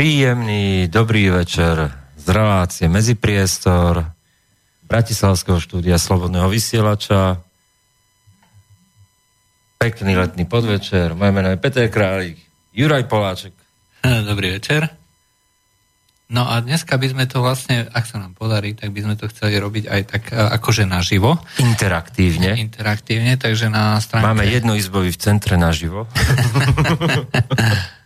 Príjemný, 0.00 0.88
dobrý 0.88 1.28
večer 1.28 1.92
z 2.16 2.26
relácie 2.32 2.88
Medzipriestor 2.88 4.08
Bratislavského 4.88 5.60
štúdia 5.60 6.00
Slobodného 6.00 6.48
vysielača. 6.48 7.36
Pekný 9.76 10.16
letný 10.16 10.48
podvečer. 10.48 11.12
Moje 11.12 11.36
meno 11.36 11.52
je 11.52 11.60
Peter 11.60 11.84
Králik, 11.92 12.40
Juraj 12.72 13.12
Poláček. 13.12 13.52
Dobrý 14.32 14.56
večer. 14.56 14.88
No 16.32 16.48
a 16.48 16.64
dneska 16.64 16.96
by 16.96 17.04
sme 17.04 17.28
to 17.28 17.44
vlastne, 17.44 17.84
ak 17.92 18.08
sa 18.08 18.24
nám 18.24 18.32
podarí, 18.32 18.72
tak 18.72 18.96
by 18.96 19.04
sme 19.04 19.20
to 19.20 19.28
chceli 19.28 19.60
robiť 19.60 19.84
aj 19.84 20.02
tak 20.08 20.32
akože 20.32 20.88
naživo. 20.88 21.36
Interaktívne. 21.60 22.56
Interaktívne, 22.56 23.36
takže 23.36 23.68
na 23.68 24.00
stránke... 24.00 24.24
Máme 24.32 24.48
jednoizbový 24.48 25.12
v 25.12 25.20
centre 25.20 25.60
naživo. 25.60 26.08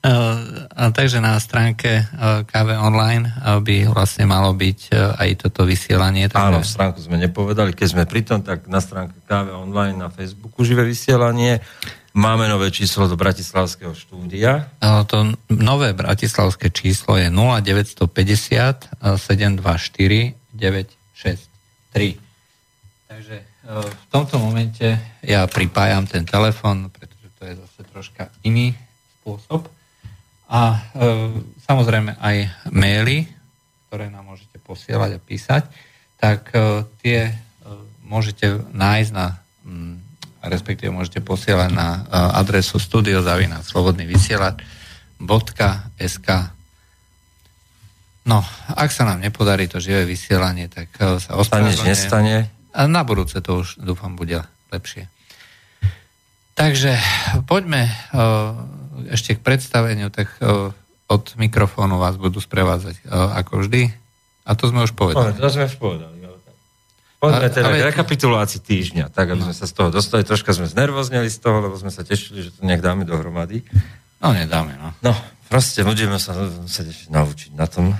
a 0.00 0.88
takže 0.96 1.20
na 1.20 1.36
stránke 1.36 2.08
KV 2.48 2.68
Online 2.80 3.28
by 3.60 3.92
vlastne 3.92 4.24
malo 4.24 4.56
byť 4.56 4.96
aj 4.96 5.30
toto 5.44 5.68
vysielanie. 5.68 6.24
Takže... 6.32 6.40
Áno, 6.40 6.64
stránku 6.64 7.04
sme 7.04 7.20
nepovedali. 7.20 7.76
Keď 7.76 7.88
sme 7.92 8.08
pri 8.08 8.24
tom, 8.24 8.40
tak 8.40 8.64
na 8.64 8.80
stránke 8.80 9.20
KV 9.28 9.52
Online 9.52 10.00
na 10.00 10.08
Facebooku 10.08 10.64
živé 10.64 10.88
vysielanie. 10.88 11.60
Máme 12.16 12.48
nové 12.48 12.72
číslo 12.72 13.06
do 13.06 13.14
Bratislavského 13.14 13.94
štúdia. 13.94 14.72
To 14.82 15.30
nové 15.52 15.94
bratislavské 15.94 16.72
číslo 16.72 17.14
je 17.20 17.30
0950 17.30 18.08
724 19.14 20.34
963. 20.50 22.18
Takže 23.04 23.36
v 23.62 24.04
tomto 24.10 24.42
momente 24.42 24.98
ja 25.22 25.46
pripájam 25.46 26.08
ten 26.08 26.26
telefon, 26.26 26.90
pretože 26.90 27.30
to 27.38 27.42
je 27.46 27.54
zase 27.54 27.80
troška 27.94 28.32
iný 28.42 28.74
spôsob 29.22 29.70
a 30.50 30.74
e, 30.74 30.78
samozrejme 31.62 32.18
aj 32.18 32.66
maily, 32.74 33.30
ktoré 33.86 34.10
nám 34.10 34.34
môžete 34.34 34.58
posielať 34.58 35.10
a 35.16 35.20
písať, 35.22 35.62
tak 36.18 36.50
e, 36.50 36.82
tie 37.00 37.30
e, 37.30 37.34
môžete 38.02 38.58
nájsť 38.74 39.10
na, 39.14 39.38
m, 39.62 39.70
mm, 39.70 39.94
respektíve 40.50 40.90
môžete 40.90 41.22
posielať 41.22 41.70
na 41.70 42.02
e, 42.02 42.10
adresu 42.34 42.82
studiozavina 42.82 43.62
slobodný 43.62 44.10
vysielač.sk 44.10 46.28
No, 48.28 48.44
ak 48.76 48.92
sa 48.92 49.08
nám 49.08 49.24
nepodarí 49.24 49.64
to 49.64 49.80
živé 49.80 50.04
vysielanie, 50.04 50.68
tak 50.68 50.92
e, 51.00 51.16
sa 51.18 51.40
ospravedlňujem. 51.40 51.88
nestane. 51.88 52.52
A 52.70 52.84
na 52.84 53.00
budúce 53.02 53.40
to 53.40 53.64
už 53.64 53.80
dúfam 53.80 54.12
bude 54.14 54.44
lepšie. 54.68 55.08
Takže 56.52 57.00
poďme 57.48 57.88
e, 57.88 57.92
ešte 59.08 59.38
k 59.38 59.40
predstaveniu, 59.40 60.12
tak 60.12 60.28
uh, 60.44 60.74
od 61.08 61.24
mikrofónu 61.40 61.96
vás 61.96 62.20
budú 62.20 62.42
sprevádzať 62.42 63.06
uh, 63.08 63.40
ako 63.40 63.64
vždy. 63.64 63.94
A 64.44 64.50
to 64.58 64.68
sme 64.68 64.84
už 64.84 64.92
povedali. 64.92 65.32
to 65.38 65.48
sme 65.48 65.64
už 65.70 65.76
povedali. 65.80 66.20
Poďme 67.20 67.52
teda 67.52 67.68
ale... 67.68 67.84
k 67.84 67.88
rekapitulácii 67.92 68.64
týždňa, 68.64 69.12
tak 69.12 69.36
aby 69.36 69.44
no. 69.44 69.52
sme 69.52 69.54
sa 69.54 69.68
z 69.68 69.76
toho 69.76 69.92
dostali. 69.92 70.24
Troška 70.24 70.56
sme 70.56 70.64
znervozneli 70.64 71.28
z 71.28 71.36
toho, 71.36 71.60
lebo 71.60 71.76
sme 71.76 71.92
sa 71.92 72.00
tešili, 72.00 72.48
že 72.48 72.56
to 72.56 72.64
nejak 72.64 72.80
dáme 72.80 73.04
dohromady. 73.04 73.60
No, 74.24 74.32
nedáme, 74.32 74.72
no. 74.80 74.96
No, 75.04 75.12
proste 75.52 75.84
budeme 75.84 76.16
sa 76.16 76.32
musieť 76.32 76.96
ešte 76.96 77.06
naučiť 77.12 77.52
na 77.52 77.68
tom. 77.68 77.92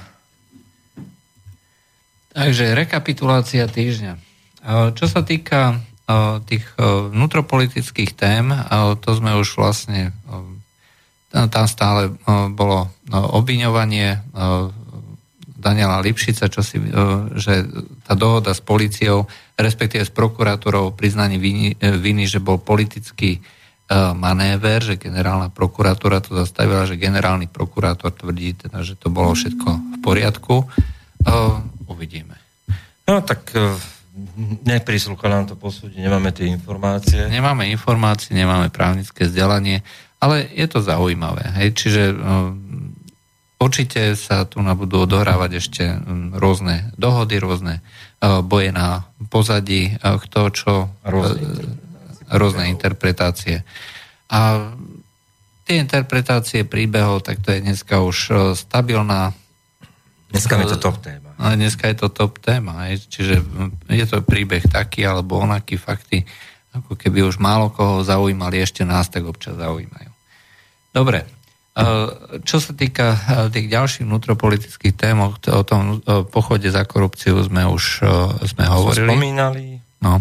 Takže 2.33 2.73
rekapitulácia 2.73 3.69
týždňa. 3.69 4.17
Čo 4.97 5.05
sa 5.05 5.21
týka 5.21 5.85
tých 6.49 6.65
vnútropolitických 7.13 8.17
tém, 8.17 8.57
to 9.05 9.11
sme 9.13 9.37
už 9.37 9.61
vlastne 9.61 10.17
tam 11.31 11.65
stále 11.71 12.11
bolo 12.51 12.91
obviňovanie 13.11 14.19
Daniela 15.61 16.01
Lipšica, 16.03 16.51
čo 16.51 16.65
si, 16.65 16.81
že 17.37 17.69
tá 18.09 18.19
dohoda 18.19 18.51
s 18.57 18.65
policiou, 18.65 19.29
respektíve 19.61 20.03
s 20.03 20.13
prokurátorou 20.13 20.97
priznaní 20.97 21.37
viny, 21.37 21.77
viny, 21.79 22.25
že 22.27 22.41
bol 22.41 22.57
politický 22.57 23.39
manéver, 24.15 24.81
že 24.87 24.97
generálna 24.97 25.51
prokuratúra 25.51 26.23
to 26.23 26.33
zastavila, 26.39 26.87
že 26.87 26.95
generálny 26.95 27.51
prokurátor 27.51 28.15
tvrdí 28.15 28.55
teda, 28.57 28.87
že 28.87 28.97
to 28.97 29.11
bolo 29.11 29.35
všetko 29.35 29.69
v 29.69 29.99
poriadku. 30.01 30.65
Uvidíme. 31.91 32.39
No 33.05 33.21
tak 33.21 33.51
nepríslucha 34.63 35.27
nám 35.27 35.51
to 35.51 35.59
posúdiť, 35.59 36.01
nemáme 36.01 36.31
tie 36.31 36.49
informácie. 36.49 37.27
Nemáme 37.29 37.67
informácie, 37.69 38.31
nemáme 38.33 38.71
právnické 38.71 39.27
vzdelanie. 39.27 39.83
Ale 40.21 40.45
je 40.53 40.67
to 40.69 40.85
zaujímavé. 40.85 41.49
Hej? 41.57 41.69
Čiže 41.81 42.03
um, 42.13 42.93
určite 43.57 44.13
sa 44.21 44.45
tu 44.45 44.61
budú 44.61 45.09
odohrávať 45.09 45.51
ešte 45.57 45.85
um, 45.89 46.37
rôzne 46.37 46.93
dohody, 47.01 47.41
rôzne 47.41 47.81
uh, 47.81 48.45
boje 48.45 48.69
na 48.69 49.09
pozadí, 49.33 49.97
uh, 49.97 50.21
kto 50.21 50.41
čo, 50.53 50.73
rôzne, 51.09 51.41
uh, 51.41 52.37
rôzne 52.37 52.69
interpretácie. 52.69 53.65
A 54.29 54.71
tie 55.65 55.81
interpretácie 55.81 56.69
príbehov, 56.69 57.25
tak 57.25 57.41
to 57.41 57.57
je 57.57 57.65
dneska 57.65 58.05
už 58.05 58.17
stabilná. 58.61 59.33
Dneska 60.31 60.61
je 60.61 60.77
to 60.77 60.79
top 60.79 61.01
téma. 61.01 61.33
Dneska 61.41 61.89
je 61.89 61.97
to 61.97 62.09
top 62.13 62.39
téma. 62.45 62.93
Čiže 62.93 63.41
um, 63.41 63.73
je 63.89 64.05
to 64.05 64.21
príbeh 64.21 64.69
taký 64.69 65.09
alebo 65.09 65.41
onaký 65.41 65.81
fakty, 65.81 66.29
ako 66.77 66.95
keby 66.95 67.25
už 67.25 67.41
málo 67.41 67.73
koho 67.73 68.05
zaujímali, 68.05 68.63
ešte 68.63 68.85
nás 68.85 69.09
tak 69.09 69.25
občas 69.27 69.59
zaujímajú. 69.59 70.10
Dobre. 70.91 71.27
Čo 72.45 72.59
sa 72.59 72.73
týka 72.75 73.15
tých 73.55 73.71
ďalších 73.71 74.05
vnútropolitických 74.05 74.95
tém, 74.99 75.17
o 75.23 75.63
tom 75.65 76.03
pochode 76.29 76.67
za 76.67 76.83
korupciu 76.85 77.39
sme 77.47 77.65
už 77.65 78.05
sme 78.43 78.65
hovorili. 78.67 79.07
Spomínali. 79.07 79.65
No. 80.03 80.21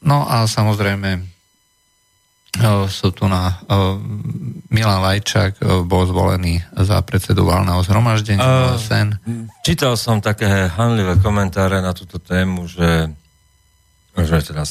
no 0.00 0.18
a 0.26 0.48
samozrejme 0.48 1.38
sú 2.88 3.12
tu 3.12 3.28
na 3.28 3.60
Milan 4.72 5.00
Lajčák 5.04 5.84
bol 5.86 6.08
zvolený 6.08 6.58
za 6.74 6.98
predsedu 7.04 7.46
valného 7.46 7.80
zhromaždenia 7.84 8.74
uh, 8.74 8.80
SN. 8.80 9.16
Čítal 9.62 9.94
som 9.94 10.18
také 10.18 10.66
hanlivé 10.66 11.20
komentáre 11.22 11.78
na 11.78 11.92
túto 11.94 12.18
tému, 12.18 12.66
že, 12.66 13.12
že 14.16 14.36
teda 14.42 14.64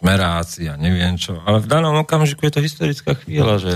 smeráci 0.00 0.66
a 0.66 0.80
neviem 0.80 1.20
čo. 1.20 1.36
Ale 1.44 1.60
v 1.60 1.68
danom 1.68 1.92
okamžiku 2.00 2.48
je 2.48 2.56
to 2.56 2.64
historická 2.64 3.12
chvíľa, 3.20 3.60
že 3.60 3.72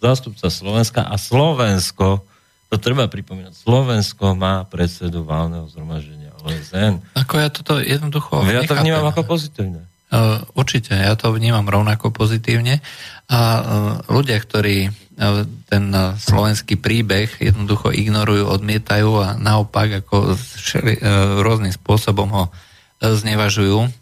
zástupca 0.00 0.48
Slovenska 0.48 1.04
a 1.04 1.14
Slovensko, 1.20 2.24
to 2.72 2.76
treba 2.80 3.06
pripomínať, 3.06 3.52
Slovensko 3.52 4.32
má 4.32 4.64
predsedu 4.64 5.28
válneho 5.28 5.68
zhromaždenia 5.68 6.32
OSN. 6.40 7.04
Ako 7.14 7.38
ja 7.38 7.52
toto 7.52 7.78
jednoducho 7.78 8.42
Ja 8.48 8.64
to 8.64 8.74
vnímam 8.80 9.06
ako 9.12 9.28
pozitívne. 9.28 9.86
Uh, 10.12 10.44
určite, 10.52 10.92
ja 10.92 11.16
to 11.16 11.32
vnímam 11.32 11.64
rovnako 11.64 12.12
pozitívne. 12.12 12.84
A 13.32 13.38
uh, 13.38 13.62
ľudia, 14.12 14.36
ktorí 14.36 14.88
uh, 14.88 15.44
ten 15.68 15.84
slovenský 16.20 16.76
príbeh 16.76 17.40
jednoducho 17.40 17.92
ignorujú, 17.92 18.44
odmietajú 18.44 19.08
a 19.24 19.28
naopak 19.40 20.04
ako 20.04 20.36
rôznym 21.40 21.72
spôsobom 21.72 22.28
ho 22.28 22.44
znevažujú, 23.00 24.01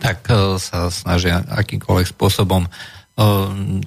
tak 0.00 0.24
e, 0.30 0.56
sa 0.56 0.88
snažia 0.88 1.44
akýmkoľvek 1.44 2.08
spôsobom 2.08 2.64
e, 2.64 2.70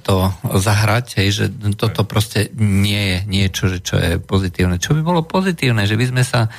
to 0.06 0.16
zahrať, 0.44 1.22
hej, 1.22 1.30
že 1.34 1.46
toto 1.74 2.06
proste 2.06 2.54
nie 2.58 3.00
je 3.00 3.18
niečo, 3.26 3.64
že 3.72 3.80
čo 3.82 3.96
je 3.98 4.22
pozitívne. 4.22 4.78
Čo 4.78 4.94
by 4.98 5.02
bolo 5.02 5.22
pozitívne, 5.26 5.90
že 5.90 5.98
by 5.98 6.06
sme 6.14 6.24
sa 6.28 6.46
e, 6.46 6.50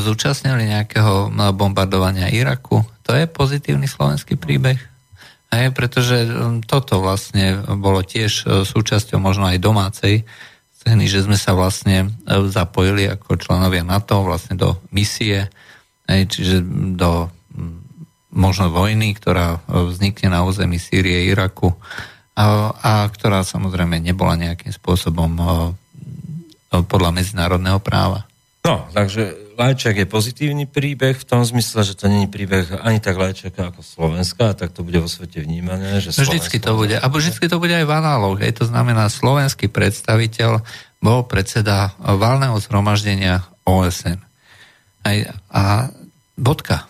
zúčastnili 0.00 0.68
nejakého 0.72 1.32
bombardovania 1.52 2.32
Iraku, 2.32 2.84
to 3.04 3.16
je 3.16 3.28
pozitívny 3.28 3.88
slovenský 3.88 4.36
príbeh. 4.36 4.78
Hej, 5.48 5.72
pretože 5.72 6.28
toto 6.68 7.00
vlastne 7.00 7.64
bolo 7.80 8.04
tiež 8.04 8.68
súčasťou 8.68 9.16
možno 9.16 9.48
aj 9.48 9.56
domácej 9.56 10.28
scény, 10.76 11.08
že 11.08 11.24
sme 11.24 11.40
sa 11.40 11.56
vlastne 11.56 12.12
zapojili 12.28 13.08
ako 13.08 13.40
členovia 13.40 13.80
NATO 13.80 14.20
vlastne 14.28 14.60
do 14.60 14.76
misie, 14.92 15.48
hej, 16.04 16.28
čiže 16.28 16.60
do 17.00 17.32
možno 18.32 18.68
vojny, 18.68 19.16
ktorá 19.16 19.58
e, 19.64 19.88
vznikne 19.88 20.32
na 20.32 20.44
území 20.44 20.76
Sýrie, 20.76 21.28
Iraku 21.32 21.72
a, 22.36 22.72
a 22.76 22.92
ktorá 23.08 23.42
samozrejme 23.42 23.98
nebola 23.98 24.36
nejakým 24.36 24.70
spôsobom 24.70 25.32
e, 25.34 25.42
e, 25.44 25.50
podľa 26.84 27.10
medzinárodného 27.16 27.80
práva. 27.80 28.28
No, 28.68 28.84
takže 28.92 29.48
Lajčák 29.58 29.96
je 29.96 30.06
pozitívny 30.06 30.64
príbeh 30.68 31.18
v 31.18 31.26
tom 31.26 31.42
zmysle, 31.42 31.82
že 31.82 31.98
to 31.98 32.06
není 32.06 32.28
príbeh 32.28 32.78
ani 32.84 33.00
tak 33.02 33.16
Lajčáka 33.16 33.72
ako 33.72 33.80
Slovenska, 33.82 34.52
a 34.52 34.54
tak 34.54 34.70
to 34.76 34.84
bude 34.84 35.00
vo 35.00 35.10
svete 35.10 35.42
vnímané. 35.42 35.98
Že 35.98 36.14
vždycky 36.14 36.60
to 36.60 36.76
bude. 36.76 36.94
A 36.94 37.06
vždycky 37.08 37.48
to 37.48 37.58
bude 37.58 37.74
aj 37.74 37.86
v 37.88 37.96
análoch. 37.96 38.38
Hej. 38.38 38.60
To 38.62 38.64
znamená, 38.68 39.10
slovenský 39.10 39.66
predstaviteľ 39.72 40.62
bol 41.02 41.26
predseda 41.26 41.96
valného 41.98 42.54
zhromaždenia 42.62 43.46
OSN. 43.66 44.22
Aj, 45.02 45.16
a 45.50 45.62
bodka. 46.38 46.86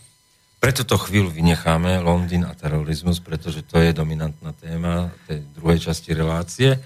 Pre 0.59 0.75
túto 0.75 0.99
chvíľu 0.99 1.31
vynecháme 1.31 2.03
Londýn 2.03 2.43
a 2.43 2.53
terorizmus, 2.55 3.23
pretože 3.23 3.63
to 3.63 3.79
je 3.79 3.95
dominantná 3.95 4.51
téma 4.59 5.15
tej 5.31 5.47
druhej 5.55 5.79
časti 5.91 6.11
relácie. 6.15 6.83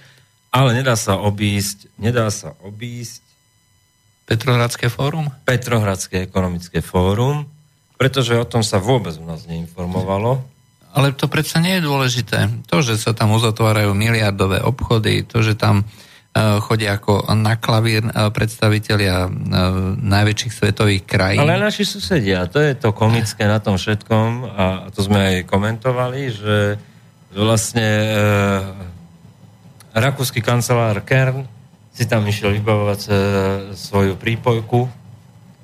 Ale 0.52 0.76
nedá 0.76 0.92
sa 0.92 1.16
obísť, 1.16 1.88
nedá 1.96 2.28
sa 2.28 2.52
obísť 2.60 3.24
Petrohradské 4.28 4.86
fórum? 4.92 5.32
Petrohradské 5.48 6.24
ekonomické 6.24 6.78
fórum, 6.84 7.48
pretože 7.96 8.38
o 8.38 8.46
tom 8.46 8.62
sa 8.62 8.78
vôbec 8.78 9.16
u 9.18 9.24
nás 9.26 9.48
neinformovalo. 9.48 10.40
Ale 10.92 11.16
to 11.16 11.26
predsa 11.26 11.58
nie 11.58 11.80
je 11.80 11.88
dôležité. 11.88 12.38
To, 12.68 12.84
že 12.84 13.00
sa 13.00 13.16
tam 13.16 13.32
uzatvárajú 13.32 13.96
miliardové 13.96 14.60
obchody, 14.60 15.24
to, 15.24 15.40
že 15.40 15.56
tam 15.56 15.82
uh, 15.82 16.11
chodia 16.32 16.96
ako 16.96 17.28
na 17.36 17.60
klavír 17.60 18.08
uh, 18.08 18.32
predstavitelia 18.32 19.28
uh, 19.28 19.32
najväčších 20.00 20.52
svetových 20.52 21.04
krajín. 21.04 21.44
Ale 21.44 21.60
naši 21.60 21.84
susedia, 21.84 22.48
to 22.48 22.56
je 22.56 22.72
to 22.72 22.96
komické 22.96 23.44
na 23.44 23.60
tom 23.60 23.76
všetkom 23.76 24.28
a 24.48 24.64
to 24.88 25.04
sme 25.04 25.20
aj 25.20 25.36
komentovali, 25.44 26.20
že 26.32 26.56
vlastne 27.32 27.88
rakúsky 29.92 30.40
kancelár 30.40 31.04
Kern 31.04 31.44
si 31.92 32.08
tam 32.08 32.24
išiel 32.24 32.56
vybavovať 32.56 33.00
e, 33.04 33.10
svoju 33.76 34.16
prípojku 34.16 34.88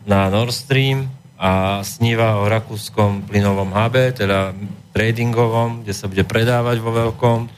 na 0.05 0.29
Nord 0.29 0.53
Stream 0.53 1.09
a 1.41 1.81
sníva 1.81 2.37
o 2.41 2.49
rakúskom 2.49 3.25
plynovom 3.25 3.73
hube, 3.73 4.12
teda 4.12 4.53
tradingovom, 4.93 5.85
kde 5.85 5.94
sa 5.97 6.11
bude 6.11 6.25
predávať 6.29 6.76
vo 6.85 6.93
veľkom 6.93 7.49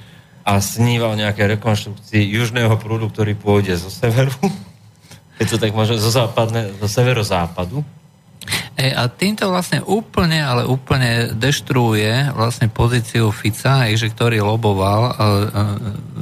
a 0.45 0.59
sníva 0.59 1.13
o 1.13 1.19
nejakej 1.19 1.61
rekonštrukcii 1.61 2.23
južného 2.33 2.75
prúdu, 2.81 3.13
ktorý 3.13 3.37
pôjde 3.37 3.77
zo 3.77 3.93
severu. 3.93 4.33
Je 5.41 5.49
to 5.49 5.57
tak 5.57 5.73
možno 5.73 5.97
zo, 5.97 6.13
západne, 6.13 6.69
zo 6.77 6.89
severozápadu. 6.89 7.81
E, 8.77 8.93
a 8.93 9.09
týmto 9.09 9.49
vlastne 9.53 9.85
úplne, 9.85 10.41
ale 10.41 10.65
úplne 10.65 11.37
deštruuje 11.37 12.33
vlastne 12.33 12.73
pozíciu 12.73 13.29
Fica, 13.33 13.85
že 13.93 14.09
ktorý 14.09 14.41
loboval 14.41 15.03
uh, 15.05 15.13
uh, 15.13 15.37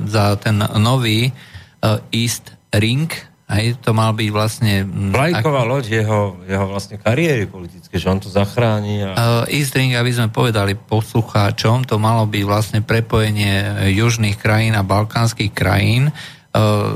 za 0.06 0.34
ten 0.38 0.58
nový 0.78 1.30
uh, 1.30 2.02
East 2.10 2.54
Ring, 2.74 3.10
aj 3.48 3.80
to 3.80 3.96
mal 3.96 4.12
byť 4.12 4.28
vlastne... 4.28 4.84
Vlajková 4.84 5.64
ak... 5.64 5.68
loď 5.72 5.84
jeho, 6.04 6.36
jeho 6.44 6.66
vlastne 6.68 7.00
kariéry 7.00 7.48
politické, 7.48 7.96
že 7.96 8.12
on 8.12 8.20
to 8.20 8.28
zachráni. 8.28 9.00
A... 9.08 9.12
Uh, 9.16 9.44
East 9.48 9.72
Ring, 9.72 9.96
aby 9.96 10.12
sme 10.12 10.28
povedali 10.28 10.76
poslucháčom, 10.76 11.88
to 11.88 11.96
malo 11.96 12.28
byť 12.28 12.44
vlastne 12.44 12.80
prepojenie 12.84 13.88
južných 13.96 14.36
krajín 14.36 14.76
a 14.76 14.84
balkánskych 14.84 15.56
krajín 15.56 16.12
uh, 16.12 16.92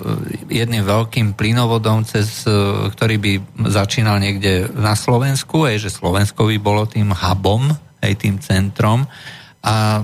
jedným 0.53 0.85
veľkým 0.85 1.33
plynovodom, 1.33 2.05
cez, 2.05 2.45
uh, 2.45 2.85
ktorý 2.93 3.17
by 3.17 3.33
začínal 3.73 4.21
niekde 4.21 4.69
na 4.77 4.93
Slovensku, 4.93 5.65
aj 5.65 5.89
že 5.89 5.89
Slovensko 5.89 6.53
by 6.53 6.57
bolo 6.61 6.85
tým 6.85 7.17
hubom, 7.17 7.73
aj 8.05 8.13
tým 8.21 8.37
centrom 8.45 9.09
a 9.63 10.03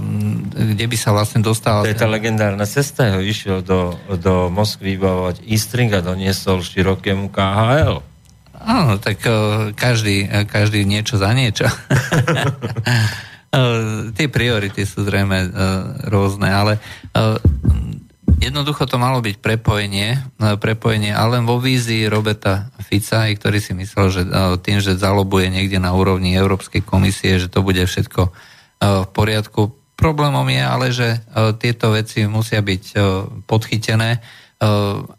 kde 0.55 0.87
by 0.87 0.97
sa 0.97 1.11
vlastne 1.11 1.43
dostal... 1.43 1.83
To 1.83 1.91
je 1.91 1.99
tá 1.99 2.07
legendárna 2.07 2.63
cesta, 2.63 3.19
ho 3.19 3.23
išiel 3.23 3.67
do, 3.67 3.99
do 4.15 4.47
Moskvy 4.55 4.95
vybavovať 4.95 5.43
Eastring 5.51 5.91
a 5.91 6.01
doniesol 6.01 6.63
širokému 6.63 7.27
KHL. 7.35 7.99
Áno, 8.59 9.03
tak 9.03 9.19
uh, 9.27 9.75
každý, 9.75 10.31
uh, 10.31 10.47
každý 10.47 10.87
niečo 10.87 11.19
za 11.19 11.35
niečo. 11.35 11.67
uh, 11.67 11.75
tie 14.17 14.27
priority 14.31 14.87
sú 14.87 15.03
zrejme 15.03 15.51
rôzne, 16.07 16.55
ale 16.55 16.79
jednoducho 18.39 18.87
to 18.87 18.95
malo 19.01 19.19
byť 19.19 19.43
prepojenie, 19.43 20.23
prepojenie 20.63 21.11
ale 21.11 21.43
vo 21.43 21.59
vízii 21.59 22.07
Roberta 22.07 22.71
Fica, 22.79 23.27
ktorý 23.27 23.59
si 23.59 23.75
myslel, 23.75 24.07
že 24.13 24.23
tým, 24.63 24.79
že 24.79 25.01
zalobuje 25.01 25.51
niekde 25.51 25.83
na 25.83 25.97
úrovni 25.97 26.37
Európskej 26.37 26.85
komisie, 26.85 27.43
že 27.43 27.51
to 27.51 27.65
bude 27.65 27.83
všetko 27.83 28.31
v 28.79 29.09
poriadku. 29.11 29.75
Problémom 29.99 30.47
je 30.47 30.63
ale, 30.63 30.87
že 30.95 31.09
e, 31.11 31.19
tieto 31.59 31.91
veci 31.91 32.23
musia 32.31 32.63
byť 32.63 32.85
e, 32.95 32.97
podchytené 33.43 34.11
e, 34.15 34.21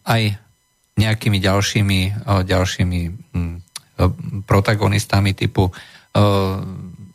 aj 0.07 0.21
nejakými 0.99 1.39
ďalšími, 1.39 1.99
ďalšími 2.43 2.99
hm, 3.31 3.55
protagonistami 4.43 5.31
typu 5.31 5.71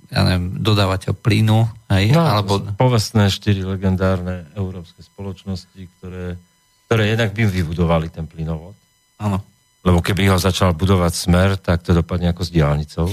ja 0.08 0.20
neviem, 0.24 0.56
dodávateľ 0.56 1.12
plynu. 1.20 1.68
Aj, 1.92 2.04
no, 2.08 2.24
alebo... 2.24 2.64
Povestné 2.80 3.28
štyri 3.28 3.60
legendárne 3.60 4.48
európske 4.56 5.04
spoločnosti, 5.04 5.76
ktoré, 6.00 6.40
ktoré 6.88 7.12
jednak 7.12 7.36
by 7.36 7.44
vybudovali 7.44 8.08
ten 8.08 8.24
plynovod. 8.24 8.72
Áno. 9.20 9.44
Lebo 9.84 10.00
keby 10.00 10.32
ho 10.32 10.40
začal 10.40 10.72
budovať 10.72 11.12
smer, 11.12 11.60
tak 11.60 11.84
to 11.84 11.92
dopadne 11.92 12.32
ako 12.32 12.42
s 12.42 12.50
diálnicou. 12.50 13.06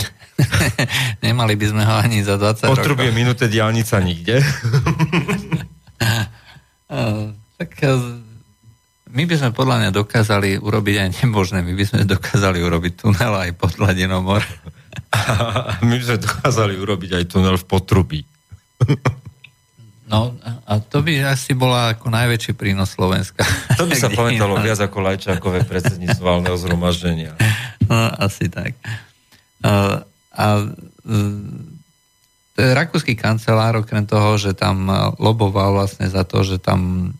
Nemali 1.26 1.60
by 1.60 1.66
sme 1.68 1.84
ho 1.84 1.94
ani 2.00 2.24
za 2.24 2.40
20 2.40 2.72
Potrubie 2.72 3.12
rokov. 3.12 3.20
minúte 3.20 3.46
diálnica 3.52 4.00
nikde. 4.00 4.40
tak 7.60 7.72
my 9.12 9.24
by 9.28 9.36
sme 9.36 9.52
podľa 9.52 9.76
mňa 9.84 9.90
dokázali 9.92 10.64
urobiť 10.64 10.96
aj 11.04 11.10
nemožné. 11.20 11.60
My 11.60 11.76
by 11.76 11.84
sme 11.84 12.08
dokázali 12.08 12.64
urobiť 12.64 13.04
tunel 13.04 13.36
aj 13.36 13.52
pod 13.60 13.76
hladinou 13.76 14.24
mora. 14.24 14.48
my 15.88 15.94
by 16.00 16.04
sme 16.08 16.24
dokázali 16.24 16.80
urobiť 16.80 17.20
aj 17.20 17.24
tunel 17.28 17.60
v 17.60 17.68
potrubí. 17.68 18.24
No 20.12 20.36
a 20.44 20.84
to 20.84 21.00
by 21.00 21.24
asi 21.24 21.56
bola 21.56 21.96
ako 21.96 22.12
najväčší 22.12 22.60
prínos 22.60 22.92
Slovenska. 22.92 23.48
To 23.80 23.88
by 23.88 23.96
sa 23.96 24.12
pamätalo 24.20 24.60
viac 24.60 24.84
ako 24.84 25.00
Lajčákové 25.00 25.64
predsedníctvo 25.64 26.22
valného 26.22 26.60
zhromaždenia. 26.60 27.34
No, 27.88 27.98
asi 28.20 28.52
tak. 28.52 28.76
Uh, 29.64 30.04
a 30.36 30.46
uh, 30.68 31.42
rakúsky 32.60 33.16
kancelár, 33.16 33.80
okrem 33.80 34.04
toho, 34.04 34.36
že 34.36 34.52
tam 34.52 34.92
loboval 35.16 35.80
vlastne 35.80 36.12
za 36.12 36.28
to, 36.28 36.44
že 36.44 36.60
tam 36.60 37.14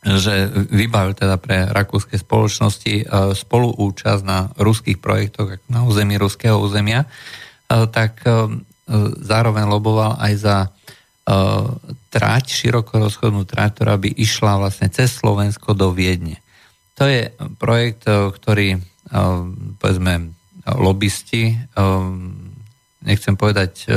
že 0.00 0.48
vybavil 0.72 1.12
teda 1.12 1.36
pre 1.36 1.68
rakúske 1.68 2.16
spoločnosti 2.16 3.04
uh, 3.04 3.36
spoluúčasť 3.36 4.22
na 4.24 4.48
ruských 4.56 4.96
projektoch 4.96 5.60
na 5.68 5.84
území 5.84 6.16
ruského 6.16 6.56
územia, 6.56 7.04
uh, 7.04 7.84
tak 7.84 8.24
uh, 8.24 8.48
zároveň 9.20 9.68
loboval 9.68 10.16
aj 10.16 10.32
za 10.40 10.56
trať, 12.10 12.44
široko 12.50 13.06
trať, 13.46 13.70
ktorá 13.76 13.94
by 13.96 14.10
išla 14.18 14.58
vlastne 14.58 14.90
cez 14.90 15.14
Slovensko 15.14 15.74
do 15.78 15.94
Viedne. 15.94 16.42
To 16.98 17.06
je 17.06 17.32
projekt, 17.56 18.04
ktorý 18.08 18.82
povedzme 19.78 20.34
lobbysti, 20.66 21.56
nechcem 23.02 23.34
povedať, 23.34 23.88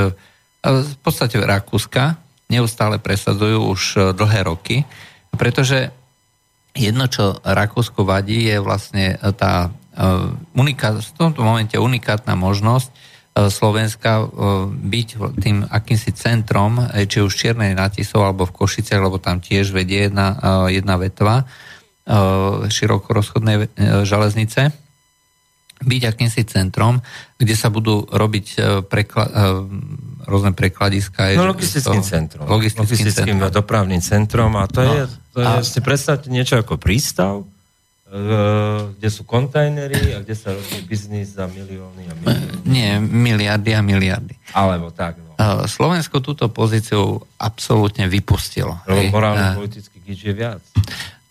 v 0.64 0.96
podstate 1.04 1.36
Rakúska 1.42 2.16
neustále 2.48 2.96
presadzujú 3.02 3.68
už 3.68 3.82
dlhé 4.16 4.40
roky, 4.48 4.76
pretože 5.34 5.92
jedno, 6.72 7.10
čo 7.10 7.36
Rakúsku 7.42 8.06
vadí, 8.06 8.48
je 8.48 8.58
vlastne 8.62 9.18
tá 9.36 9.68
v 9.94 11.10
tomto 11.14 11.46
momente 11.46 11.78
unikátna 11.78 12.34
možnosť 12.34 12.90
E, 12.90 13.13
Slovenska 13.34 14.22
e, 14.22 14.24
byť 14.70 15.08
tým 15.42 15.66
akýmsi 15.66 16.10
centrom, 16.14 16.78
e, 16.78 17.10
či 17.10 17.18
už 17.18 17.34
Čiernej 17.34 17.74
Natisov 17.74 18.22
alebo 18.22 18.46
v 18.46 18.54
Košice, 18.54 18.94
lebo 18.94 19.18
tam 19.18 19.42
tiež 19.42 19.74
vedie 19.74 20.06
jedna, 20.06 20.38
jedna 20.70 20.94
vetva 21.00 21.46
široko 22.68 23.16
rozchodnej 23.16 23.72
železnice, 24.04 24.76
byť 25.80 26.02
akýmsi 26.04 26.44
centrom, 26.44 27.00
kde 27.40 27.56
sa 27.56 27.72
budú 27.72 28.04
robiť 28.04 28.46
prekla- 28.92 29.32
rôzne 30.24 30.52
prekladiska. 30.56 31.36
No 31.36 31.48
logistickým 31.48 32.02
centrom. 32.04 32.44
Logistickým, 32.48 32.84
logistickým 32.84 33.36
centrom. 33.40 33.56
dopravným 33.56 34.02
centrom 34.04 34.52
a 34.56 34.64
to 34.68 34.80
no. 34.80 34.92
je, 34.92 35.02
to 35.32 35.38
je 35.40 35.46
a... 35.46 35.60
si 35.60 35.80
predstavte 35.84 36.28
niečo 36.32 36.60
ako 36.60 36.80
prístav, 36.80 37.44
kde 38.94 39.08
sú 39.10 39.26
kontajnery 39.26 40.14
a 40.14 40.22
kde 40.22 40.38
sa 40.38 40.54
robí 40.54 40.86
biznis 40.86 41.34
za 41.34 41.50
milióny 41.50 42.02
a 42.06 42.14
milióny. 42.14 42.62
Nie, 42.62 43.02
miliardy 43.02 43.74
a 43.74 43.82
miliardy. 43.82 44.38
Alebo 44.54 44.94
tak. 44.94 45.18
No. 45.18 45.66
Slovensko 45.66 46.22
túto 46.22 46.46
pozíciu 46.46 47.18
absolútne 47.42 48.06
vypustilo. 48.06 48.78
Lebo 48.86 49.18
morálne 49.18 49.58
politicky 49.58 49.98
gič 49.98 50.30
je 50.30 50.34
viac. 50.34 50.62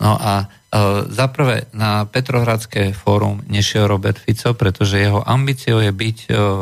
No 0.04 0.20
a 0.20 0.52
zaprvé 1.08 1.72
na 1.72 2.04
Petrohradské 2.04 2.92
fórum 2.92 3.40
nešiel 3.48 3.88
Robert 3.88 4.20
Fico, 4.20 4.52
pretože 4.52 5.00
jeho 5.00 5.24
ambíciou 5.24 5.80
je 5.80 5.94
byť 5.96 6.18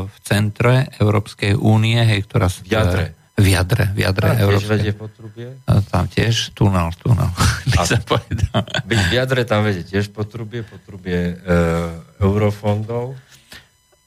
v 0.05 0.15
centre 0.21 0.85
Európskej 1.01 1.57
únie, 1.57 1.97
hej, 1.97 2.29
ktorá... 2.29 2.45
V 2.45 2.69
jadre 2.69 3.17
v 3.41 3.49
jadre, 3.57 3.85
v 3.91 3.99
jadre 4.05 4.25
a 4.29 4.35
tiež 4.37 4.65
vedie 4.69 4.93
potrubie? 4.93 5.47
Tam 5.89 6.05
tiež 6.05 6.53
tunel, 6.53 6.93
tunel. 7.01 7.29
Byť 8.89 9.01
v 9.09 9.13
jadre 9.13 9.41
tam 9.43 9.65
vedie 9.65 9.81
tiež 9.81 10.13
potrubie, 10.13 10.61
potrubie 10.61 11.33
e, 11.33 11.55
eurofondov. 12.21 13.17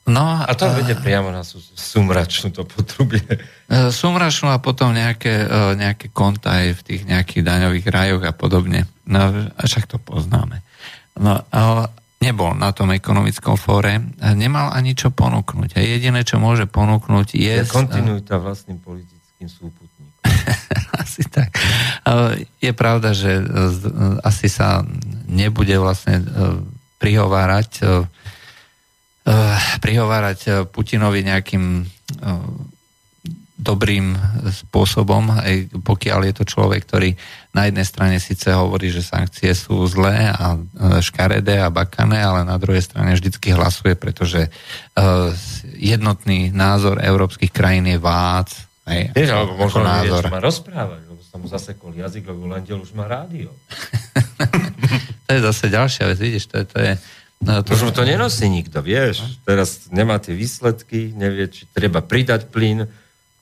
No, 0.04 0.36
a 0.44 0.52
to 0.52 0.68
uh, 0.68 0.76
vedie 0.76 0.92
priamo 1.00 1.32
na 1.32 1.40
sumračnú 1.40 2.52
to 2.52 2.68
potrubie. 2.68 3.24
Uh, 3.72 3.88
sumračnú 3.88 4.52
a 4.52 4.60
potom 4.60 4.92
nejaké, 4.92 5.48
uh, 5.48 5.72
nejaké 5.72 6.12
konta 6.12 6.60
aj 6.60 6.76
v 6.76 6.80
tých 6.84 7.02
nejakých 7.08 7.40
daňových 7.40 7.86
rajoch 7.88 8.22
a 8.28 8.36
podobne. 8.36 8.84
No, 9.08 9.48
však 9.56 9.88
to 9.88 9.96
poznáme. 9.96 10.60
No, 11.16 11.40
nebol 12.20 12.52
na 12.52 12.74
tom 12.76 12.92
ekonomickom 12.92 13.56
fóre, 13.56 14.02
nemal 14.34 14.74
ani 14.76 14.92
čo 14.92 15.08
ponúknuť. 15.08 15.78
A 15.78 15.80
jediné, 15.80 16.26
čo 16.26 16.36
môže 16.36 16.68
ponúknuť 16.68 17.38
je... 17.38 17.54
Je 17.62 17.68
kontinuita 17.68 18.36
vlastným 18.36 18.82
politickým 19.44 19.48
súputníkom. 19.48 20.06
asi 21.04 21.22
tak. 21.28 21.50
Je 22.60 22.72
pravda, 22.72 23.12
že 23.12 23.44
asi 24.24 24.48
sa 24.48 24.84
nebude 25.28 25.76
vlastne 25.78 26.24
prihovárať 26.98 27.84
prihovárať 29.80 30.68
Putinovi 30.68 31.24
nejakým 31.24 31.88
dobrým 33.54 34.12
spôsobom, 34.52 35.40
aj 35.40 35.80
pokiaľ 35.80 36.20
je 36.28 36.34
to 36.36 36.44
človek, 36.44 36.84
ktorý 36.84 37.16
na 37.56 37.64
jednej 37.64 37.86
strane 37.88 38.16
síce 38.20 38.52
hovorí, 38.52 38.92
že 38.92 39.00
sankcie 39.00 39.56
sú 39.56 39.80
zlé 39.88 40.28
a 40.28 40.60
škaredé 41.00 41.64
a 41.64 41.72
bakané, 41.72 42.20
ale 42.20 42.44
na 42.44 42.60
druhej 42.60 42.84
strane 42.84 43.16
vždycky 43.16 43.56
hlasuje, 43.56 43.96
pretože 43.96 44.52
jednotný 45.80 46.52
názor 46.52 47.00
európskych 47.00 47.48
krajín 47.48 47.88
je 47.88 47.96
vác. 47.96 48.52
Hej, 48.84 49.16
Vieš, 49.16 49.30
alebo 49.32 49.52
možno 49.56 49.80
názor. 49.80 50.20
Vie, 50.20 50.28
čo 50.28 50.34
má 50.36 50.42
rozprávať, 50.44 51.00
lebo 51.08 51.20
sa 51.24 51.36
mu 51.40 51.46
zasekol 51.48 51.90
jazyk, 51.96 52.24
lebo 52.28 52.44
Lendel 52.44 52.84
už 52.84 52.92
má 52.92 53.08
rádio. 53.08 53.52
to 55.24 55.30
je 55.32 55.40
zase 55.40 55.64
ďalšia 55.72 56.04
vec, 56.12 56.18
vidíš, 56.20 56.44
to 56.52 56.60
je, 56.60 56.66
to 56.68 56.78
je 56.80 56.92
No, 57.44 57.60
to... 57.60 57.76
Možno 57.76 57.92
to 57.92 58.08
nenosí 58.08 58.48
nikto, 58.48 58.80
vieš. 58.80 59.20
Teraz 59.44 59.92
nemá 59.92 60.16
tie 60.16 60.32
výsledky, 60.32 61.12
nevie, 61.12 61.44
či 61.52 61.68
treba 61.76 62.00
pridať 62.00 62.48
plyn, 62.48 62.88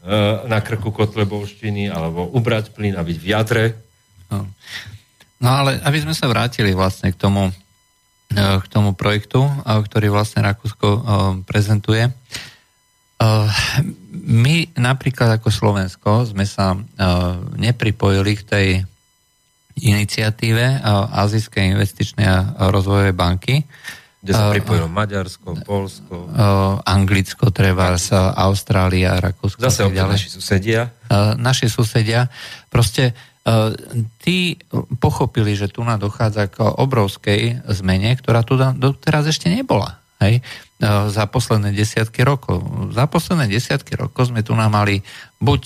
Eh, 0.02 0.50
na 0.50 0.58
krku 0.58 0.90
kotlebovštiny 0.90 1.86
alebo 1.86 2.26
ubrať 2.26 2.74
plyn 2.74 2.98
a 2.98 3.06
byť 3.06 3.16
v 3.22 3.26
jadre. 3.30 3.64
No. 4.34 4.50
no 5.38 5.48
ale 5.62 5.78
aby 5.78 6.02
sme 6.02 6.10
sa 6.10 6.26
vrátili 6.26 6.74
vlastne 6.74 7.14
k 7.14 7.22
tomu, 7.22 7.54
eh, 8.34 8.58
k 8.58 8.66
tomu 8.66 8.98
projektu, 8.98 9.46
eh, 9.46 9.78
ktorý 9.78 10.10
vlastne 10.10 10.42
Rakúsko 10.42 11.06
prezentuje. 11.46 12.10
My 14.12 14.68
napríklad 14.76 15.40
ako 15.40 15.48
Slovensko 15.48 16.28
sme 16.28 16.44
sa 16.44 16.76
nepripojili 17.56 18.32
k 18.36 18.42
tej 18.44 18.66
iniciatíve 19.72 20.84
Azijskej 21.16 21.72
investičnej 21.72 22.28
a 22.28 22.68
rozvojovej 22.68 23.16
banky, 23.16 23.64
kde 24.22 24.32
sa 24.36 24.52
pripojilo 24.52 24.86
uh, 24.86 24.92
Maďarsko, 24.92 25.64
Polsko. 25.64 26.28
Anglicko, 26.84 27.50
treba 27.50 27.96
sa 27.96 28.36
Austrália, 28.36 29.16
Rakúsko. 29.18 29.64
Zase 29.64 29.88
ďalej. 29.88 30.14
naši 30.14 30.28
susedia. 30.28 30.82
Naši 31.40 31.66
susedia. 31.72 32.28
Proste 32.68 33.16
tí 34.22 34.54
pochopili, 35.02 35.58
že 35.58 35.66
tu 35.66 35.82
nám 35.82 35.98
dochádza 35.98 36.46
k 36.46 36.62
obrovskej 36.62 37.66
zmene, 37.74 38.14
ktorá 38.14 38.46
tu 38.46 38.54
doteraz 38.54 39.26
ešte 39.26 39.50
nebola. 39.50 40.01
Hej? 40.22 40.38
Uh, 40.82 41.10
za 41.10 41.26
posledné 41.26 41.74
desiatky 41.74 42.22
rokov. 42.22 42.62
Za 42.94 43.10
posledné 43.10 43.50
desiatky 43.50 43.98
rokov 43.98 44.30
sme 44.30 44.46
tu 44.46 44.54
nám 44.54 44.72
mali 44.72 45.02
buď 45.42 45.62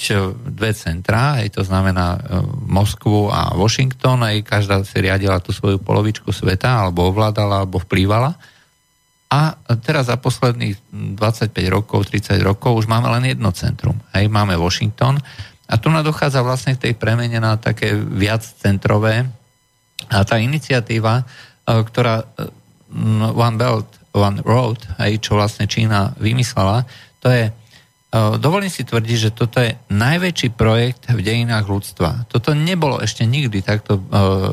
dve 0.56 0.72
centrá, 0.72 1.40
hej, 1.40 1.52
to 1.52 1.60
znamená 1.60 2.16
uh, 2.16 2.40
Moskvu 2.64 3.28
a 3.28 3.52
Washington, 3.52 4.24
aj 4.24 4.44
každá 4.44 4.80
si 4.88 4.96
riadila 5.04 5.40
tú 5.40 5.52
svoju 5.52 5.76
polovičku 5.80 6.32
sveta, 6.32 6.84
alebo 6.84 7.12
ovládala, 7.12 7.64
alebo 7.64 7.80
vplývala. 7.80 8.32
A 9.26 9.58
teraz 9.82 10.06
za 10.06 10.16
posledných 10.16 10.78
25 11.18 11.50
rokov, 11.68 12.08
30 12.08 12.38
rokov 12.46 12.78
už 12.78 12.86
máme 12.86 13.10
len 13.10 13.36
jedno 13.36 13.50
centrum. 13.50 13.98
Hej, 14.14 14.30
máme 14.30 14.54
Washington 14.54 15.18
a 15.66 15.74
tu 15.82 15.90
dochádza 15.90 16.46
vlastne 16.46 16.78
k 16.78 16.90
tej 16.90 16.94
premene 16.94 17.42
na 17.42 17.58
také 17.58 17.98
viac 17.98 18.46
centrové. 18.46 19.26
A 20.06 20.22
tá 20.22 20.38
iniciatíva, 20.38 21.22
e, 21.22 21.24
ktorá 21.66 22.22
e, 22.22 22.26
One 23.34 23.58
Belt, 23.58 23.90
One 24.16 24.40
Road, 24.40 24.80
hej, 24.98 25.20
čo 25.20 25.36
vlastne 25.36 25.68
Čína 25.68 26.16
vymyslela, 26.16 26.88
to 27.20 27.28
je, 27.28 27.44
e, 27.48 27.52
dovolím 28.40 28.72
si 28.72 28.82
tvrdiť, 28.82 29.16
že 29.20 29.34
toto 29.36 29.60
je 29.60 29.76
najväčší 29.92 30.56
projekt 30.56 31.12
v 31.12 31.20
dejinách 31.20 31.68
ľudstva. 31.68 32.24
Toto 32.32 32.56
nebolo 32.56 33.04
ešte 33.04 33.28
nikdy 33.28 33.60
takto 33.60 34.00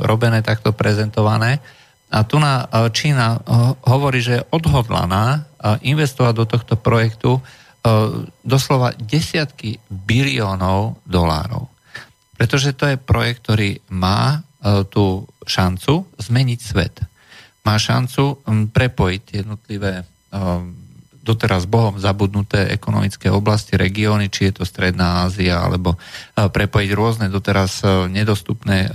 robené, 0.03 0.43
takto 0.43 0.75
prezentované 0.75 1.63
a 2.13 2.21
tu 2.21 2.37
na 2.37 2.69
e, 2.69 2.93
Čína 2.93 3.27
e, 3.33 3.39
hovorí, 3.89 4.21
že 4.21 4.33
je 4.37 4.47
odhodlaná 4.53 5.25
e, 5.33 5.39
investovať 5.89 6.33
do 6.37 6.45
tohto 6.45 6.75
projektu 6.77 7.41
doslova 8.47 8.95
desiatky 8.95 9.75
biliónov 9.91 11.03
dolárov. 11.03 11.67
Pretože 12.39 12.71
to 12.79 12.87
je 12.87 12.95
projekt, 12.95 13.43
ktorý 13.43 13.75
má 13.91 14.39
tú 14.87 15.27
šancu 15.43 16.07
zmeniť 16.15 16.59
svet. 16.63 17.03
Má 17.63 17.75
šancu 17.79 18.43
prepojiť 18.71 19.23
jednotlivé 19.43 20.03
doteraz 21.23 21.63
Bohom 21.63 21.95
zabudnuté 21.95 22.67
ekonomické 22.75 23.31
oblasti, 23.31 23.79
regióny, 23.79 24.27
či 24.27 24.51
je 24.51 24.59
to 24.59 24.63
Stredná 24.67 25.23
Ázia, 25.23 25.63
alebo 25.63 25.95
prepojiť 26.35 26.89
rôzne 26.91 27.31
doteraz 27.31 27.79
nedostupné 28.11 28.91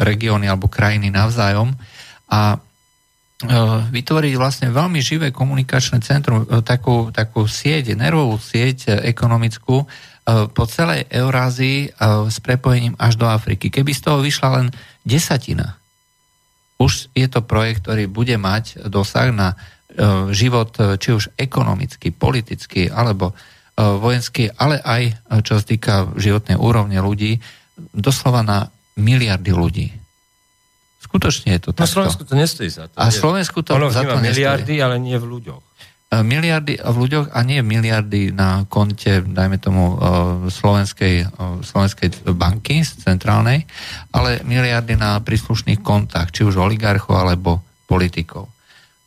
regióny 0.00 0.48
alebo 0.48 0.72
krajiny 0.72 1.12
navzájom 1.12 1.76
a 2.32 2.56
vytvoriť 3.92 4.34
vlastne 4.40 4.72
veľmi 4.72 5.04
živé 5.04 5.28
komunikačné 5.28 6.00
centrum, 6.00 6.48
takú, 6.64 7.12
takú 7.12 7.44
sieť, 7.44 7.92
nervovú 7.92 8.40
sieť 8.40 9.04
ekonomickú 9.04 9.84
po 10.56 10.64
celej 10.64 11.04
Eurázii 11.12 11.92
s 12.32 12.36
prepojením 12.40 12.96
až 12.96 13.20
do 13.20 13.28
Afriky. 13.28 13.68
Keby 13.68 13.92
z 13.92 14.00
toho 14.08 14.24
vyšla 14.24 14.48
len 14.56 14.66
desatina, 15.04 15.76
už 16.80 17.14
je 17.14 17.26
to 17.30 17.40
projekt, 17.40 17.86
ktorý 17.86 18.10
bude 18.10 18.34
mať 18.34 18.90
dosah 18.90 19.30
na 19.30 19.54
život 20.34 20.74
či 20.98 21.14
už 21.14 21.38
ekonomický, 21.38 22.10
politický 22.10 22.90
alebo 22.90 23.30
vojenský, 23.78 24.50
ale 24.58 24.82
aj 24.82 25.02
čo 25.46 25.58
sa 25.58 25.64
týka 25.66 26.10
životnej 26.18 26.58
úrovne 26.58 26.98
ľudí, 26.98 27.38
doslova 27.94 28.42
na 28.42 28.70
miliardy 28.98 29.50
ľudí. 29.54 29.86
Skutočne 31.02 31.58
je 31.58 31.60
to 31.62 31.70
tak. 31.70 31.86
Na 31.86 31.90
Slovensku 31.90 32.22
to 32.26 32.34
nestojí 32.34 32.70
za 32.70 32.90
to. 32.90 32.98
A 32.98 33.10
Slovensku 33.10 33.62
to 33.62 33.78
ono 33.78 33.90
za 33.90 34.02
to 34.02 34.18
miliardy, 34.18 34.82
ale 34.82 34.98
nie 34.98 35.14
v 35.14 35.26
ľuďoch. 35.26 35.62
E, 36.12 36.20
miliardy 36.20 36.76
v 36.78 36.96
ľuďoch 36.96 37.32
a 37.32 37.40
nie 37.42 37.64
miliardy 37.64 38.30
na 38.30 38.68
konte, 38.68 39.24
dajme 39.24 39.56
tomu, 39.56 39.96
e, 39.96 39.96
slovenskej, 40.52 41.14
e, 41.24 41.26
slovenskej 41.64 42.28
banky 42.36 42.84
centrálnej, 42.84 43.64
ale 44.12 44.44
miliardy 44.44 44.94
na 45.00 45.18
príslušných 45.24 45.80
kontách, 45.80 46.30
či 46.30 46.44
už 46.44 46.60
oligarchov 46.60 47.16
alebo 47.16 47.64
politikov. 47.88 48.52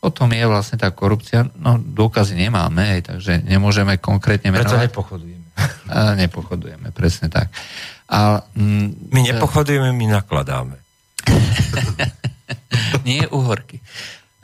O 0.02 0.10
tom 0.14 0.30
je 0.34 0.46
vlastne 0.46 0.78
tá 0.78 0.94
korupcia. 0.94 1.50
No, 1.58 1.82
dôkazy 1.82 2.38
nemáme, 2.38 3.02
takže 3.02 3.42
nemôžeme 3.42 3.98
konkrétne 3.98 4.54
menovať. 4.54 4.70
Preto 4.70 4.86
nepochodujeme. 4.94 5.46
Nepochodujeme, 6.22 6.88
presne 6.94 7.34
tak. 7.34 7.50
A, 8.14 8.46
mm, 8.54 9.10
my 9.10 9.22
nepochodujeme, 9.26 9.90
my 9.90 10.06
nakladáme. 10.22 10.78
Nie 13.08 13.28
uhorky. 13.28 13.82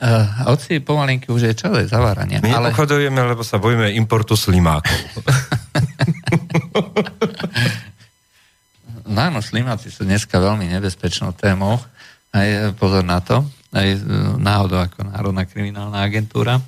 Uh, 0.04 0.52
oci 0.52 0.84
pomalinky 0.84 1.32
už 1.32 1.48
je 1.48 1.54
čas 1.56 1.88
zavárania. 1.88 2.44
My 2.44 2.52
ale... 2.52 2.76
obchodujeme, 2.76 3.24
lebo 3.24 3.40
sa 3.40 3.56
bojíme 3.56 3.88
importu 3.96 4.36
slimákov. 4.36 4.92
no 9.08 9.16
áno, 9.16 9.40
slimáci 9.40 9.88
sú 9.88 10.04
dneska 10.04 10.36
veľmi 10.36 10.68
nebezpečnou 10.76 11.32
témou. 11.32 11.80
Aj 12.36 12.44
e, 12.44 12.76
pozor 12.76 13.00
na 13.00 13.24
to. 13.24 13.48
Aj 13.72 13.88
e, 13.88 13.96
náhodou 14.36 14.84
ako 14.84 15.08
Národná 15.08 15.48
kriminálna 15.48 16.04
agentúra 16.04 16.60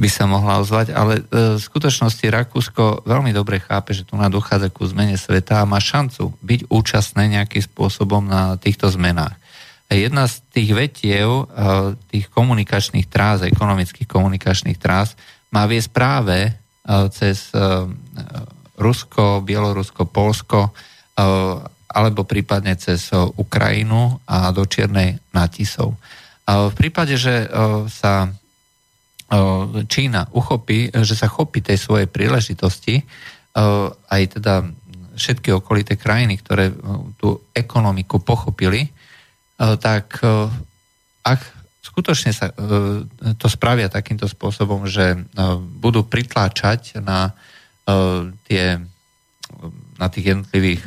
by 0.00 0.08
sa 0.08 0.24
mohla 0.24 0.58
ozvať, 0.58 0.90
ale 0.90 1.22
v 1.30 1.54
skutočnosti 1.60 2.26
Rakúsko 2.26 3.06
veľmi 3.06 3.30
dobre 3.30 3.62
chápe, 3.62 3.94
že 3.94 4.02
tu 4.02 4.18
dochádza 4.18 4.72
ku 4.72 4.82
zmene 4.88 5.14
sveta 5.14 5.62
a 5.62 5.68
má 5.68 5.78
šancu 5.78 6.34
byť 6.42 6.66
účastné 6.66 7.30
nejakým 7.30 7.62
spôsobom 7.62 8.24
na 8.26 8.58
týchto 8.58 8.90
zmenách 8.90 9.38
jedna 9.92 10.24
z 10.24 10.40
tých 10.48 10.70
vetiev, 10.72 11.44
eh, 11.44 11.92
tých 12.08 12.26
komunikačných 12.32 13.06
trás, 13.08 13.44
ekonomických 13.44 14.08
komunikačných 14.08 14.78
trás, 14.80 15.12
má 15.52 15.68
viesť 15.68 15.90
práve 15.92 16.38
eh, 16.48 16.54
cez 17.12 17.52
eh, 17.52 17.84
Rusko, 18.74 19.44
Bielorusko, 19.46 20.10
Polsko, 20.10 20.74
alebo 21.94 22.26
prípadne 22.26 22.74
cez 22.74 23.14
Ukrajinu 23.38 24.18
a 24.26 24.50
do 24.50 24.66
Čiernej 24.66 25.14
Natisov. 25.30 25.94
V 26.42 26.74
prípade, 26.74 27.14
že 27.14 27.46
sa 27.86 28.34
Čína 29.86 30.26
uchopí, 30.34 30.90
že 30.90 31.14
sa 31.14 31.30
chopí 31.30 31.62
tej 31.62 31.78
svojej 31.78 32.10
príležitosti, 32.10 32.98
aj 34.10 34.22
teda 34.42 34.66
všetky 35.14 35.54
okolité 35.54 35.94
krajiny, 35.94 36.42
ktoré 36.42 36.74
tú 37.14 37.46
ekonomiku 37.54 38.18
pochopili, 38.26 38.90
tak 39.58 40.18
e, 40.20 40.50
ak 41.22 41.40
skutočne 41.84 42.34
sa 42.34 42.50
e, 42.50 42.54
to 43.38 43.46
spravia 43.46 43.92
takýmto 43.92 44.26
spôsobom, 44.26 44.88
že 44.90 45.20
budú 45.78 46.02
pritláčať 46.02 46.98
na 47.04 47.36
tie 48.48 48.80
na 50.00 50.08
tých 50.08 50.32
jednotlivých 50.32 50.80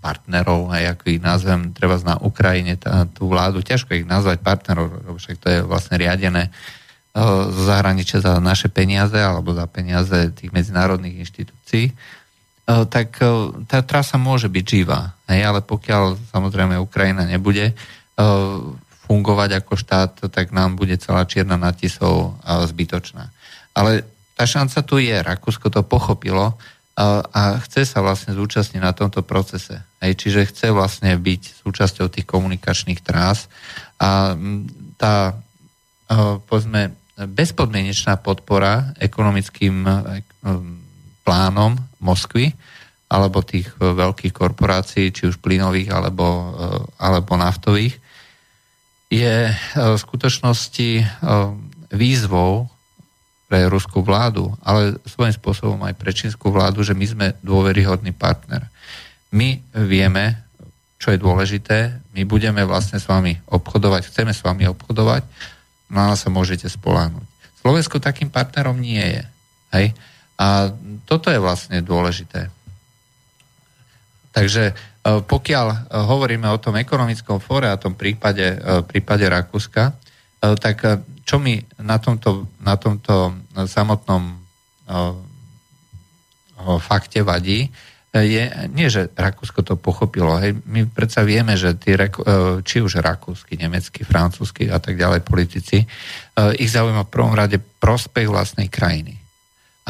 partnerov, 0.00 0.72
aj 0.72 0.96
ako 0.96 1.04
ich 1.12 1.22
nazvem, 1.22 1.70
treba 1.76 2.00
na 2.02 2.16
Ukrajine, 2.18 2.74
tá, 2.80 3.04
tú 3.06 3.28
vládu, 3.28 3.60
ťažko 3.60 4.00
ich 4.00 4.08
nazvať 4.08 4.40
partnerov, 4.40 5.14
však 5.20 5.36
to 5.38 5.46
je 5.46 5.58
vlastne 5.62 6.00
riadené 6.00 6.48
z 7.50 7.58
zahraničia 7.66 8.22
za 8.22 8.38
naše 8.38 8.70
peniaze 8.70 9.18
alebo 9.18 9.50
za 9.50 9.66
peniaze 9.66 10.30
tých 10.30 10.54
medzinárodných 10.54 11.26
inštitúcií, 11.26 11.92
tak 12.70 13.18
tá 13.66 13.78
trasa 13.82 14.14
môže 14.14 14.46
byť 14.46 14.64
živá. 14.64 15.16
Hej, 15.26 15.42
ale 15.42 15.60
pokiaľ 15.64 16.30
samozrejme 16.30 16.78
Ukrajina 16.78 17.26
nebude 17.26 17.74
fungovať 19.10 19.50
ako 19.58 19.72
štát, 19.74 20.12
tak 20.30 20.54
nám 20.54 20.78
bude 20.78 20.94
celá 21.02 21.26
čierna 21.26 21.58
natisov 21.58 22.38
zbytočná. 22.46 23.32
Ale 23.74 24.06
tá 24.38 24.46
šanca 24.46 24.86
tu 24.86 25.02
je, 25.02 25.16
Rakúsko 25.18 25.66
to 25.66 25.82
pochopilo 25.82 26.54
a, 26.94 27.58
chce 27.64 27.88
sa 27.88 28.04
vlastne 28.04 28.36
zúčastniť 28.36 28.78
na 28.78 28.94
tomto 28.94 29.26
procese. 29.26 29.82
Hej, 29.98 30.20
čiže 30.20 30.48
chce 30.52 30.66
vlastne 30.70 31.16
byť 31.16 31.64
súčasťou 31.64 32.06
tých 32.06 32.28
komunikačných 32.28 33.00
trás 33.02 33.50
a 33.98 34.38
tá, 35.00 35.34
povedzme, 36.46 36.94
bezpodmienečná 37.20 38.16
podpora 38.20 38.96
ekonomickým 38.96 39.84
plánom 41.22 41.76
Moskvy 42.00 42.52
alebo 43.10 43.42
tých 43.42 43.66
veľkých 43.78 44.30
korporácií, 44.30 45.10
či 45.10 45.26
už 45.26 45.42
plynových 45.42 45.90
alebo, 45.90 46.54
alebo 46.94 47.34
naftových, 47.34 47.98
je 49.10 49.50
v 49.74 49.96
skutočnosti 49.98 51.02
výzvou 51.90 52.70
pre 53.50 53.66
ruskú 53.66 54.06
vládu, 54.06 54.54
ale 54.62 54.94
svojím 55.02 55.34
spôsobom 55.34 55.82
aj 55.82 55.98
pre 55.98 56.14
čínsku 56.14 56.54
vládu, 56.54 56.86
že 56.86 56.94
my 56.94 57.06
sme 57.10 57.26
dôveryhodný 57.42 58.14
partner. 58.14 58.70
My 59.34 59.58
vieme, 59.74 60.46
čo 61.02 61.10
je 61.10 61.18
dôležité, 61.18 61.98
my 62.14 62.22
budeme 62.22 62.62
vlastne 62.62 63.02
s 63.02 63.10
vami 63.10 63.34
obchodovať, 63.50 64.06
chceme 64.06 64.30
s 64.30 64.46
vami 64.46 64.70
obchodovať, 64.70 65.26
no 65.90 65.98
ale 65.98 66.14
sa 66.14 66.30
môžete 66.30 66.70
spoláhnuť. 66.70 67.26
Slovensko 67.58 67.98
takým 67.98 68.30
partnerom 68.30 68.78
nie 68.78 69.02
je. 69.02 69.22
Hej? 69.74 69.86
A 70.40 70.72
toto 71.04 71.28
je 71.28 71.36
vlastne 71.36 71.84
dôležité. 71.84 72.48
Takže 74.30 74.72
e, 74.72 74.74
pokiaľ 75.20 75.66
e, 75.68 75.78
hovoríme 75.92 76.48
o 76.48 76.62
tom 76.62 76.80
ekonomickom 76.80 77.44
fóre 77.44 77.68
a 77.68 77.76
tom 77.76 77.92
prípade, 77.92 78.56
e, 78.56 78.80
prípade 78.86 79.28
Rakúska, 79.28 79.92
tak 80.40 81.04
čo 81.28 81.36
mi 81.36 81.60
na 81.84 82.00
tomto, 82.00 82.48
na 82.64 82.72
tomto 82.80 83.44
samotnom 83.68 84.40
fakte 86.80 87.20
vadí, 87.20 87.68
je, 88.08 88.48
nie, 88.72 88.88
že 88.88 89.12
Rakúsko 89.12 89.60
to 89.60 89.76
pochopilo. 89.76 90.40
Hej. 90.40 90.64
My 90.64 90.88
predsa 90.88 91.28
vieme, 91.28 91.60
že 91.60 91.76
tí, 91.76 91.92
či 92.64 92.80
už 92.80 93.04
rakúsky, 93.04 93.60
nemecký, 93.60 94.00
francúzsky 94.00 94.72
a 94.72 94.80
tak 94.80 94.96
ďalej 94.96 95.20
politici, 95.20 95.84
ich 96.56 96.70
zaujíma 96.72 97.04
v 97.04 97.12
prvom 97.12 97.36
rade 97.36 97.60
prospech 97.60 98.24
vlastnej 98.24 98.72
krajiny. 98.72 99.19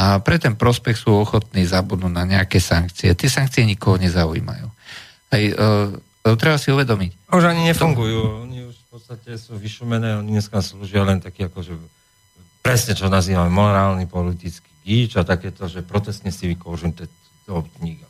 A 0.00 0.16
pre 0.25 0.40
ten 0.40 0.57
prospech 0.57 0.97
sú 0.97 1.12
ochotní 1.12 1.69
zabudnúť 1.69 2.14
na 2.16 2.25
nejaké 2.25 2.57
sankcie. 2.57 3.12
Tie 3.12 3.28
sankcie 3.28 3.69
nikoho 3.69 4.00
nezaujímajú. 4.00 4.73
Hej, 5.37 5.52
treba 6.40 6.57
si 6.57 6.73
uvedomiť. 6.73 7.28
Už 7.28 7.45
ani 7.45 7.69
nefungujú 7.69 8.49
podstate 9.11 9.42
sú 9.42 9.59
vyšumené, 9.59 10.23
oni 10.23 10.38
dneska 10.38 10.62
slúžia 10.62 11.02
len 11.02 11.19
taký 11.19 11.47
že 11.47 11.75
presne 12.62 12.95
čo 12.95 13.11
nazývame 13.11 13.50
morálny 13.50 14.07
politický 14.07 14.71
gíč 14.87 15.19
a 15.19 15.26
takéto, 15.26 15.66
že 15.66 15.83
protestne 15.83 16.30
si 16.30 16.47
vykoužujem 16.50 16.95
toho 17.42 17.66
kniha. 17.78 18.07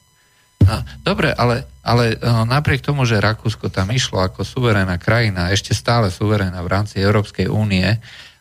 Dobre, 1.01 1.33
ale, 1.33 1.65
ale 1.81 2.21
no, 2.21 2.45
napriek 2.45 2.85
tomu, 2.85 3.09
že 3.09 3.17
Rakúsko 3.17 3.73
tam 3.73 3.89
išlo 3.97 4.21
ako 4.21 4.45
suverénna 4.45 5.01
krajina, 5.01 5.49
ešte 5.49 5.73
stále 5.73 6.13
suverénna 6.13 6.61
v 6.61 6.69
rámci 6.69 7.01
Európskej 7.01 7.49
únie 7.49 7.89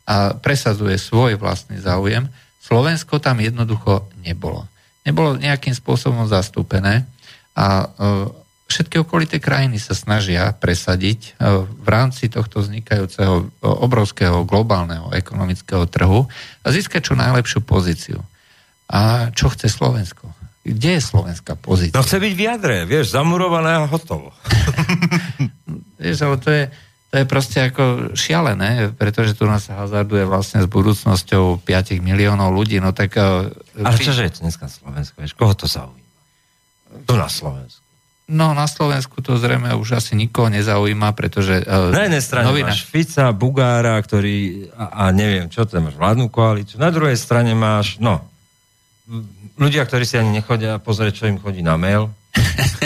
a 0.04 0.36
presadzuje 0.36 1.00
svoj 1.00 1.40
vlastný 1.40 1.80
záujem, 1.80 2.28
Slovensko 2.60 3.18
tam 3.24 3.40
jednoducho 3.40 4.08
nebolo. 4.22 4.68
Nebolo 5.08 5.40
nejakým 5.40 5.74
spôsobom 5.74 6.28
zastúpené 6.28 7.08
a 7.56 7.88
všetky 8.70 9.02
okolité 9.02 9.42
krajiny 9.42 9.82
sa 9.82 9.98
snažia 9.98 10.54
presadiť 10.54 11.20
e, 11.26 11.66
v 11.66 11.88
rámci 11.90 12.30
tohto 12.30 12.62
vznikajúceho 12.62 13.36
e, 13.42 13.46
obrovského 13.66 14.46
globálneho 14.46 15.10
ekonomického 15.10 15.90
trhu 15.90 16.30
a 16.62 16.68
získať 16.70 17.10
čo 17.12 17.18
najlepšiu 17.18 17.66
pozíciu. 17.66 18.22
A 18.86 19.34
čo 19.34 19.50
chce 19.50 19.68
Slovensko? 19.74 20.30
Kde 20.62 21.02
je 21.02 21.02
slovenská 21.02 21.58
pozícia? 21.58 21.98
No 21.98 22.06
chce 22.06 22.22
byť 22.22 22.34
v 22.38 22.42
jadre, 22.46 22.76
vieš, 22.86 23.18
zamurované 23.18 23.74
a 23.74 23.90
hotovo. 23.90 24.30
vieš, 26.02 26.18
ale 26.22 26.38
to 26.38 26.50
je, 26.54 26.64
to 27.10 27.16
je 27.18 27.26
proste 27.26 27.58
ako 27.74 28.14
šialené, 28.14 28.94
pretože 28.94 29.34
tu 29.34 29.50
nás 29.50 29.66
hazarduje 29.66 30.30
vlastne 30.30 30.62
s 30.62 30.70
budúcnosťou 30.70 31.58
5 31.66 31.98
miliónov 32.06 32.54
ľudí, 32.54 32.78
no 32.78 32.94
tak... 32.94 33.18
E, 33.18 33.50
ale 33.82 33.98
čože 33.98 34.30
je 34.30 34.46
dneska 34.46 34.70
Slovensko, 34.70 35.18
vieš, 35.18 35.34
koho 35.34 35.58
to 35.58 35.66
zaujíma? 35.66 36.10
Tu 37.10 37.14
na 37.18 37.26
Slovensku. 37.26 37.82
No 38.30 38.54
na 38.54 38.70
Slovensku 38.70 39.26
to 39.26 39.42
zrejme 39.42 39.74
už 39.74 39.98
asi 39.98 40.14
nikoho 40.14 40.54
nezaujíma, 40.54 41.18
pretože... 41.18 41.66
Uh, 41.66 41.90
na 41.90 42.06
jednej 42.06 42.22
strane 42.22 42.46
novina... 42.46 42.70
máš 42.70 42.86
Fica, 42.86 43.34
Bugára, 43.34 43.98
ktorý, 43.98 44.70
a, 44.78 45.10
a 45.10 45.10
neviem 45.10 45.50
čo, 45.50 45.66
to 45.66 45.82
máš 45.82 45.98
vládnu 45.98 46.30
koalíciu. 46.30 46.78
Na 46.78 46.94
druhej 46.94 47.18
strane 47.18 47.58
máš, 47.58 47.98
no, 47.98 48.22
ľudia, 49.58 49.82
ktorí 49.82 50.06
si 50.06 50.22
ani 50.22 50.30
nechodia 50.30 50.78
pozrieť, 50.78 51.26
čo 51.26 51.26
im 51.26 51.42
chodí 51.42 51.66
na 51.66 51.74
mail, 51.74 52.14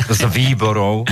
to 0.08 0.16
sa 0.16 0.32
výborov 0.32 1.04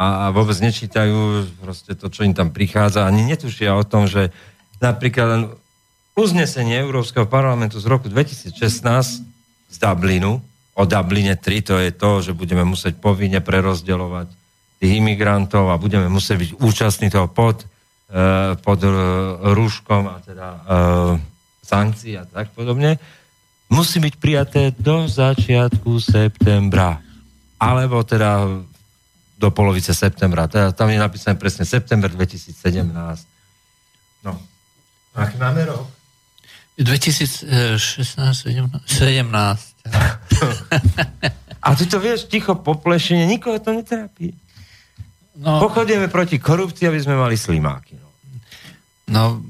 a, 0.00 0.06
a 0.24 0.24
vôbec 0.32 0.56
nečítajú 0.56 1.44
proste 1.60 1.92
to, 1.92 2.08
čo 2.08 2.24
im 2.24 2.32
tam 2.32 2.48
prichádza, 2.48 3.04
ani 3.04 3.28
netušia 3.28 3.76
o 3.76 3.84
tom, 3.84 4.08
že 4.08 4.32
napríklad 4.80 5.52
uznesenie 6.16 6.80
Európskeho 6.80 7.28
parlamentu 7.28 7.76
z 7.76 7.84
roku 7.84 8.08
2016 8.08 8.56
z 9.70 9.76
Dublinu, 9.76 10.40
o 10.72 10.82
Dubline 10.88 11.36
3, 11.36 11.68
to 11.68 11.76
je 11.76 11.92
to, 11.92 12.10
že 12.24 12.32
budeme 12.32 12.64
musieť 12.64 12.96
povinne 12.96 13.44
prerozdeľovať 13.44 14.28
tých 14.80 14.92
imigrantov 14.96 15.68
a 15.68 15.76
budeme 15.76 16.08
musieť 16.08 16.36
byť 16.40 16.50
účastní 16.64 17.12
toho 17.12 17.28
pod, 17.28 17.68
uh, 18.08 18.56
pod 18.64 18.80
uh, 18.80 18.92
rúškom 19.52 20.08
a 20.08 20.16
teda 20.24 20.48
uh, 20.48 20.60
sankcií 21.60 22.16
a 22.16 22.24
tak 22.24 22.56
podobne, 22.56 22.96
musí 23.68 24.00
byť 24.00 24.14
prijaté 24.16 24.72
do 24.72 25.04
začiatku 25.04 26.00
septembra. 26.00 27.04
Alebo 27.60 28.00
teda 28.00 28.48
do 29.40 29.48
polovice 29.48 29.96
septembra. 29.96 30.44
Teda 30.44 30.76
tam 30.76 30.92
je 30.92 31.00
napísané 31.00 31.40
presne 31.40 31.64
september 31.64 32.12
2017. 32.12 32.92
No. 34.20 34.36
Aký 35.16 35.40
máme 35.40 35.64
rok? 35.64 35.88
2016, 36.76 37.48
17. 37.48 38.84
17. 38.84 39.80
A 41.60 41.68
ty 41.76 41.84
to 41.88 42.00
vieš, 42.00 42.28
ticho 42.28 42.56
poplešenie, 42.56 43.24
nikoho 43.28 43.60
to 43.60 43.72
netrápi. 43.72 44.32
No, 45.40 45.60
Pochodíme 45.60 46.08
proti 46.12 46.36
korupcii, 46.36 46.88
aby 46.88 47.00
sme 47.00 47.16
mali 47.16 47.36
slimáky. 47.36 47.96
No. 47.96 48.09
No, 49.10 49.42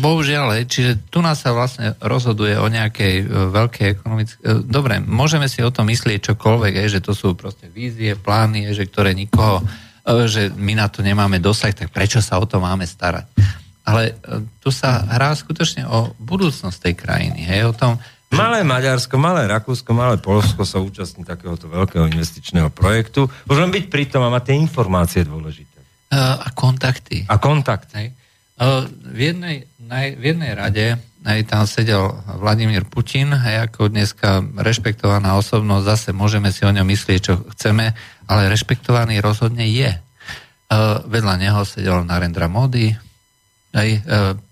bohužiaľ, 0.00 0.64
čiže 0.64 1.12
tu 1.12 1.20
nás 1.20 1.38
sa 1.38 1.52
vlastne 1.52 1.94
rozhoduje 2.00 2.56
o 2.56 2.66
nejakej 2.66 3.14
uh, 3.22 3.52
veľkej 3.52 3.86
ekonomickej... 4.00 4.38
Uh, 4.40 4.60
dobre, 4.64 4.98
môžeme 5.04 5.46
si 5.46 5.60
o 5.60 5.70
tom 5.70 5.92
myslieť 5.92 6.32
čokoľvek, 6.32 6.88
že 6.88 7.04
to 7.04 7.12
sú 7.12 7.36
proste 7.36 7.68
vízie, 7.68 8.16
plány, 8.16 8.72
že 8.72 8.88
ktoré 8.88 9.12
nikoho, 9.12 9.60
uh, 9.60 10.24
že 10.24 10.48
my 10.56 10.72
na 10.74 10.88
to 10.88 11.04
nemáme 11.04 11.38
dosah, 11.38 11.76
tak 11.76 11.92
prečo 11.92 12.24
sa 12.24 12.40
o 12.40 12.48
to 12.48 12.58
máme 12.58 12.88
starať? 12.88 13.28
Ale 13.84 14.16
tu 14.62 14.70
sa 14.70 15.04
hrá 15.04 15.34
skutočne 15.34 15.84
o 15.86 16.14
budúcnosť 16.16 16.78
tej 16.90 16.94
krajiny, 16.96 17.44
hej, 17.44 17.68
o 17.68 17.74
tom, 17.76 18.00
Malé 18.32 18.64
Maďarsko, 18.64 19.20
malé 19.20 19.44
Rakúsko, 19.44 19.92
malé 19.92 20.16
Polsko 20.16 20.64
sa 20.64 20.80
účastní 20.80 21.20
takéhoto 21.20 21.68
veľkého 21.68 22.08
investičného 22.08 22.72
projektu. 22.72 23.28
Môžem 23.44 23.68
byť 23.68 23.84
pri 23.92 24.08
tom 24.08 24.24
a 24.24 24.32
mať 24.32 24.48
tie 24.48 24.56
informácie 24.56 25.20
dôležité. 25.28 25.76
A 26.16 26.48
kontakty. 26.56 27.28
A 27.28 27.36
kontakt. 27.36 27.92
Hej. 27.92 28.16
V 28.56 29.18
jednej, 29.18 29.66
naj, 29.80 30.18
v 30.20 30.24
jednej 30.34 30.52
rade 30.52 30.86
aj 31.22 31.40
tam 31.46 31.64
sedel 31.70 32.18
Vladimír 32.42 32.82
Putin, 32.82 33.30
aj 33.30 33.70
ako 33.70 33.94
dneska 33.94 34.42
rešpektovaná 34.58 35.38
osobnosť, 35.38 35.84
zase 35.86 36.08
môžeme 36.10 36.50
si 36.50 36.66
o 36.66 36.74
ňom 36.74 36.82
myslieť, 36.82 37.20
čo 37.22 37.34
chceme, 37.54 37.94
ale 38.26 38.50
rešpektovaný 38.50 39.22
rozhodne 39.22 39.62
je. 39.70 39.94
Vedľa 41.06 41.34
neho 41.38 41.62
sedel 41.62 42.02
Narendra 42.02 42.50
Modi, 42.50 42.90
aj, 43.72 43.88
e, 43.88 44.00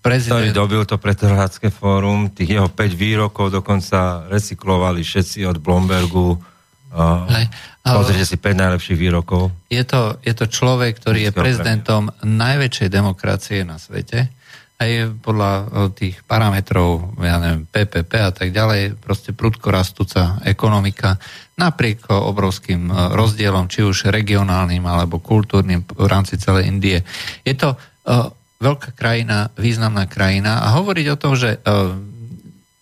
prezident... 0.01 0.41
Ktorý 0.41 0.49
dobil 0.49 0.81
to 0.89 0.97
pretrhácké 0.97 1.69
fórum, 1.69 2.33
tých 2.33 2.57
jeho 2.57 2.65
5 2.65 2.97
výrokov 2.97 3.53
dokonca 3.53 4.25
recyklovali 4.25 5.05
všetci 5.05 5.45
od 5.45 5.61
Blombergu. 5.61 6.41
Hej, 6.91 7.45
Pozrite 7.81 8.25
si 8.27 8.37
5 8.37 8.61
najlepších 8.61 8.99
výrokov. 8.99 9.49
Je 9.71 9.81
to, 9.87 10.19
je 10.21 10.33
to 10.35 10.45
človek, 10.51 10.99
ktorý 10.99 11.29
je 11.29 11.31
prezidentom 11.31 12.11
najväčšej 12.21 12.89
demokracie 12.91 13.63
na 13.63 13.79
svete. 13.79 14.27
Aj 14.81 14.91
podľa 15.21 15.51
e, 15.53 15.63
tých 15.93 16.15
parametrov, 16.25 17.17
ja 17.21 17.37
neviem, 17.37 17.69
PPP 17.69 18.11
a 18.17 18.31
tak 18.33 18.49
ďalej, 18.49 18.97
proste 18.97 19.31
prudko 19.31 19.69
rastúca 19.69 20.41
ekonomika, 20.45 21.21
napriek 21.55 22.09
obrovským 22.09 22.89
e, 22.89 22.93
rozdielom, 23.13 23.69
či 23.69 23.85
už 23.85 24.11
regionálnym 24.11 24.83
alebo 24.83 25.21
kultúrnym 25.21 25.85
v 25.85 26.07
rámci 26.09 26.37
celej 26.37 26.69
Indie. 26.69 27.05
Je 27.45 27.55
to 27.55 27.77
veľká 28.61 28.93
krajina, 28.93 29.49
významná 29.57 30.05
krajina 30.05 30.61
a 30.61 30.77
hovoriť 30.77 31.05
o 31.13 31.19
tom, 31.19 31.33
že 31.33 31.57
uh, 31.57 31.97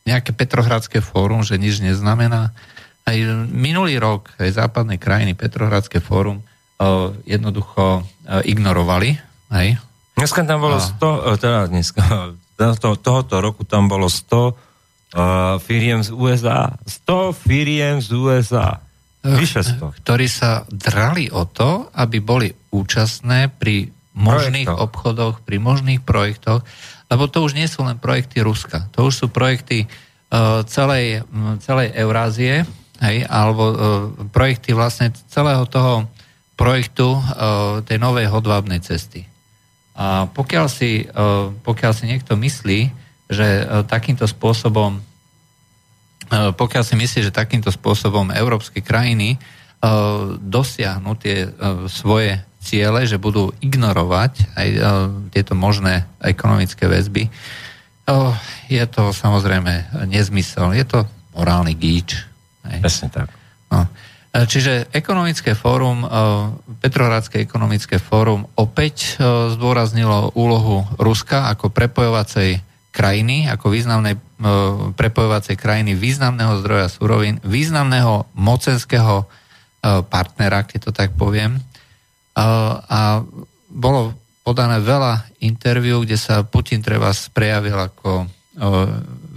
nejaké 0.04 0.36
Petrohradské 0.36 1.00
fórum, 1.00 1.40
že 1.46 1.56
nič 1.56 1.80
neznamená, 1.80 2.52
Aj 3.10 3.18
minulý 3.50 3.98
rok 3.98 4.30
aj 4.38 4.54
západné 4.54 5.02
krajiny, 5.02 5.34
Petrohradské 5.34 5.98
fórum, 5.98 6.46
jednoducho 7.26 8.06
ignorovali. 8.46 9.18
Hej. 9.50 9.82
Dneska 10.14 10.46
tam 10.46 10.62
bolo 10.62 10.78
100, 10.78 11.42
teda 11.42 11.60
dneska, 11.72 12.04
to, 12.60 12.90
tohoto 13.00 13.40
roku 13.40 13.64
tam 13.64 13.88
bolo 13.88 14.12
100 14.12 14.36
uh, 15.16 15.56
firiem 15.64 16.04
z 16.04 16.12
USA. 16.12 16.76
100 16.84 17.32
firiem 17.32 18.04
z 18.04 18.10
USA. 18.20 18.84
Vyše 19.24 19.80
100. 19.80 20.04
Ktorí 20.04 20.28
sa 20.28 20.68
drali 20.68 21.32
o 21.32 21.48
to, 21.48 21.88
aby 21.96 22.20
boli 22.20 22.52
účastné 22.72 23.48
pri 23.48 23.88
možných 24.16 24.68
projektoch. 24.68 24.84
obchodoch, 24.84 25.36
pri 25.48 25.58
možných 25.60 26.02
projektoch, 26.04 26.68
lebo 27.08 27.24
to 27.32 27.40
už 27.40 27.56
nie 27.56 27.68
sú 27.72 27.88
len 27.88 27.96
projekty 27.96 28.44
Ruska, 28.44 28.92
to 28.92 29.08
už 29.08 29.14
sú 29.16 29.26
projekty 29.32 29.88
uh, 29.88 30.62
celej, 30.68 31.24
celej 31.64 31.96
Eurázie, 31.96 32.68
hej, 33.00 33.24
alebo 33.28 33.64
uh, 33.64 33.76
projekty 34.30 34.76
vlastne 34.76 35.12
celého 35.32 35.64
toho 35.68 36.08
projektu 36.60 37.16
uh, 37.16 37.80
tej 37.88 37.98
novej 38.00 38.28
hodvábnej 38.28 38.84
cesty. 38.84 39.24
A 39.96 40.28
pokiaľ 40.32 40.68
si, 40.68 41.08
uh, 41.08 41.52
pokiaľ 41.64 41.92
si 41.96 42.06
niekto 42.08 42.36
myslí, 42.36 42.80
že 43.32 43.48
uh, 43.64 43.84
takýmto 43.88 44.28
spôsobom 44.28 45.00
uh, 45.00 46.52
pokiaľ 46.56 46.84
si 46.84 46.96
myslí, 47.00 47.20
že 47.28 47.36
takýmto 47.36 47.72
spôsobom 47.72 48.36
európske 48.36 48.84
krajiny 48.84 49.40
uh, 49.40 50.36
dosiahnu 50.40 51.16
tie 51.16 51.48
uh, 51.48 51.88
svoje 51.88 52.40
ciele, 52.60 53.08
že 53.08 53.16
budú 53.16 53.56
ignorovať 53.64 54.34
aj 54.60 54.68
uh, 54.76 54.82
tieto 55.32 55.56
možné 55.56 56.04
ekonomické 56.20 56.92
väzby, 56.92 57.32
uh, 57.32 58.36
je 58.68 58.84
to 58.84 59.16
samozrejme 59.16 60.06
nezmysel. 60.12 60.76
Je 60.76 60.84
to 60.84 61.08
morálny 61.32 61.72
gíč. 61.72 62.29
Presne 62.78 63.10
tak. 63.10 63.34
No. 63.74 63.90
E, 64.30 64.46
čiže 64.46 64.86
ekonomické 64.94 65.58
fórum, 65.58 66.06
e, 66.06 66.08
Petrohradské 66.86 67.42
ekonomické 67.42 67.98
fórum 67.98 68.46
opäť 68.54 69.18
e, 69.18 69.50
zdôraznilo 69.58 70.38
úlohu 70.38 70.86
Ruska 71.02 71.50
ako 71.50 71.74
prepojovacej 71.74 72.62
krajiny, 72.94 73.50
ako 73.50 73.70
významnej 73.70 74.18
prepojovacej 74.98 75.56
krajiny, 75.60 75.94
významného 75.94 76.64
zdroja 76.64 76.88
surovín, 76.90 77.38
významného 77.44 78.28
mocenského 78.34 79.30
partnera, 80.10 80.66
keď 80.66 80.90
to 80.90 80.92
tak 80.96 81.14
poviem. 81.14 81.60
A 82.34 83.24
bolo 83.70 84.16
podané 84.42 84.82
veľa 84.82 85.28
interviú, 85.44 86.02
kde 86.02 86.18
sa 86.18 86.42
Putin 86.42 86.82
treba 86.82 87.14
prejavil 87.36 87.78
ako 87.78 88.26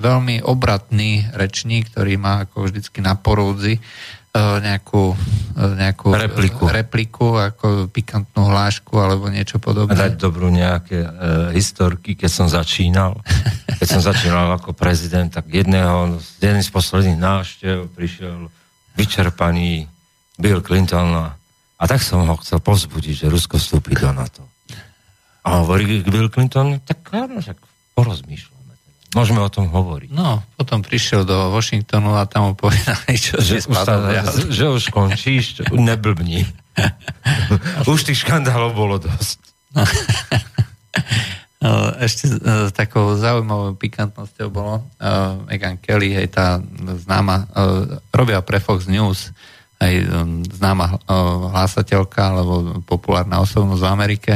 veľmi 0.03 0.43
obratný 0.43 1.31
rečník, 1.31 1.95
ktorý 1.95 2.19
má 2.19 2.45
ako 2.45 2.67
vždycky 2.67 2.99
na 2.99 3.15
porúdzi 3.15 3.79
E, 4.33 4.41
nejakú, 4.65 5.13
e, 5.61 5.77
nejakú 5.77 6.09
repliku. 6.09 6.65
repliku, 6.65 7.27
ako 7.37 7.93
pikantnú 7.93 8.49
hlášku 8.49 8.97
alebo 8.97 9.29
niečo 9.29 9.61
podobné. 9.61 9.93
Dať 9.93 10.17
dobrú 10.17 10.49
nejaké 10.49 11.05
e, 11.05 11.09
historky, 11.53 12.17
keď 12.17 12.31
som 12.33 12.49
začínal. 12.49 13.21
Keď 13.77 13.89
som 13.93 14.01
začínal 14.01 14.57
ako 14.57 14.73
prezident, 14.73 15.29
tak 15.29 15.53
jedného, 15.53 16.17
jeden 16.41 16.65
z 16.65 16.71
posledných 16.73 17.21
návštev 17.21 17.93
prišiel 17.93 18.49
vyčerpaný 18.97 19.85
Bill 20.41 20.65
Clinton 20.65 21.13
a, 21.13 21.37
a 21.77 21.85
tak 21.85 22.01
som 22.01 22.25
ho 22.25 22.37
chcel 22.41 22.57
pozbudiť, 22.65 23.29
že 23.29 23.33
Rusko 23.33 23.61
vstúpi 23.61 24.01
do 24.01 24.17
NATO. 24.17 24.49
A 25.45 25.61
hovorí 25.61 26.01
Bill 26.09 26.33
Clinton, 26.33 26.81
tak 26.81 27.05
áno, 27.13 27.45
tak 27.45 27.61
porozmýšľam. 27.93 28.52
Môžeme 29.13 29.45
o 29.45 29.53
tom 29.53 29.69
hovoriť. 29.69 30.09
No, 30.09 30.41
potom 30.57 30.81
prišiel 30.81 31.29
do 31.29 31.53
Washingtonu 31.53 32.17
a 32.17 32.25
tam 32.25 32.49
mu 32.49 32.53
povedali, 32.57 33.13
čo 33.21 33.37
že, 33.45 33.61
už 33.61 33.77
sa, 33.85 34.01
že 34.49 34.65
už 34.73 34.89
končíš, 34.89 35.61
neblbni. 35.69 36.49
už 37.93 38.09
tých 38.09 38.25
škandálov 38.25 38.73
bolo 38.73 38.97
dosť. 38.97 39.37
No, 41.61 41.93
ešte 42.09 42.25
uh, 42.41 42.73
takou 42.73 43.13
zaujímavou 43.13 43.77
pikantnosťou 43.77 44.49
bolo 44.49 44.81
uh, 44.81 45.37
Megan 45.45 45.77
Kelly, 45.77 46.17
hej, 46.17 46.33
tá 46.33 46.57
známa, 47.05 47.45
uh, 47.53 48.01
robia 48.17 48.41
pre 48.41 48.65
Fox 48.65 48.89
News, 48.89 49.29
aj 49.77 49.93
známa 50.57 50.97
uh, 50.97 51.53
hlásateľka 51.53 52.33
alebo 52.33 52.81
populárna 52.89 53.45
osobnosť 53.45 53.83
v 53.85 53.93
Amerike, 53.93 54.33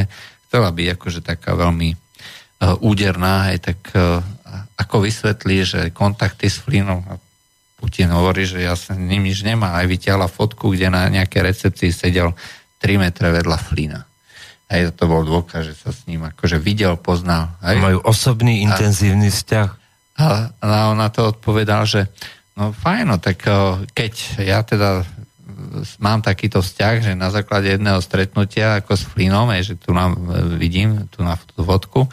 chcela 0.46 0.68
byť 0.68 0.86
akože 1.00 1.20
taká 1.24 1.56
veľmi 1.56 1.96
uh, 1.96 2.76
úderná, 2.84 3.56
aj 3.56 3.58
tak 3.72 3.80
uh, 3.96 4.20
ako 4.76 5.08
vysvetlí, 5.08 5.56
že 5.64 5.80
kontakty 5.90 6.52
s 6.52 6.60
Flínom 6.60 7.00
a 7.08 7.16
Putin 7.76 8.08
hovorí, 8.08 8.48
že 8.48 8.64
ja 8.64 8.72
sa 8.72 8.96
ním 8.96 9.28
nič 9.28 9.44
nemá. 9.44 9.76
Aj 9.76 9.84
vytiahla 9.84 10.32
fotku, 10.32 10.72
kde 10.72 10.88
na 10.88 11.08
nejakej 11.12 11.42
recepcii 11.44 11.92
sedel 11.92 12.32
3 12.80 12.96
metre 13.00 13.28
vedľa 13.28 13.56
Flína. 13.60 14.00
Aj 14.66 14.80
to 14.96 15.04
bol 15.06 15.22
dôkaz, 15.22 15.68
že 15.70 15.74
sa 15.76 15.92
s 15.92 16.08
ním 16.08 16.24
akože 16.24 16.56
videl, 16.58 16.96
poznal. 16.96 17.54
Aj? 17.60 17.76
Majú 17.76 18.02
osobný, 18.02 18.64
intenzívny 18.64 19.28
vzťah. 19.28 19.68
A, 20.16 20.50
a 20.50 20.88
on 20.90 20.98
na 20.98 21.12
to 21.12 21.36
odpovedal, 21.36 21.84
že 21.84 22.08
no 22.56 22.72
fajno, 22.72 23.20
tak 23.20 23.44
keď 23.92 24.12
ja 24.40 24.64
teda 24.64 25.04
mám 26.00 26.20
takýto 26.20 26.60
vzťah, 26.60 26.94
že 27.04 27.12
na 27.12 27.28
základe 27.32 27.68
jedného 27.68 28.00
stretnutia 28.00 28.80
ako 28.80 28.92
s 28.96 29.04
Flínom, 29.04 29.48
aj, 29.52 29.62
že 29.72 29.74
tu 29.76 29.92
nám 29.92 30.16
e, 30.16 30.20
vidím, 30.60 31.08
tu 31.08 31.24
na 31.24 31.36
tú 31.36 31.64
fotku, 31.64 32.08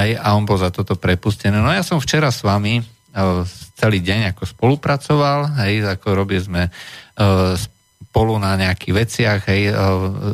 Hej, 0.00 0.16
a 0.16 0.32
on 0.32 0.48
bol 0.48 0.56
za 0.56 0.72
toto 0.72 0.96
prepustený. 0.96 1.60
No 1.60 1.68
ja 1.68 1.84
som 1.84 2.00
včera 2.00 2.32
s 2.32 2.40
vami 2.40 2.80
uh, 2.80 3.44
celý 3.76 4.00
deň 4.00 4.32
ako 4.32 4.48
spolupracoval, 4.48 5.60
hej, 5.64 5.84
ako 5.84 6.06
robili 6.16 6.40
sme 6.40 6.62
uh, 6.68 7.52
spolu 8.08 8.40
na 8.40 8.56
nejakých 8.56 8.94
veciach, 8.96 9.40
hej, 9.52 9.76
uh, 9.76 10.32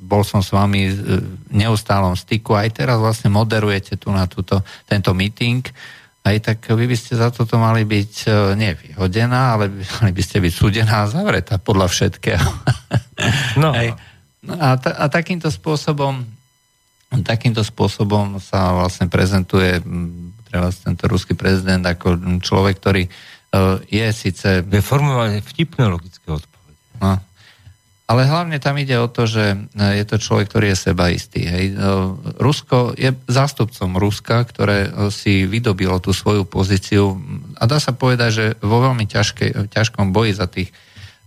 bol 0.00 0.22
som 0.22 0.42
s 0.42 0.50
vami 0.50 0.90
v 0.90 1.22
neustálom 1.54 2.16
styku, 2.18 2.54
aj 2.56 2.82
teraz 2.82 2.98
vlastne 2.98 3.30
moderujete 3.30 3.94
tu 4.00 4.10
na 4.10 4.26
túto, 4.26 4.62
tento 4.88 5.14
meeting, 5.14 5.62
aj 6.26 6.36
tak 6.40 6.58
vy 6.72 6.84
by 6.88 6.96
ste 6.98 7.16
za 7.16 7.30
toto 7.30 7.56
mali 7.56 7.86
byť 7.86 8.26
nevyhodená, 8.58 9.56
ale 9.56 9.70
mali 10.00 10.12
by 10.14 10.22
ste 10.24 10.42
byť 10.42 10.52
súdená 10.52 11.06
a 11.06 11.10
zavretá 11.10 11.58
podľa 11.58 11.86
všetkého. 11.90 12.48
No. 13.60 13.76
Hej. 13.76 13.92
A, 14.48 14.80
ta, 14.80 14.96
a 14.96 15.04
takýmto 15.12 15.52
spôsobom 15.52 16.24
takýmto 17.10 17.66
spôsobom 17.66 18.38
sa 18.38 18.70
vlastne 18.70 19.10
prezentuje 19.10 19.82
treba 20.50 20.70
tento 20.74 21.06
ruský 21.06 21.38
prezident 21.38 21.82
ako 21.86 22.42
človek, 22.42 22.74
ktorý 22.78 23.02
uh, 23.06 23.78
je 23.86 24.06
síce... 24.10 24.66
Je 24.66 24.82
formovanie 24.82 25.42
vtipné 25.42 25.86
logické 25.86 26.26
odpovede. 26.26 26.78
No. 26.98 27.22
Ale 28.10 28.26
hlavne 28.26 28.58
tam 28.58 28.74
ide 28.74 28.98
o 28.98 29.06
to, 29.06 29.30
že 29.30 29.54
e, 29.54 29.58
je 30.02 30.02
to 30.02 30.18
človek, 30.18 30.50
ktorý 30.50 30.74
je 30.74 30.82
sebaistý. 30.82 31.46
Hej. 31.46 31.64
E, 31.70 31.74
Rusko 32.42 32.98
je 32.98 33.14
zástupcom 33.30 34.02
Ruska, 34.02 34.42
ktoré 34.50 34.90
si 35.14 35.46
vydobilo 35.46 36.02
tú 36.02 36.10
svoju 36.10 36.42
pozíciu 36.42 37.22
a 37.54 37.70
dá 37.70 37.78
sa 37.78 37.94
povedať, 37.94 38.30
že 38.34 38.46
vo 38.66 38.82
veľmi 38.82 39.06
ťažkej, 39.06 39.70
ťažkom 39.70 40.10
boji 40.10 40.34
za 40.34 40.50
tých 40.50 40.74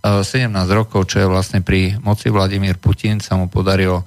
17 0.03 0.51
rokov, 0.75 1.07
čo 1.07 1.23
je 1.23 1.31
vlastne 1.31 1.63
pri 1.63 1.95
moci 2.03 2.27
Vladimír 2.27 2.75
Putin, 2.75 3.23
sa 3.23 3.39
mu 3.39 3.47
podarilo 3.47 4.03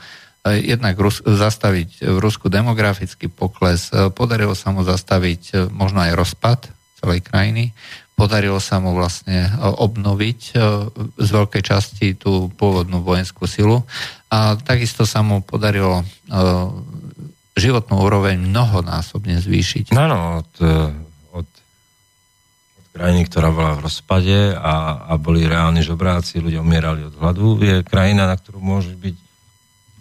jednak 0.55 0.95
Rus- 0.95 1.25
zastaviť 1.25 2.07
v 2.07 2.19
Rusku 2.23 2.47
demografický 2.47 3.27
pokles, 3.27 3.91
e, 3.91 4.15
podarilo 4.15 4.55
sa 4.55 4.71
mu 4.71 4.87
zastaviť 4.87 5.43
e, 5.51 5.55
možno 5.75 6.07
aj 6.07 6.13
rozpad 6.15 6.59
celej 7.03 7.27
krajiny, 7.27 7.75
podarilo 8.17 8.57
sa 8.63 8.81
mu 8.81 8.97
vlastne 8.97 9.53
obnoviť 9.61 10.41
z 11.21 11.29
veľkej 11.29 11.61
časti 11.61 12.17
tú 12.17 12.49
pôvodnú 12.57 13.05
vojenskú 13.05 13.45
silu. 13.45 13.85
A 14.33 14.57
takisto 14.57 15.05
sa 15.05 15.21
mu 15.21 15.45
podarilo 15.45 16.01
životnú 17.53 18.01
úroveň 18.01 18.41
mnohonásobne 18.41 19.37
zvýšiť. 19.37 19.93
Áno, 19.93 20.41
od, 20.41 20.51
od, 21.37 21.49
od 22.73 22.87
krajiny, 22.97 23.29
ktorá 23.29 23.53
bola 23.53 23.77
v 23.77 23.85
rozpade 23.85 24.57
a, 24.57 25.05
a 25.09 25.21
boli 25.21 25.45
reálni 25.45 25.85
žobráci, 25.85 26.41
ľudia 26.41 26.65
umierali 26.65 27.05
od 27.05 27.21
hladu, 27.21 27.61
je 27.61 27.85
krajina, 27.85 28.25
na 28.25 28.41
ktorú 28.41 28.65
môže 28.65 28.97
byť 28.97 29.26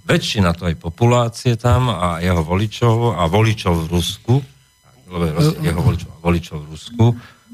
väčšina 0.06 0.54
to 0.54 0.70
aj 0.70 0.76
populácie 0.78 1.58
tam 1.58 1.89
a 1.89 2.22
jeho 2.22 2.46
voličov 2.46 3.18
a 3.18 3.26
voličov 3.26 3.74
v 3.86 3.88
Rusku, 3.89 4.34
jeho 5.62 5.82
voličov 5.82 6.10
a 6.13 6.20
voličov 6.22 6.58
v 6.62 6.68
Rusku, 6.70 7.06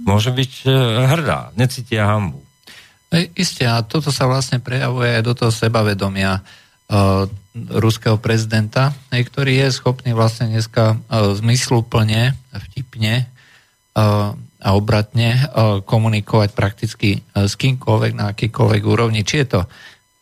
môže 0.03 0.31
byť 0.35 0.53
e, 0.67 0.69
hrdá, 1.07 1.55
necítia 1.55 2.07
hambu. 2.07 2.43
Isté, 3.35 3.67
a 3.67 3.83
toto 3.83 4.07
sa 4.07 4.23
vlastne 4.23 4.63
prejavuje 4.63 5.19
aj 5.19 5.23
do 5.27 5.35
toho 5.35 5.51
sebavedomia 5.51 6.39
uh, 6.39 7.27
ruského 7.67 8.15
prezidenta, 8.15 8.95
ktorý 9.11 9.67
je 9.67 9.75
schopný 9.75 10.15
vlastne 10.15 10.47
dneska 10.47 10.95
uh, 10.95 11.35
zmysluplne, 11.35 12.39
vtipne 12.55 13.27
uh, 13.27 14.31
a 14.63 14.69
obratne 14.71 15.35
uh, 15.35 15.83
komunikovať 15.83 16.55
prakticky 16.55 17.19
uh, 17.19 17.51
s 17.51 17.59
kýmkoľvek 17.59 18.15
na 18.15 18.31
akýkoľvek 18.31 18.81
úrovni. 18.87 19.27
Či 19.27 19.43
je 19.43 19.47
to 19.59 19.61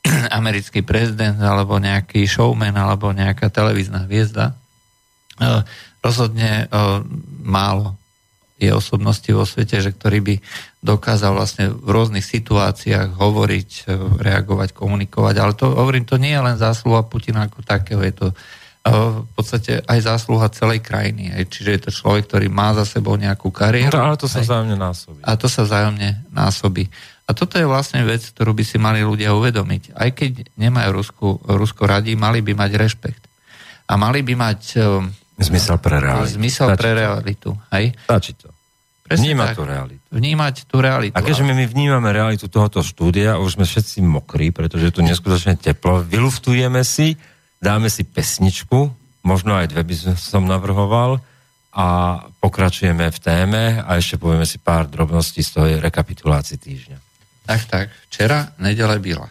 americký 0.39 0.81
prezident 0.81 1.37
alebo 1.39 1.77
nejaký 1.77 2.23
showman 2.25 2.75
alebo 2.75 3.11
nejaká 3.11 3.51
televízna 3.51 4.07
hviezda. 4.07 4.55
E, 5.39 5.63
rozhodne 6.03 6.65
e, 6.65 6.85
málo 7.43 7.95
je 8.59 8.75
osobnosti 8.75 9.31
vo 9.31 9.47
svete, 9.47 9.79
že 9.79 9.95
ktorý 9.95 10.19
by 10.19 10.35
dokázal 10.83 11.31
vlastne 11.31 11.71
v 11.71 11.89
rôznych 11.95 12.27
situáciách 12.27 13.15
hovoriť, 13.15 13.69
e, 13.87 13.95
reagovať, 14.19 14.75
komunikovať. 14.75 15.35
Ale 15.39 15.53
to, 15.55 15.71
hovorím, 15.71 16.03
to 16.03 16.19
nie 16.19 16.35
je 16.35 16.43
len 16.43 16.59
zásluha 16.59 17.07
Putina 17.07 17.47
ako 17.47 17.63
takého, 17.63 18.03
je 18.03 18.15
to 18.15 18.27
v 18.89 19.27
podstate 19.35 19.83
aj 19.85 19.99
zásluha 20.01 20.47
celej 20.55 20.79
krajiny. 20.79 21.35
Čiže 21.45 21.69
je 21.69 21.81
to 21.83 21.91
človek, 21.91 22.31
ktorý 22.31 22.47
má 22.47 22.71
za 22.71 22.87
sebou 22.87 23.19
nejakú 23.19 23.51
kariéru. 23.51 23.91
No, 23.91 24.13
ale 24.13 24.17
to 24.17 24.31
sa 24.31 24.39
vzájomne 24.39 24.79
násobí. 24.79 25.19
A 25.21 25.31
to 25.35 25.47
sa 25.51 25.61
vzájomne 25.67 26.09
násobí. 26.31 26.87
A 27.29 27.37
toto 27.37 27.61
je 27.61 27.69
vlastne 27.69 28.01
vec, 28.01 28.25
ktorú 28.25 28.57
by 28.57 28.63
si 28.65 28.81
mali 28.81 29.05
ľudia 29.05 29.37
uvedomiť. 29.37 29.93
Aj 29.93 30.09
keď 30.09 30.49
nemajú 30.57 30.89
Rusku, 30.89 31.27
Rusko 31.45 31.85
radi, 31.85 32.17
mali 32.17 32.41
by 32.41 32.57
mať 32.57 32.71
rešpekt. 32.73 33.29
A 33.85 33.93
mali 34.01 34.25
by 34.25 34.33
mať 34.33 34.61
Zmysel 35.39 35.79
pre 35.79 36.03
realitu. 36.03 36.35
Zmysel 36.35 36.67
Stačí 36.73 36.79
pre 36.83 36.91
realitu. 36.91 37.49
Hej? 37.71 37.95
Stačí 37.95 38.33
to. 38.35 38.51
Presne 39.07 39.33
tak. 39.33 39.57
tú 39.57 39.65
realitu. 39.65 40.05
Vnímať 40.13 40.55
tú 40.69 40.77
realitu. 40.83 41.15
A 41.17 41.25
keďže 41.25 41.41
my, 41.41 41.53
my 41.57 41.65
vnímame 41.65 42.09
realitu 42.13 42.45
tohoto 42.45 42.85
štúdia, 42.85 43.41
už 43.41 43.57
sme 43.57 43.65
všetci 43.65 44.05
mokrí, 44.05 44.53
pretože 44.53 44.91
je 44.91 44.93
tu 44.93 45.01
neskutočne 45.01 45.57
teplo, 45.57 46.05
vyluftujeme 46.05 46.85
si, 46.85 47.17
dáme 47.57 47.89
si 47.89 48.05
pesničku, 48.05 48.93
možno 49.25 49.57
aj 49.57 49.73
dve 49.73 49.81
by 49.81 49.95
som 50.13 50.45
navrhoval, 50.45 51.17
a 51.73 52.19
pokračujeme 52.37 53.09
v 53.09 53.19
téme 53.21 53.63
a 53.81 53.89
ešte 53.97 54.21
povieme 54.21 54.45
si 54.45 54.61
pár 54.61 54.89
drobností 54.89 55.41
z 55.41 55.49
toho 55.57 55.65
rekapitulácii 55.81 56.57
týždňa. 56.61 57.08
Tak, 57.49 57.65
tak. 57.65 57.89
Včera, 58.09 58.47
nedele 58.57 58.99
byla. 58.99 59.29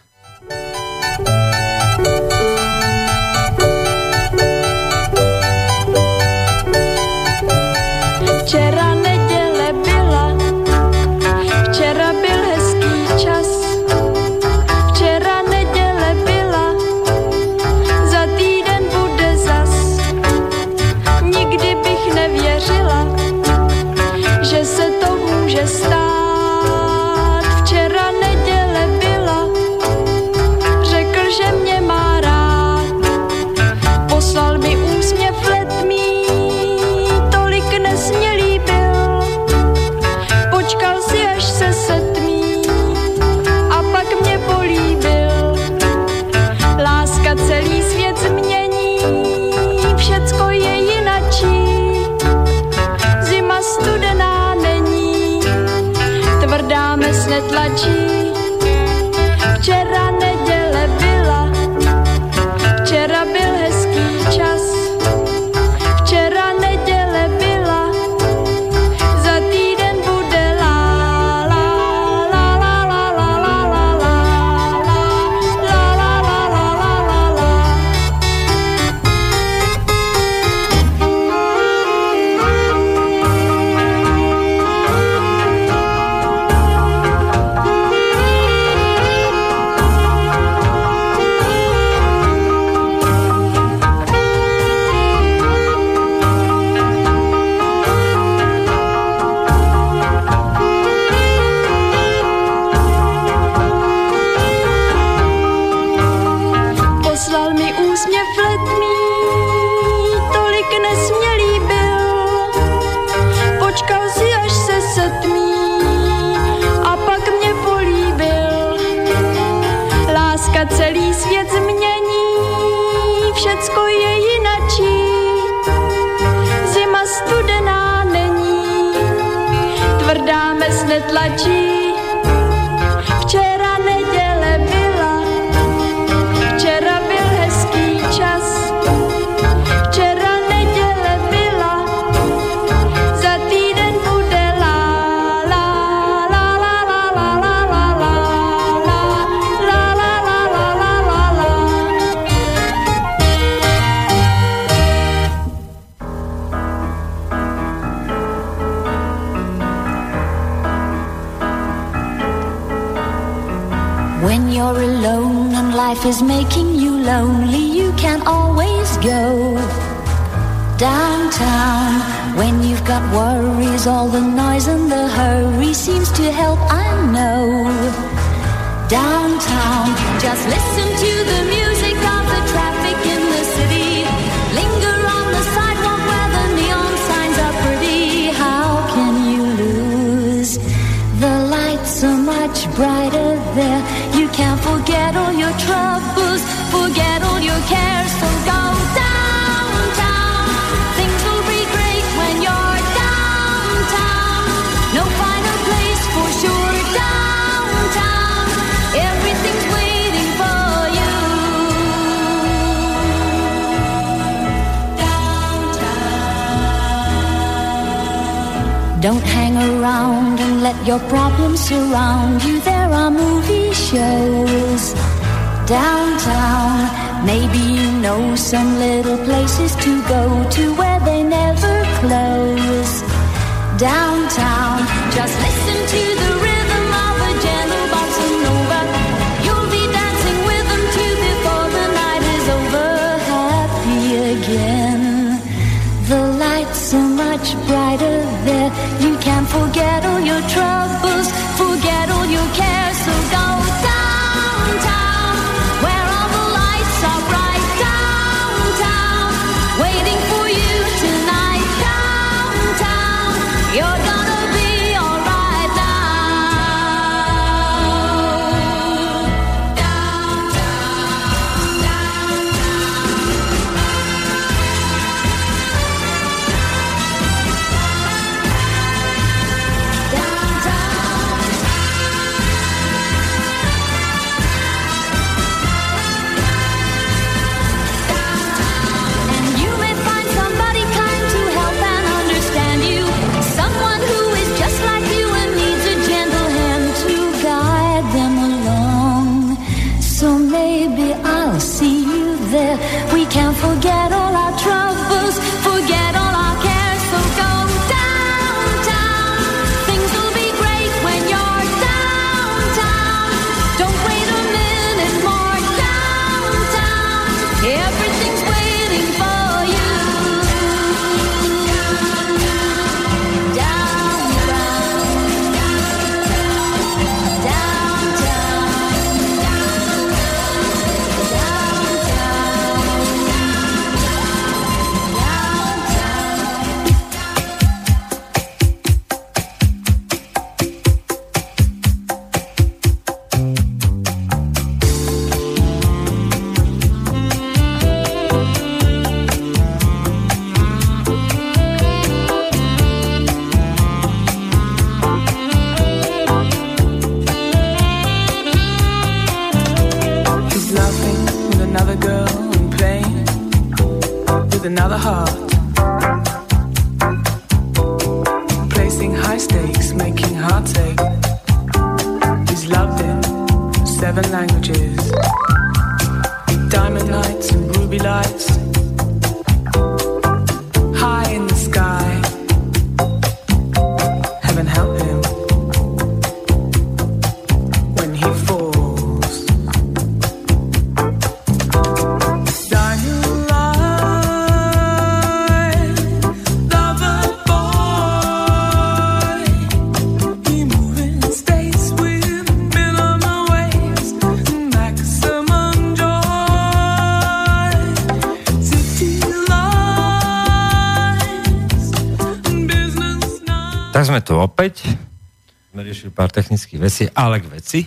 Sme 415.98 416.14
riešili 416.14 416.14
pár 416.14 416.30
technických 416.30 416.78
vecí, 416.78 417.04
ale 417.10 417.42
k 417.42 417.50
veci. 417.50 417.80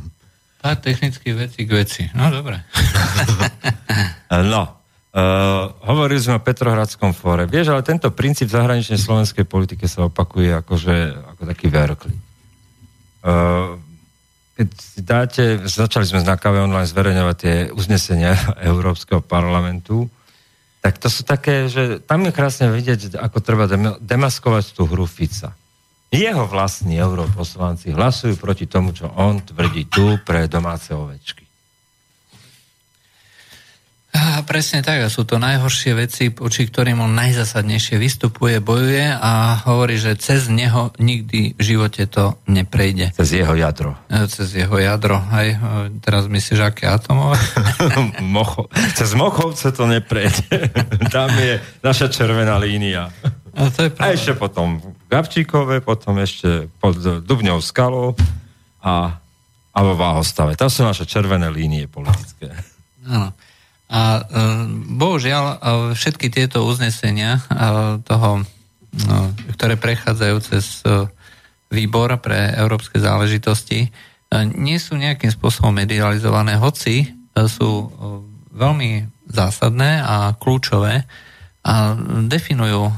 Pár 0.64 0.80
technických 0.80 1.36
vecí 1.36 1.60
k 1.68 1.70
veci. 1.76 2.02
No, 2.16 2.32
dobre. 2.32 2.64
No, 4.32 4.64
uh, 4.64 5.68
hovorili 5.84 6.16
sme 6.16 6.40
o 6.40 6.44
Petrohradskom 6.44 7.12
fóre. 7.12 7.44
Vieš, 7.44 7.76
ale 7.76 7.84
tento 7.84 8.08
princíp 8.08 8.48
v 8.48 8.56
zahraničnej 8.56 8.96
slovenskej 8.96 9.44
politike 9.44 9.84
sa 9.84 10.08
opakuje 10.08 10.56
akože, 10.64 10.96
ako 11.36 11.42
taký 11.52 11.68
verklý. 11.68 12.16
Uh, 13.20 13.76
keď 14.56 14.68
si 14.72 15.00
dáte, 15.04 15.44
začali 15.68 16.08
sme 16.08 16.24
z 16.24 16.32
Nakave 16.32 16.64
online 16.64 16.88
zverejňovať 16.88 17.36
tie 17.36 17.56
uznesenia 17.76 18.32
Európskeho 18.72 19.20
parlamentu, 19.20 20.08
tak 20.80 20.96
to 20.96 21.12
sú 21.12 21.28
také, 21.28 21.68
že 21.68 22.00
tam 22.00 22.24
je 22.24 22.32
krásne 22.32 22.72
vidieť, 22.72 23.20
ako 23.20 23.44
treba 23.44 23.68
dem- 23.68 24.00
demaskovať 24.00 24.72
tú 24.72 24.88
hru 24.88 25.04
Fica. 25.04 25.52
Jeho 26.12 26.44
vlastní 26.44 27.00
europoslanci 27.00 27.88
hlasujú 27.90 28.36
proti 28.36 28.68
tomu, 28.68 28.92
čo 28.92 29.08
on 29.16 29.40
tvrdí 29.40 29.88
tu 29.88 30.20
pre 30.20 30.44
domáce 30.44 30.92
ovečky. 30.92 31.40
A 34.12 34.44
presne 34.44 34.84
tak, 34.84 35.00
a 35.00 35.08
sú 35.08 35.24
to 35.24 35.40
najhoršie 35.40 35.96
veci, 35.96 36.28
voči 36.28 36.68
ktorým 36.68 37.00
on 37.00 37.16
najzasadnejšie 37.16 37.96
vystupuje, 37.96 38.60
bojuje 38.60 39.08
a 39.08 39.56
hovorí, 39.64 39.96
že 39.96 40.20
cez 40.20 40.52
neho 40.52 40.92
nikdy 41.00 41.56
v 41.56 41.62
živote 41.64 42.04
to 42.12 42.36
neprejde. 42.44 43.16
Cez 43.16 43.32
jeho 43.32 43.56
jadro. 43.56 43.96
E, 44.12 44.28
Cez 44.28 44.52
jeho 44.52 44.76
jadro. 44.76 45.16
Hej, 45.32 45.56
e, 45.56 45.60
teraz 46.04 46.28
myslíš, 46.28 46.60
aké 46.60 46.92
atomové? 46.92 47.40
Mocho. 48.20 48.68
Cez 48.92 49.16
Mochovce 49.16 49.72
to 49.72 49.88
neprejde. 49.88 50.44
Tam 51.14 51.32
je 51.32 51.64
naša 51.80 52.12
červená 52.12 52.60
línia. 52.60 53.08
No, 53.56 53.72
to 53.72 53.88
je 53.88 53.90
A 53.92 53.96
pravda. 53.96 54.12
ešte 54.12 54.32
potom 54.36 54.76
Gabčíkové, 55.12 55.84
potom 55.84 56.16
ešte 56.16 56.72
pod 56.80 56.96
Dubňou 56.96 57.60
skalou 57.60 58.16
a, 58.80 59.20
a 59.76 59.78
vo 59.84 59.92
Váhostave. 59.92 60.56
To 60.56 60.72
sú 60.72 60.88
naše 60.88 61.04
červené 61.04 61.52
línie 61.52 61.84
politické. 61.84 62.48
Áno. 63.04 63.36
A 63.92 64.00
e, 64.00 64.20
bohužiaľ 64.96 65.44
e, 65.44 65.56
všetky 65.92 66.32
tieto 66.32 66.64
uznesenia 66.64 67.36
e, 67.36 67.40
toho, 68.08 68.40
no, 69.04 69.16
ktoré 69.52 69.76
prechádzajú 69.76 70.36
cez 70.48 70.80
výbor 71.68 72.16
pre 72.24 72.56
európske 72.56 72.96
záležitosti, 72.96 73.92
nie 74.56 74.80
sú 74.80 74.96
nejakým 74.96 75.28
spôsobom 75.28 75.76
medializované, 75.76 76.56
hoci 76.56 77.04
sú 77.36 77.92
veľmi 78.52 79.08
zásadné 79.28 80.00
a 80.00 80.36
kľúčové 80.36 81.04
a 81.62 81.94
definujú 82.26 82.90
e, 82.90 82.94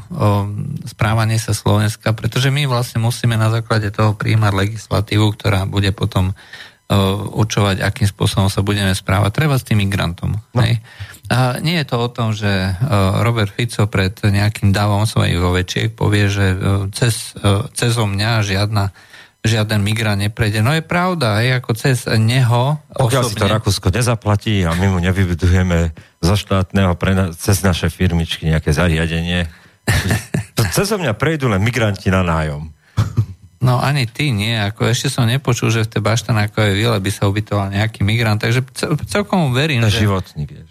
správanie 0.88 1.37
sa 1.37 1.53
Slovenska, 1.53 2.16
pretože 2.16 2.48
my 2.48 2.64
vlastne 2.64 2.96
musíme 3.05 3.37
na 3.37 3.53
základe 3.53 3.92
toho 3.92 4.16
príjmať 4.16 4.53
legislatívu, 4.57 5.37
ktorá 5.37 5.68
bude 5.68 5.92
potom 5.92 6.33
e, 6.33 6.35
určovať, 7.29 7.85
akým 7.85 8.09
spôsobom 8.09 8.48
sa 8.48 8.64
budeme 8.64 8.96
správať. 8.96 9.37
Treba 9.37 9.60
s 9.60 9.69
tým 9.69 9.85
migrantom. 9.85 10.40
No. 10.56 10.60
Hej? 10.65 10.81
A 11.29 11.60
nie 11.60 11.81
je 11.81 11.88
to 11.88 11.96
o 12.00 12.08
tom, 12.08 12.37
že 12.37 12.48
e, 12.48 12.73
Robert 13.25 13.52
Fico 13.52 13.88
pred 13.88 14.12
nejakým 14.17 14.73
dávom 14.73 15.08
svojich 15.08 15.40
ovečiek 15.40 15.88
povie, 15.92 16.33
že 16.33 16.46
e, 16.52 16.56
cez, 16.92 17.37
e, 17.40 17.69
cezo 17.73 18.04
mňa 18.04 18.44
žiadna, 18.44 18.92
žiaden 19.45 19.85
migrant 19.85 20.17
neprejde. 20.17 20.65
No 20.65 20.73
je 20.73 20.81
pravda, 20.81 21.45
aj 21.45 21.61
ako 21.61 21.71
cez 21.77 22.09
neho 22.09 22.81
Pokiaľ 22.97 23.23
si 23.29 23.37
to 23.37 23.45
Rakúsko 23.45 23.92
nezaplatí 23.92 24.65
a 24.65 24.73
my 24.73 24.88
mu 24.88 24.99
nevybudujeme 25.05 25.92
zo 26.25 26.35
štátneho 26.35 26.97
pre 26.97 27.13
na, 27.13 27.25
cez 27.37 27.61
naše 27.61 27.92
firmičky 27.92 28.49
nejaké 28.49 28.73
zariadenie, 28.73 29.45
cez 30.73 30.88
mňa 30.88 31.13
prejdú 31.13 31.53
len 31.53 31.61
migranti 31.61 32.09
na 32.09 32.25
nájom. 32.25 32.73
No 33.65 33.81
ani 33.81 34.05
ty 34.05 34.29
nie, 34.33 34.53
ako 34.57 34.88
ešte 34.92 35.09
som 35.09 35.25
nepočul, 35.25 35.73
že 35.73 35.88
v 35.88 35.92
tej 35.97 36.03
Baštanákovej 36.05 36.77
vile 36.77 36.99
by 37.01 37.11
sa 37.13 37.25
ubytoval 37.29 37.73
nejaký 37.73 38.05
migrant, 38.05 38.40
takže 38.40 38.61
cel- 38.77 38.97
celkom 39.09 39.57
verím, 39.57 39.81
To 39.85 39.92
že... 39.92 40.05
životný, 40.05 40.45
vieš. 40.45 40.69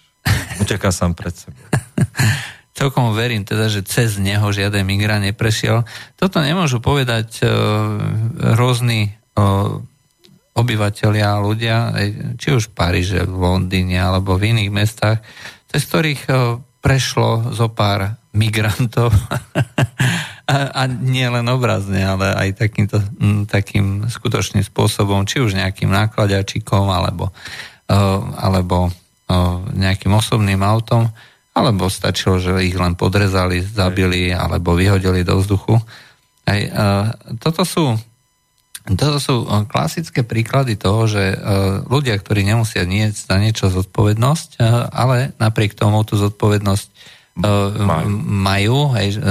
Uteká 0.62 0.94
sám 0.94 1.18
pred 1.18 1.34
sebou. 1.34 1.58
celkom 2.74 3.14
verím 3.14 3.46
teda, 3.46 3.70
že 3.70 3.86
cez 3.86 4.18
neho 4.18 4.46
žiaden 4.50 4.84
migrant 4.84 5.22
neprešiel. 5.22 5.86
Toto 6.18 6.42
nemôžu 6.42 6.82
povedať 6.82 7.46
uh, 7.46 7.50
rôzni 8.58 9.14
uh, 9.38 9.78
obyvateľia 10.54 11.42
ľudia, 11.42 11.78
či 12.38 12.54
už 12.54 12.70
v 12.70 12.76
Paríže, 12.78 13.26
v 13.26 13.42
Londýne 13.42 13.98
alebo 13.98 14.38
v 14.38 14.54
iných 14.54 14.72
mestách, 14.74 15.22
cez 15.70 15.82
ktorých 15.86 16.22
uh, 16.30 16.62
prešlo 16.84 17.54
zo 17.54 17.70
pár 17.70 18.18
migrantov 18.34 19.14
a, 20.54 20.56
a 20.74 20.82
nie 20.90 21.26
len 21.30 21.46
obrazne, 21.50 22.02
ale 22.02 22.34
aj 22.34 22.50
takýmto, 22.58 22.98
takým 23.46 24.10
skutočným 24.10 24.66
spôsobom, 24.66 25.30
či 25.30 25.42
už 25.42 25.54
nejakým 25.58 25.90
nákladačikom 25.94 26.90
alebo, 26.90 27.30
uh, 27.90 28.22
alebo 28.42 28.90
nejakým 29.74 30.14
osobným 30.14 30.62
autom, 30.62 31.10
alebo 31.54 31.90
stačilo, 31.90 32.42
že 32.42 32.66
ich 32.66 32.74
len 32.74 32.98
podrezali, 32.98 33.62
zabili 33.62 34.34
alebo 34.34 34.74
vyhodili 34.74 35.22
do 35.22 35.38
vzduchu. 35.38 35.78
Aj, 36.50 36.60
uh, 36.60 37.06
toto 37.38 37.64
sú 37.64 37.98
toto 38.84 39.16
sú 39.16 39.48
klasické 39.72 40.28
príklady 40.28 40.76
toho, 40.76 41.08
že 41.08 41.40
ľudia, 41.88 42.20
ktorí 42.20 42.44
nemusia 42.44 42.84
nieť 42.84 43.16
za 43.16 43.40
niečo 43.40 43.72
zodpovednosť, 43.72 44.60
ale 44.92 45.32
napriek 45.40 45.72
tomu 45.72 46.04
tú 46.04 46.20
zodpovednosť 46.20 46.88
majú, 47.80 48.08
majú 48.28 48.80
hej, 49.00 49.24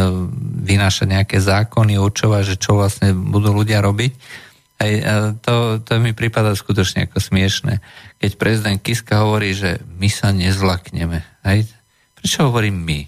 vynášať 0.65 1.05
nejaké 1.05 1.37
zákony, 1.37 2.01
určovať, 2.01 2.43
že 2.49 2.57
čo 2.57 2.81
vlastne 2.81 3.13
budú 3.13 3.53
ľudia 3.53 3.85
robiť. 3.85 4.13
Hej, 4.81 4.95
to, 5.45 5.85
to 5.85 6.01
mi 6.01 6.17
prípada 6.17 6.57
skutočne 6.57 7.13
ako 7.13 7.21
smiešne. 7.21 7.85
Keď 8.25 8.31
prezident 8.41 8.81
Kiska 8.81 9.21
hovorí, 9.21 9.53
že 9.53 9.85
my 10.01 10.09
sa 10.09 10.33
nezlakneme. 10.33 11.29
Hej, 11.45 11.69
Prečo 12.23 12.47
hovorím 12.47 12.87
my? 12.87 13.01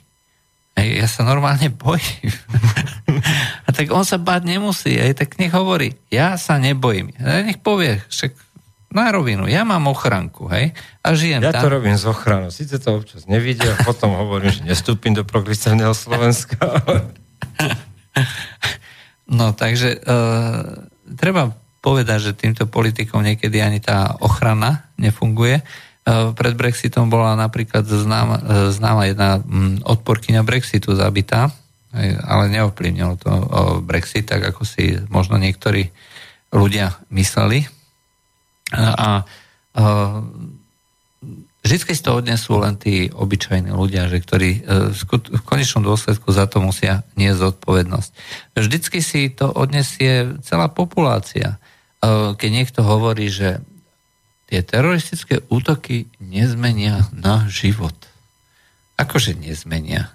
Hej, 0.75 0.89
ja 0.99 1.07
sa 1.07 1.23
normálne 1.23 1.71
bojím. 1.71 2.35
a 3.67 3.69
tak 3.71 3.95
on 3.95 4.03
sa 4.03 4.19
báť 4.19 4.51
nemusí, 4.51 4.99
aj 4.99 5.23
tak 5.23 5.39
nech 5.39 5.55
hovorí, 5.55 5.95
ja 6.11 6.35
sa 6.35 6.59
nebojím. 6.59 7.15
A 7.23 7.47
nech 7.47 7.63
povie, 7.63 8.03
však 8.11 8.35
na 8.91 9.15
rovinu, 9.15 9.47
ja 9.47 9.63
mám 9.63 9.87
ochranku, 9.87 10.51
hej, 10.51 10.75
a 11.03 11.15
žijem 11.15 11.47
ja 11.47 11.55
tam. 11.55 11.67
to 11.67 11.75
robím 11.79 11.95
z 11.95 12.11
ochranou. 12.11 12.51
Sice 12.51 12.83
to 12.83 12.95
občas 12.95 13.27
nevidia, 13.31 13.79
potom 13.87 14.19
hovorím, 14.19 14.51
že 14.51 14.67
nestúpim 14.67 15.15
do 15.15 15.23
progresívneho 15.23 15.95
Slovenska. 15.95 16.59
no, 19.39 19.55
takže 19.55 20.03
uh, 20.03 20.91
treba 21.15 21.55
povedať, 21.83 22.31
že 22.31 22.39
týmto 22.39 22.67
politikom 22.67 23.23
niekedy 23.23 23.63
ani 23.63 23.79
tá 23.79 24.19
ochrana 24.19 24.91
nefunguje. 24.99 25.63
Eh, 26.05 26.37
pred 26.37 26.53
Brexitom 26.53 27.09
bola 27.09 27.33
napríklad 27.33 27.89
známa, 27.89 28.37
eh, 28.37 28.69
známa 28.77 29.09
jedna 29.09 29.41
mm, 29.41 29.89
odporkyňa 29.89 30.45
Brexitu 30.45 30.93
zabitá, 30.93 31.49
ale 32.27 32.51
neovplyvnilo 32.51 33.15
to 33.23 33.31
Brexit, 33.87 34.27
tak 34.27 34.43
ako 34.43 34.67
si 34.67 34.99
možno 35.15 35.39
niektorí 35.39 35.95
ľudia 36.51 36.99
mysleli. 37.15 37.71
A, 38.75 38.91
a 38.99 39.85
vždy 41.63 41.95
z 41.95 42.03
toho 42.03 42.19
odnesú 42.19 42.59
len 42.59 42.75
tí 42.75 43.15
obyčajní 43.15 43.71
ľudia, 43.71 44.11
že 44.11 44.19
ktorí 44.19 44.51
eh, 44.61 44.91
v 44.91 45.43
konečnom 45.47 45.87
dôsledku 45.87 46.35
za 46.35 46.51
to 46.51 46.61
musia 46.61 47.07
niesť 47.15 47.55
zodpovednosť. 47.55 48.11
Vždycky 48.59 48.99
si 48.99 49.31
to 49.31 49.55
odnesie 49.55 50.37
celá 50.45 50.67
populácia. 50.67 51.57
Keď 52.37 52.51
niekto 52.53 52.85
hovorí, 52.85 53.33
že 53.33 53.65
tie 54.49 54.61
teroristické 54.61 55.41
útoky 55.49 56.09
nezmenia 56.21 57.09
na 57.13 57.49
život. 57.49 57.95
Akože 59.01 59.35
nezmenia. 59.35 60.13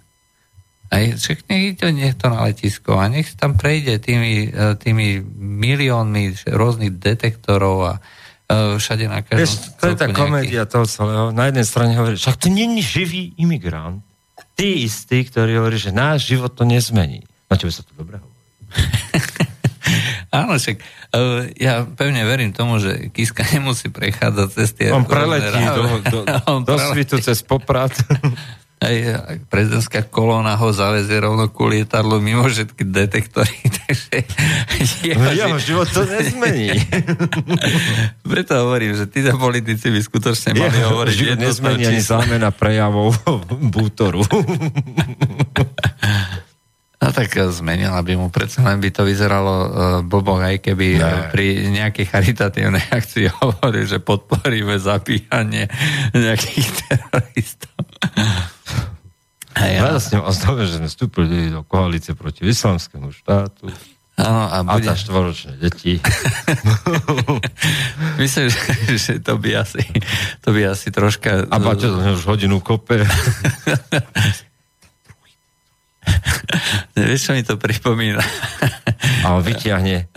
Aj 0.89 1.05
však 1.05 1.45
nech 1.49 1.77
ide 1.77 1.89
niekto 1.93 2.33
na 2.33 2.49
letisko 2.49 2.97
a 2.97 3.05
nech 3.05 3.37
tam 3.37 3.53
prejde 3.53 4.01
tými, 4.01 4.49
e, 4.49 4.73
tými 4.73 5.21
miliónmi 5.37 6.49
rôznych 6.49 6.97
detektorov 6.97 7.77
a 7.85 7.93
uh, 8.49 8.81
všade 8.81 9.05
na 9.05 9.21
každom 9.21 9.45
Vieš, 9.45 9.53
to 9.77 9.85
je 9.85 9.95
tá 9.95 10.09
nejaký... 10.09 10.17
komédia 10.17 10.63
toho 10.65 10.89
celého. 10.89 11.29
Na 11.29 11.45
jednej 11.53 11.65
strane 11.69 11.93
hovorí, 11.93 12.17
však 12.17 12.41
to 12.41 12.49
není 12.49 12.81
živý 12.81 13.37
imigrant. 13.37 14.01
Tí 14.57 14.89
istí, 14.89 15.23
ktorí 15.23 15.61
hovorí, 15.61 15.77
že 15.77 15.93
náš 15.93 16.25
život 16.25 16.57
to 16.57 16.65
nezmení. 16.65 17.21
Na 17.47 17.55
tebe 17.55 17.69
sa 17.69 17.85
to 17.85 17.93
dobre 17.93 18.17
hovorí. 18.17 18.37
Áno, 20.29 20.61
však 20.61 20.77
uh, 21.17 21.49
ja 21.57 21.89
pevne 21.89 22.21
verím 22.21 22.53
tomu, 22.53 22.77
že 22.77 23.09
Kiska 23.09 23.41
nemusí 23.57 23.89
prechádzať 23.89 24.49
cez 24.53 24.69
tie... 24.77 24.87
On 24.93 25.05
preletí 25.05 25.63
do, 25.73 25.83
do, 26.05 26.19
On 26.53 26.61
do 26.61 26.77
preletí. 26.77 26.93
svitu 26.93 27.15
cez 27.21 27.41
poprat. 27.41 27.93
Aj 28.79 28.95
prezidentská 29.51 30.07
kolóna 30.07 30.55
ho 30.55 30.71
zavezie 30.71 31.19
rovno 31.19 31.51
ku 31.51 31.67
lietadlu 31.67 32.23
mimo 32.23 32.47
všetky 32.47 32.87
detektory, 32.87 33.51
takže 33.83 34.23
jeho, 35.03 35.19
no, 35.19 35.35
jeho 35.35 35.59
život 35.59 35.87
to 35.91 36.07
nezmení. 36.07 36.87
Preto 38.23 38.55
hovorím, 38.55 38.95
že 38.95 39.11
títo 39.11 39.35
politici 39.35 39.91
by 39.91 39.99
skutočne 39.99 40.55
mali 40.55 40.79
jeho 40.79 40.95
hovoriť 40.95 41.11
život 41.11 41.37
nezmení 41.43 41.91
ani 41.91 41.99
zámena 41.99 42.55
prejavov 42.55 43.19
bútoru. 43.67 44.23
No 46.99 47.15
tak 47.15 47.31
zmenila 47.31 48.03
by 48.03 48.19
mu, 48.19 48.27
predsa 48.27 48.59
len 48.67 48.83
by 48.83 48.91
to 48.91 49.07
vyzeralo 49.07 49.55
uh, 49.55 49.67
blbo, 50.03 50.35
aj 50.35 50.59
keby 50.59 50.99
ne. 50.99 51.31
pri 51.31 51.71
nejakej 51.71 52.11
charitatívnej 52.11 52.91
akcii 52.99 53.31
hovoril, 53.39 53.87
že 53.87 54.03
podporíme 54.03 54.75
zabíjanie 54.75 55.71
nejakých 56.11 56.69
teroristov. 56.83 57.87
Ja. 59.59 59.91
Vlastne 59.91 60.23
oznáme, 60.23 60.67
že 60.67 60.79
sme 60.79 60.87
vstúpili 60.91 61.51
do 61.51 61.63
koalície 61.63 62.15
proti 62.15 62.47
islamskému 62.47 63.11
štátu. 63.15 63.71
Áno, 64.19 64.51
a, 64.51 64.59
bude... 64.67 64.91
a 64.91 64.99
štvoročné 64.99 65.55
deti. 65.63 66.03
Myslím, 68.21 68.51
že, 68.51 68.59
že 68.99 69.13
to 69.23 69.39
by 69.39 69.63
asi, 69.63 69.79
to 70.43 70.51
by 70.51 70.67
asi 70.67 70.91
troška... 70.91 71.47
A 71.47 71.55
Baťo 71.55 71.95
už 71.95 72.27
hodinu 72.27 72.59
kope. 72.59 73.07
Vieš, 76.95 77.29
čo 77.29 77.31
mi 77.35 77.43
to 77.45 77.55
pripomína? 77.55 78.23
A 79.23 79.35
on 79.35 79.43
vyťahne 79.43 80.07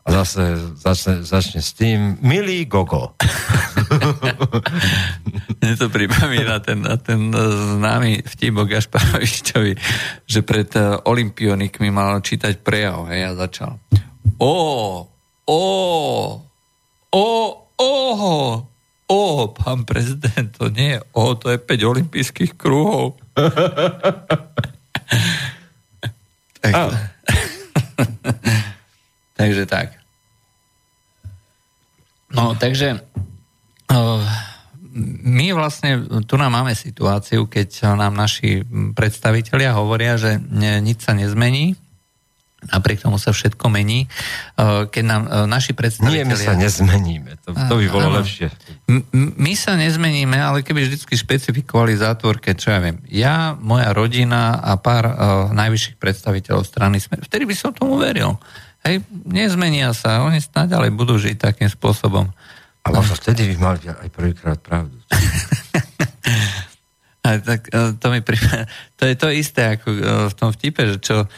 a 0.00 0.08
zase 0.24 0.56
začne, 0.80 1.22
začne 1.22 1.60
s 1.60 1.76
tým 1.76 2.16
Milý 2.24 2.64
Gogo. 2.64 3.12
Mne 5.60 5.74
to 5.76 5.92
pripomína 5.92 6.56
ten, 6.64 6.80
ten 7.04 7.28
známy 7.76 8.24
vtip 8.24 8.56
o 8.56 8.64
Gašparovičovi, 8.64 9.76
že 10.24 10.40
pred 10.40 10.72
eh, 10.72 10.96
olimpionikmi 11.04 11.92
mal 11.92 12.24
čítať 12.24 12.64
prejav, 12.64 13.12
hej, 13.12 13.28
a 13.28 13.32
začal. 13.36 13.76
O, 14.40 14.56
o, 15.44 15.62
o, 17.12 17.28
o, 17.76 17.92
o, 19.04 19.20
pán 19.52 19.84
prezident, 19.84 20.48
to 20.56 20.72
nie 20.72 20.96
je 20.96 21.00
o, 21.12 21.36
to 21.36 21.52
je 21.52 21.60
5 21.60 21.92
olympijských 21.92 22.56
kruhov. 22.56 23.20
tak. 26.60 26.72
takže 29.40 29.64
tak. 29.66 29.88
No, 32.30 32.54
takže 32.54 33.02
my 35.24 35.46
vlastne 35.54 36.02
tu 36.26 36.34
nám 36.34 36.62
máme 36.62 36.74
situáciu, 36.74 37.46
keď 37.46 37.94
nám 37.94 38.14
naši 38.14 38.66
predstavitelia 38.94 39.74
hovoria, 39.74 40.18
že 40.18 40.38
nič 40.82 41.06
sa 41.06 41.14
nezmení, 41.14 41.78
Napriek 42.68 43.00
tomu 43.00 43.16
sa 43.16 43.32
všetko 43.32 43.72
mení. 43.72 44.04
Keď 44.92 45.04
nám 45.08 45.48
naši 45.48 45.72
predstaviteľia... 45.72 46.22
Nie, 46.22 46.28
my 46.28 46.36
sa 46.36 46.52
nezmeníme. 46.52 47.30
To, 47.48 47.56
to 47.56 47.74
by 47.80 47.86
bolo 47.88 48.12
áno. 48.12 48.20
lepšie. 48.20 48.52
My 49.16 49.56
sa 49.56 49.80
nezmeníme, 49.80 50.36
ale 50.36 50.60
keby 50.60 50.84
vždy 50.84 51.08
špecifikovali 51.08 51.96
zátvorke, 51.96 52.52
čo 52.52 52.76
ja 52.76 52.78
viem, 52.84 53.00
ja, 53.08 53.56
moja 53.56 53.88
rodina 53.96 54.60
a 54.60 54.76
pár 54.76 55.04
uh, 55.08 55.16
najvyšších 55.56 55.96
predstaviteľov 55.96 56.68
strany 56.68 57.00
Smer, 57.00 57.24
vtedy 57.24 57.48
by 57.48 57.56
som 57.56 57.72
tomu 57.72 57.96
veril. 57.96 58.36
Hej, 58.84 59.04
nezmenia 59.24 59.96
sa, 59.96 60.24
oni 60.24 60.40
naďalej 60.40 60.90
budú 60.92 61.16
žiť 61.16 61.36
takým 61.40 61.68
spôsobom. 61.68 62.28
Ale 62.84 62.96
možno 62.96 63.16
vtedy 63.16 63.52
by 63.52 63.56
mali 63.60 63.84
aj 63.88 64.08
prvýkrát 64.08 64.58
pravdu. 64.60 64.96
tak, 67.48 67.68
to 67.72 68.06
mi 68.08 68.20
prípada, 68.24 68.64
to 68.96 69.04
je 69.04 69.14
to 69.16 69.28
isté 69.28 69.76
ako 69.76 69.88
v 70.32 70.34
tom 70.34 70.50
vtipe, 70.56 70.80
že 70.88 70.96
čo 71.00 71.28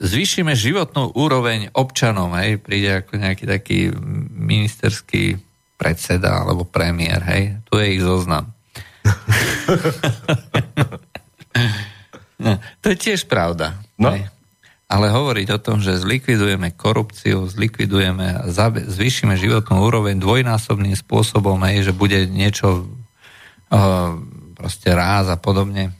zvýšime 0.00 0.56
životnú 0.56 1.12
úroveň 1.12 1.68
občanom, 1.76 2.32
hej, 2.40 2.56
príde 2.58 3.04
ako 3.04 3.20
nejaký 3.20 3.44
taký 3.44 3.92
ministerský 4.32 5.36
predseda 5.76 6.42
alebo 6.42 6.64
premiér, 6.64 7.20
hej, 7.26 7.58
tu 7.68 7.76
je 7.76 7.86
ich 7.98 8.02
zoznam. 8.02 8.54
no, 12.44 12.58
to 12.80 12.86
je 12.94 12.96
tiež 12.96 13.26
pravda. 13.26 13.82
No. 13.98 14.14
Hej. 14.14 14.30
Ale 14.92 15.08
hovoriť 15.08 15.48
o 15.56 15.62
tom, 15.62 15.80
že 15.80 15.96
zlikvidujeme 15.96 16.76
korupciu, 16.76 17.48
zlikvidujeme, 17.48 18.44
zvýšime 18.92 19.40
životnú 19.40 19.80
úroveň 19.88 20.20
dvojnásobným 20.20 20.92
spôsobom, 21.00 21.56
hej, 21.64 21.88
že 21.88 21.96
bude 21.96 22.28
niečo 22.28 22.84
uh, 23.72 24.12
proste 24.52 24.92
ráz 24.92 25.32
a 25.32 25.40
podobne, 25.40 25.96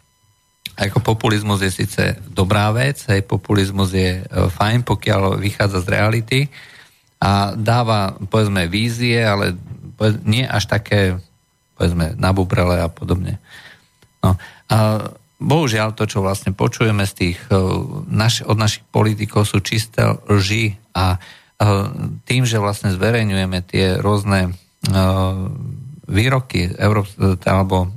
ako 0.76 1.04
populizmus 1.04 1.60
je 1.60 1.70
síce 1.70 2.16
dobrá 2.32 2.72
vec, 2.72 2.96
hej, 3.12 3.20
populizmus 3.28 3.92
je 3.92 4.20
e, 4.20 4.48
fajn, 4.48 4.88
pokiaľ 4.88 5.36
vychádza 5.36 5.84
z 5.84 5.90
reality 5.92 6.40
a 7.22 7.52
dáva, 7.54 8.16
povedzme, 8.16 8.66
vízie, 8.66 9.20
ale 9.20 9.54
nie 10.26 10.42
až 10.42 10.66
také, 10.66 11.20
povedzme, 11.78 12.18
nabubrele 12.18 12.82
a 12.82 12.88
podobne. 12.90 13.38
No. 14.24 14.34
A 14.72 14.76
bohužiaľ 15.38 15.94
to, 15.94 16.08
čo 16.08 16.24
vlastne 16.24 16.56
počujeme 16.56 17.04
z 17.04 17.12
tých, 17.14 17.38
e, 17.52 17.56
naš, 18.08 18.40
od 18.42 18.56
našich 18.56 18.82
politikov 18.88 19.44
sú 19.44 19.60
čisté 19.60 20.02
lži 20.26 20.80
a 20.96 21.14
e, 21.14 21.18
tým, 22.24 22.48
že 22.48 22.58
vlastne 22.58 22.90
zverejňujeme 22.96 23.58
tie 23.68 24.00
rôzne 24.00 24.56
výroky 26.08 26.66
Európs- 26.74 27.14
alebo 27.46 27.94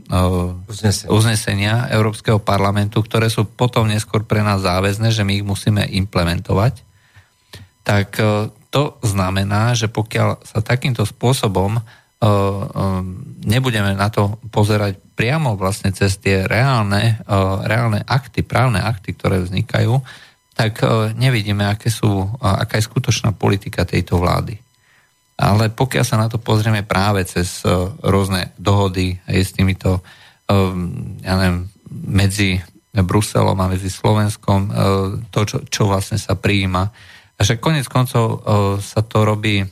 Uznesenia. 0.69 1.09
uznesenia 1.09 1.75
Európskeho 1.89 2.37
parlamentu, 2.37 3.01
ktoré 3.01 3.33
sú 3.33 3.49
potom 3.49 3.89
neskôr 3.89 4.21
pre 4.21 4.45
nás 4.45 4.61
záväzné, 4.61 5.09
že 5.09 5.25
my 5.25 5.41
ich 5.41 5.45
musíme 5.45 5.81
implementovať, 5.81 6.85
tak 7.85 8.17
e, 8.17 8.49
to 8.73 8.97
znamená, 9.05 9.77
že 9.77 9.89
pokiaľ 9.89 10.41
sa 10.41 10.59
takýmto 10.61 11.05
spôsobom 11.05 11.77
e, 11.77 11.81
e, 11.81 12.25
nebudeme 13.45 13.93
na 13.93 14.09
to 14.09 14.37
pozerať 14.49 14.97
priamo 15.15 15.55
vlastne 15.55 15.95
cez 15.95 16.19
tie 16.19 16.43
reálne, 16.43 17.23
reálne 17.63 18.03
akty, 18.03 18.43
právne 18.43 18.83
akty, 18.83 19.15
ktoré 19.15 19.39
vznikajú, 19.39 19.95
tak 20.51 20.83
nevidíme, 21.15 21.63
aké 21.63 21.87
sú, 21.87 22.35
aká 22.43 22.75
je 22.75 22.83
skutočná 22.83 23.31
politika 23.31 23.87
tejto 23.87 24.19
vlády. 24.19 24.59
Ale 25.35 25.67
pokiaľ 25.67 26.05
sa 26.07 26.15
na 26.15 26.31
to 26.31 26.39
pozrieme 26.39 26.87
práve 26.87 27.27
cez 27.27 27.59
uh, 27.67 27.91
rôzne 27.99 28.55
dohody 28.55 29.19
aj 29.27 29.35
s 29.35 29.51
týmito, 29.51 29.99
um, 30.47 31.19
ja 31.19 31.35
neviem, 31.35 31.67
medzi 31.91 32.63
Bruselom 32.95 33.59
a 33.59 33.67
medzi 33.67 33.91
Slovenskom, 33.91 34.61
uh, 34.67 34.71
to, 35.35 35.43
čo, 35.43 35.57
čo 35.67 35.91
vlastne 35.91 36.15
sa 36.15 36.39
prijíma. 36.39 36.83
A 37.35 37.41
konec 37.59 37.91
koncov 37.91 38.25
uh, 38.25 38.39
sa 38.79 39.03
to 39.03 39.27
robí 39.27 39.67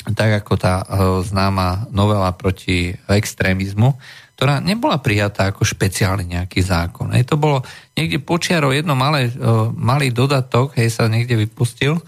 tak 0.00 0.32
ako 0.40 0.56
tá 0.56 0.80
známa 1.20 1.84
novela 1.92 2.32
proti 2.32 2.88
extrémizmu, 3.04 4.00
ktorá 4.32 4.56
nebola 4.56 4.96
prijatá 4.96 5.52
ako 5.52 5.60
špeciálny 5.60 6.24
nejaký 6.24 6.64
zákon. 6.64 7.12
Hej, 7.12 7.28
to 7.28 7.36
bolo 7.36 7.60
niekde 7.92 8.16
počiaro 8.16 8.72
jedno 8.72 8.96
malé, 8.96 9.28
malý 9.76 10.08
dodatok, 10.08 10.72
hej, 10.80 10.88
sa 10.88 11.04
niekde 11.04 11.36
vypustil, 11.36 12.00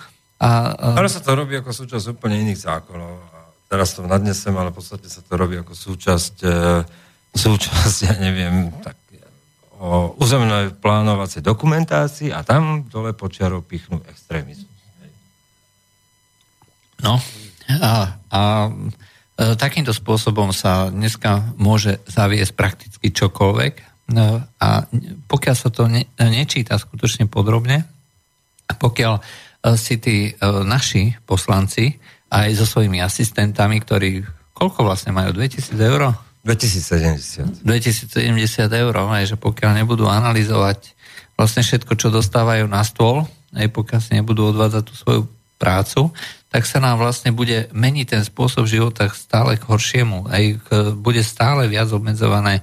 a, 0.43 0.75
a... 0.75 0.87
Ale 0.99 1.07
sa 1.07 1.23
to 1.23 1.39
robí 1.39 1.55
ako 1.55 1.71
súčasť 1.71 2.19
úplne 2.19 2.43
iných 2.43 2.67
zákonov. 2.67 3.23
Teraz 3.71 3.95
to 3.95 4.03
nadnesem, 4.03 4.51
ale 4.59 4.75
v 4.75 4.83
podstate 4.83 5.07
sa 5.07 5.23
to 5.23 5.39
robí 5.39 5.55
ako 5.55 5.71
súčasť, 5.71 6.35
e, 6.43 6.83
súčasť 7.31 7.97
ja 8.11 8.15
neviem, 8.19 8.75
tak, 8.83 8.99
o 9.83 10.15
územnej 10.19 10.75
plánovacej 10.79 11.43
dokumentácii 11.43 12.31
a 12.35 12.43
tam 12.47 12.87
dole 12.87 13.15
počiarov 13.15 13.67
pichnú 13.67 14.03
extrémizmus. 14.07 14.71
No 17.03 17.19
a, 17.83 18.19
a 18.31 18.41
e, 18.67 18.71
takýmto 19.55 19.95
spôsobom 19.95 20.51
sa 20.51 20.91
dneska 20.91 21.55
môže 21.55 22.03
zaviesť 22.11 22.53
prakticky 22.55 23.15
čokoľvek 23.15 23.75
no, 24.15 24.43
a 24.43 24.69
pokiaľ 25.27 25.57
sa 25.59 25.71
to 25.71 25.87
ne, 25.87 26.07
nečíta 26.19 26.79
skutočne 26.79 27.27
podrobne, 27.31 27.87
pokiaľ 28.71 29.23
E, 29.23 29.52
si 29.79 29.95
tí 30.03 30.17
e, 30.31 30.33
naši 30.67 31.15
poslanci 31.23 31.95
aj 32.33 32.51
so 32.59 32.67
svojimi 32.67 32.99
asistentami, 32.99 33.79
ktorí 33.79 34.27
koľko 34.57 34.83
vlastne 34.83 35.15
majú? 35.15 35.31
2000 35.31 35.79
eur? 35.79 36.19
2070. 36.43 37.63
2070 37.63 38.27
eur, 38.67 38.95
aj 38.99 39.25
že 39.31 39.37
pokiaľ 39.39 39.79
nebudú 39.79 40.11
analyzovať 40.11 40.99
vlastne 41.39 41.63
všetko, 41.63 41.95
čo 41.95 42.11
dostávajú 42.11 42.67
na 42.67 42.83
stôl, 42.83 43.23
aj 43.55 43.71
pokiaľ 43.71 44.01
si 44.03 44.19
nebudú 44.19 44.51
odvádzať 44.51 44.83
tú 44.83 44.95
svoju 44.99 45.23
prácu, 45.63 46.11
tak 46.51 46.67
sa 46.67 46.83
nám 46.83 46.99
vlastne 46.99 47.31
bude 47.31 47.71
meniť 47.71 48.07
ten 48.19 48.23
spôsob 48.27 48.67
života 48.67 49.07
stále 49.15 49.55
k 49.55 49.63
horšiemu. 49.71 50.27
Aj 50.27 50.43
k, 50.59 50.67
bude 50.99 51.23
stále 51.23 51.71
viac 51.71 51.87
obmedzované 51.95 52.59
e, 52.59 52.63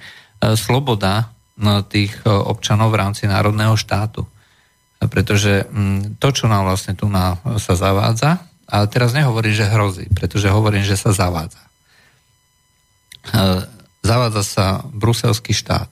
sloboda 0.59 1.31
no, 1.55 1.79
tých 1.79 2.19
občanov 2.27 2.91
v 2.91 2.99
rámci 2.99 3.31
národného 3.31 3.79
štátu 3.79 4.27
pretože 5.07 5.63
mm, 5.71 6.19
to, 6.19 6.27
čo 6.35 6.51
nám 6.51 6.67
vlastne 6.67 6.91
tu 6.91 7.07
na, 7.07 7.39
sa 7.55 7.79
zavádza, 7.79 8.43
a 8.69 8.85
teraz 8.85 9.15
nehovorím, 9.15 9.55
že 9.55 9.65
hrozí, 9.65 10.05
pretože 10.13 10.51
hovorím, 10.51 10.85
že 10.85 10.99
sa 10.99 11.15
zavádza. 11.15 11.63
E, 13.31 13.65
zavádza 14.05 14.43
sa 14.45 14.65
bruselský 14.91 15.55
štát, 15.55 15.89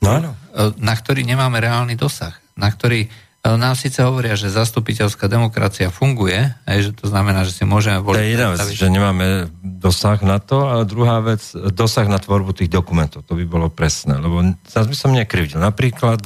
no, 0.00 0.08
áno. 0.08 0.30
E, 0.54 0.72
na 0.80 0.94
ktorý 0.96 1.26
nemáme 1.26 1.60
reálny 1.60 1.98
dosah, 1.98 2.32
na 2.56 2.72
ktorý 2.72 3.04
e, 3.04 3.08
nám 3.44 3.76
síce 3.76 4.00
hovoria, 4.00 4.38
že 4.38 4.54
zastupiteľská 4.54 5.28
demokracia 5.28 5.92
funguje, 5.92 6.48
aj, 6.64 6.78
že 6.80 6.90
to 6.96 7.12
znamená, 7.12 7.44
že 7.44 7.52
si 7.52 7.68
môžeme 7.68 8.00
voliť... 8.00 8.16
To 8.16 8.24
je 8.24 8.32
jedna 8.32 8.48
vec, 8.56 8.60
že 8.72 8.86
nemáme 8.88 9.26
dosah 9.60 10.16
na 10.24 10.40
to, 10.40 10.64
a 10.64 10.86
druhá 10.88 11.20
vec, 11.20 11.44
dosah 11.76 12.08
na 12.08 12.16
tvorbu 12.16 12.56
tých 12.56 12.72
dokumentov. 12.72 13.28
To 13.28 13.36
by 13.36 13.44
bolo 13.44 13.68
presné, 13.68 14.16
lebo 14.16 14.40
zase 14.64 14.88
by 14.88 14.96
som 14.96 15.12
nekrivdil. 15.12 15.60
Napríklad 15.60 16.24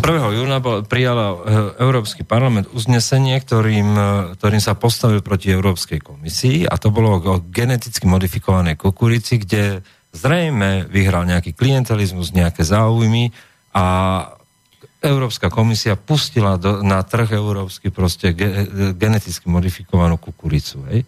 1. 0.00 0.38
júna 0.38 0.58
bol, 0.58 0.82
prijala 0.82 1.26
e, 1.30 1.36
Európsky 1.82 2.26
parlament 2.26 2.70
uznesenie, 2.72 3.38
ktorým, 3.38 3.90
e, 3.94 4.08
ktorým 4.38 4.62
sa 4.62 4.74
postavil 4.74 5.20
proti 5.20 5.52
Európskej 5.52 6.00
komisii 6.02 6.64
a 6.66 6.74
to 6.80 6.90
bolo 6.90 7.20
o 7.20 7.42
geneticky 7.42 8.08
modifikovanej 8.08 8.80
kukurici, 8.80 9.42
kde 9.42 9.84
zrejme 10.14 10.86
vyhral 10.86 11.26
nejaký 11.26 11.52
klientelizmus, 11.52 12.32
nejaké 12.32 12.62
záujmy 12.62 13.34
a 13.74 13.84
Európska 15.04 15.52
komisia 15.52 16.00
pustila 16.00 16.56
do, 16.56 16.80
na 16.80 17.04
trh 17.04 17.36
európsky 17.36 17.92
proste 17.92 18.32
ge, 18.32 18.64
e, 18.64 18.96
geneticky 18.96 19.50
modifikovanú 19.50 20.16
kukuricu. 20.16 20.80
Hej? 20.90 21.04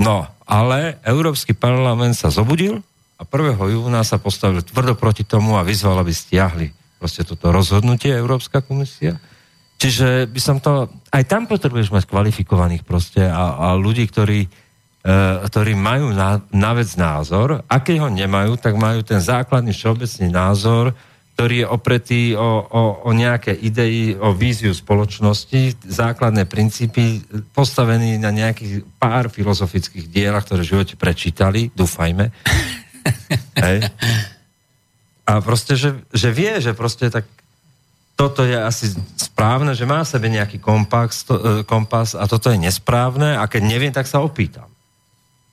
No, 0.00 0.24
ale 0.48 0.98
Európsky 1.04 1.52
parlament 1.52 2.16
sa 2.16 2.32
zobudil 2.32 2.80
a 3.20 3.22
1. 3.22 3.60
júna 3.60 4.00
sa 4.02 4.16
postavil 4.16 4.64
tvrdo 4.64 4.96
proti 4.96 5.28
tomu 5.28 5.60
a 5.60 5.62
vyzval, 5.62 6.00
aby 6.00 6.10
stiahli 6.10 6.79
proste 7.00 7.24
toto 7.24 7.48
rozhodnutie 7.48 8.12
Európska 8.12 8.60
komisia. 8.60 9.16
Čiže 9.80 10.28
by 10.28 10.40
som 10.44 10.60
to, 10.60 10.92
aj 11.08 11.24
tam 11.24 11.48
potrebuješ 11.48 11.88
mať 11.88 12.04
kvalifikovaných 12.04 12.84
proste 12.84 13.24
a, 13.24 13.56
a 13.56 13.66
ľudí, 13.72 14.04
ktorí, 14.04 14.44
e, 14.44 14.48
ktorí 15.48 15.72
majú 15.72 16.12
na, 16.12 16.44
na 16.52 16.76
vec 16.76 16.92
názor. 17.00 17.64
A 17.64 17.80
keď 17.80 18.04
ho 18.04 18.08
nemajú, 18.12 18.60
tak 18.60 18.76
majú 18.76 19.00
ten 19.00 19.24
základný 19.24 19.72
všeobecný 19.72 20.28
názor, 20.28 20.92
ktorý 21.32 21.64
je 21.64 21.72
opretý 21.72 22.22
o, 22.36 22.68
o, 22.68 22.82
o 23.08 23.10
nejaké 23.16 23.56
idei, 23.56 24.12
o 24.20 24.36
víziu 24.36 24.76
spoločnosti, 24.76 25.80
základné 25.88 26.44
princípy, 26.44 27.24
postavený 27.56 28.20
na 28.20 28.28
nejakých 28.28 28.84
pár 29.00 29.32
filozofických 29.32 30.12
dielach, 30.12 30.44
ktoré 30.44 30.60
v 30.60 30.70
živote 30.76 30.94
prečítali, 31.00 31.72
dúfajme. 31.72 32.28
Hej 33.64 33.88
a 35.30 35.38
proste, 35.38 35.78
že, 35.78 35.94
že 36.10 36.34
vie, 36.34 36.58
že 36.58 36.74
proste 36.74 37.06
tak 37.06 37.22
toto 38.18 38.42
je 38.42 38.58
asi 38.58 38.90
správne, 39.14 39.78
že 39.78 39.86
má 39.86 40.02
sebe 40.02 40.26
nejaký 40.26 40.58
kompas, 40.58 41.22
to, 41.22 41.38
e, 41.38 41.62
kompas 41.62 42.18
a 42.18 42.26
toto 42.26 42.50
je 42.50 42.58
nesprávne 42.58 43.38
a 43.38 43.46
keď 43.46 43.62
neviem, 43.62 43.94
tak 43.94 44.10
sa 44.10 44.20
opýtam. 44.20 44.66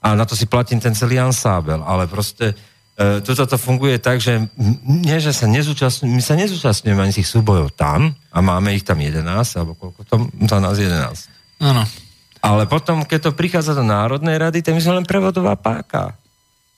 A 0.02 0.18
na 0.18 0.26
to 0.26 0.34
si 0.34 0.50
platím 0.50 0.82
ten 0.82 0.98
celý 0.98 1.22
ansábel, 1.22 1.86
ale 1.86 2.10
proste 2.10 2.58
e, 2.98 3.22
toto 3.22 3.46
to 3.46 3.58
funguje 3.62 4.02
tak, 4.02 4.18
že 4.18 4.50
nie, 4.84 5.22
že 5.22 5.30
sa 5.30 5.46
nezúčastňujeme, 5.46 6.18
my 6.18 6.24
sa 6.26 6.36
nezúčastňujeme 6.36 7.02
ani 7.06 7.14
tých 7.14 7.30
súbojov 7.30 7.78
tam 7.78 8.18
a 8.34 8.38
máme 8.42 8.74
ich 8.74 8.84
tam 8.84 8.98
11, 8.98 9.24
alebo 9.62 9.78
koľko 9.78 10.02
tam, 10.10 10.28
za 10.42 10.58
nás 10.58 10.76
11. 10.76 11.62
Áno. 11.62 11.86
Ale 12.42 12.66
potom, 12.66 13.06
keď 13.06 13.30
to 13.30 13.38
prichádza 13.38 13.78
do 13.78 13.86
Národnej 13.86 14.42
rady, 14.42 14.66
tak 14.66 14.74
my 14.74 14.82
sme 14.82 14.98
len 15.00 15.06
prevodová 15.06 15.54
páka. 15.54 16.18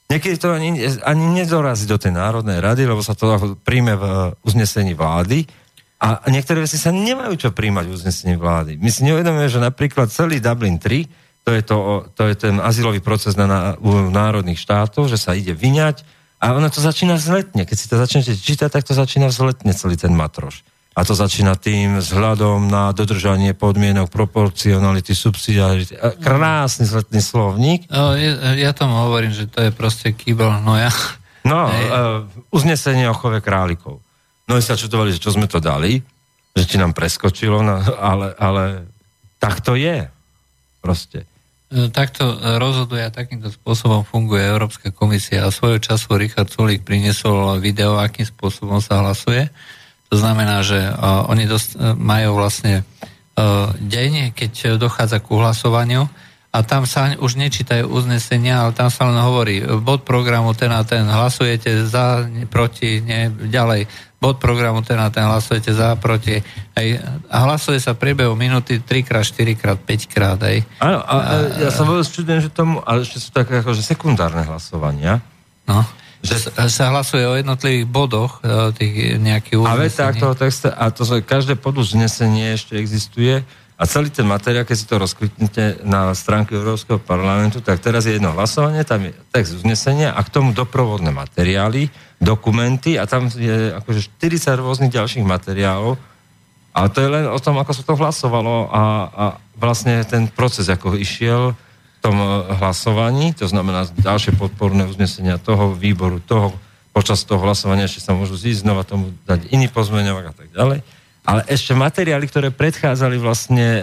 Niekedy 0.10 0.42
to 0.42 0.50
ani, 0.50 0.74
ani 1.06 1.26
nedorazí 1.38 1.86
do 1.86 2.02
tej 2.02 2.18
Národnej 2.18 2.58
rady, 2.58 2.90
lebo 2.90 3.06
sa 3.06 3.14
to 3.14 3.58
príjme 3.62 3.94
v 3.94 4.34
uznesení 4.42 4.98
vlády 4.98 5.46
a 6.02 6.26
niektoré 6.34 6.66
veci 6.66 6.82
sa 6.82 6.90
nemajú 6.90 7.38
čo 7.38 7.50
príjmať 7.54 7.86
v 7.86 7.94
uznesení 7.94 8.36
vlády. 8.40 8.82
My 8.82 8.90
si 8.90 9.06
neuvedomujeme, 9.06 9.52
že 9.52 9.62
napríklad 9.62 10.10
celý 10.10 10.42
Dublin 10.42 10.82
3, 10.82 11.06
to 11.46 11.50
je, 11.54 11.62
to, 11.62 11.78
to 12.18 12.24
je 12.26 12.36
ten 12.42 12.58
azylový 12.58 13.06
proces 13.06 13.38
na, 13.38 13.46
na, 13.46 13.60
u 13.78 14.10
národných 14.10 14.58
štátov, 14.58 15.12
že 15.12 15.22
sa 15.22 15.38
ide 15.38 15.54
vyňať 15.54 16.02
a 16.40 16.58
ono 16.58 16.72
to 16.74 16.82
začína 16.82 17.20
vzletne. 17.20 17.68
Keď 17.68 17.78
si 17.78 17.86
to 17.86 18.00
začnete 18.00 18.34
čítať, 18.34 18.72
tak 18.72 18.88
to 18.88 18.98
začína 18.98 19.30
vzletne 19.30 19.76
celý 19.76 20.00
ten 20.00 20.16
matroš. 20.16 20.66
A 21.00 21.08
to 21.08 21.16
začína 21.16 21.56
tým 21.56 22.04
vzhľadom 22.04 22.68
na 22.68 22.92
dodržanie 22.92 23.56
podmienok, 23.56 24.12
proporcionality, 24.12 25.16
subsidiarity. 25.16 25.96
Krásny 26.20 26.84
zletný 26.84 27.24
slovník. 27.24 27.88
No, 27.88 28.20
ja, 28.20 28.52
ja 28.60 28.76
tomu 28.76 29.08
hovorím, 29.08 29.32
že 29.32 29.48
to 29.48 29.64
je 29.64 29.72
proste 29.72 30.12
kýbel 30.12 30.52
ja. 30.76 30.92
No, 31.48 31.72
uh, 31.72 32.28
uznesenie 32.52 33.08
o 33.08 33.16
chove 33.16 33.40
králikov. 33.40 34.04
No 34.44 34.60
sa 34.60 34.76
čudovali, 34.76 35.16
že 35.16 35.24
čo 35.24 35.32
sme 35.32 35.48
to 35.48 35.64
dali, 35.64 36.04
že 36.52 36.68
ti 36.68 36.76
nám 36.76 36.92
preskočilo, 36.92 37.64
no, 37.64 37.80
ale, 37.96 38.36
ale 38.36 38.64
tak 39.40 39.64
to 39.64 39.80
je. 39.80 40.04
Proste. 40.84 41.24
E, 41.72 41.88
Takto 41.96 42.28
rozhoduje 42.60 43.08
a 43.08 43.14
takýmto 43.14 43.54
spôsobom 43.56 44.04
funguje 44.04 44.44
Európska 44.44 44.92
komisia 44.92 45.48
a 45.48 45.54
svojho 45.54 45.80
času 45.80 46.20
Richard 46.20 46.52
Sulík 46.52 46.84
priniesol 46.84 47.56
video, 47.64 47.96
akým 47.96 48.28
spôsobom 48.28 48.84
sa 48.84 49.00
hlasuje. 49.00 49.48
To 50.10 50.16
znamená, 50.18 50.66
že 50.66 50.78
uh, 50.90 51.30
oni 51.30 51.46
dost, 51.46 51.78
uh, 51.78 51.94
majú 51.94 52.38
vlastne 52.38 52.82
uh, 52.82 53.70
deň, 53.78 54.34
keď 54.34 54.82
dochádza 54.82 55.22
ku 55.22 55.38
hlasovaniu 55.38 56.10
a 56.50 56.66
tam 56.66 56.90
sa 56.90 57.14
už 57.14 57.38
nečítajú 57.38 57.86
uznesenia, 57.86 58.66
ale 58.66 58.74
tam 58.74 58.90
sa 58.90 59.06
len 59.06 59.22
hovorí 59.22 59.62
bod 59.86 60.02
programu 60.02 60.58
ten 60.58 60.74
a 60.74 60.82
ten, 60.82 61.06
hlasujete 61.06 61.86
za, 61.86 62.26
proti, 62.50 63.06
ne, 63.06 63.30
ďalej, 63.30 63.86
bod 64.18 64.42
programu 64.42 64.82
ten 64.82 64.98
a 64.98 65.14
ten, 65.14 65.30
hlasujete 65.30 65.70
za, 65.78 65.94
proti. 65.94 66.42
Hej. 66.74 67.06
A 67.30 67.38
hlasuje 67.46 67.78
sa 67.78 67.94
priebehu 67.94 68.34
minúty 68.34 68.82
3 68.82 69.06
krát, 69.06 69.22
4 69.22 69.62
krát, 69.62 69.78
5 69.78 70.10
krát. 70.10 70.42
Hej. 70.42 70.66
Áno, 70.82 71.00
a, 71.06 71.14
a 71.22 71.34
ja 71.56 71.70
sa 71.70 71.86
vôbec 71.86 72.10
čudujem, 72.10 72.42
že 72.42 72.50
tomu, 72.50 72.82
ale 72.82 73.06
ešte 73.06 73.22
sú 73.22 73.30
také 73.30 73.62
akože 73.62 73.86
sekundárne 73.86 74.42
hlasovania. 74.42 75.22
No. 75.70 75.86
Že- 76.20 76.52
sa 76.68 76.92
hlasuje 76.92 77.24
o 77.24 77.36
jednotlivých 77.40 77.88
bodoch 77.88 78.44
e, 78.44 78.76
tých 78.76 78.94
nejakých 79.24 79.58
A 79.64 79.76
veta 79.80 80.12
uznesení. 80.12 80.20
toho 80.20 80.34
texta, 80.36 80.70
a 80.76 80.92
to 80.92 81.04
každé 81.24 81.56
poduznesenie 81.56 82.60
ešte 82.60 82.76
existuje 82.76 83.40
a 83.80 83.84
celý 83.88 84.12
ten 84.12 84.28
materiál, 84.28 84.68
keď 84.68 84.76
si 84.76 84.86
to 84.92 85.00
rozkliknete 85.00 85.88
na 85.88 86.12
stránke 86.12 86.52
Európskeho 86.52 87.00
parlamentu, 87.00 87.64
tak 87.64 87.80
teraz 87.80 88.04
je 88.04 88.20
jedno 88.20 88.36
hlasovanie, 88.36 88.84
tam 88.84 89.08
je 89.08 89.16
text 89.32 89.56
uznesenia 89.56 90.12
a 90.12 90.20
k 90.20 90.34
tomu 90.36 90.52
doprovodné 90.52 91.16
materiály, 91.16 91.88
dokumenty 92.20 93.00
a 93.00 93.08
tam 93.08 93.32
je 93.32 93.72
akože 93.80 94.12
40 94.20 94.60
rôznych 94.60 94.92
ďalších 94.92 95.24
materiálov 95.24 95.96
a 96.76 96.92
to 96.92 97.00
je 97.02 97.10
len 97.10 97.26
o 97.32 97.40
tom, 97.40 97.56
ako 97.58 97.72
sa 97.72 97.84
to 97.88 97.96
hlasovalo 97.96 98.68
a, 98.70 98.82
a 99.08 99.26
vlastne 99.56 100.04
ten 100.04 100.28
proces, 100.28 100.68
ako 100.68 101.00
išiel 101.00 101.56
tom 102.00 102.16
eh, 102.18 102.28
hlasovaní, 102.60 103.36
to 103.36 103.46
znamená 103.46 103.88
ďalšie 104.00 104.36
podporné 104.40 104.88
uznesenia 104.88 105.40
toho 105.40 105.76
výboru, 105.76 106.24
toho 106.24 106.56
počas 106.90 107.22
toho 107.24 107.40
hlasovania 107.46 107.86
ešte 107.86 108.02
sa 108.02 108.18
môžu 108.18 108.36
zísť, 108.36 108.66
znova 108.66 108.84
tomu 108.84 109.14
dať 109.24 109.54
iný 109.54 109.70
pozmeňovak 109.70 110.26
a 110.26 110.34
tak 110.34 110.48
ďalej. 110.52 110.80
Ale 111.24 111.42
ešte 111.46 111.78
materiály, 111.78 112.26
ktoré 112.26 112.50
predchádzali 112.50 113.22
vlastne 113.22 113.68
e, 113.78 113.82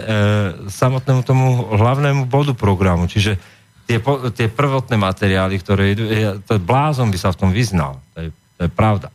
samotnému 0.67 1.21
tomu 1.23 1.71
hlavnému 1.71 2.27
bodu 2.27 2.51
programu, 2.51 3.07
čiže 3.07 3.39
tie, 3.87 4.03
po, 4.03 4.27
tie 4.35 4.51
prvotné 4.51 4.99
materiály, 4.99 5.55
ktoré 5.63 5.95
idú, 5.95 6.03
je, 6.11 6.43
to 6.43 6.59
blázon 6.59 7.07
by 7.07 7.17
sa 7.17 7.31
v 7.31 7.39
tom 7.39 7.49
vyznal. 7.55 8.03
To 8.13 8.27
je, 8.27 8.29
to 8.59 8.61
je 8.67 8.71
pravda. 8.75 9.07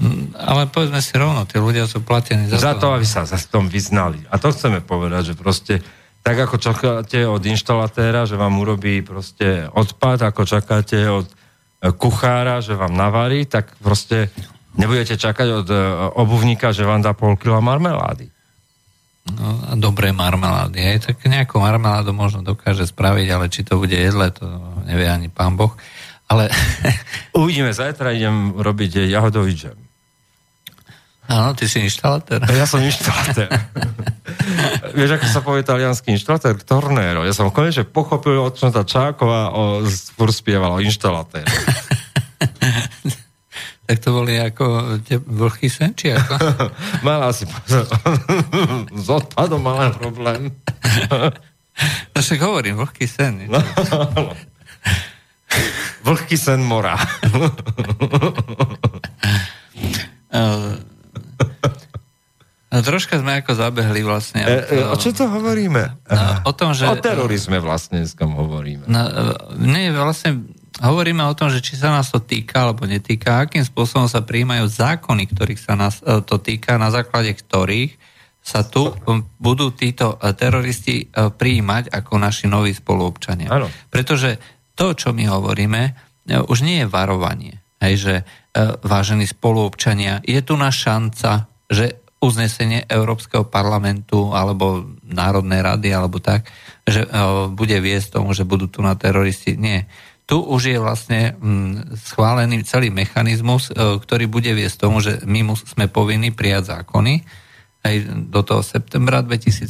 Mm, 0.00 0.32
Ale 0.34 0.66
povedzme 0.66 0.98
si 1.04 1.14
rovno, 1.14 1.44
tí 1.44 1.60
ľudia 1.60 1.84
sú 1.84 2.00
platení 2.00 2.48
za, 2.48 2.58
Za 2.58 2.74
to, 2.74 2.96
aby 2.96 3.04
sa 3.04 3.28
v 3.28 3.48
tom 3.52 3.68
vyznali. 3.68 4.24
A 4.32 4.40
to 4.40 4.50
chceme 4.50 4.80
povedať, 4.80 5.30
že 5.30 5.34
proste 5.36 5.74
tak 6.24 6.48
ako 6.48 6.56
čakáte 6.56 7.28
od 7.28 7.44
inštalatéra, 7.44 8.24
že 8.24 8.40
vám 8.40 8.56
urobí 8.56 9.04
proste 9.04 9.68
odpad, 9.68 10.24
ako 10.32 10.48
čakáte 10.48 10.96
od 11.12 11.28
e, 11.28 11.34
kuchára, 11.92 12.64
že 12.64 12.72
vám 12.72 12.96
navarí, 12.96 13.44
tak 13.44 13.76
proste 13.84 14.32
nebudete 14.72 15.20
čakať 15.20 15.48
od 15.52 15.68
e, 15.68 15.76
obuvníka, 16.16 16.72
že 16.72 16.88
vám 16.88 17.04
dá 17.04 17.12
pol 17.12 17.36
kila 17.36 17.60
marmelády. 17.60 18.32
No, 19.36 19.76
dobré 19.76 20.16
marmelády. 20.16 20.80
Hej. 20.80 21.12
Tak 21.12 21.28
nejakú 21.28 21.60
marmeládu 21.60 22.16
možno 22.16 22.40
dokáže 22.40 22.88
spraviť, 22.88 23.28
ale 23.28 23.52
či 23.52 23.60
to 23.60 23.76
bude 23.76 23.92
jedle, 23.92 24.32
to 24.32 24.48
nevie 24.88 25.04
ani 25.04 25.28
pán 25.28 25.60
Boh. 25.60 25.76
Ale 26.24 26.48
Uvidíme, 27.36 27.76
zajtra 27.76 28.16
idem 28.16 28.56
robiť 28.56 29.12
jahodový 29.12 29.52
džem. 29.52 29.83
Áno, 31.28 31.56
ty 31.56 31.64
si 31.68 31.80
inštalatér. 31.80 32.44
Ja 32.52 32.68
som 32.68 32.84
inštalatér. 32.84 33.48
Vieš, 34.98 35.10
ako 35.18 35.26
sa 35.26 35.40
povie 35.40 35.62
talianský 35.66 36.14
inštalatér? 36.14 36.60
Tornero. 36.62 37.24
Ja 37.24 37.32
som 37.32 37.50
konečne 37.50 37.88
pochopil, 37.88 38.38
o 38.38 38.50
čom 38.52 38.70
tá 38.70 38.84
Čáková 38.84 39.50
o, 39.52 39.84
furt 39.88 40.34
spievala, 40.34 40.78
o 40.78 40.84
inštalatér. 40.84 41.44
Tak 43.84 44.00
to 44.00 44.16
boli 44.16 44.40
ako 44.40 44.96
tie 45.04 45.20
vlhký 45.20 45.68
sen, 45.68 45.92
či 45.92 46.16
ako? 46.16 46.40
Mala 47.06 47.36
si. 47.36 47.44
S 48.96 49.08
odpadom 49.12 49.60
mala 49.60 49.92
problém. 49.92 50.48
No 52.16 52.18
však 52.24 52.40
hovorím, 52.40 52.80
vlhký 52.80 53.04
sen. 53.04 53.44
No. 53.44 53.60
Vlhký 56.00 56.40
sen 56.40 56.64
mora. 56.64 56.96
No, 62.74 62.82
troška 62.82 63.22
sme 63.22 63.38
ako 63.38 63.54
zabehli 63.54 64.02
vlastne. 64.02 64.42
E, 64.42 64.82
e, 64.82 64.90
o 64.90 64.98
čo 64.98 65.14
to 65.14 65.30
hovoríme? 65.30 65.94
No, 66.10 66.50
o 66.50 66.52
tom, 66.58 66.74
že... 66.74 66.90
O 66.90 66.98
terorizme 66.98 67.62
vlastne 67.62 68.02
dneska 68.02 68.26
hovoríme. 68.26 68.90
No, 68.90 68.98
e, 68.98 69.62
nie, 69.62 69.94
vlastne 69.94 70.42
hovoríme 70.82 71.22
o 71.22 71.38
tom, 71.38 71.54
že 71.54 71.62
či 71.62 71.78
sa 71.78 71.94
nás 71.94 72.10
to 72.10 72.18
týka 72.18 72.66
alebo 72.66 72.82
netýka, 72.82 73.46
akým 73.46 73.62
spôsobom 73.62 74.10
sa 74.10 74.26
príjmajú 74.26 74.66
zákony, 74.66 75.22
ktorých 75.30 75.60
sa 75.62 75.78
nás 75.78 76.02
e, 76.02 76.18
to 76.26 76.42
týka, 76.42 76.74
na 76.74 76.90
základe 76.90 77.30
ktorých 77.30 77.94
sa 78.42 78.66
tu 78.66 78.92
budú 79.40 79.72
títo 79.72 80.20
teroristi 80.36 81.08
príjmať 81.16 81.88
ako 81.88 82.20
naši 82.20 82.44
noví 82.44 82.76
spoluobčania. 82.76 83.48
Áno. 83.48 83.72
Pretože 83.88 84.36
to, 84.76 84.92
čo 84.92 85.16
my 85.16 85.24
hovoríme, 85.32 85.96
už 86.28 86.60
nie 86.60 86.84
je 86.84 86.92
varovanie. 86.92 87.64
Hej, 87.80 87.94
že 87.96 88.14
vážení 88.86 89.26
spoluobčania, 89.26 90.22
je 90.22 90.38
tu 90.38 90.54
na 90.54 90.70
šanca, 90.70 91.50
že 91.66 92.04
uznesenie 92.24 92.88
Európskeho 92.88 93.44
parlamentu 93.44 94.32
alebo 94.32 94.88
Národnej 95.04 95.60
rady 95.60 95.92
alebo 95.92 96.16
tak, 96.24 96.48
že 96.88 97.04
e, 97.04 97.08
bude 97.52 97.76
viesť 97.76 98.16
tomu, 98.16 98.32
že 98.32 98.48
budú 98.48 98.72
tu 98.72 98.80
na 98.80 98.96
teroristi. 98.96 99.60
Nie. 99.60 99.84
Tu 100.24 100.40
už 100.40 100.72
je 100.72 100.78
vlastne 100.80 101.36
mm, 101.36 102.00
schválený 102.00 102.64
celý 102.64 102.88
mechanizmus, 102.88 103.68
e, 103.68 104.00
ktorý 104.00 104.24
bude 104.24 104.56
viesť 104.56 104.88
tomu, 104.88 105.04
že 105.04 105.20
my 105.28 105.52
sme 105.52 105.92
povinní 105.92 106.32
prijať 106.32 106.80
zákony 106.80 107.44
aj 107.84 107.94
do 108.32 108.40
toho 108.40 108.64
septembra 108.64 109.20
2017, 109.20 109.68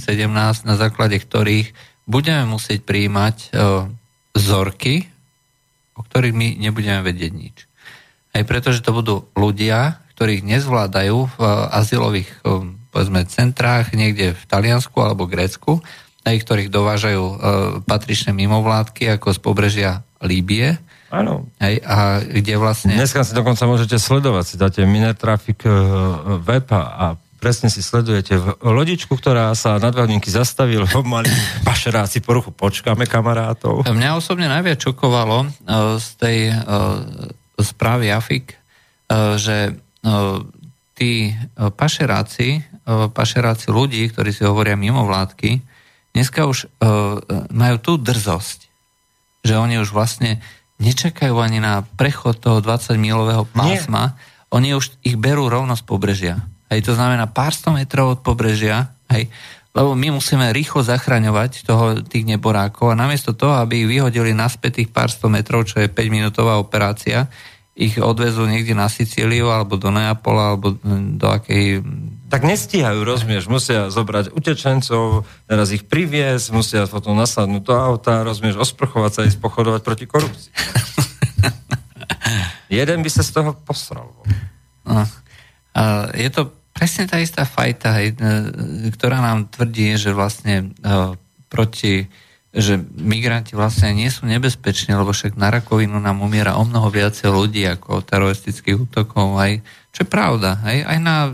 na 0.62 0.78
základe 0.78 1.18
ktorých 1.18 1.74
budeme 2.06 2.46
musieť 2.46 2.86
prijímať 2.86 3.36
e, 3.42 3.48
vzorky, 4.38 5.10
o 5.98 6.06
ktorých 6.06 6.34
my 6.34 6.48
nebudeme 6.62 7.02
vedieť 7.02 7.32
nič. 7.34 7.56
Aj 8.34 8.42
pretože 8.42 8.82
to 8.82 8.90
budú 8.90 9.16
ľudia, 9.38 10.02
ktorých 10.18 10.42
nezvládajú 10.42 11.16
v 11.30 11.36
e, 11.38 11.46
azylových 11.74 12.30
e, 12.42 12.66
povedzme, 12.90 13.26
centrách 13.30 13.94
niekde 13.94 14.34
v 14.34 14.42
Taliansku 14.46 14.94
alebo 14.98 15.30
Grécku, 15.30 15.82
aj 16.26 16.36
ktorých 16.42 16.70
dovážajú 16.70 17.22
e, 17.22 17.34
patričné 17.86 18.34
mimovládky 18.34 19.18
ako 19.18 19.34
z 19.34 19.38
pobrežia 19.38 19.90
Líbie, 20.18 20.78
Áno. 21.14 21.46
aj, 21.62 21.74
a 21.84 21.96
kde 22.24 22.58
vlastne... 22.58 22.96
Dneska 22.96 23.22
si 23.22 23.36
dokonca 23.38 23.70
môžete 23.70 24.02
sledovať, 24.02 24.44
si 24.50 24.56
dáte 24.58 24.80
Minetrafik 24.82 25.62
web 26.42 26.66
a, 26.74 27.14
presne 27.44 27.68
si 27.68 27.84
sledujete 27.84 28.40
v 28.40 28.56
lodičku, 28.64 29.12
ktorá 29.20 29.52
sa 29.52 29.76
na 29.76 29.92
dva 29.92 30.08
hodinky 30.08 30.32
zastavil, 30.32 30.88
mali 31.04 31.28
pašeráci 31.60 32.24
poruchu, 32.24 32.56
počkáme 32.56 33.04
kamarátov. 33.04 33.84
Mňa 33.84 34.16
osobne 34.16 34.48
najviac 34.48 34.80
čokovalo 34.80 35.52
z 36.00 36.08
tej 36.16 36.38
správy 37.58 38.10
AFIK, 38.10 38.46
uh, 38.54 39.38
že 39.38 39.74
uh, 39.74 40.42
tí 40.94 41.34
uh, 41.34 41.70
pašeráci, 41.74 42.62
pašeráci 43.16 43.72
ľudí, 43.72 44.12
ktorí 44.12 44.28
si 44.28 44.44
hovoria 44.44 44.76
mimo 44.76 45.08
vládky, 45.08 45.56
dneska 46.12 46.44
už 46.44 46.68
majú 47.48 47.76
tú 47.80 47.96
drzosť, 47.96 48.68
že 49.40 49.56
oni 49.56 49.80
už 49.80 49.88
vlastne 49.88 50.44
nečakajú 50.84 51.32
ani 51.40 51.64
na 51.64 51.80
prechod 51.96 52.44
toho 52.44 52.60
20-milového 52.60 53.48
pásma, 53.56 54.20
oni 54.52 54.76
už 54.76 55.00
ich 55.00 55.16
berú 55.16 55.48
rovno 55.48 55.72
z 55.72 55.80
pobrežia. 55.80 56.44
Hej, 56.68 56.84
to 56.84 56.92
znamená 56.92 57.24
pár 57.24 57.56
sto 57.56 57.72
metrov 57.72 58.14
od 58.14 58.20
pobrežia, 58.20 58.92
hej, 59.08 59.32
lebo 59.74 59.98
my 59.98 60.14
musíme 60.14 60.54
rýchlo 60.54 60.86
zachraňovať 60.86 61.66
toho, 61.66 61.98
tých 62.06 62.22
neborákov 62.22 62.94
a 62.94 62.98
namiesto 62.98 63.34
toho, 63.34 63.58
aby 63.58 63.82
ich 63.82 63.90
vyhodili 63.90 64.30
naspäť 64.30 64.80
tých 64.80 64.94
pár 64.94 65.10
sto 65.10 65.26
metrov, 65.26 65.66
čo 65.66 65.82
je 65.82 65.90
5-minútová 65.90 66.62
operácia, 66.62 67.26
ich 67.74 67.98
odvezú 67.98 68.46
niekde 68.46 68.70
na 68.70 68.86
Sicíliu 68.86 69.50
alebo 69.50 69.74
do 69.74 69.90
Neapola 69.90 70.54
alebo 70.54 70.78
mm, 70.78 71.18
do 71.18 71.26
akej... 71.26 71.82
Tak 72.30 72.46
nestíhajú, 72.46 73.02
rozumieš, 73.02 73.50
musia 73.50 73.90
zobrať 73.90 74.30
utečencov, 74.30 75.26
teraz 75.50 75.74
ich 75.74 75.82
priviesť, 75.82 76.54
musia 76.54 76.86
potom 76.86 77.18
nasadnúť 77.18 77.62
do 77.66 77.74
auta, 77.74 78.22
rozumieš, 78.22 78.62
osprchovať 78.62 79.10
sa, 79.10 79.26
ísť 79.26 79.42
pochodovať 79.42 79.80
proti 79.82 80.06
korupcii. 80.06 80.50
Jeden 82.78 83.02
by 83.02 83.10
sa 83.10 83.26
z 83.26 83.30
toho 83.42 83.58
posral. 83.58 84.14
No. 84.86 85.02
A 85.74 86.14
je 86.14 86.30
to 86.30 86.54
presne 86.74 87.06
tá 87.06 87.22
istá 87.22 87.46
fajta, 87.46 88.02
hej, 88.02 88.18
e, 88.18 88.90
ktorá 88.90 89.22
nám 89.22 89.46
tvrdí, 89.46 89.94
že 89.94 90.10
vlastne 90.10 90.74
e, 90.82 91.14
proti 91.46 92.10
že 92.54 92.78
migranti 92.78 93.58
vlastne 93.58 93.90
nie 93.90 94.06
sú 94.06 94.30
nebezpeční, 94.30 94.94
lebo 94.94 95.10
však 95.10 95.34
na 95.34 95.50
rakovinu 95.50 95.98
nám 95.98 96.22
umiera 96.22 96.54
o 96.54 96.62
mnoho 96.62 96.86
viacej 96.86 97.26
ľudí 97.26 97.66
ako 97.66 98.06
teroristických 98.06 98.78
útokov, 98.78 99.34
aj, 99.34 99.58
čo 99.90 100.06
je 100.06 100.08
pravda, 100.10 100.62
aj, 100.62 100.78
aj 100.86 100.98
na, 101.02 101.16
e, 101.26 101.32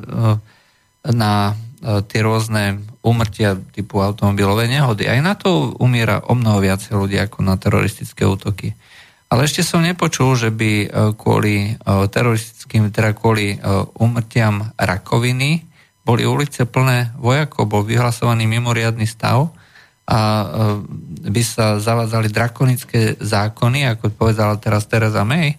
na 1.12 1.32
tie 1.80 2.20
rôzne 2.20 2.84
úmrtia 3.01 3.57
typu 3.72 4.05
automobilové 4.05 4.68
nehody. 4.68 5.09
Aj 5.09 5.16
na 5.24 5.32
to 5.32 5.72
umiera 5.80 6.20
o 6.28 6.36
mnoho 6.36 6.61
viacej 6.61 6.93
ľudí 6.93 7.16
ako 7.16 7.41
na 7.41 7.57
teroristické 7.57 8.28
útoky. 8.28 8.76
Ale 9.31 9.47
ešte 9.47 9.62
som 9.62 9.78
nepočul, 9.78 10.35
že 10.35 10.51
by 10.51 10.72
e, 10.83 10.87
kvôli 11.14 11.55
e, 11.70 11.72
teroristickým, 12.11 12.91
teda 12.91 13.14
kvôli 13.14 13.55
e, 13.55 13.57
úmrtiam 14.03 14.74
rakoviny 14.74 15.70
boli 16.01 16.26
ulice 16.26 16.66
plné 16.66 17.14
vojakov, 17.22 17.70
bol 17.70 17.87
vyhlasovaný 17.87 18.49
mimoriadný 18.51 19.07
stav 19.07 19.53
a 20.11 20.43
by 21.22 21.43
sa 21.45 21.78
zavádzali 21.78 22.35
drakonické 22.35 23.14
zákony, 23.20 23.87
ako 23.95 24.11
povedala 24.11 24.59
teraz 24.59 24.91
Teresa 24.91 25.22
May, 25.22 25.55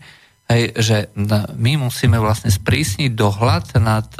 hej, 0.52 0.76
že 0.76 0.98
my 1.56 1.80
musíme 1.80 2.20
vlastne 2.20 2.52
sprísniť 2.52 3.16
dohľad 3.16 3.80
nad 3.80 4.12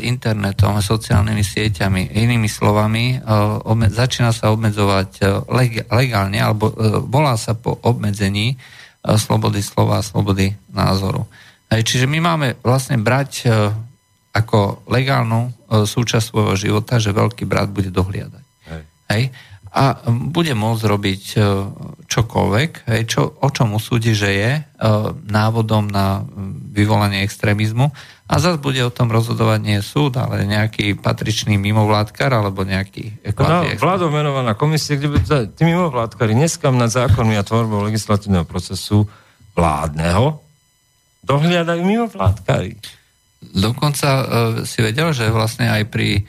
internetom 0.00 0.72
a 0.72 0.80
sociálnymi 0.80 1.44
sieťami. 1.44 2.16
Inými 2.16 2.48
slovami, 2.48 3.20
začína 3.92 4.32
sa 4.32 4.48
obmedzovať 4.56 5.20
legálne, 5.92 6.40
alebo 6.40 6.72
volá 7.04 7.36
sa 7.36 7.52
po 7.52 7.76
obmedzení 7.84 8.56
slobody 9.04 9.60
slova 9.60 10.00
a 10.00 10.06
slobody 10.06 10.56
názoru. 10.72 11.28
Čiže 11.68 12.08
my 12.08 12.18
máme 12.24 12.48
vlastne 12.64 12.96
brať 12.96 13.52
ako 14.30 14.86
legálnu 14.86 15.50
e, 15.50 15.84
súčasť 15.86 16.30
svojho 16.30 16.54
života, 16.54 17.02
že 17.02 17.14
veľký 17.14 17.44
brat 17.46 17.70
bude 17.70 17.90
dohliadať. 17.90 18.44
Hej. 18.70 18.82
Hej? 19.10 19.24
A 19.70 20.02
bude 20.10 20.54
môcť 20.54 20.82
robiť 20.86 21.22
e, 21.34 21.38
čokoľvek, 22.10 22.70
hej, 22.90 23.02
čo, 23.06 23.22
o 23.26 23.48
čom 23.50 23.74
usúdi, 23.74 24.14
že 24.14 24.30
je 24.30 24.52
e, 24.58 24.62
návodom 25.30 25.90
na 25.90 26.22
vyvolanie 26.70 27.22
extrémizmu 27.26 27.90
a 28.30 28.38
zase 28.38 28.62
bude 28.62 28.78
o 28.86 28.94
tom 28.94 29.10
rozhodovať 29.10 29.58
nie 29.58 29.82
súd, 29.82 30.14
ale 30.14 30.46
nejaký 30.46 30.94
patričný 30.94 31.58
mimovládkar 31.58 32.30
alebo 32.30 32.62
nejaký... 32.62 33.26
No, 33.34 33.66
vládou 33.74 34.14
menovaná 34.14 34.54
komisia, 34.54 34.94
kde 34.94 35.10
bude 35.10 35.26
tí 35.58 35.62
mimovládkari 35.66 36.38
neskam 36.38 36.78
nad 36.78 36.94
zákonmi 36.94 37.34
a 37.34 37.42
tvorbou 37.42 37.82
legislatívneho 37.90 38.46
procesu 38.46 39.10
vládneho 39.58 40.38
dohliadajú 41.26 41.82
mimovládkari. 41.82 42.78
Dokonca 43.40 44.08
uh, 44.08 44.24
si 44.62 44.78
vedel, 44.78 45.10
že 45.10 45.26
vlastne 45.32 45.66
aj 45.66 45.90
pri 45.90 46.22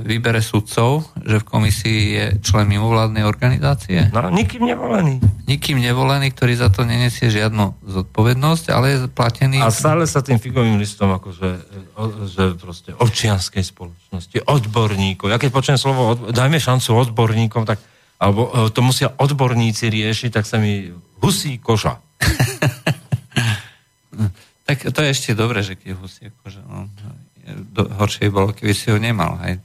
výbere 0.00 0.40
sudcov, 0.40 1.04
že 1.20 1.38
v 1.38 1.44
komisii 1.44 2.00
je 2.16 2.24
člen 2.40 2.64
mimovládnej 2.64 3.20
organizácie. 3.28 4.08
No, 4.16 4.32
nikým 4.32 4.64
nevolený. 4.64 5.20
Nikým 5.44 5.76
nevolený, 5.76 6.32
ktorý 6.32 6.56
za 6.56 6.72
to 6.72 6.88
nenesie 6.88 7.28
žiadnu 7.28 7.84
zodpovednosť, 7.84 8.64
ale 8.72 8.86
je 8.90 8.98
platený... 9.12 9.60
A 9.60 9.68
stále 9.68 10.08
sa 10.08 10.24
tým 10.24 10.40
figovým 10.40 10.80
listom 10.80 11.12
akože 11.12 11.48
že 12.32 12.56
proste 12.56 12.96
občianskej 12.96 13.60
spoločnosti, 13.60 14.40
odborníkov. 14.48 15.28
Ja 15.28 15.36
keď 15.36 15.50
počujem 15.52 15.78
slovo, 15.78 16.16
od, 16.16 16.32
dajme 16.32 16.56
šancu 16.56 17.12
odborníkom, 17.12 17.68
tak 17.68 17.76
alebo 18.20 18.48
e, 18.52 18.72
to 18.72 18.80
musia 18.80 19.12
odborníci 19.16 19.92
riešiť, 19.92 20.30
tak 20.32 20.48
sa 20.48 20.56
mi 20.56 20.88
husí 21.20 21.60
koža. 21.60 22.00
Tak 24.70 24.94
to 24.94 25.02
je 25.02 25.10
ešte 25.10 25.30
dobré, 25.34 25.66
že 25.66 25.74
keď 25.74 25.98
husie 25.98 26.30
akože, 26.30 26.62
no, 26.62 26.86
horšie 27.74 28.32
bolo, 28.32 28.52
keby 28.54 28.72
si 28.72 28.90
ho 28.90 28.98
nemal, 28.98 29.38
hej. 29.46 29.60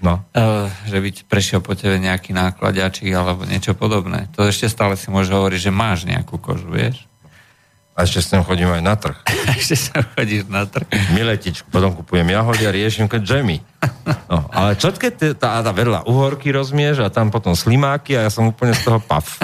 No. 0.00 0.24
Uh, 0.32 0.72
že 0.88 0.96
by 0.96 1.08
prešiel 1.28 1.60
po 1.60 1.76
tebe 1.76 2.00
nejaký 2.00 2.32
nákladiačik 2.32 3.12
alebo 3.12 3.44
niečo 3.44 3.76
podobné. 3.76 4.32
To 4.32 4.48
ešte 4.48 4.72
stále 4.72 4.96
si 4.96 5.12
môže 5.12 5.28
hovoriť, 5.28 5.68
že 5.68 5.72
máš 5.72 6.08
nejakú 6.08 6.40
kožu, 6.40 6.72
vieš? 6.72 7.04
A 8.00 8.08
ešte 8.08 8.24
s 8.24 8.32
tým 8.32 8.40
chodím 8.40 8.72
aj 8.72 8.80
na 8.80 8.96
trh. 8.96 9.18
ešte 9.60 9.76
sa 9.76 10.00
chodíš 10.00 10.48
na 10.48 10.64
trh. 10.64 10.88
Miletičku, 11.12 11.68
potom 11.68 11.92
kupujem 11.92 12.32
jahody 12.32 12.64
a 12.64 12.72
riešim 12.72 13.12
keď 13.12 13.20
džemy. 13.20 13.60
No, 14.32 14.48
ale 14.48 14.80
čo 14.80 14.88
keď 14.88 15.36
tá, 15.36 15.60
tá 15.60 15.72
vedľa 15.74 16.08
uhorky 16.08 16.48
rozmieš 16.48 17.04
a 17.04 17.12
tam 17.12 17.28
potom 17.28 17.52
slimáky 17.52 18.16
a 18.16 18.24
ja 18.24 18.30
som 18.32 18.48
úplne 18.48 18.72
z 18.72 18.88
toho 18.88 19.04
paf. 19.04 19.36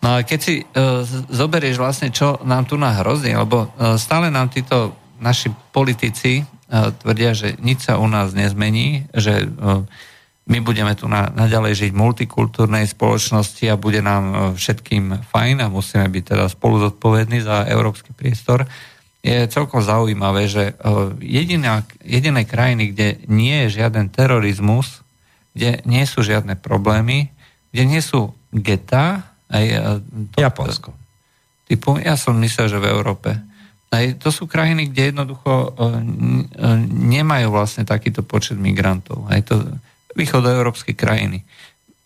No 0.00 0.16
a 0.16 0.24
keď 0.24 0.38
si 0.40 0.64
uh, 0.64 1.04
zoberieš 1.28 1.76
vlastne, 1.76 2.08
čo 2.08 2.40
nám 2.40 2.64
tu 2.64 2.80
hrozí, 2.80 3.36
lebo 3.36 3.68
uh, 3.68 4.00
stále 4.00 4.32
nám 4.32 4.48
títo 4.48 4.96
naši 5.20 5.52
politici 5.70 6.42
uh, 6.42 6.90
tvrdia, 6.96 7.36
že 7.36 7.60
nič 7.60 7.86
sa 7.86 8.00
u 8.00 8.08
nás 8.08 8.32
nezmení, 8.32 9.06
že 9.14 9.46
uh, 9.46 9.84
my 10.50 10.58
budeme 10.64 10.90
tu 10.98 11.06
na, 11.06 11.30
naďalej 11.30 11.86
žiť 11.86 11.90
v 11.94 12.00
multikultúrnej 12.00 12.88
spoločnosti 12.88 13.68
a 13.70 13.78
bude 13.78 14.00
nám 14.00 14.24
uh, 14.32 14.36
všetkým 14.56 15.28
fajn 15.30 15.62
a 15.62 15.72
musíme 15.72 16.08
byť 16.08 16.24
teda 16.34 16.46
spolu 16.48 16.80
zodpovední 16.88 17.44
za 17.44 17.68
európsky 17.68 18.10
priestor. 18.16 18.66
Je 19.20 19.44
celkom 19.52 19.84
zaujímavé, 19.84 20.48
že 20.48 20.72
jediná, 21.20 21.84
jediné 22.00 22.48
krajiny, 22.48 22.96
kde 22.96 23.20
nie 23.28 23.68
je 23.68 23.76
žiaden 23.84 24.08
terorizmus, 24.08 25.04
kde 25.52 25.84
nie 25.84 26.08
sú 26.08 26.24
žiadne 26.24 26.56
problémy, 26.56 27.28
kde 27.68 27.84
nie 27.84 28.00
sú 28.00 28.32
geta, 28.48 29.28
aj, 29.52 29.66
to, 30.32 30.40
Japonsko. 30.40 30.90
Typu, 31.68 32.00
ja 32.00 32.16
som 32.16 32.32
myslel, 32.40 32.72
že 32.72 32.80
v 32.80 32.90
Európe. 32.90 33.36
Aj, 33.90 34.06
to 34.22 34.30
sú 34.30 34.46
krajiny, 34.46 34.86
kde 34.86 35.10
jednoducho 35.10 35.50
uh, 35.50 35.98
nemajú 36.86 37.50
vlastne 37.50 37.82
takýto 37.82 38.22
počet 38.22 38.54
migrantov. 38.54 39.26
Aj 39.26 39.42
to 39.42 39.66
východoeurópske 40.14 40.94
krajiny. 40.94 41.42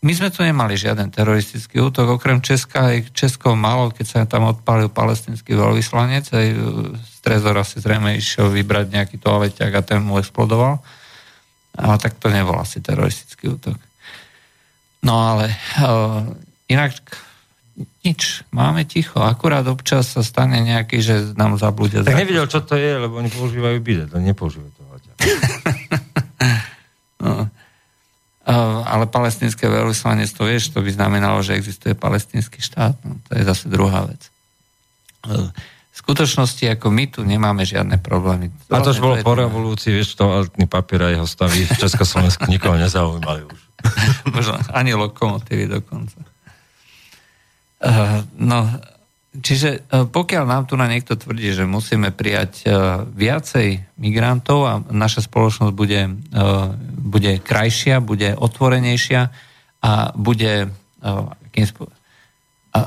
My 0.04 0.12
sme 0.12 0.28
tu 0.28 0.44
nemali 0.44 0.76
žiaden 0.76 1.08
teroristický 1.08 1.80
útok, 1.80 2.20
okrem 2.20 2.44
Česka, 2.44 2.92
aj 2.92 3.16
Česko 3.16 3.56
malo, 3.56 3.88
keď 3.88 4.04
sa 4.04 4.18
tam 4.28 4.44
odpálil 4.52 4.92
palestinský 4.92 5.56
veľvyslanec, 5.56 6.28
aj 6.28 6.46
e, 6.52 6.56
z 6.92 7.16
Trezora 7.24 7.64
si 7.64 7.80
zrejme 7.80 8.12
išiel 8.12 8.52
vybrať 8.52 8.92
nejaký 8.92 9.16
toaleťak 9.16 9.72
a 9.72 9.80
ten 9.80 10.04
mu 10.04 10.20
explodoval. 10.20 10.84
Ale 11.72 11.96
tak 11.96 12.20
to 12.20 12.28
nebol 12.28 12.52
asi 12.60 12.84
teroristický 12.84 13.56
útok. 13.56 13.80
No 15.04 15.20
ale 15.20 15.56
uh, 15.80 16.20
inak 16.68 17.00
nič, 18.06 18.46
máme 18.54 18.86
ticho. 18.86 19.18
Akurát 19.18 19.66
občas 19.66 20.14
sa 20.14 20.22
stane 20.22 20.62
nejaký, 20.62 21.02
že 21.02 21.34
nám 21.34 21.58
zabludia. 21.58 22.06
Tak 22.06 22.14
nevidel, 22.14 22.46
čo 22.46 22.62
to 22.62 22.78
je, 22.78 23.02
lebo 23.02 23.18
oni 23.18 23.30
používajú 23.30 23.78
bidet, 23.82 24.10
ale 24.14 24.30
nepoužívajú 24.30 24.70
to. 24.70 24.84
no. 27.24 27.48
Ale 28.84 29.08
palestinské 29.08 29.66
veľvyslanectvo, 29.66 30.44
vieš, 30.44 30.70
to 30.70 30.84
by 30.84 30.90
znamenalo, 30.92 31.40
že 31.40 31.56
existuje 31.56 31.96
palestinský 31.96 32.60
štát. 32.60 32.94
No, 33.02 33.16
to 33.24 33.40
je 33.40 33.42
zase 33.42 33.72
druhá 33.72 34.04
vec. 34.04 34.20
V 35.94 35.96
skutočnosti, 35.96 36.76
ako 36.76 36.92
my 36.92 37.04
tu 37.08 37.24
nemáme 37.24 37.64
žiadne 37.64 37.96
problémy. 38.04 38.52
A 38.68 38.84
to 38.84 38.92
už 38.92 39.00
bolo 39.00 39.16
po 39.24 39.32
revolúcii, 39.32 39.96
vieš, 39.96 40.20
toaletný 40.20 40.68
papier 40.68 41.08
a 41.08 41.10
jeho 41.16 41.24
stavy 41.24 41.64
v 41.64 41.76
Československu 41.80 42.44
nikoho 42.52 42.76
nezaujímali 42.76 43.48
už. 43.48 43.60
Možno 44.36 44.60
ani 44.76 44.92
lokomotívy 44.92 45.80
dokonca. 45.80 46.33
Uh, 47.84 48.24
no, 48.40 48.64
čiže 49.36 49.84
uh, 49.84 50.08
pokiaľ 50.08 50.44
nám 50.48 50.64
tu 50.64 50.80
na 50.80 50.88
niekto 50.88 51.20
tvrdí, 51.20 51.52
že 51.52 51.68
musíme 51.68 52.08
prijať 52.16 52.64
uh, 52.64 53.04
viacej 53.04 54.00
migrantov 54.00 54.58
a 54.64 54.80
naša 54.88 55.28
spoločnosť 55.28 55.72
bude, 55.76 56.08
bude 57.04 57.32
krajšia, 57.44 58.00
bude 58.00 58.32
otvorenejšia 58.32 59.28
a 59.84 59.92
bude, 60.16 60.72
a, 61.04 61.10
a 62.72 62.80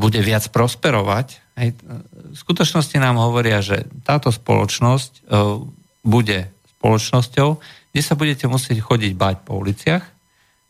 bude 0.00 0.20
viac 0.24 0.48
prosperovať, 0.48 1.26
hej, 1.60 1.76
v 2.30 2.36
skutočnosti 2.38 2.96
nám 2.96 3.20
hovoria, 3.20 3.60
že 3.60 3.84
táto 4.08 4.32
spoločnosť 4.32 5.28
bude 6.00 6.48
spoločnosťou, 6.80 7.48
kde 7.92 8.02
sa 8.02 8.14
budete 8.16 8.48
musieť 8.48 8.80
chodiť 8.80 9.12
báť 9.18 9.36
po 9.44 9.60
uliciach, 9.60 10.04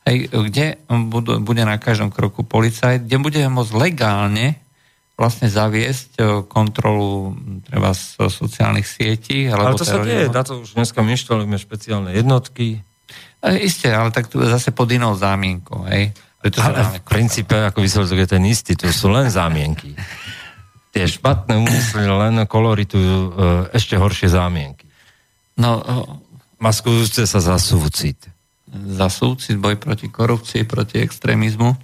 hej, 0.09 0.29
kde 0.31 0.81
budú, 0.89 1.41
bude 1.41 1.63
na 1.65 1.77
každom 1.77 2.09
kroku 2.09 2.43
policajt, 2.43 3.05
kde 3.05 3.17
bude 3.21 3.41
môcť 3.49 3.73
legálne 3.77 4.57
vlastne 5.21 5.53
zaviesť 5.53 6.11
e, 6.17 6.21
kontrolu 6.49 7.37
treba 7.69 7.93
z 7.93 8.17
sociálnych 8.33 8.89
sietí. 8.89 9.53
Ale 9.53 9.77
to 9.77 9.85
sa 9.85 10.01
deje, 10.01 10.33
na 10.33 10.41
to 10.41 10.65
už 10.65 10.81
dneska 10.81 11.05
my 11.05 11.13
inštalujeme 11.13 11.61
špeciálne 11.61 12.17
jednotky. 12.17 12.81
E, 13.45 13.49
isté, 13.61 13.93
ale 13.93 14.09
tak 14.17 14.33
tu 14.33 14.41
zase 14.41 14.73
pod 14.73 14.89
inou 14.89 15.13
zámienkou. 15.13 15.85
Hej. 15.93 16.17
Ale 16.41 17.05
v 17.05 17.05
princípe, 17.05 17.53
ako 17.53 17.85
výsledok 17.85 18.25
je 18.25 18.29
ten 18.33 18.45
istý, 18.49 18.73
to 18.73 18.89
sú 18.89 19.13
len 19.13 19.29
zámienky. 19.29 19.93
Tie 20.97 21.05
špatné 21.05 21.53
úmysly 21.53 22.09
len 22.09 22.41
koloritujú 22.49 23.17
e, 23.21 23.31
ešte 23.77 24.01
horšie 24.01 24.33
zámienky. 24.33 24.89
No, 25.61 25.85
Maskujúce 26.57 27.29
sa 27.29 27.41
za 27.45 27.61
súcit 27.61 28.17
za 28.71 29.09
súcit, 29.11 29.59
boj 29.59 29.77
proti 29.77 30.07
korupcii, 30.07 30.63
proti 30.65 31.03
extrémizmu. 31.03 31.75
E, 31.75 31.77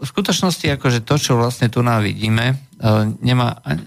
v 0.00 0.04
skutočnosti 0.04 0.64
akože 0.76 1.04
to, 1.04 1.16
čo 1.16 1.32
vlastne 1.36 1.72
tu 1.72 1.80
nám 1.80 2.04
vidíme, 2.04 2.54
e, 2.54 2.54
nemá, 3.24 3.60
e, 3.64 3.80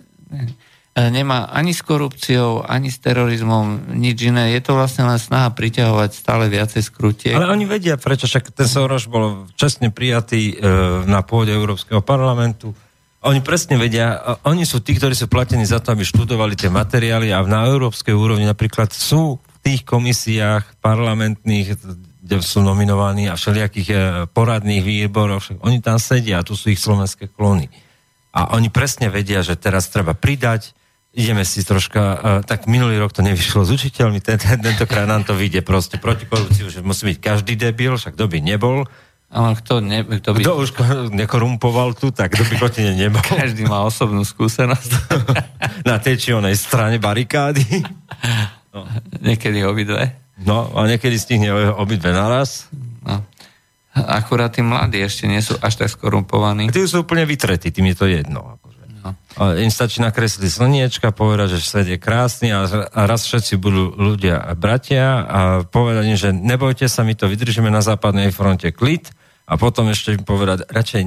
nemá 0.97 1.49
ani 1.53 1.73
s 1.73 1.85
korupciou, 1.85 2.65
ani 2.65 2.89
s 2.89 2.97
terorizmom 3.01 3.93
nič 3.93 4.29
iné. 4.29 4.57
Je 4.57 4.61
to 4.65 4.73
vlastne 4.77 5.05
len 5.05 5.21
snaha 5.21 5.53
priťahovať 5.53 6.09
stále 6.13 6.49
viacej 6.49 6.81
skrutie. 6.81 7.31
Ale 7.33 7.49
oni 7.49 7.69
vedia, 7.69 7.97
prečo 8.01 8.25
však 8.25 8.53
ten 8.53 8.65
Soros 8.65 9.05
bol 9.05 9.45
čestne 9.53 9.93
prijatý 9.93 10.57
na 11.05 11.21
pôde 11.21 11.53
Európskeho 11.53 12.01
parlamentu 12.01 12.73
Oni 13.19 13.43
presne 13.43 13.75
vedia, 13.75 14.39
oni 14.47 14.63
sú 14.63 14.79
tí, 14.79 14.95
ktorí 14.95 15.11
sú 15.11 15.27
platení 15.27 15.67
za 15.67 15.83
to, 15.83 15.91
aby 15.91 16.07
študovali 16.07 16.55
tie 16.55 16.71
materiály 16.71 17.35
a 17.35 17.43
na 17.43 17.67
európskej 17.67 18.15
úrovni 18.15 18.47
napríklad 18.47 18.95
sú 18.95 19.43
tých 19.63 19.81
komisiách 19.83 20.79
parlamentných, 20.79 21.75
kde 22.23 22.35
sú 22.43 22.61
nominovaní 22.61 23.27
a 23.31 23.39
všelijakých 23.39 23.89
e, 23.89 23.97
poradných 24.29 24.83
výborov, 24.83 25.41
však 25.41 25.57
oni 25.63 25.79
tam 25.79 25.97
sedia 25.97 26.39
a 26.39 26.45
tu 26.45 26.53
sú 26.53 26.69
ich 26.71 26.79
slovenské 26.79 27.31
klony. 27.31 27.71
A 28.29 28.53
oni 28.53 28.69
presne 28.69 29.09
vedia, 29.09 29.41
že 29.41 29.57
teraz 29.57 29.89
treba 29.89 30.13
pridať, 30.13 30.77
ideme 31.17 31.41
si 31.41 31.65
troška, 31.65 32.01
uh, 32.01 32.17
tak 32.45 32.69
minulý 32.69 33.01
rok 33.01 33.09
to 33.09 33.25
nevyšlo 33.25 33.65
s 33.65 33.73
učiteľmi, 33.73 34.21
ten, 34.21 34.37
ten, 34.37 34.61
tentokrát 34.61 35.09
nám 35.09 35.25
to 35.25 35.33
vyjde 35.33 35.65
proste 35.65 35.97
proti 35.97 36.29
korupciu, 36.29 36.69
že 36.69 36.85
musí 36.85 37.09
byť 37.09 37.17
každý 37.17 37.57
debil, 37.57 37.97
však 37.97 38.13
kto 38.13 38.29
by 38.29 38.37
nebol, 38.45 38.85
Ale 39.29 39.53
kto, 39.61 39.81
ne, 39.81 40.01
kto 40.05 40.29
by... 40.33 40.41
kto 40.41 40.53
už 40.57 40.69
ko- 40.73 41.09
nekorumpoval 41.13 41.93
tu, 41.93 42.09
tak 42.09 42.33
kto 42.33 42.49
by 42.49 42.53
proti 42.57 42.81
nej 42.81 42.97
nebol. 43.09 43.21
Každý 43.45 43.65
má 43.69 43.85
osobnú 43.85 44.25
skúsenosť. 44.25 44.91
Na 45.89 46.01
tej 46.01 46.17
či 46.17 46.29
onej 46.33 46.57
strane 46.57 46.97
barikády. 46.97 47.61
Niekedy 49.19 49.65
obidve. 49.65 50.13
No, 50.39 50.71
a 50.71 50.87
niekedy 50.87 51.19
stihne 51.19 51.51
obidve 51.75 52.15
naraz. 52.15 52.69
No. 53.03 53.25
Akurát 53.91 54.53
tí 54.53 54.61
mladí 54.63 55.01
ešte 55.01 55.27
nie 55.27 55.41
sú 55.43 55.57
až 55.59 55.83
tak 55.83 55.89
skorumpovaní. 55.91 56.69
A 56.69 56.75
tí 56.75 56.85
sú 56.85 57.03
úplne 57.03 57.27
vytretí, 57.27 57.73
tým 57.73 57.91
je 57.91 57.97
to 57.97 58.05
jedno. 58.07 58.55
Akože. 58.55 58.83
No. 59.03 59.09
A 59.35 59.59
im 59.59 59.73
stačí 59.73 59.99
nakresliť 59.99 60.47
slniečka, 60.47 61.11
povedať, 61.11 61.57
že 61.57 61.65
svet 61.65 61.87
je 61.89 61.97
krásny 61.99 62.53
a, 62.53 62.63
a 62.67 63.01
raz 63.09 63.27
všetci 63.27 63.59
budú 63.59 63.91
ľudia 63.97 64.39
a 64.39 64.55
bratia 64.55 65.25
a 65.25 65.39
povedať 65.65 66.03
im, 66.07 66.19
že 66.19 66.29
nebojte 66.31 66.87
sa, 66.87 67.03
my 67.03 67.17
to 67.17 67.27
vydržíme 67.27 67.67
na 67.67 67.83
západnej 67.83 68.31
fronte 68.31 68.71
klid 68.71 69.11
a 69.49 69.57
potom 69.57 69.89
ešte 69.89 70.15
im 70.15 70.23
povedať, 70.23 70.69
radšej 70.69 71.01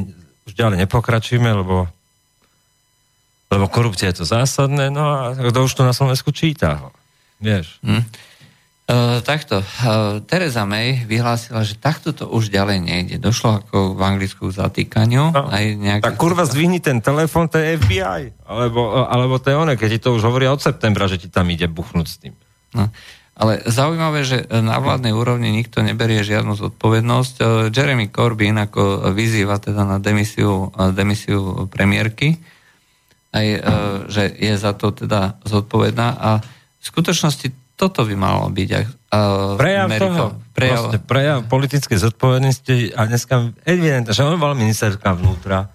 už 0.50 0.52
ďalej 0.58 0.76
nepokračujeme, 0.84 1.50
lebo 1.54 1.86
lebo 3.52 3.68
korupcia 3.68 4.08
je 4.08 4.24
to 4.24 4.26
zásadné, 4.26 4.88
no 4.88 5.04
a 5.12 5.36
kto 5.36 5.68
už 5.68 5.76
to 5.76 5.84
na 5.84 5.92
Slovensku 5.92 6.32
číta, 6.32 6.88
vieš. 7.42 7.82
Hm. 7.82 8.06
Uh, 8.92 9.22
takto. 9.22 9.62
Uh, 9.62 10.20
Teresa 10.26 10.66
May 10.66 11.06
vyhlásila, 11.06 11.62
že 11.62 11.78
takto 11.78 12.10
to 12.12 12.26
už 12.26 12.50
ďalej 12.50 12.82
nejde. 12.82 13.16
Došlo 13.22 13.62
ako 13.62 13.94
v 13.94 14.00
Anglicku 14.02 14.50
k 14.50 14.58
zatýkaniu. 14.58 15.32
No, 15.32 15.48
aj. 15.48 15.78
Tak 16.02 16.18
kurva 16.18 16.44
zdvihni 16.44 16.82
ten 16.82 16.98
telefon, 16.98 17.46
to 17.46 17.62
je 17.62 17.78
FBI. 17.78 18.42
Alebo, 18.42 19.06
alebo 19.06 19.38
to 19.38 19.48
je 19.48 19.56
one, 19.56 19.78
keď 19.78 19.88
ti 19.96 20.00
to 20.02 20.12
už 20.12 20.26
hovoria 20.26 20.50
od 20.50 20.60
septembra, 20.60 21.06
že 21.06 21.22
ti 21.22 21.30
tam 21.30 21.46
ide 21.48 21.70
buchnúť 21.70 22.06
s 22.10 22.16
tým. 22.20 22.34
No. 22.74 22.90
Ale 23.32 23.64
zaujímavé, 23.64 24.28
že 24.28 24.44
na 24.50 24.76
vládnej 24.76 25.16
úrovni 25.16 25.48
nikto 25.48 25.80
neberie 25.80 26.20
žiadnu 26.20 26.52
zodpovednosť. 26.52 27.34
Jeremy 27.72 28.12
Corbyn 28.12 28.60
ako 28.60 29.08
vyzýva 29.16 29.56
teda 29.56 29.88
na 29.88 29.96
demisiu, 30.04 30.68
demisiu 30.92 31.64
premiérky, 31.72 32.36
aj, 33.32 33.46
že 34.12 34.36
je 34.36 34.54
za 34.60 34.76
to 34.76 34.92
teda 34.92 35.40
zodpovedná 35.48 36.08
a 36.12 36.30
v 36.82 36.84
skutočnosti 36.90 37.78
toto 37.78 38.02
by 38.02 38.14
malo 38.18 38.50
byť 38.50 38.68
uh, 38.74 39.54
Prejav 39.54 39.86
meritom. 39.86 40.10
toho, 40.10 40.26
Prejav, 40.50 40.74
proste 40.74 40.98
prejav 40.98 41.38
politickej 41.46 41.98
zodpovednosti 41.98 42.94
a 42.98 43.00
dneska 43.06 43.54
evidentne, 43.62 44.10
že 44.10 44.26
on 44.26 44.34
bola 44.38 44.58
ministerka 44.58 45.14
vnútra. 45.14 45.70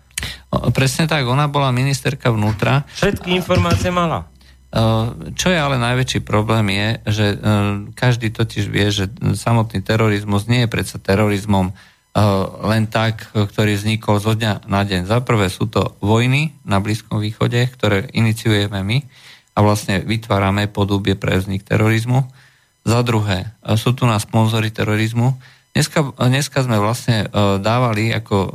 O, 0.52 0.70
Presne 0.76 1.08
tak, 1.08 1.24
ona 1.24 1.48
bola 1.48 1.72
ministerka 1.72 2.32
vnútra. 2.32 2.84
Všetky 2.92 3.34
informácie 3.40 3.88
mala. 3.88 4.28
Uh, 4.68 5.32
Čo 5.32 5.48
je 5.48 5.60
ale 5.60 5.80
najväčší 5.80 6.28
problém 6.28 6.76
je, 6.76 6.88
že 7.08 7.26
uh, 7.34 7.88
každý 7.96 8.28
totiž 8.36 8.68
vie, 8.68 8.88
že 8.92 9.08
samotný 9.36 9.80
terorizmus 9.80 10.52
nie 10.52 10.68
je 10.68 10.70
predsa 10.72 11.00
terorizmom 11.00 11.72
len 12.66 12.90
tak, 12.90 13.30
ktorý 13.30 13.78
vznikol 13.78 14.18
zo 14.18 14.34
dňa 14.34 14.66
na 14.66 14.82
deň. 14.82 15.06
Za 15.06 15.22
prvé 15.22 15.54
sú 15.54 15.70
to 15.70 15.94
vojny 16.02 16.50
na 16.66 16.82
Blízkom 16.82 17.22
východe, 17.22 17.62
ktoré 17.70 18.10
iniciujeme 18.10 18.82
my 18.82 19.06
a 19.58 19.60
vlastne 19.66 20.06
vytvárame 20.06 20.70
podobie 20.70 21.18
pre 21.18 21.42
vznik 21.42 21.66
terorizmu. 21.66 22.30
Za 22.86 23.02
druhé, 23.02 23.50
uh, 23.66 23.74
sú 23.74 23.98
tu 23.98 24.06
na 24.06 24.22
sponzory 24.22 24.70
terorizmu. 24.70 25.34
Dneska, 25.74 26.14
dneska 26.14 26.62
sme 26.62 26.78
vlastne 26.78 27.26
uh, 27.26 27.58
dávali 27.58 28.14
ako 28.14 28.54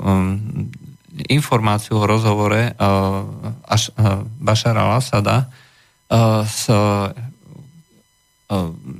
informáciu 1.28 2.00
o 2.00 2.08
rozhovore 2.08 2.72
až, 3.68 3.92
Bašara 4.40 4.80
al-Assada 4.88 5.44
uh, 5.44 6.40
s 6.48 6.72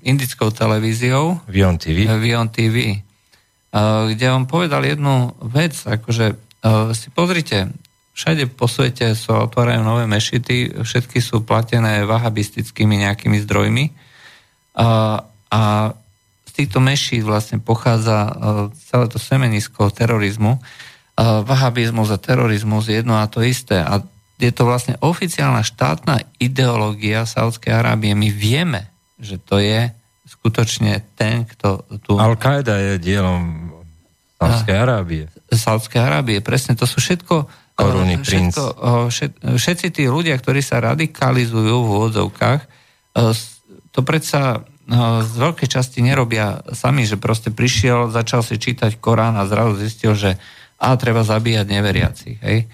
indickou 0.00 0.48
televíziou 0.48 1.40
Vion 1.44 1.76
TV. 1.76 2.08
Vion 2.08 2.48
TV, 2.48 3.04
kde 4.08 4.26
on 4.32 4.48
povedal 4.48 4.80
jednu 4.80 5.36
vec, 5.44 5.76
akože 5.76 6.32
si 6.96 7.08
pozrite, 7.12 7.68
všade 8.12 8.48
po 8.52 8.68
svete 8.68 9.16
sa 9.16 9.44
otvárajú 9.48 9.80
nové 9.80 10.04
mešity, 10.04 10.84
všetky 10.84 11.18
sú 11.24 11.44
platené 11.44 12.04
vahabistickými 12.04 13.08
nejakými 13.08 13.40
zdrojmi 13.44 13.84
uh, 13.88 15.24
a 15.48 15.62
z 16.48 16.50
týchto 16.52 16.84
mešít 16.84 17.24
vlastne 17.24 17.56
pochádza 17.56 18.28
uh, 18.28 18.32
celé 18.76 19.08
to 19.08 19.16
semenisko 19.16 19.88
terorizmu. 19.88 20.60
Uh, 21.12 21.40
vahabizmus 21.44 22.12
a 22.12 22.20
terorizmus 22.20 22.88
je 22.88 23.00
jedno 23.00 23.16
a 23.16 23.28
to 23.28 23.40
isté 23.40 23.80
a 23.80 24.04
je 24.42 24.50
to 24.50 24.66
vlastne 24.66 24.98
oficiálna 24.98 25.62
štátna 25.62 26.24
ideológia 26.42 27.22
Saudskej 27.22 27.72
Arábie. 27.72 28.12
My 28.18 28.28
vieme, 28.28 28.90
že 29.22 29.38
to 29.38 29.62
je 29.62 29.92
skutočne 30.26 30.98
ten, 31.14 31.46
kto 31.46 31.86
tu... 32.02 32.18
Al-Qaeda 32.18 32.74
je 32.74 32.92
dielom 32.98 33.70
Sávskej 34.42 34.76
Arábie. 34.76 35.24
Saudskej 35.46 36.02
Arábie, 36.02 36.42
presne, 36.42 36.74
to 36.74 36.90
sú 36.90 36.98
všetko 36.98 37.46
Korunný 37.82 38.16
eh, 38.16 38.22
princ. 38.22 38.54
všetko, 38.54 38.66
eh, 38.78 39.04
všet, 39.10 39.32
všetci 39.58 39.86
tí 39.90 40.02
ľudia, 40.06 40.38
ktorí 40.38 40.62
sa 40.62 40.78
radikalizujú 40.78 41.74
v 41.82 41.90
úvodzovkách, 41.90 42.60
eh, 42.62 43.34
to 43.92 44.00
predsa 44.06 44.62
eh, 44.62 45.20
z 45.22 45.32
veľkej 45.36 45.68
časti 45.68 46.00
nerobia 46.00 46.62
sami, 46.72 47.04
že 47.04 47.20
proste 47.20 47.50
prišiel, 47.50 48.08
začal 48.14 48.40
si 48.46 48.56
čítať 48.56 48.96
Korán 49.02 49.36
a 49.36 49.44
zrazu 49.44 49.76
zistil, 49.82 50.14
že 50.14 50.38
a 50.82 50.98
treba 50.98 51.22
zabíjať 51.22 51.66
neveriacich. 51.70 52.38
Hej. 52.42 52.66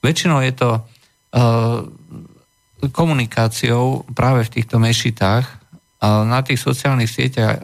Väčšinou 0.00 0.40
je 0.40 0.52
to 0.56 0.70
eh, 0.80 1.80
komunikáciou 2.88 4.08
práve 4.16 4.48
v 4.48 4.52
týchto 4.58 4.80
mešitách. 4.82 5.46
Na 6.02 6.42
tých 6.42 6.58
sociálnych 6.58 7.12
sieťach 7.12 7.60
eh, 7.60 7.62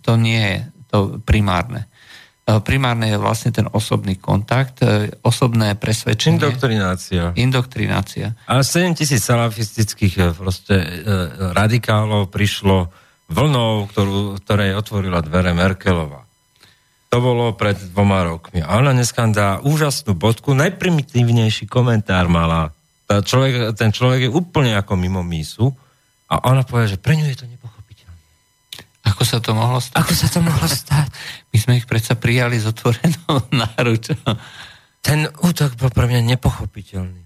to 0.00 0.12
nie 0.16 0.40
je 0.40 0.58
to 0.90 0.98
primárne. 1.22 1.84
Eh, 2.46 2.62
Primárne 2.62 3.10
je 3.10 3.18
vlastne 3.18 3.50
ten 3.50 3.66
osobný 3.66 4.14
kontakt, 4.22 4.78
eh, 4.78 5.10
osobné 5.26 5.74
presvedčenie, 5.74 6.38
Indoktrinácia. 6.38 7.34
indoktrinácia. 7.34 8.38
A 8.46 8.62
7 8.62 8.94
tisíc 8.94 9.26
salafistických 9.26 10.14
eh, 10.14 10.24
proste, 10.30 10.78
e, 10.78 10.86
radikálov 11.50 12.30
prišlo 12.30 12.86
vlnou, 13.26 13.90
ktorú, 13.90 14.38
ktorej 14.46 14.78
otvorila 14.78 15.26
dvere 15.26 15.50
Merkelová. 15.58 16.22
To 17.10 17.18
bolo 17.18 17.50
pred 17.58 17.74
dvoma 17.90 18.22
rokmi. 18.22 18.62
A 18.62 18.78
ona 18.78 18.94
dneska 18.94 19.26
dá 19.34 19.58
úžasnú 19.66 20.14
bodku, 20.14 20.54
najprimitívnejší 20.54 21.66
komentár 21.66 22.30
mala. 22.30 22.70
Tá 23.10 23.26
človek, 23.26 23.74
ten 23.74 23.90
človek 23.90 24.26
je 24.26 24.30
úplne 24.30 24.78
ako 24.78 24.94
mimo 24.94 25.26
mísu 25.26 25.74
a 26.30 26.46
ona 26.46 26.62
povie, 26.62 26.94
že 26.94 27.02
pre 27.02 27.18
ňu 27.18 27.26
je 27.26 27.38
to 27.38 27.46
nepochopiteľné. 27.46 27.55
Ako 29.06 29.22
sa 29.22 29.38
to 29.38 29.54
mohlo 29.54 29.78
stať? 29.78 30.02
Ako 30.02 30.12
sa 30.12 30.26
to 30.26 30.38
mohlo 30.42 30.66
stať? 30.82 31.08
My 31.54 31.58
sme 31.62 31.72
ich 31.78 31.86
predsa 31.86 32.18
prijali 32.18 32.58
s 32.58 32.66
otvorenou 32.66 33.46
náručou. 33.62 34.18
Ten 35.00 35.30
útok 35.42 35.78
bol 35.78 35.94
pre 35.94 36.10
mňa 36.10 36.36
nepochopiteľný. 36.36 37.22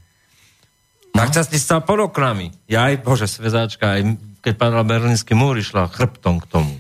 No? 1.10 1.26
Tak 1.26 1.32
sa 1.34 1.42
si 1.42 1.58
stal 1.58 1.82
pod 1.82 1.98
oknami. 2.12 2.52
Ja 2.70 2.92
aj, 2.92 3.02
bože, 3.02 3.26
svezáčka, 3.26 3.98
aj 3.98 4.14
keď 4.44 4.54
padal 4.56 4.84
berlínsky 4.86 5.34
múr, 5.34 5.58
išla 5.58 5.90
chrbtom 5.90 6.38
k 6.44 6.46
tomu. 6.46 6.74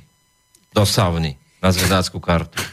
Do 0.70 0.86
savny. 0.86 1.34
Na 1.58 1.72
zvedácku 1.72 2.20
kartu. 2.20 2.60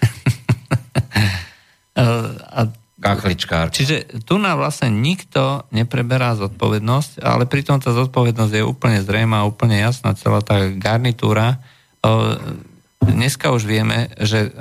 Eh, 1.97 2.29
A 2.53 2.69
Kachličkár. 2.97 3.69
Čiže 3.69 4.25
tu 4.25 4.41
nám 4.41 4.57
vlastne 4.57 4.89
nikto 4.89 5.65
nepreberá 5.69 6.33
zodpovednosť, 6.33 7.21
ale 7.21 7.45
pritom 7.45 7.77
tá 7.77 7.93
zodpovednosť 7.93 8.53
je 8.57 8.63
úplne 8.65 8.97
zrejmá, 9.05 9.45
úplne 9.45 9.77
jasná, 9.77 10.17
celá 10.17 10.41
tá 10.41 10.65
garnitúra. 10.73 11.61
E, 12.07 12.65
Dneska 12.97 13.53
už 13.53 13.69
vieme, 13.69 14.09
že 14.17 14.49
e, 14.49 14.51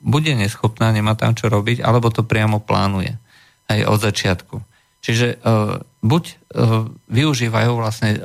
bude 0.00 0.32
neschopná, 0.32 0.94
nemá 0.94 1.18
tam 1.18 1.34
čo 1.34 1.50
robiť, 1.50 1.82
alebo 1.82 2.08
to 2.08 2.24
priamo 2.24 2.62
plánuje 2.62 3.18
aj 3.66 3.80
od 3.86 3.98
začiatku. 3.98 4.56
Čiže 5.00 5.26
e, 5.32 5.36
buď 6.00 6.24
e, 6.28 6.34
využívajú 7.08 7.72
vlastne 7.76 8.16
e, 8.16 8.20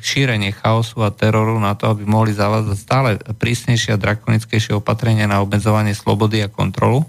šírenie 0.00 0.52
chaosu 0.52 1.04
a 1.04 1.14
teroru 1.14 1.56
na 1.60 1.76
to, 1.76 1.92
aby 1.92 2.04
mohli 2.04 2.34
zavázať 2.34 2.76
stále 2.76 3.10
prísnejšie 3.20 3.96
a 3.96 4.02
drakonickejšie 4.02 4.76
opatrenia 4.76 5.28
na 5.28 5.40
obmedzovanie 5.40 5.96
slobody 5.96 6.44
a 6.44 6.52
kontrolu, 6.52 7.06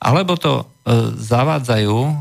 alebo 0.00 0.36
to 0.36 0.64
e, 0.64 0.64
zavádzajú, 1.16 1.98
e, 2.02 2.14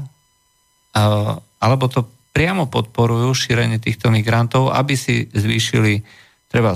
alebo 1.60 1.86
to 1.88 2.08
priamo 2.36 2.70
podporujú 2.70 3.34
šírenie 3.34 3.82
týchto 3.82 4.12
migrantov, 4.12 4.72
aby 4.72 4.94
si 4.96 5.28
zvýšili 5.32 6.04
treba 6.52 6.76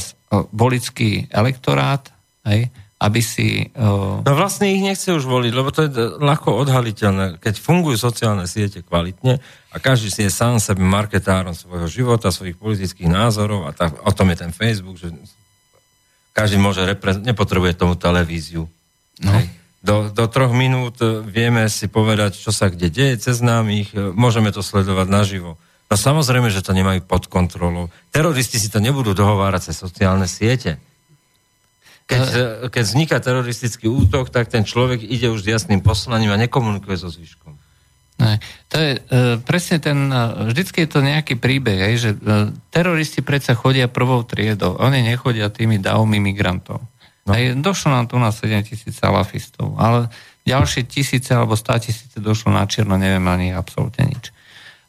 volický 0.50 1.30
elektorát 1.30 2.10
hej, 2.50 2.74
aby 3.04 3.20
si... 3.20 3.70
Uh, 3.76 4.24
No 4.24 4.34
vlastne 4.34 4.72
ich 4.72 4.80
nechce 4.80 5.12
už 5.12 5.28
voliť, 5.28 5.52
lebo 5.52 5.70
to 5.76 5.86
je 5.86 5.92
ľahko 6.24 6.56
odhaliteľné. 6.64 7.38
Keď 7.44 7.60
fungujú 7.60 8.00
sociálne 8.00 8.48
siete 8.48 8.80
kvalitne 8.80 9.44
a 9.70 9.76
každý 9.78 10.08
si 10.08 10.22
je 10.24 10.32
sám 10.32 10.64
sebe 10.64 10.82
marketárom 10.82 11.52
svojho 11.52 11.92
života, 11.92 12.32
svojich 12.32 12.56
politických 12.56 13.12
názorov 13.12 13.68
a 13.68 13.76
tá, 13.76 13.92
o 13.92 14.12
tom 14.16 14.32
je 14.32 14.38
ten 14.40 14.52
Facebook, 14.56 14.96
že 14.96 15.12
každý 16.32 16.58
môže 16.58 16.82
repre- 16.82 17.20
nepotrebuje 17.20 17.78
tomu 17.78 18.00
televíziu. 18.00 18.66
No. 19.22 19.32
Hej. 19.36 19.52
Do, 19.84 20.08
do 20.08 20.26
troch 20.32 20.56
minút 20.56 20.96
e, 21.04 21.20
vieme 21.28 21.68
si 21.68 21.92
povedať, 21.92 22.40
čo 22.40 22.56
sa 22.56 22.72
kde 22.72 22.88
deje 22.88 23.20
cez 23.20 23.44
známych, 23.44 23.92
e, 23.92 24.16
môžeme 24.16 24.48
to 24.56 24.64
sledovať 24.64 25.12
naživo. 25.12 25.60
No 25.92 25.96
samozrejme, 26.00 26.50
že 26.50 26.66
to 26.66 26.74
nemajú 26.74 27.06
pod 27.06 27.30
kontrolou. 27.30 27.92
Teroristi 28.10 28.58
si 28.58 28.72
to 28.72 28.82
nebudú 28.82 29.14
dohovárať 29.14 29.72
cez 29.72 29.76
sociálne 29.78 30.26
siete. 30.26 30.82
Keď, 32.04 32.24
e, 32.34 32.44
keď 32.68 32.84
vzniká 32.84 33.18
teroristický 33.24 33.88
útok, 33.88 34.28
tak 34.34 34.52
ten 34.52 34.68
človek 34.68 35.00
ide 35.06 35.32
už 35.32 35.46
s 35.46 35.48
jasným 35.48 35.80
poslaním 35.80 36.36
a 36.36 36.42
nekomunikuje 36.42 36.98
so 37.00 37.08
zvyškom. 37.08 37.56
Ne, 38.22 38.38
to 38.70 38.78
je 38.78 38.92
e, 38.94 39.02
presne 39.42 39.82
ten, 39.82 39.98
vždycky 40.54 40.86
je 40.86 40.90
to 40.90 41.00
nejaký 41.02 41.34
príbeh, 41.40 41.80
hej, 41.90 41.96
že 41.98 42.10
e, 42.14 42.18
teroristi 42.70 43.26
predsa 43.26 43.58
chodia 43.58 43.90
prvou 43.90 44.22
triedou, 44.22 44.78
oni 44.78 45.02
nechodia 45.02 45.50
tými 45.50 45.82
davmi 45.82 46.22
migrantov. 46.22 46.86
No. 47.26 47.32
Hej, 47.34 47.58
došlo 47.58 47.90
nám 47.90 48.06
tu 48.12 48.20
na 48.20 48.30
7 48.30 48.68
tisíc 48.68 49.00
salafistov, 49.00 49.80
ale 49.80 50.12
ďalšie 50.46 50.86
tisíce 50.86 51.32
alebo 51.34 51.56
100 51.56 51.86
tisíce 51.90 52.18
došlo 52.20 52.54
na 52.54 52.68
čierno, 52.68 53.00
neviem 53.00 53.24
ani 53.26 53.56
absolútne 53.56 54.12
nič. 54.12 54.30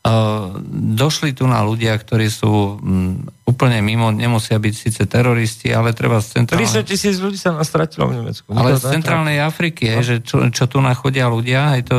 Uh, 0.05 0.61
došli 0.69 1.33
tu 1.33 1.49
na 1.49 1.65
ľudia, 1.65 1.97
ktorí 1.97 2.29
sú 2.29 2.77
um, 2.77 3.25
úplne 3.49 3.81
mimo, 3.81 4.13
nemusia 4.13 4.61
byť 4.61 4.75
síce 4.77 5.09
teroristi, 5.09 5.73
ale 5.73 5.97
treba 5.97 6.21
z 6.21 6.45
30 6.45 6.53
centrálnej... 6.53 6.85
tisíc 6.85 7.17
ľudí 7.17 7.41
sa 7.41 7.57
nastratilo 7.57 8.13
v 8.13 8.21
Nemecku. 8.21 8.53
Ale 8.53 8.77
z 8.77 8.85
centrálnej 8.85 9.41
Afriky, 9.41 9.89
no. 9.97 10.05
že 10.05 10.21
čo, 10.21 10.45
čo 10.53 10.69
tu 10.69 10.85
nachodia 10.85 11.33
ľudia, 11.33 11.81
aj 11.81 11.89
to, 11.89 11.97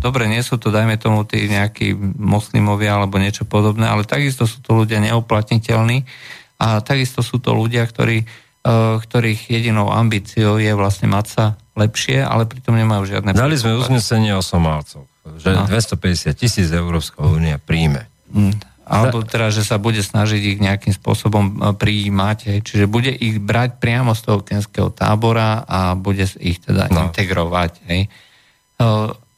dobre, 0.00 0.24
nie 0.24 0.40
sú 0.40 0.56
to, 0.56 0.72
dajme 0.72 0.96
tomu, 0.96 1.28
tí 1.28 1.52
nejakí 1.52 1.92
moslimovia 2.16 2.96
alebo 2.96 3.20
niečo 3.20 3.44
podobné, 3.44 3.84
ale 3.84 4.08
takisto 4.08 4.48
sú 4.48 4.64
to 4.64 4.80
ľudia 4.80 4.96
neoplatniteľní 5.04 6.08
a 6.64 6.80
takisto 6.80 7.20
sú 7.20 7.44
to 7.44 7.52
ľudia, 7.52 7.84
ktorí, 7.84 8.24
uh, 8.24 8.96
ktorých 9.04 9.52
jedinou 9.52 9.92
ambíciou 9.92 10.56
je 10.56 10.72
vlastne 10.72 11.12
mať 11.12 11.26
sa 11.28 11.44
lepšie, 11.76 12.24
ale 12.24 12.48
pritom 12.48 12.72
nemajú 12.72 13.04
žiadne... 13.04 13.36
Dali 13.36 13.60
sme 13.60 13.78
uznesenie 13.78 14.32
o 14.32 14.42
Somálcoch, 14.42 15.06
že 15.36 15.52
No. 15.52 15.68
250 15.68 16.32
tisíc 16.32 16.68
Európska 16.72 17.20
únia 17.20 17.60
príjme. 17.60 18.08
Mm. 18.32 18.56
Alebo 18.88 19.20
teda, 19.20 19.52
že 19.52 19.68
sa 19.68 19.76
bude 19.76 20.00
snažiť 20.00 20.56
ich 20.56 20.58
nejakým 20.64 20.96
spôsobom 20.96 21.44
e, 21.44 21.52
prijímať, 21.76 22.38
hej. 22.48 22.58
čiže 22.64 22.84
bude 22.88 23.12
ich 23.12 23.36
brať 23.36 23.76
priamo 23.76 24.16
z 24.16 24.20
toho 24.24 24.40
kenského 24.40 24.88
tábora 24.88 25.60
a 25.68 25.92
bude 25.92 26.24
ich 26.40 26.56
teda 26.64 26.88
No. 26.88 27.12
integrovať. 27.12 27.72
Hej. 27.84 28.00
E, 28.80 28.86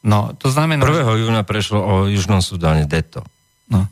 No, 0.01 0.33
to 0.33 0.49
znamená... 0.49 0.81
1. 0.81 1.05
júna 1.21 1.45
prešlo 1.45 1.77
o 1.77 1.93
Južnom 2.09 2.41
Sudáne 2.41 2.89
DETO. 2.89 3.21
No. 3.69 3.85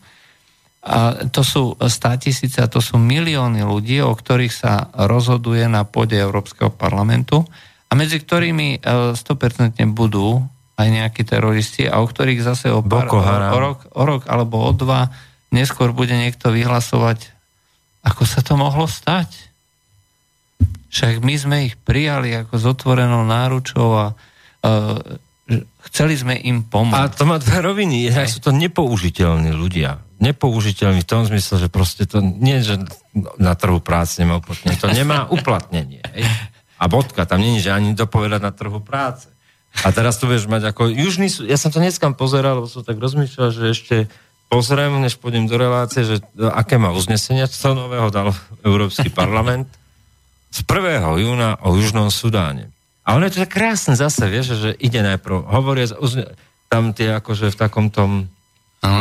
A 0.81 1.27
to 1.29 1.45
sú 1.45 1.77
100 1.77 1.85
tisíce, 2.17 2.57
a 2.57 2.71
to 2.71 2.81
sú 2.81 2.97
milióny 2.97 3.61
ľudí, 3.61 4.01
o 4.01 4.09
ktorých 4.17 4.49
sa 4.49 4.89
rozhoduje 4.95 5.69
na 5.69 5.85
pôde 5.85 6.17
Európskeho 6.17 6.73
parlamentu 6.73 7.45
a 7.85 7.93
medzi 7.93 8.17
ktorými 8.17 8.81
e, 8.81 9.13
100% 9.13 9.85
budú 9.93 10.41
aj 10.79 10.87
nejakí 10.87 11.27
teroristi 11.27 11.83
a 11.83 11.99
o 11.99 12.07
ktorých 12.07 12.39
zase 12.39 12.71
o, 12.71 12.79
pár, 12.79 13.11
o, 13.11 13.19
o, 13.19 13.59
rok, 13.59 13.79
o 13.91 14.03
rok 14.07 14.23
alebo 14.31 14.63
o 14.63 14.71
dva 14.71 15.11
neskôr 15.51 15.91
bude 15.91 16.15
niekto 16.15 16.55
vyhlasovať, 16.55 17.35
ako 18.07 18.23
sa 18.23 18.39
to 18.39 18.55
mohlo 18.55 18.87
stať. 18.87 19.27
Však 20.89 21.19
my 21.19 21.35
sme 21.35 21.57
ich 21.69 21.75
prijali 21.75 22.31
ako 22.33 22.55
s 22.55 22.65
otvorenou 22.65 23.27
náručou 23.27 23.89
a 23.93 24.05
e, 24.09 24.13
chceli 25.91 26.15
sme 26.15 26.39
im 26.39 26.63
pomôcť. 26.65 26.97
A 26.97 27.11
to 27.11 27.27
má 27.27 27.37
dve 27.37 27.59
roviny. 27.59 28.09
Jednak 28.09 28.31
sú 28.31 28.39
to 28.39 28.55
nepoužiteľní 28.55 29.51
ľudia. 29.53 30.01
Nepoužiteľní 30.23 31.05
v 31.05 31.09
tom 31.09 31.27
zmysle, 31.27 31.61
že 31.61 31.67
proste 31.69 32.07
to 32.07 32.23
nie, 32.23 32.63
že 32.63 32.81
na 33.37 33.53
trhu 33.53 33.83
práce 33.83 34.17
nemá 34.17 34.41
uplatnenie. 34.41 34.79
To 34.81 34.89
nemá 34.89 35.19
uplatnenie. 35.29 36.01
Hej? 36.15 36.23
A 36.79 36.87
bodka, 36.87 37.27
tam 37.27 37.43
nie 37.43 37.59
je, 37.59 37.69
že 37.69 37.75
ani 37.75 37.91
dopovedať 37.93 38.41
na 38.41 38.51
trhu 38.55 38.79
práce. 38.79 39.27
A 39.85 39.93
teraz 39.95 40.19
tu 40.19 40.27
budeš 40.27 40.49
mať 40.49 40.75
ako 40.75 40.91
južný 40.91 41.31
ja 41.47 41.55
som 41.55 41.71
to 41.71 41.79
dneska 41.79 42.09
pozeral, 42.17 42.59
lebo 42.59 42.67
som 42.67 42.83
tak 42.83 42.99
rozmýšľal, 42.99 43.49
že 43.53 43.63
ešte 43.71 43.95
pozriem, 44.49 44.97
než 44.99 45.21
pôjdem 45.21 45.45
do 45.45 45.55
relácie, 45.55 46.03
že 46.03 46.19
aké 46.35 46.81
má 46.81 46.89
uznesenia, 46.89 47.45
čo 47.45 47.77
nového 47.77 48.09
dal 48.09 48.33
Európsky 48.65 49.13
parlament 49.19 49.69
z 50.49 50.65
1. 50.65 51.05
júna 51.21 51.61
o 51.61 51.77
Južnom 51.77 52.09
Sudáne. 52.09 52.73
A 53.05 53.17
ono 53.17 53.29
je 53.29 53.37
to 53.37 53.43
tak 53.45 53.53
krásne 53.53 53.93
zase, 53.93 54.25
vieš, 54.29 54.57
že 54.57 54.69
ide 54.81 55.01
najprv, 55.05 55.45
hovoria 55.45 55.89
uzne- 55.97 56.33
tam 56.69 56.93
tie 56.93 57.17
akože 57.17 57.49
v 57.49 57.57
takom 57.57 57.89
tom, 57.89 58.29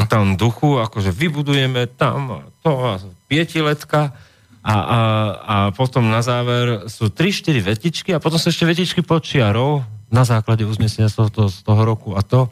tom 0.09 0.41
duchu, 0.41 0.81
akože 0.81 1.13
vybudujeme 1.13 1.85
tam 2.01 2.49
to 2.65 2.73
a 2.73 2.97
pietiletka 3.29 4.17
a, 4.65 4.75
a, 4.75 5.01
a 5.45 5.57
potom 5.77 6.09
na 6.09 6.25
záver 6.25 6.89
sú 6.89 7.13
3-4 7.13 7.61
vetičky 7.61 8.11
a 8.17 8.21
potom 8.21 8.41
sú 8.41 8.49
ešte 8.49 8.65
vetičky 8.65 9.01
počiarov 9.05 9.85
na 10.09 10.25
základe 10.25 10.65
uznesenia 10.65 11.13
z 11.13 11.21
toho, 11.21 11.49
z 11.49 11.61
toho 11.65 11.83
roku 11.85 12.17
a 12.17 12.25
to. 12.25 12.49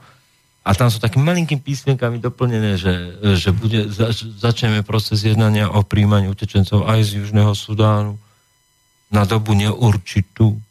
A 0.67 0.75
tam 0.75 0.91
sú 0.91 0.99
takými 0.99 1.23
malinkými 1.23 1.63
písmenkami 1.63 2.19
doplnené, 2.19 2.75
že, 2.75 3.23
že 3.39 3.55
bude, 3.55 3.87
zač, 3.87 4.27
začneme 4.27 4.83
proces 4.83 5.23
jednania 5.23 5.71
o 5.71 5.87
príjmaní 5.87 6.27
utečencov 6.27 6.91
aj 6.91 7.07
z 7.07 7.11
Južného 7.23 7.55
Sudánu 7.55 8.19
na 9.15 9.23
dobu 9.23 9.55
neurčitú. 9.55 10.59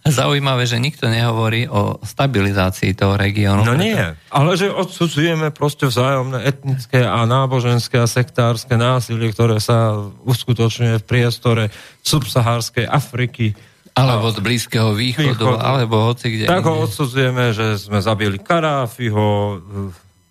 Zaujímavé, 0.00 0.64
že 0.64 0.80
nikto 0.80 1.12
nehovorí 1.12 1.68
o 1.68 2.00
stabilizácii 2.00 2.96
toho 2.96 3.20
regiónu. 3.20 3.68
No 3.68 3.76
nie, 3.76 4.00
ale 4.32 4.50
že 4.56 4.72
odsudzujeme 4.72 5.52
proste 5.52 5.88
vzájomné 5.88 6.40
etnické 6.44 7.04
a 7.04 7.24
náboženské 7.28 8.00
a 8.00 8.08
sektárske 8.08 8.80
násilie, 8.80 9.28
ktoré 9.32 9.60
sa 9.60 10.00
uskutočňuje 10.24 11.00
v 11.00 11.08
priestore 11.08 11.64
subsahárskej 12.00 12.88
Afriky. 12.88 13.52
Alebo 14.00 14.32
z 14.32 14.38
Blízkeho 14.40 14.96
východu, 14.96 15.36
Východu. 15.36 15.60
alebo 15.60 16.08
hoci 16.08 16.26
kde. 16.32 16.44
Tak 16.48 16.64
ho 16.64 16.88
odsudzujeme, 16.88 17.52
že 17.52 17.76
sme 17.76 18.00
zabili 18.00 18.40
Karáfiho, 18.40 19.60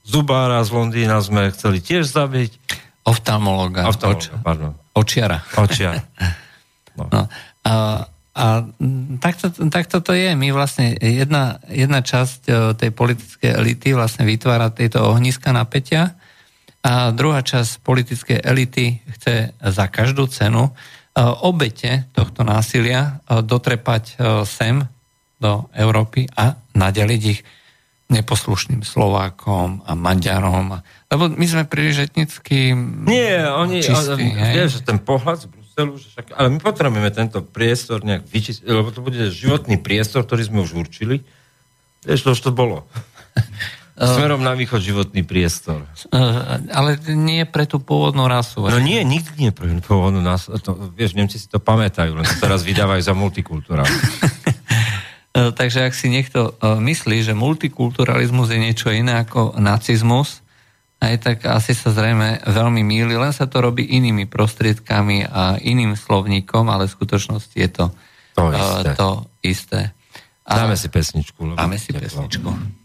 Zubára 0.02 0.58
z 0.66 0.74
Londýna 0.74 1.22
sme 1.22 1.54
chceli 1.54 1.86
tiež 1.86 2.10
zabiť. 2.10 2.52
Oftalmologa. 3.06 3.86
Oftalmologa, 3.86 4.18
Oč- 4.18 4.42
pardon. 4.42 4.72
očiara. 4.98 5.46
Očia. 5.56 6.02
No. 7.00 7.32
A, 7.64 8.04
a 8.36 8.46
takto, 9.24 9.48
takto 9.72 10.04
to 10.04 10.12
je. 10.12 10.36
My 10.36 10.52
vlastne, 10.52 11.00
jedna, 11.00 11.64
jedna 11.72 12.04
časť 12.04 12.40
e, 12.44 12.52
tej 12.76 12.92
politickej 12.92 13.56
elity 13.56 13.96
vlastne 13.96 14.28
vytvára 14.28 14.68
tieto 14.76 15.08
ohniska 15.08 15.56
napätia 15.56 16.20
a 16.84 17.16
druhá 17.16 17.40
časť 17.40 17.80
politickej 17.80 18.44
elity 18.44 19.00
chce 19.16 19.56
za 19.56 19.86
každú 19.88 20.28
cenu 20.28 20.76
obete 21.18 22.06
tohto 22.14 22.46
násilia 22.46 23.22
e, 23.26 23.42
dotrepať 23.42 24.04
e, 24.06 24.14
sem 24.46 24.86
do 25.40 25.66
Európy 25.74 26.28
a 26.36 26.60
nadeliť 26.76 27.22
ich 27.26 27.42
neposlušným 28.10 28.82
Slovákom 28.82 29.86
a 29.86 29.94
Maďarom. 29.94 30.82
Lebo 31.08 31.24
my 31.30 31.46
sme 31.46 31.64
príliš 31.70 32.10
etnicky 32.10 32.74
Nie, 33.06 33.46
oni, 33.46 33.86
čistí. 33.86 34.34
hej? 34.34 34.54
vieš, 34.58 34.82
že 34.82 34.90
ten 34.90 34.98
pohľad 34.98 35.46
z 35.46 35.48
Bruselu, 35.48 35.94
že 35.96 36.08
však, 36.18 36.26
ale 36.34 36.48
my 36.50 36.58
potrebujeme 36.58 37.12
tento 37.14 37.46
priestor 37.46 38.02
nejak 38.02 38.26
vyčistiť, 38.26 38.66
lebo 38.66 38.90
to 38.90 39.06
bude 39.06 39.16
životný 39.30 39.78
priestor, 39.78 40.26
ktorý 40.26 40.42
sme 40.42 40.60
už 40.66 40.74
určili. 40.74 41.22
Vieš, 42.02 42.26
to 42.26 42.30
už 42.34 42.42
to 42.50 42.52
bolo. 42.52 42.90
Smerom 44.00 44.40
na 44.40 44.56
východ 44.56 44.80
životný 44.80 45.28
priestor. 45.28 45.84
Eh, 46.08 46.18
ale 46.72 46.96
nie 47.12 47.44
pre 47.44 47.68
tú 47.68 47.84
pôvodnú 47.84 48.32
rasu. 48.32 48.64
No 48.64 48.80
nie, 48.80 49.04
nikdy 49.04 49.50
nie 49.50 49.52
pre 49.52 49.68
pôvodnú 49.84 50.24
nás. 50.24 50.48
To, 50.48 50.72
vieš, 50.96 51.20
Nemci 51.20 51.36
si 51.36 51.52
to 51.52 51.60
pamätajú, 51.60 52.16
len 52.16 52.24
to 52.24 52.36
teraz 52.40 52.64
vydávajú 52.64 53.02
za 53.04 53.14
multikulturálne. 53.14 53.92
E, 55.30 55.54
Takže 55.54 55.86
ak 55.86 55.94
si 55.94 56.10
niekto 56.10 56.58
myslí, 56.58 57.22
že 57.22 57.38
multikulturalizmus 57.38 58.50
je 58.50 58.66
niečo 58.66 58.90
iné 58.90 59.22
ako 59.22 59.62
nacizmus, 59.62 60.42
aj 60.98 61.16
tak 61.22 61.38
asi 61.46 61.78
sa 61.78 61.94
zrejme 61.94 62.42
veľmi 62.50 62.82
míli, 62.82 63.14
len 63.14 63.30
sa 63.30 63.46
to 63.46 63.62
robí 63.62 63.86
inými 63.86 64.26
prostriedkami 64.26 65.30
a 65.30 65.62
iným 65.62 65.94
slovníkom, 65.94 66.66
ale 66.68 66.90
v 66.90 66.96
skutočnosti 66.98 67.56
je 67.56 67.70
to 67.70 67.86
To 68.36 68.50
isté. 68.58 68.90
to 68.98 69.10
isté. 69.46 69.80
A 70.50 70.66
Dáme 70.66 70.74
si 70.74 70.90
pesničku. 70.90 71.54
Dáme 71.54 71.78
si 71.78 71.94
pesničku. 71.94 72.79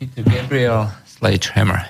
Peter 0.00 0.22
Gabriel, 0.22 0.90
Sledgehammer. 1.04 1.84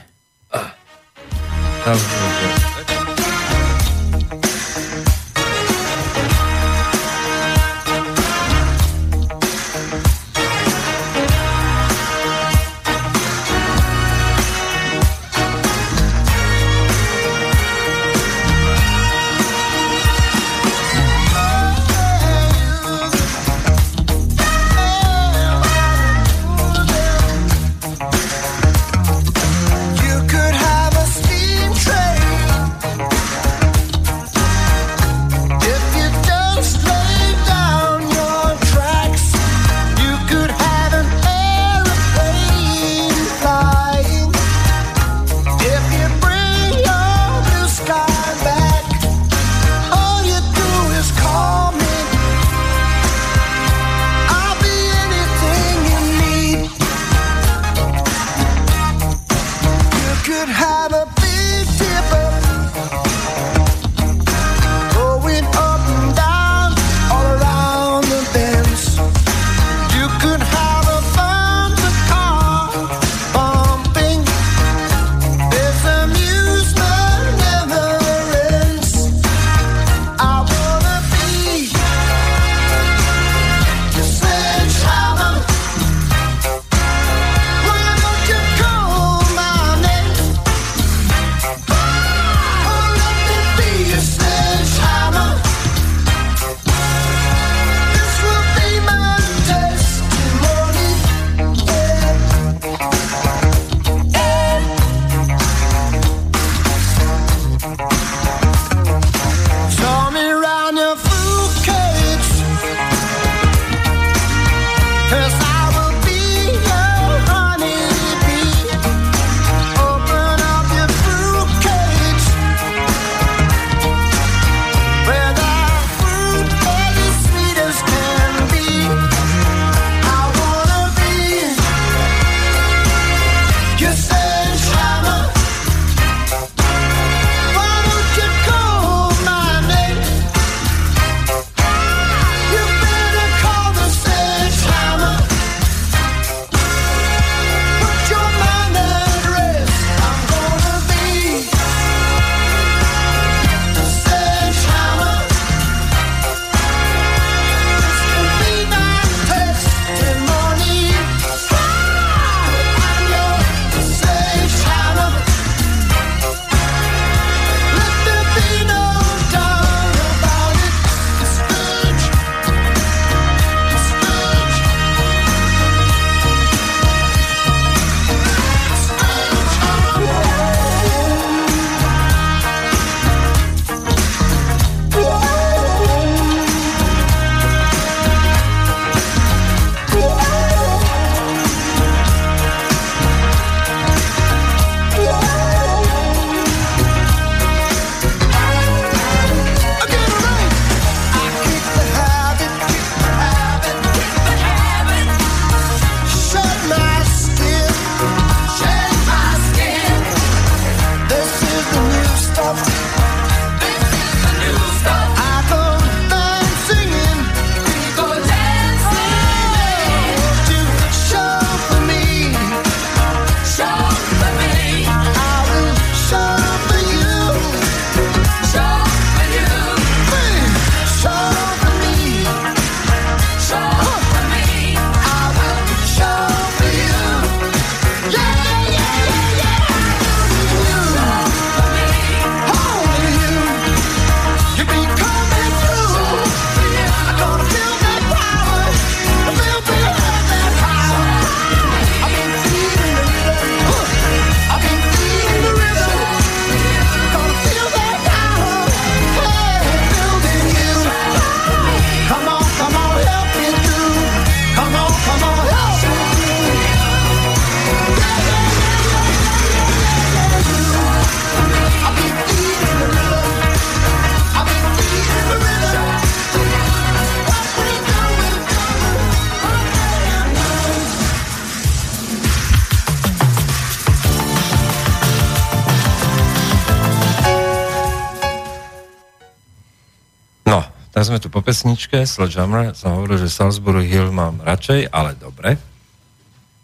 Tak 291.00 291.08
sme 291.08 291.16
tu 291.16 291.32
po 291.32 291.40
pesničke, 291.40 292.04
Sledgehammer, 292.04 292.76
som 292.76 292.92
hovoril, 292.92 293.24
že 293.24 293.32
Salisbury 293.32 293.88
Hill 293.88 294.12
mám 294.12 294.36
radšej, 294.44 294.92
ale 294.92 295.16
dobre. 295.16 295.56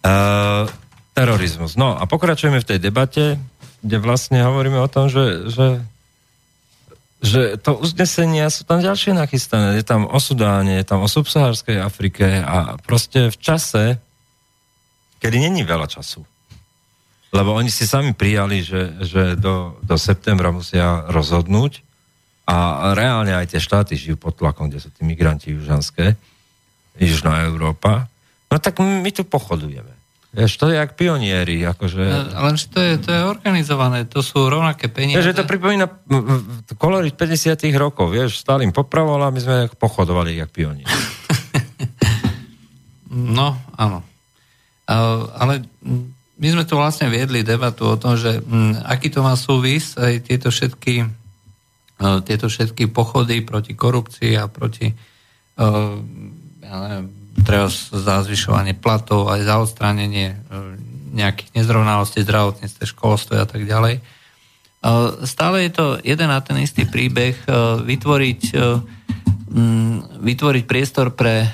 Uh, 0.05 0.69
terorizmus. 1.17 1.73
No 1.81 1.97
a 1.97 2.05
pokračujeme 2.05 2.61
v 2.61 2.69
tej 2.69 2.77
debate, 2.77 3.41
kde 3.81 3.97
vlastne 3.97 4.45
hovoríme 4.45 4.77
o 4.77 4.93
tom, 4.93 5.09
že, 5.09 5.49
že, 5.49 5.81
že 7.25 7.57
to 7.57 7.81
uznesenia 7.81 8.53
sú 8.53 8.69
tam 8.69 8.85
ďalšie 8.85 9.17
nachystané. 9.17 9.81
Je 9.81 9.89
tam 9.89 10.05
o 10.05 10.21
Sudáne, 10.21 10.77
je 10.77 10.85
tam 10.85 11.01
o 11.01 11.09
subsahárskej 11.09 11.81
Afrike 11.81 12.45
a 12.45 12.77
proste 12.85 13.33
v 13.33 13.37
čase, 13.41 13.97
kedy 15.17 15.49
není 15.49 15.65
veľa 15.65 15.89
času. 15.89 16.29
Lebo 17.33 17.57
oni 17.57 17.73
si 17.73 17.89
sami 17.89 18.13
prijali, 18.13 18.61
že, 18.61 19.01
že 19.01 19.33
do, 19.33 19.81
do 19.81 19.97
septembra 19.97 20.53
musia 20.53 21.09
rozhodnúť 21.09 21.86
a 22.47 22.57
reálne 22.95 23.35
aj 23.35 23.51
tie 23.51 23.61
štáty 23.61 23.99
žijú 23.99 24.17
pod 24.17 24.39
tlakom, 24.39 24.71
kde 24.71 24.79
sú 24.79 24.95
tí 24.95 25.03
migranti 25.03 25.51
južanské, 25.51 26.15
Južná 26.97 27.45
Európa. 27.45 28.09
No 28.49 28.57
tak 28.57 28.81
my 28.81 29.11
tu 29.13 29.27
pochodujeme. 29.27 29.93
Vieš, 30.37 30.61
to 30.61 30.69
je 30.69 30.77
jak 30.77 30.93
pionieri, 30.97 31.65
akože... 31.65 32.03
Len 32.37 32.57
to 32.57 32.79
je, 32.81 32.93
to 33.01 33.09
je 33.09 33.23
organizované, 33.25 34.05
to 34.05 34.21
sú 34.21 34.53
rovnaké 34.53 34.93
peniaze. 34.93 35.25
Vieš, 35.25 35.33
to 35.33 35.49
pripomína 35.49 35.89
kolorit 36.77 37.17
50 37.17 37.57
rokov, 37.81 38.13
vieš, 38.13 38.45
Stalin 38.45 38.69
popravoval 38.69 39.29
a 39.29 39.33
my 39.33 39.41
sme 39.41 39.57
pochodovali 39.73 40.37
jak 40.37 40.53
pionieri. 40.53 40.93
no, 43.37 43.57
áno. 43.81 44.05
Ale 44.87 45.65
my 46.37 46.49
sme 46.53 46.69
tu 46.69 46.77
vlastne 46.77 47.09
viedli 47.09 47.41
debatu 47.41 47.89
o 47.89 47.97
tom, 47.97 48.21
že 48.21 48.37
aký 48.85 49.09
to 49.09 49.25
má 49.25 49.41
súvis 49.41 49.97
aj 49.97 50.21
tieto 50.21 50.53
všetky, 50.53 51.09
tieto 51.99 52.53
všetky 52.53 52.93
pochody 52.93 53.41
proti 53.41 53.73
korupcii 53.73 54.37
a 54.37 54.49
proti 54.53 54.93
uh, 54.93 55.97
ja 56.61 56.75
neviem, 56.85 57.09
za 57.93 58.21
zvyšovanie 58.27 58.77
platov, 58.77 59.33
aj 59.33 59.41
za 59.45 59.55
odstránenie 59.61 60.37
uh, 60.37 60.77
nejakých 61.17 61.57
nezrovnalostí 61.57 62.21
zdravotníctve, 62.29 62.85
školstve 62.85 63.41
a 63.41 63.49
tak 63.49 63.65
ďalej. 63.65 64.05
Stále 65.25 65.67
je 65.67 65.73
to 65.73 65.87
jeden 66.05 66.29
a 66.31 66.39
ten 66.45 66.61
istý 66.61 66.85
príbeh 66.85 67.35
vytvoriť, 67.83 68.43
vytvoriť 70.21 70.65
priestor 70.69 71.17
pre 71.17 71.49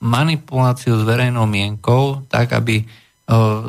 manipuláciu 0.00 0.98
s 0.98 1.04
verejnou 1.04 1.46
mienkou, 1.46 2.24
tak 2.26 2.56
aby 2.56 2.88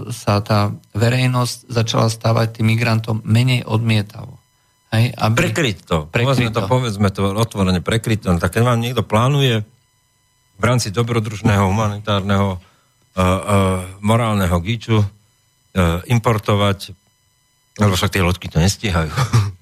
sa 0.10 0.42
tá 0.42 0.74
verejnosť 0.96 1.70
začala 1.70 2.08
stávať 2.10 2.58
tým 2.58 2.74
migrantom 2.74 3.22
menej 3.22 3.68
odmietavo. 3.70 4.33
Hej, 4.94 5.10
aby... 5.18 5.50
Prekryť 5.50 5.78
to. 5.90 5.98
Prekryť 6.06 6.54
to. 6.54 6.62
to. 6.64 6.70
Povedzme 6.70 7.10
to 7.10 7.34
otvorene, 7.34 7.82
prekryť 7.82 8.20
to. 8.22 8.30
Tak 8.38 8.54
keď 8.54 8.62
vám 8.62 8.80
niekto 8.80 9.02
plánuje 9.02 9.66
v 10.62 10.64
rámci 10.64 10.94
dobrodružného, 10.94 11.66
humanitárneho, 11.66 12.58
uh, 12.58 12.62
uh, 13.18 13.82
morálneho 14.06 14.54
gíču 14.62 15.02
uh, 15.02 15.06
importovať, 16.06 16.94
lebo 17.82 17.98
však 17.98 18.14
tie 18.14 18.22
lodky 18.22 18.46
to 18.54 18.62
nestíhajú, 18.62 19.10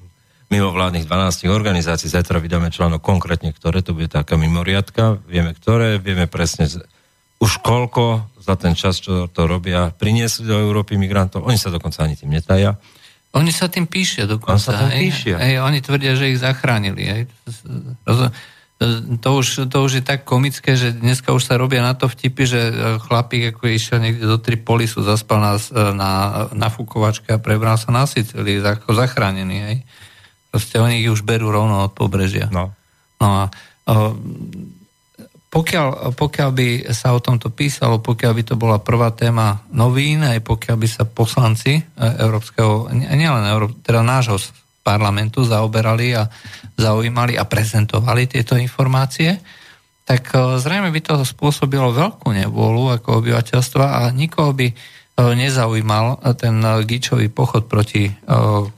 mimo 0.52 0.76
vládnych 0.76 1.08
12 1.08 1.48
organizácií, 1.48 2.12
zajtra 2.12 2.44
vydáme 2.44 2.68
článok 2.68 2.99
konkrétne, 2.99 3.56
ktoré 3.56 3.80
to 3.80 3.95
bude 3.95 4.12
taká 4.12 4.36
mimoriadka, 4.36 5.16
vieme 5.32 5.56
ktoré, 5.56 5.95
vieme 5.95 6.28
presne 6.28 6.68
už 7.40 7.64
koľko 7.64 8.28
za 8.36 8.60
ten 8.60 8.76
čas, 8.76 8.99
čo 8.99 9.32
to 9.32 9.48
robia, 9.48 9.95
priniesli 9.95 10.44
do 10.44 10.60
Európy 10.60 10.99
migrantov. 10.99 11.48
Oni 11.48 11.56
sa 11.56 11.72
dokonca 11.72 12.03
ani 12.03 12.20
tým 12.20 12.36
netaja. 12.36 12.76
Oni 13.32 13.52
sa 13.56 13.72
tým 13.72 13.88
píšia 13.88 14.28
dokonca. 14.28 14.60
On 14.60 14.60
sa 14.60 14.76
tým 14.76 15.08
píšia. 15.08 15.40
Ej, 15.40 15.64
oni 15.64 15.80
tvrdia, 15.80 16.20
že 16.20 16.36
ich 16.36 16.40
zachránili. 16.44 17.03
Ej. 17.08 17.22
To 19.22 19.30
už, 19.38 19.70
to 19.70 19.78
už 19.86 20.02
je 20.02 20.03
tak 20.03 20.26
komické, 20.26 20.74
že 20.74 20.91
dneska 20.91 21.32
už 21.32 21.45
sa 21.45 21.56
robia 21.56 21.86
na 21.86 21.94
to 21.94 22.10
vtipy, 22.10 22.49
že 22.49 22.60
e, 22.60 22.74
chlapík 22.98 23.53
ako 23.53 23.70
išiel 23.70 24.02
niekde 24.02 24.26
do 24.26 24.41
Tripolisu, 24.41 25.06
zaspal 25.06 25.38
na, 25.38 25.53
e, 25.53 25.94
na, 25.94 26.12
na 26.49 26.68
fúkovačke 26.74 27.30
a 27.30 27.38
prebral 27.38 27.78
sa 27.78 27.94
na 27.94 28.10
Sicílii, 28.10 28.58
ako 28.66 28.98
zachránený. 28.98 29.58
Ej. 29.70 29.78
Proste 30.49 30.82
oni 30.82 31.06
ich 31.06 31.14
už 31.14 31.22
berú 31.22 31.53
rovno 31.53 31.88
od 31.88 31.94
pobrežia. 31.94 32.49
No. 32.49 32.74
No 33.22 33.28
a 33.30 33.41
o, 33.86 34.18
pokiaľ, 35.52 36.15
pokiaľ 36.15 36.49
by 36.56 36.68
sa 36.95 37.11
o 37.11 37.19
tomto 37.19 37.52
písalo, 37.52 37.99
pokiaľ 37.99 38.32
by 38.40 38.44
to 38.48 38.56
bola 38.56 38.80
prvá 38.80 39.11
téma 39.11 39.68
novín, 39.76 40.23
aj 40.23 40.40
pokiaľ 40.48 40.78
by 40.80 40.88
sa 40.88 41.03
poslanci 41.03 41.76
e, 41.76 41.84
Európskeho, 41.99 42.88
nielen 42.95 43.44
Euró- 43.52 43.76
teda 43.84 43.99
nášho 43.99 44.40
parlamentu 44.80 45.44
zaoberali 45.44 46.15
a 46.15 46.32
zaujímali 46.80 47.36
a 47.36 47.44
prezentovali 47.44 48.32
tieto 48.32 48.56
informácie, 48.56 49.44
tak 50.07 50.32
e, 50.32 50.56
zrejme 50.56 50.88
by 50.88 51.03
to 51.03 51.19
spôsobilo 51.28 51.91
veľkú 51.91 52.32
nevôľu 52.32 52.95
ako 53.03 53.19
obyvateľstva 53.19 53.86
a 53.91 54.02
nikoho 54.15 54.56
by 54.56 54.72
e, 54.72 54.76
nezaujímal 55.19 56.32
ten 56.40 56.64
gíčový 56.64 57.28
pochod 57.28 57.68
proti 57.68 58.07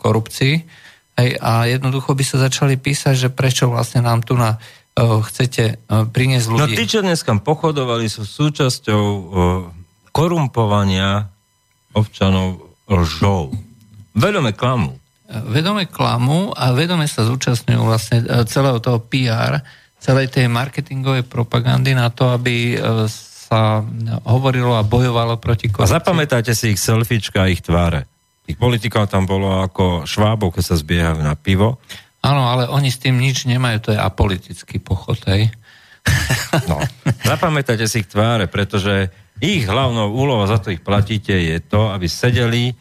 korupcii. 0.02 0.82
A 1.38 1.70
jednoducho 1.70 2.18
by 2.18 2.26
sa 2.26 2.42
začali 2.42 2.82
písať, 2.82 3.14
že 3.14 3.30
prečo 3.30 3.70
vlastne 3.70 4.02
nám 4.02 4.26
tu 4.26 4.34
na 4.34 4.58
chcete 4.98 5.82
priniesť 5.90 6.48
ľudí. 6.54 6.62
No 6.62 6.68
tí, 6.70 6.86
čo 6.86 7.02
dneska 7.02 7.34
pochodovali, 7.42 8.06
sú 8.06 8.24
súčasťou 8.30 9.04
korumpovania 10.14 11.30
občanov 11.98 12.70
lžou. 12.86 13.54
Vedome 14.14 14.54
klamu. 14.54 14.94
Vedome 15.50 15.90
klamu 15.90 16.54
a 16.54 16.70
vedome 16.78 17.10
sa 17.10 17.26
zúčastňujú 17.26 17.82
vlastne 17.82 18.22
celého 18.46 18.78
toho 18.78 19.02
PR, 19.02 19.66
celej 19.98 20.30
tej 20.30 20.46
marketingovej 20.46 21.26
propagandy 21.26 21.98
na 21.98 22.14
to, 22.14 22.30
aby 22.30 22.78
sa 23.34 23.82
hovorilo 24.30 24.78
a 24.78 24.86
bojovalo 24.86 25.42
proti 25.42 25.74
korupcii. 25.74 25.90
A 25.90 25.98
zapamätajte 25.98 26.54
si 26.54 26.78
ich 26.78 26.82
selfiečka 26.82 27.46
a 27.46 27.50
ich 27.50 27.66
tváre. 27.66 28.06
Ich 28.44 28.60
politikov 28.60 29.08
tam 29.08 29.24
bolo 29.24 29.64
ako 29.64 30.04
švábov, 30.04 30.54
keď 30.54 30.64
sa 30.68 30.76
zbiehajú 30.76 31.24
na 31.24 31.34
pivo. 31.34 31.80
Áno, 32.24 32.48
ale 32.48 32.72
oni 32.72 32.88
s 32.88 33.04
tým 33.04 33.20
nič 33.20 33.44
nemajú, 33.44 33.78
to 33.84 33.90
je 33.92 34.00
apolitický 34.00 34.80
pochod, 34.80 35.20
hej. 35.28 35.52
No, 36.72 36.80
zapamätajte 37.26 37.84
si 37.90 38.04
ich 38.04 38.12
tváre, 38.12 38.48
pretože 38.48 39.12
ich 39.44 39.68
hlavnou 39.68 40.16
úlohou, 40.16 40.48
za 40.48 40.62
to 40.62 40.72
ich 40.72 40.80
platíte, 40.80 41.36
je 41.36 41.60
to, 41.60 41.92
aby 41.92 42.08
sedeli 42.08 42.72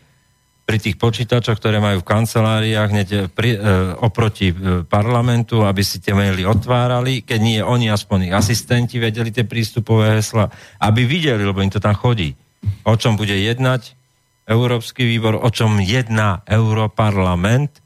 pri 0.63 0.79
tých 0.79 0.95
počítačoch, 0.95 1.59
ktoré 1.59 1.83
majú 1.83 2.07
v 2.07 2.09
kanceláriách 2.09 2.89
hneď 2.95 3.09
pri, 3.35 3.51
e, 3.51 3.59
oproti 3.99 4.55
e, 4.55 4.87
parlamentu, 4.87 5.67
aby 5.67 5.83
si 5.83 5.99
tie 5.99 6.15
maily 6.15 6.47
otvárali, 6.47 7.27
keď 7.27 7.41
nie 7.43 7.59
oni, 7.59 7.91
aspoň 7.91 8.31
ich 8.31 8.35
asistenti 8.35 9.03
vedeli 9.03 9.35
tie 9.35 9.43
prístupové 9.43 10.23
hesla, 10.23 10.47
aby 10.79 11.03
videli, 11.03 11.43
lebo 11.43 11.67
im 11.67 11.73
to 11.73 11.83
tam 11.83 11.99
chodí, 11.99 12.39
o 12.87 12.95
čom 12.95 13.19
bude 13.19 13.35
jednať 13.35 13.99
Európsky 14.47 15.03
výbor, 15.03 15.43
o 15.43 15.51
čom 15.51 15.83
jedná 15.83 16.47
Europarlament 16.47 17.82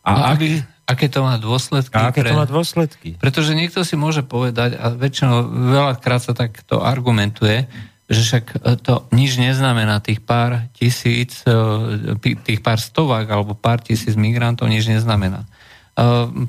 a, 0.00 0.10
a 0.10 0.32
ak, 0.32 0.40
aké 0.88 1.06
to 1.12 1.20
má 1.20 1.36
dôsledky? 1.36 1.94
A 1.94 2.08
aké 2.08 2.24
pre, 2.24 2.32
to 2.32 2.40
má 2.40 2.46
dôsledky? 2.48 3.20
Pretože 3.20 3.52
niekto 3.52 3.84
si 3.84 3.94
môže 4.00 4.24
povedať, 4.24 4.80
a 4.80 4.90
väčšinou 4.90 5.46
veľakrát 5.70 6.20
sa 6.24 6.32
takto 6.32 6.80
argumentuje, 6.80 7.68
že 8.10 8.20
však 8.26 8.44
to 8.82 9.06
nič 9.14 9.38
neznamená, 9.38 10.02
tých 10.02 10.18
pár 10.24 10.66
tisíc, 10.74 11.46
e, 11.46 12.34
tých 12.42 12.58
pár 12.58 12.82
stovák 12.82 13.22
alebo 13.28 13.54
pár 13.54 13.78
tisíc 13.84 14.18
migrantov 14.18 14.66
nič 14.66 14.90
neznamená. 14.90 15.46
E, 15.46 15.48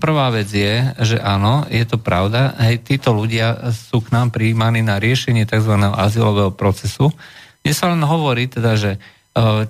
prvá 0.02 0.34
vec 0.34 0.50
je, 0.50 0.90
že 0.98 1.22
áno, 1.22 1.70
je 1.70 1.86
to 1.86 2.02
pravda, 2.02 2.58
hej, 2.66 2.82
títo 2.82 3.14
ľudia 3.14 3.70
sú 3.70 4.02
k 4.02 4.10
nám 4.10 4.34
prijímaní 4.34 4.82
na 4.82 4.98
riešenie 4.98 5.46
tzv. 5.46 5.76
azylového 5.78 6.50
procesu, 6.50 7.14
kde 7.62 7.74
sa 7.78 7.94
len 7.94 8.02
hovorí 8.02 8.50
teda, 8.50 8.74
že 8.74 8.92
E, 8.98 9.21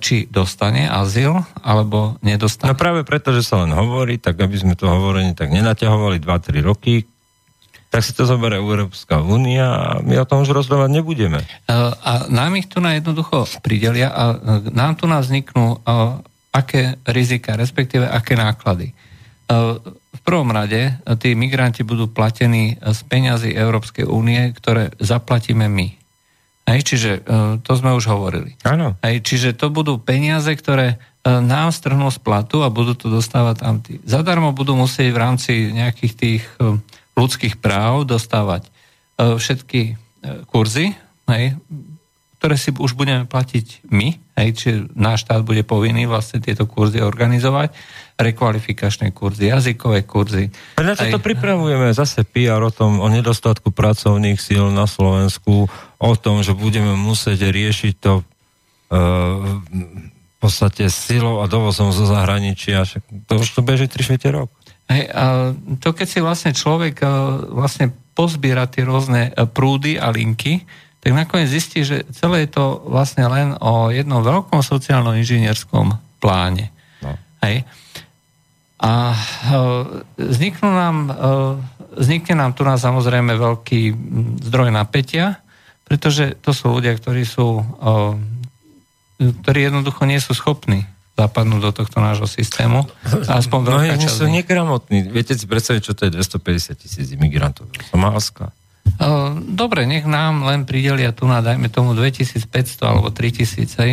či 0.02 0.26
dostane 0.26 0.90
azyl, 0.90 1.38
alebo 1.62 2.18
nedostane. 2.18 2.74
No 2.74 2.78
práve 2.78 3.06
preto, 3.06 3.30
že 3.30 3.46
sa 3.46 3.62
len 3.62 3.70
hovorí, 3.70 4.18
tak 4.18 4.42
aby 4.42 4.58
sme 4.58 4.74
to 4.74 4.90
hovorenie 4.90 5.38
tak 5.38 5.54
nenaťahovali 5.54 6.18
2-3 6.18 6.66
roky, 6.66 7.06
tak 7.92 8.02
si 8.02 8.16
to 8.16 8.24
zoberie 8.24 8.58
Európska 8.58 9.20
únia 9.20 9.68
a 9.68 9.84
my 10.00 10.18
o 10.18 10.26
tom 10.26 10.42
už 10.42 10.50
rozhodovať 10.50 10.90
nebudeme. 10.90 11.44
E, 11.44 11.46
a 11.94 12.26
nám 12.26 12.56
ich 12.56 12.66
tu 12.66 12.80
na 12.80 12.96
jednoducho 12.96 13.44
pridelia 13.60 14.08
a 14.10 14.24
e, 14.32 14.36
nám 14.72 14.96
tu 14.96 15.04
nás 15.06 15.28
vzniknú 15.28 15.84
aké 16.52 16.98
rizika, 17.08 17.56
respektíve 17.56 18.04
aké 18.04 18.36
náklady. 18.36 18.92
V 20.12 20.20
prvom 20.20 20.52
rade 20.52 21.00
tí 21.16 21.32
migranti 21.32 21.80
budú 21.80 22.12
platení 22.12 22.76
z 22.76 23.00
peňazí 23.08 23.56
Európskej 23.56 24.04
únie, 24.04 24.52
ktoré 24.52 24.92
zaplatíme 25.00 25.66
my. 25.66 26.01
Hej, 26.62 26.80
čiže 26.86 27.10
e, 27.18 27.20
to 27.58 27.72
sme 27.74 27.90
už 27.92 28.06
hovorili. 28.06 28.54
Áno. 28.62 28.94
Hej, 29.02 29.26
čiže 29.26 29.58
to 29.58 29.68
budú 29.68 29.98
peniaze, 29.98 30.48
ktoré 30.54 30.94
e, 30.94 30.96
nám 31.26 31.74
strhnú 31.74 32.06
z 32.14 32.22
platu 32.22 32.62
a 32.62 32.70
budú 32.70 32.94
to 32.94 33.10
dostávať 33.10 33.56
tam 33.58 33.82
tí. 33.82 33.98
Zadarmo 34.06 34.54
budú 34.54 34.78
musieť 34.78 35.10
v 35.10 35.18
rámci 35.18 35.52
nejakých 35.74 36.14
tých 36.14 36.42
e, 36.62 36.78
ľudských 37.18 37.60
práv 37.60 38.08
dostávať 38.08 38.72
všetky 39.22 40.00
kurzy, 40.48 40.96
hej, 41.28 41.54
ktoré 42.42 42.58
si 42.58 42.74
už 42.74 42.98
budeme 42.98 43.22
platiť 43.22 43.86
my, 43.94 44.18
hej, 44.34 44.48
či 44.58 44.68
náš 44.98 45.22
štát 45.22 45.46
bude 45.46 45.62
povinný 45.62 46.10
vlastne 46.10 46.42
tieto 46.42 46.66
kurzy 46.66 46.98
organizovať, 46.98 47.70
rekvalifikačné 48.18 49.14
kurzy, 49.14 49.46
jazykové 49.46 50.02
kurzy. 50.02 50.50
A 50.74 50.82
na 50.82 50.98
čo 50.98 51.06
to 51.06 51.22
pripravujeme? 51.22 51.94
Zase 51.94 52.26
PR 52.26 52.58
o 52.58 52.74
tom, 52.74 52.98
o 52.98 53.06
nedostatku 53.06 53.70
pracovných 53.70 54.42
síl 54.42 54.74
na 54.74 54.90
Slovensku, 54.90 55.70
o 56.02 56.12
tom, 56.18 56.42
že 56.42 56.58
budeme 56.58 56.98
musieť 56.98 57.46
riešiť 57.46 57.94
to 58.02 58.12
uh, 58.18 58.24
v 59.62 60.36
podstate 60.42 60.90
silou 60.90 61.38
a 61.38 61.46
dovozom 61.46 61.94
zo 61.94 62.02
zahraničia. 62.10 62.82
To 63.30 63.38
už 63.38 63.54
to 63.54 63.62
beží 63.62 63.86
3 63.86 64.18
rok. 64.34 64.50
Hej, 64.90 65.06
a 65.14 65.54
to 65.78 65.94
keď 65.94 66.06
si 66.10 66.18
vlastne 66.18 66.50
človek 66.50 67.06
uh, 67.06 67.46
vlastne 67.54 67.94
pozbiera 68.18 68.66
tie 68.66 68.82
rôzne 68.82 69.30
uh, 69.30 69.46
prúdy 69.46 70.02
a 70.02 70.10
linky, 70.10 70.66
tak 71.02 71.18
nakoniec 71.18 71.50
zistí, 71.50 71.82
že 71.82 72.06
celé 72.14 72.46
je 72.46 72.54
to 72.54 72.82
vlastne 72.86 73.26
len 73.26 73.58
o 73.58 73.90
jednom 73.90 74.22
veľkom 74.22 74.62
sociálno-inžinierskom 74.62 75.98
pláne. 76.22 76.70
No. 77.02 77.18
Hej. 77.42 77.66
A 78.78 79.10
e, 79.10 79.18
vzniknú 80.14 80.70
nám, 80.70 80.96
e, 81.06 81.12
vznikne 81.98 82.34
nám 82.38 82.50
tu 82.54 82.62
na 82.62 82.78
samozrejme 82.78 83.34
veľký 83.34 83.80
zdroj 84.46 84.70
napätia, 84.70 85.42
pretože 85.92 86.40
to 86.40 86.56
sú 86.56 86.72
ľudia, 86.72 86.96
ktorí 86.96 87.28
sú 87.28 87.60
ktorí 89.20 89.68
jednoducho 89.68 90.08
nie 90.08 90.16
sú 90.16 90.32
schopní 90.32 90.88
zapadnúť 91.12 91.60
do 91.60 91.72
tohto 91.76 92.00
nášho 92.00 92.24
systému. 92.24 92.88
Aspoň 93.28 93.60
No, 93.60 93.68
veľká 93.84 94.08
sú 94.08 94.24
negramotní. 94.32 95.12
Viete 95.12 95.36
si 95.36 95.44
predstaviť, 95.44 95.80
čo 95.84 95.92
to 95.92 96.08
je 96.08 96.16
250 96.16 96.80
tisíc 96.80 97.06
imigrantov 97.12 97.68
Somálska? 97.92 98.56
Dobre, 99.52 99.84
nech 99.84 100.08
nám 100.08 100.48
len 100.48 100.64
pridelia 100.64 101.12
tu 101.12 101.28
na, 101.28 101.44
dajme 101.44 101.68
tomu 101.68 101.92
2500 101.92 102.48
alebo 102.82 103.12
3000. 103.12 103.82
Hej. 103.84 103.92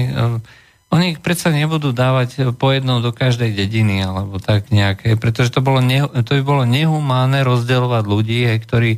Oni 0.89 1.13
ich 1.13 1.19
predsa 1.21 1.53
nebudú 1.53 1.93
dávať 1.93 2.55
po 2.57 2.73
jednou 2.73 3.03
do 3.03 3.13
každej 3.13 3.53
dediny 3.53 4.01
alebo 4.01 4.41
tak 4.41 4.71
nejaké, 4.73 5.19
pretože 5.19 5.53
to, 5.53 5.61
bolo 5.61 5.83
ne, 5.83 6.01
to 6.25 6.39
by 6.39 6.41
bolo 6.41 6.63
nehumánne 6.65 7.45
rozdeľovať 7.45 8.03
ľudí, 8.07 8.49
hej, 8.49 8.59
ktorí, 8.63 8.91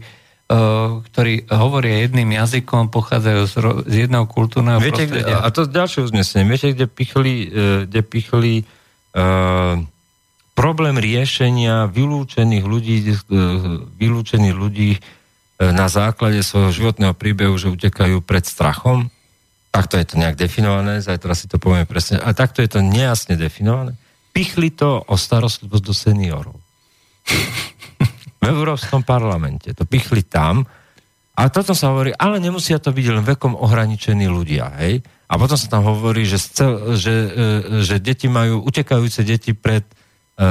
ktorí 1.02 1.48
hovoria 1.48 2.04
jedným 2.04 2.36
jazykom, 2.36 2.92
pochádzajú 2.92 3.42
z, 3.48 3.56
ro- 3.62 3.82
z 3.88 3.96
jedného 4.08 4.28
kultúrneho 4.28 4.84
Viete, 4.84 5.08
kde, 5.08 5.24
prostredia. 5.24 5.46
a 5.46 5.48
to 5.54 5.62
ďalšie 5.64 6.00
uznesenie. 6.04 6.44
Viete, 6.50 6.68
kde 6.76 6.86
pichli, 6.92 7.36
eh, 7.48 7.80
kde 7.88 8.02
pichli 8.04 8.54
uh, 9.16 9.80
problém 10.52 10.96
riešenia 11.00 11.88
vylúčených 11.88 12.66
ľudí, 12.68 12.96
eh, 13.08 13.16
vylúčených 13.96 14.56
ľudí 14.56 14.92
eh, 14.98 15.00
na 15.72 15.88
základe 15.88 16.44
svojho 16.44 16.72
životného 16.76 17.16
príbehu, 17.16 17.56
že 17.56 17.72
utekajú 17.72 18.20
pred 18.20 18.44
strachom? 18.44 19.08
Takto 19.72 19.96
je 19.96 20.04
to 20.04 20.16
nejak 20.20 20.36
definované, 20.36 21.00
zajtra 21.00 21.32
si 21.32 21.48
to 21.48 21.56
povieme 21.56 21.88
presne. 21.88 22.20
A 22.20 22.36
takto 22.36 22.60
je 22.60 22.68
to 22.68 22.84
nejasne 22.84 23.40
definované. 23.40 23.96
Pichli 24.36 24.68
to 24.68 25.00
o 25.00 25.16
starostlivosť 25.16 25.84
do 25.84 25.94
seniorov. 25.96 26.58
V 28.42 28.50
Európskom 28.50 29.06
parlamente. 29.06 29.70
To 29.78 29.86
pichli 29.86 30.26
tam. 30.26 30.66
A 31.38 31.48
toto 31.48 31.78
sa 31.78 31.94
hovorí, 31.94 32.12
ale 32.18 32.42
nemusia 32.42 32.82
to 32.82 32.92
byť 32.92 33.06
len 33.14 33.24
vekom 33.24 33.54
ohraničení 33.56 34.28
ľudia, 34.28 34.82
hej? 34.82 35.00
A 35.32 35.40
potom 35.40 35.56
sa 35.56 35.72
tam 35.72 35.88
hovorí, 35.88 36.28
že, 36.28 36.38
cel, 36.44 36.98
že, 37.00 37.14
e, 37.14 37.30
že 37.88 38.04
deti 38.04 38.28
majú, 38.28 38.68
utekajúce 38.68 39.24
deti 39.24 39.56
pred, 39.56 39.88
e, 40.36 40.46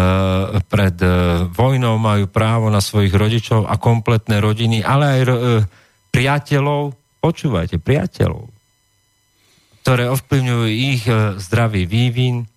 pred 0.65 0.97
e, 1.05 1.09
vojnou 1.53 2.01
majú 2.01 2.25
právo 2.33 2.73
na 2.73 2.81
svojich 2.81 3.13
rodičov 3.13 3.69
a 3.69 3.77
kompletné 3.77 4.41
rodiny, 4.41 4.81
ale 4.81 5.05
aj 5.05 5.21
e, 5.21 5.29
priateľov, 6.11 6.97
počúvajte, 7.21 7.77
priateľov, 7.77 8.49
ktoré 9.85 10.09
ovplyvňujú 10.09 10.67
ich 10.73 11.05
e, 11.05 11.37
zdravý 11.37 11.85
vývin. 11.85 12.49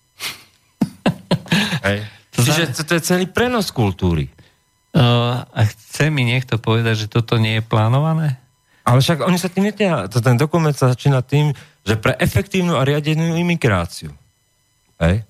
Hej. 1.85 2.07
Čiže 2.33 2.63
to, 2.71 2.81
to 2.87 2.93
je 2.97 3.03
celý 3.03 3.25
prenos 3.29 3.69
kultúry. 3.69 4.32
Uh, 4.93 5.41
a 5.49 5.65
chce 5.65 6.13
mi 6.13 6.21
niekto 6.21 6.61
povedať, 6.61 7.05
že 7.05 7.07
toto 7.09 7.41
nie 7.41 7.57
je 7.57 7.63
plánované? 7.65 8.37
Ale 8.85 9.01
však 9.01 9.25
oni 9.25 9.41
sa 9.41 9.49
tým 9.49 9.71
netia. 9.71 10.05
Ten 10.05 10.37
dokument 10.37 10.75
sa 10.75 10.93
začína 10.93 11.25
tým, 11.25 11.49
že 11.81 11.97
pre 11.97 12.13
efektívnu 12.19 12.77
a 12.77 12.85
riadenú 12.85 13.33
imigráciu. 13.33 14.13
Hej? 15.01 15.25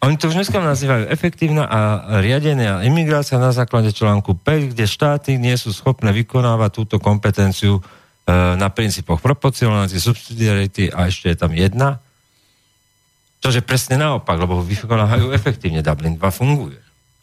Oni 0.00 0.16
to 0.16 0.32
už 0.32 0.40
dneska 0.40 0.56
nazývajú 0.56 1.12
efektívna 1.12 1.68
a 1.68 1.80
riadená 2.24 2.80
imigrácia 2.88 3.36
na 3.36 3.52
základe 3.52 3.92
článku 3.92 4.32
5, 4.32 4.72
kde 4.72 4.84
štáty 4.88 5.36
nie 5.36 5.52
sú 5.60 5.76
schopné 5.76 6.08
vykonávať 6.16 6.70
túto 6.72 6.96
kompetenciu 6.96 7.78
e, 7.78 7.82
na 8.56 8.72
princípoch 8.72 9.20
proporcionality, 9.20 10.00
subsidiarity 10.00 10.88
a 10.88 11.12
ešte 11.12 11.28
je 11.28 11.36
tam 11.36 11.52
jedna. 11.52 12.00
Čože 13.44 13.60
presne 13.60 14.00
naopak, 14.00 14.40
lebo 14.40 14.64
vykonávajú 14.64 15.36
efektívne. 15.36 15.84
Dublin 15.84 16.16
2 16.16 16.32
funguje. 16.32 16.80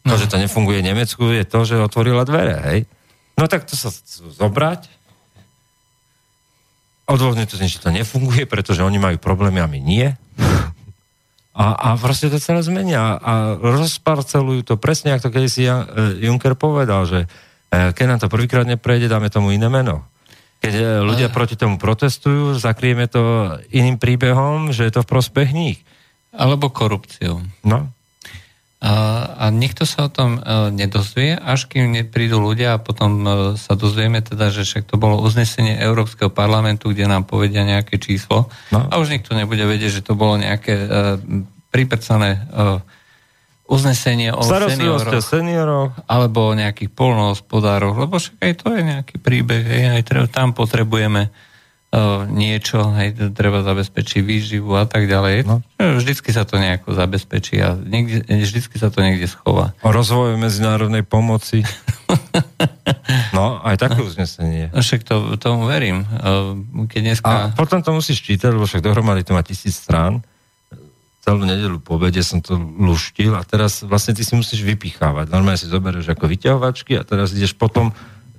To, 0.08 0.20
že 0.20 0.32
to 0.32 0.40
nefunguje 0.40 0.80
v 0.82 0.88
Nemecku, 0.94 1.24
je 1.30 1.44
to, 1.44 1.60
že 1.68 1.84
otvorila 1.84 2.24
dvere, 2.24 2.56
hej? 2.72 2.80
No 3.38 3.46
tak 3.46 3.70
to 3.70 3.78
sa 3.78 3.94
zobrať, 4.34 4.90
odvodniť 7.08 7.48
to, 7.48 7.56
že 7.62 7.80
to 7.80 7.94
nefunguje, 7.94 8.44
pretože 8.50 8.84
oni 8.84 9.00
majú 9.00 9.18
problémy 9.22 9.64
a 9.64 9.68
my 9.68 9.80
nie. 9.80 10.08
A, 11.58 11.74
a 11.74 11.90
proste 11.98 12.30
to 12.30 12.38
celé 12.38 12.62
zmenia 12.62 13.18
a 13.18 13.58
rozparcelujú 13.58 14.62
to 14.62 14.76
presne, 14.78 15.18
ako 15.18 15.26
to 15.26 15.34
keď 15.34 15.44
si 15.50 15.66
Jan- 15.66 15.90
e, 15.90 16.30
Juncker 16.30 16.54
povedal, 16.54 17.10
že 17.10 17.26
e, 17.26 17.98
keď 17.98 18.06
nám 18.06 18.20
to 18.22 18.30
prvýkrát 18.30 18.62
neprejde, 18.62 19.10
dáme 19.10 19.34
tomu 19.34 19.50
iné 19.50 19.66
meno. 19.66 20.06
Keď 20.62 20.74
e, 20.78 20.84
ľudia 21.02 21.34
proti 21.34 21.58
tomu 21.58 21.82
protestujú, 21.82 22.54
zakrieme 22.62 23.10
to 23.10 23.58
iným 23.74 23.98
príbehom, 23.98 24.70
že 24.70 24.86
je 24.86 24.94
to 24.94 25.02
v 25.02 25.10
prospech 25.10 25.50
nich. 25.50 25.82
Alebo 26.30 26.70
korupciou. 26.70 27.42
No, 27.66 27.90
A, 28.78 29.50
nikto 29.50 29.90
sa 29.90 30.06
o 30.06 30.14
tom 30.14 30.38
e, 30.38 30.70
nedozvie, 30.70 31.34
až 31.34 31.66
kým 31.66 31.98
neprídu 31.98 32.38
ľudia 32.38 32.78
a 32.78 32.82
potom 32.82 33.26
e, 33.26 33.28
sa 33.58 33.74
dozvieme 33.74 34.22
teda, 34.22 34.54
že 34.54 34.70
však 34.70 34.86
to 34.86 35.02
bolo 35.02 35.18
uznesenie 35.18 35.82
Európskeho 35.82 36.30
parlamentu, 36.30 36.94
kde 36.94 37.10
nám 37.10 37.26
povedia 37.26 37.66
nejaké 37.66 37.98
číslo 37.98 38.54
No. 38.70 38.86
a 38.86 39.02
už 39.02 39.10
nikto 39.10 39.34
nebude 39.34 39.66
vedieť, 39.66 40.02
že 40.02 40.06
to 40.06 40.14
bolo 40.14 40.38
nejaké 40.38 40.78
e, 40.78 40.88
priprcané 41.74 42.46
uznesenie 43.68 44.32
o 44.32 44.40
senioroch 44.40 45.20
senioroch, 45.20 45.92
alebo 46.08 46.54
o 46.54 46.58
nejakých 46.58 46.88
polnohospodároch, 46.96 48.00
lebo 48.00 48.16
však 48.16 48.40
aj 48.40 48.54
to 48.64 48.68
je 48.72 48.82
nejaký 48.82 49.16
príbeh, 49.20 49.64
hej, 49.68 49.84
aj 50.00 50.32
tam 50.32 50.56
potrebujeme 50.56 51.28
niečo, 52.28 52.92
hej, 53.00 53.16
treba 53.32 53.64
zabezpečiť 53.64 54.20
výživu 54.20 54.76
a 54.76 54.84
tak 54.84 55.08
ďalej. 55.08 55.48
No. 55.48 55.64
No. 55.80 55.98
Vždycky 55.98 56.36
sa 56.36 56.44
to 56.44 56.60
nejako 56.60 56.92
zabezpečí 56.92 57.56
a 57.64 57.80
niekde, 57.80 58.28
vždycky 58.28 58.76
sa 58.76 58.92
to 58.92 59.00
niekde 59.00 59.26
schová. 59.32 59.72
o 59.80 59.90
rozvoju 59.90 60.36
medzinárodnej 60.36 61.08
pomoci. 61.08 61.64
No, 63.36 63.60
aj 63.64 63.80
také 63.80 64.00
uznesenie. 64.04 64.72
No 64.72 64.80
však 64.82 65.04
to, 65.04 65.36
tomu 65.40 65.68
verím. 65.68 66.04
Uh, 66.04 66.58
Keď 66.88 67.02
dneska... 67.04 67.28
A 67.28 67.52
potom 67.54 67.80
to 67.84 67.92
musíš 67.96 68.24
čítať, 68.24 68.52
lebo 68.52 68.68
však 68.68 68.84
dohromady 68.84 69.24
to 69.24 69.36
má 69.36 69.44
tisíc 69.44 69.80
strán. 69.80 70.24
Celú 71.24 71.44
nedelu 71.44 71.78
po 71.84 72.00
obede 72.00 72.24
som 72.24 72.40
to 72.40 72.56
luštil 72.58 73.36
a 73.36 73.44
teraz 73.44 73.84
vlastne 73.84 74.16
ty 74.16 74.24
si 74.24 74.34
musíš 74.36 74.64
vypichávať. 74.64 75.28
Normálne 75.28 75.60
si 75.60 75.68
zoberieš 75.68 76.16
ako 76.16 76.24
vyťahovačky 76.24 76.96
a 77.00 77.04
teraz 77.04 77.36
ideš 77.36 77.56
potom 77.56 77.92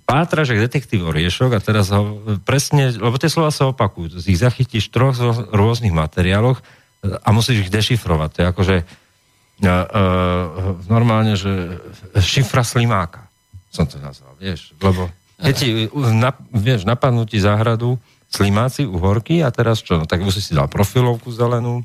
pátraš 0.09 0.57
ako 0.57 0.65
detektív 0.65 1.05
oriešok 1.05 1.53
a 1.53 1.61
teraz 1.61 1.93
ho 1.93 2.17
presne, 2.49 2.97
lebo 2.97 3.21
tie 3.21 3.29
slova 3.29 3.53
sa 3.53 3.69
opakujú, 3.69 4.17
ich 4.25 4.41
zachytíš 4.41 4.89
troch 4.89 5.21
rôznych 5.53 5.93
materiáloch 5.93 6.65
a 7.05 7.29
musíš 7.29 7.69
ich 7.69 7.75
dešifrovať. 7.75 8.29
To 8.33 8.39
je 8.41 8.47
akože 8.49 8.77
uh, 8.81 9.69
uh, 9.69 9.77
normálne, 10.89 11.37
že 11.37 11.77
šifra 12.17 12.65
slimáka 12.65 13.29
som 13.69 13.85
to 13.85 14.01
nazval, 14.01 14.33
vieš, 14.41 14.73
lebo 14.81 15.13
keď 15.39 15.55
ti, 15.55 15.69
na, 16.17 16.33
vieš, 16.51 16.83
napadnú 16.89 17.29
ti 17.29 17.39
záhradu 17.39 18.01
slimáci, 18.33 18.89
uhorky 18.89 19.45
a 19.45 19.53
teraz 19.53 19.85
čo, 19.85 20.01
no 20.01 20.09
tak 20.09 20.25
už 20.25 20.41
si 20.41 20.57
dal 20.57 20.67
profilovku 20.73 21.31
zelenú, 21.31 21.85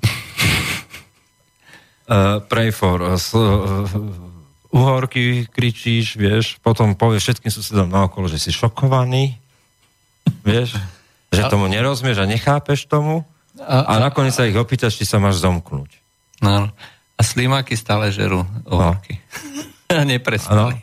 uh, 2.08 2.40
pray 2.52 2.72
for 2.72 3.04
uh, 3.04 3.20
uhorky 4.74 5.46
kričíš, 5.48 6.18
vieš, 6.18 6.58
potom 6.60 6.98
povieš 6.98 7.30
všetkým 7.30 7.52
susedom 7.54 7.88
naokolo, 7.88 8.26
že 8.26 8.42
si 8.42 8.50
šokovaný, 8.50 9.38
vieš, 10.42 10.76
že 11.30 11.46
tomu 11.48 11.70
nerozumieš 11.70 12.20
a 12.20 12.30
nechápeš 12.30 12.90
tomu 12.90 13.22
a, 13.62 13.86
a 13.86 14.02
nakoniec 14.02 14.34
sa 14.34 14.50
ich 14.50 14.58
opýtaš, 14.58 14.98
či 14.98 15.06
sa 15.06 15.22
máš 15.22 15.40
zomknúť. 15.40 16.02
No, 16.42 16.74
a 17.14 17.22
slimáky 17.22 17.78
stále 17.78 18.10
žerú 18.10 18.42
ohorky. 18.66 19.22
A 19.94 20.02
Áno. 20.02 20.10
neprestali. 20.10 20.74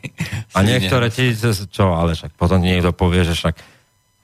A 0.55 0.63
niektoré 0.63 1.11
ti, 1.11 1.35
čo, 1.67 1.91
ale 1.91 2.15
však 2.15 2.31
potom 2.39 2.63
niekto 2.63 2.95
povie, 2.95 3.27
že 3.27 3.35
však 3.35 3.59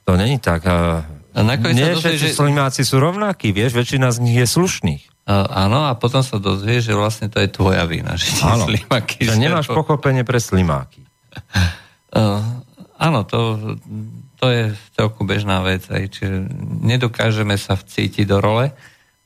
to 0.08 0.16
není 0.16 0.40
tak. 0.40 0.64
A, 0.64 1.04
A 1.36 1.40
nakoniec 1.44 1.76
nie, 1.76 1.92
sa 1.92 2.00
dozvie, 2.00 2.16
že- 2.16 2.32
slimáci 2.32 2.88
sú 2.88 2.96
rovnakí, 2.96 3.52
vieš, 3.52 3.76
väčšina 3.76 4.08
z 4.08 4.18
nich 4.24 4.40
je 4.40 4.48
slušných. 4.48 5.02
Áno, 5.28 5.84
a 5.84 5.92
potom 5.92 6.24
sa 6.24 6.40
dozvie, 6.40 6.80
že 6.80 6.96
vlastne 6.96 7.28
to 7.28 7.36
je 7.44 7.52
tvoja 7.52 7.84
vina, 7.84 8.16
že 8.16 8.32
Áno. 8.40 8.64
slimáky 8.64 9.28
Že 9.28 9.36
nemáš 9.36 9.68
žerú. 9.68 9.84
pochopenie 9.84 10.24
pre 10.24 10.40
slimáky. 10.40 11.04
Uh, 12.16 12.40
áno, 13.06 13.28
to 13.28 13.60
to 14.38 14.46
je 14.48 14.64
celku 14.94 15.26
bežná 15.26 15.60
vec. 15.66 15.84
Aj, 15.90 16.06
čiže 16.06 16.46
nedokážeme 16.80 17.58
sa 17.58 17.74
vcítiť 17.74 18.24
do 18.24 18.38
role 18.38 18.70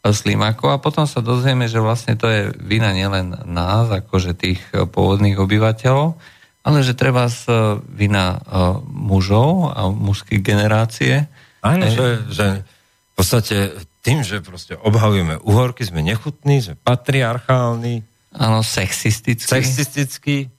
slimákov 0.02 0.74
a 0.74 0.82
potom 0.82 1.06
sa 1.06 1.22
dozvieme, 1.22 1.70
že 1.70 1.78
vlastne 1.78 2.18
to 2.18 2.26
je 2.26 2.50
vina 2.58 2.90
nielen 2.90 3.38
nás, 3.46 3.86
akože 3.86 4.34
tých 4.34 4.58
pôvodných 4.74 5.38
obyvateľov, 5.38 6.18
ale 6.66 6.78
že 6.82 6.98
treba 6.98 7.30
z 7.30 7.46
vina 7.86 8.42
mužov 8.90 9.70
a 9.70 9.86
mužských 9.94 10.42
generácie. 10.42 11.30
Áno, 11.62 11.86
že, 11.86 12.26
že 12.34 12.46
v 12.66 13.12
podstate 13.14 13.56
tým, 14.02 14.26
že 14.26 14.42
proste 14.42 14.74
obhavujeme 14.74 15.38
uhorky, 15.46 15.86
sme 15.86 16.02
nechutní, 16.02 16.58
sme 16.58 16.74
patriarchálni. 16.74 18.02
Áno, 18.34 18.66
sexistickí. 18.66 19.46
Sexistickí. 19.46 20.50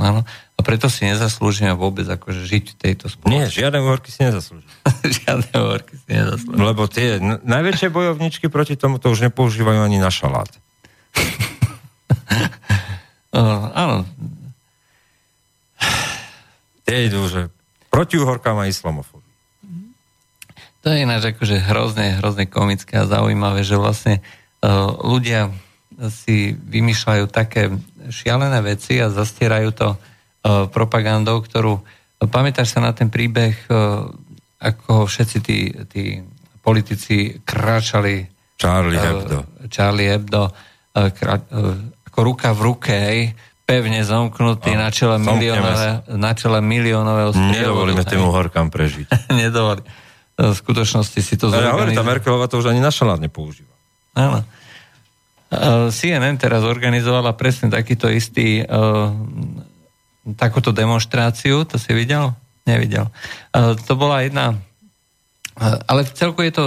Áno. 0.00 0.24
A 0.56 0.60
preto 0.64 0.88
si 0.88 1.04
nezaslúžime 1.04 1.76
vôbec 1.76 2.08
akože 2.08 2.40
žiť 2.46 2.64
v 2.72 2.76
tejto 2.80 3.04
spoločnosti. 3.12 3.32
Nie, 3.32 3.52
žiadne 3.52 3.80
uhorky 3.84 4.08
si 4.08 4.20
nezaslúžia. 4.24 4.70
žiadne 5.24 5.50
uhorky 5.60 5.94
si 6.00 6.08
nezaslúžia. 6.08 6.62
Lebo 6.62 6.82
tie 6.88 7.20
n- 7.20 7.40
najväčšie 7.44 7.88
bojovničky 7.92 8.46
proti 8.48 8.80
tomu 8.80 8.96
to 8.96 9.12
už 9.12 9.28
nepoužívajú 9.28 9.80
ani 9.84 10.00
na 10.00 10.08
šalát. 10.08 10.48
uh, 13.36 13.66
áno. 13.76 14.08
Tie 16.88 16.96
idú, 17.12 17.28
že 17.28 17.52
proti 17.92 18.16
uhorkám 18.16 18.56
a 18.56 18.70
islamofóbii. 18.70 19.19
To 20.80 20.88
je 20.88 21.04
ináč 21.04 21.36
akože 21.36 21.60
hrozne, 21.60 22.16
hrozne 22.16 22.48
komické 22.48 22.96
a 22.96 23.08
zaujímavé, 23.08 23.60
že 23.60 23.76
vlastne 23.76 24.24
uh, 24.64 24.96
ľudia 24.96 25.52
si 26.08 26.56
vymýšľajú 26.56 27.24
také 27.28 27.68
šialené 28.08 28.64
veci 28.64 28.96
a 28.96 29.12
zastierajú 29.12 29.68
to 29.76 29.88
uh, 29.92 30.66
propagandou, 30.72 31.44
ktorú... 31.44 31.84
Uh, 31.84 32.28
pamätáš 32.28 32.72
sa 32.72 32.80
na 32.80 32.96
ten 32.96 33.12
príbeh, 33.12 33.52
uh, 33.68 34.08
ako 34.56 35.04
všetci 35.04 35.38
tí, 35.44 35.58
tí 35.92 36.04
politici 36.64 37.44
kráčali 37.44 38.24
Charlie 38.56 39.00
Hebdo. 39.00 39.68
Charlie 39.68 40.08
Hebdo 40.08 40.48
uh, 40.48 40.52
krá, 41.12 41.44
uh, 41.44 41.76
ako 42.08 42.18
ruka 42.24 42.56
v 42.56 42.60
ruke, 42.64 42.92
hej, 42.96 43.36
pevne 43.68 44.00
zomknutý 44.02 44.74
A, 44.74 44.84
na 44.84 44.88
čele, 44.88 45.20
zomkneme 45.20 45.36
miliónové, 45.36 45.88
na 46.18 46.32
čele 46.34 46.58
miliónového 46.58 47.30
Nedovolíme 47.36 48.02
tým 48.02 48.24
uhorkám 48.26 48.72
prežiť. 48.72 49.06
Nedovolí. 49.40 49.84
V 50.40 50.56
skutočnosti 50.56 51.20
si 51.20 51.36
to 51.36 51.52
No 51.52 51.60
ja 51.60 51.76
hovorím, 51.76 51.92
tá 51.92 52.00
zorganizuje. 52.00 52.08
Merkelová 52.16 52.46
to 52.48 52.56
už 52.64 52.72
ani 52.72 52.80
na 52.80 52.88
šalát 52.88 53.20
nepoužíva. 53.20 53.72
Áno. 54.16 54.40
Uh, 55.50 55.90
CNN 55.92 56.38
teraz 56.40 56.64
organizovala 56.64 57.36
presne 57.36 57.68
takýto 57.68 58.08
istý 58.08 58.62
uh, 58.62 59.10
takúto 60.38 60.70
demonstráciu, 60.72 61.66
to 61.68 61.76
si 61.76 61.90
videl? 61.92 62.32
Nevidel. 62.64 63.10
Uh, 63.50 63.74
to 63.74 63.98
bola 63.98 64.22
jedna 64.24 64.56
uh, 64.56 65.76
ale 65.90 66.06
v 66.08 66.12
celku 66.16 66.40
je 66.46 66.56
to 66.56 66.64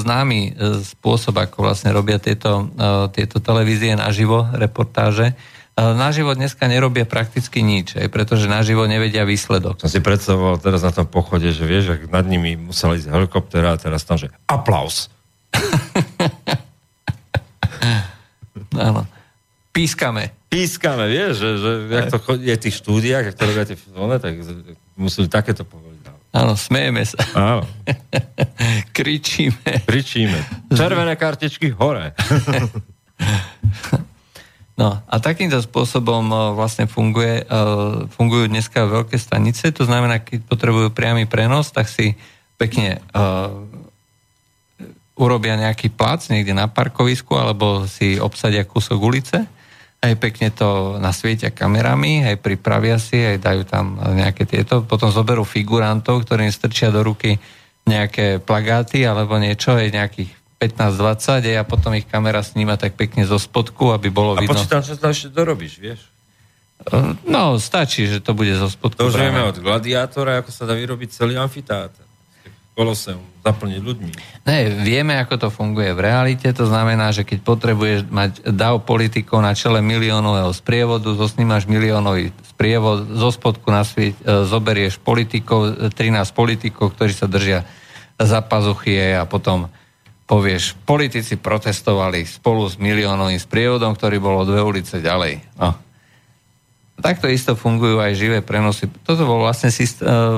známy 0.00 0.56
spôsob, 0.80 1.36
ako 1.44 1.60
vlastne 1.60 1.92
robia 1.92 2.16
tieto, 2.16 2.72
tieto 3.12 3.36
televízie 3.36 3.92
naživo, 3.92 4.48
reportáže. 4.56 5.36
Uh, 5.78 5.94
naživo 5.94 6.34
dneska 6.34 6.66
nerobia 6.66 7.06
prakticky 7.06 7.62
nič, 7.62 7.94
aj 7.94 8.10
pretože 8.10 8.50
naživo 8.50 8.84
nevedia 8.90 9.22
výsledok. 9.22 9.80
Som 9.80 9.88
si 9.88 10.02
predstavoval 10.02 10.58
teraz 10.58 10.82
na 10.82 10.90
tom 10.90 11.06
pochode, 11.06 11.46
že 11.54 11.64
vieš, 11.64 11.94
ak 11.94 12.10
nad 12.10 12.26
nimi 12.26 12.58
musela 12.58 12.98
ísť 12.98 13.08
helikoptera 13.08 13.74
a 13.74 13.80
teraz 13.80 14.02
tam, 14.02 14.18
že 14.18 14.34
aplaus. 14.50 15.08
Áno. 18.76 19.06
Pískame. 19.70 20.34
Pískame, 20.50 21.06
vieš, 21.06 21.38
že, 21.38 21.50
že 21.62 21.70
jak 21.94 22.10
to 22.10 22.18
chodí 22.18 22.50
aj 22.50 22.58
v 22.58 22.64
tých 22.66 22.76
štúdiách, 22.82 23.24
ak 23.30 23.38
to 23.38 23.46
robia 23.46 23.64
tie 23.70 23.78
filmy, 23.78 24.18
tak 24.18 24.34
museli 24.98 25.30
takéto 25.30 25.62
povoliť. 25.62 25.90
Áno, 26.30 26.54
smejeme 26.54 27.02
sa. 27.02 27.18
Áno, 27.34 27.66
Kričíme. 28.96 29.82
kričíme. 29.82 30.38
Červené 30.70 31.18
kartičky 31.18 31.74
hore. 31.74 32.14
No 34.80 34.96
a 34.96 35.16
takýmto 35.20 35.60
spôsobom 35.60 36.24
e, 36.32 36.36
vlastne 36.56 36.88
funguje, 36.88 37.44
e, 37.44 37.54
fungujú 38.16 38.48
dneska 38.48 38.88
veľké 38.88 39.20
stanice, 39.20 39.68
to 39.76 39.84
znamená, 39.84 40.24
keď 40.24 40.48
potrebujú 40.48 40.88
priamy 40.88 41.28
prenos, 41.28 41.68
tak 41.68 41.84
si 41.84 42.16
pekne 42.60 43.00
uh, 43.16 43.48
urobia 45.16 45.56
nejaký 45.56 45.88
plac 45.96 46.28
niekde 46.28 46.52
na 46.52 46.68
parkovisku 46.68 47.32
alebo 47.32 47.88
si 47.88 48.20
obsadia 48.20 48.68
kúsok 48.68 49.00
ulice, 49.00 49.48
aj 50.04 50.12
pekne 50.20 50.52
to 50.52 51.00
nasvietia 51.00 51.52
kamerami, 51.52 52.24
aj 52.24 52.36
pripravia 52.40 53.00
si, 53.00 53.16
aj 53.16 53.40
dajú 53.40 53.62
tam 53.64 53.96
nejaké 53.96 54.44
tieto, 54.44 54.84
potom 54.84 55.08
zoberú 55.08 55.40
figurantov, 55.44 56.28
ktorým 56.28 56.52
strčia 56.52 56.92
do 56.92 57.00
ruky 57.00 57.40
nejaké 57.88 58.44
plagáty 58.44 59.08
alebo 59.08 59.40
niečo, 59.40 59.72
aj 59.72 59.88
nejakých 59.88 60.39
15-20 60.60 61.56
a 61.56 61.64
potom 61.64 61.96
ich 61.96 62.04
kamera 62.04 62.44
sníma 62.44 62.76
tak 62.76 62.92
pekne 62.92 63.24
zo 63.24 63.40
spodku, 63.40 63.96
aby 63.96 64.12
bolo 64.12 64.36
A 64.36 64.44
vidno. 64.44 64.52
počítam, 64.52 64.84
čo 64.84 65.00
tam 65.00 65.16
ešte 65.16 65.32
dorobíš, 65.32 65.80
vieš. 65.80 66.04
No, 67.24 67.56
stačí, 67.56 68.08
že 68.08 68.20
to 68.20 68.36
bude 68.36 68.52
zo 68.56 68.68
spodku. 68.68 69.00
To 69.00 69.08
už 69.08 69.16
vieme 69.16 69.40
od 69.40 69.56
gladiátora, 69.56 70.44
ako 70.44 70.52
sa 70.52 70.68
dá 70.68 70.76
vyrobiť 70.76 71.08
celý 71.12 71.40
amfiteáter. 71.40 72.04
Koloseum, 72.72 73.20
zaplniť 73.44 73.80
ľuďmi. 73.82 74.12
Ne, 74.48 74.58
vieme, 74.80 75.16
ako 75.20 75.34
to 75.36 75.48
funguje 75.52 75.92
v 75.92 76.00
realite, 76.00 76.48
to 76.48 76.64
znamená, 76.64 77.12
že 77.12 77.28
keď 77.28 77.44
potrebuješ 77.44 78.00
mať 78.08 78.48
dav 78.56 78.80
politikov 78.88 79.44
na 79.44 79.52
čele 79.52 79.84
miliónového 79.84 80.48
sprievodu, 80.56 81.12
zosnímaš 81.12 81.68
miliónový 81.68 82.32
sprievod, 82.48 83.04
zo 83.12 83.28
spodku 83.28 83.68
na 83.68 83.84
svieť, 83.84 84.16
e, 84.16 84.44
zoberieš 84.48 84.96
politikov, 85.02 85.88
e, 85.88 85.92
13 85.92 86.32
politikov, 86.32 86.96
ktorí 86.96 87.12
sa 87.12 87.28
držia 87.28 87.68
za 88.16 88.40
pazuchy 88.40 88.96
a 88.96 89.28
potom 89.28 89.68
povieš, 90.30 90.78
politici 90.86 91.34
protestovali 91.34 92.22
spolu 92.22 92.70
s 92.70 92.78
miliónovým 92.78 93.42
sprievodom, 93.42 93.98
ktorý 93.98 94.22
bol 94.22 94.38
o 94.38 94.46
dve 94.46 94.62
ulice 94.62 95.02
ďalej. 95.02 95.42
No. 95.58 95.74
Takto 97.02 97.26
isto 97.26 97.58
fungujú 97.58 97.98
aj 97.98 98.14
živé 98.14 98.38
prenosy. 98.38 98.86
Toto 99.02 99.26
bol 99.26 99.42
vlastne 99.42 99.74
eh, 99.74 99.90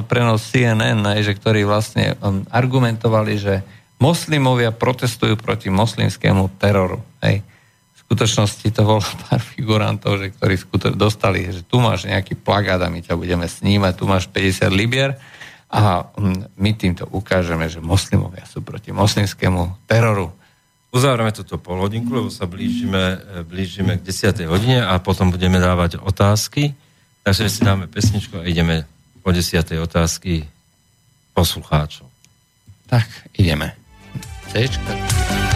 prenos 0.08 0.48
CNN, 0.48 1.04
že 1.20 1.36
ktorí 1.36 1.68
vlastne 1.68 2.16
um, 2.24 2.46
argumentovali, 2.48 3.36
že 3.36 3.60
moslimovia 4.00 4.72
protestujú 4.72 5.36
proti 5.36 5.68
moslimskému 5.68 6.56
teroru. 6.56 7.04
Hej. 7.20 7.44
V 7.92 7.98
skutočnosti 8.08 8.64
to 8.72 8.82
bolo 8.88 9.04
pár 9.28 9.44
figurantov, 9.44 10.16
že, 10.16 10.32
ktorí 10.32 10.54
skuto- 10.56 10.96
dostali, 10.96 11.52
že 11.52 11.60
tu 11.60 11.84
máš 11.84 12.08
nejaký 12.08 12.38
plagát 12.40 12.80
a 12.80 12.88
my 12.88 13.04
ťa 13.04 13.18
budeme 13.18 13.44
snímať, 13.44 13.92
tu 13.98 14.08
máš 14.08 14.30
50 14.32 14.72
libier 14.72 15.20
a 15.72 16.04
mm, 16.04 16.52
my 16.60 16.70
týmto 16.76 17.08
ukážeme, 17.08 17.64
že 17.72 17.80
moslimovia 17.80 18.44
sú 18.44 18.60
proti 18.60 18.92
moslimskému 18.92 19.88
teroru. 19.88 20.28
Uzavreme 20.92 21.32
túto 21.32 21.56
polhodinku, 21.56 22.12
lebo 22.12 22.28
sa 22.28 22.44
blížime, 22.44 23.16
e, 23.16 23.40
blížime 23.40 23.96
k 23.96 24.04
10. 24.04 24.44
hodine 24.44 24.84
a 24.84 25.00
potom 25.00 25.32
budeme 25.32 25.56
dávať 25.56 25.96
otázky. 26.04 26.76
Takže 27.24 27.48
si 27.48 27.64
dáme 27.64 27.88
pesničku 27.88 28.36
a 28.36 28.44
ideme 28.44 28.84
po 29.24 29.32
10. 29.32 29.80
otázky 29.80 30.44
poslucháčov. 31.32 32.04
Tak, 32.92 33.08
ideme. 33.40 33.72
Cčka. 34.52 35.51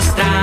mostrar. 0.00 0.39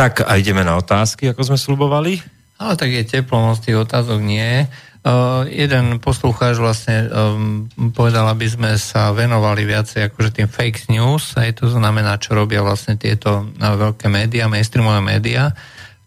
Tak 0.00 0.24
a 0.24 0.40
ideme 0.40 0.64
na 0.64 0.80
otázky, 0.80 1.28
ako 1.28 1.52
sme 1.52 1.58
slubovali. 1.60 2.24
Ale 2.56 2.72
tak 2.80 2.88
je 2.88 3.04
teplo, 3.04 3.36
moc 3.36 3.60
tých 3.60 3.84
otázok 3.84 4.16
nie. 4.24 4.64
Uh, 5.04 5.44
jeden 5.44 6.00
poslucháč 6.00 6.56
vlastne 6.56 7.04
um, 7.12 7.68
povedal, 7.92 8.24
aby 8.32 8.48
sme 8.48 8.80
sa 8.80 9.12
venovali 9.12 9.68
viacej 9.68 10.08
akože 10.08 10.40
tým 10.40 10.48
fake 10.48 10.88
news, 10.88 11.36
aj 11.36 11.60
to 11.60 11.68
znamená, 11.68 12.16
čo 12.16 12.32
robia 12.32 12.64
vlastne 12.64 12.96
tieto 12.96 13.44
uh, 13.44 13.76
veľké 13.76 14.08
médiá, 14.08 14.48
mainstreamové 14.48 15.04
médiá, 15.04 15.52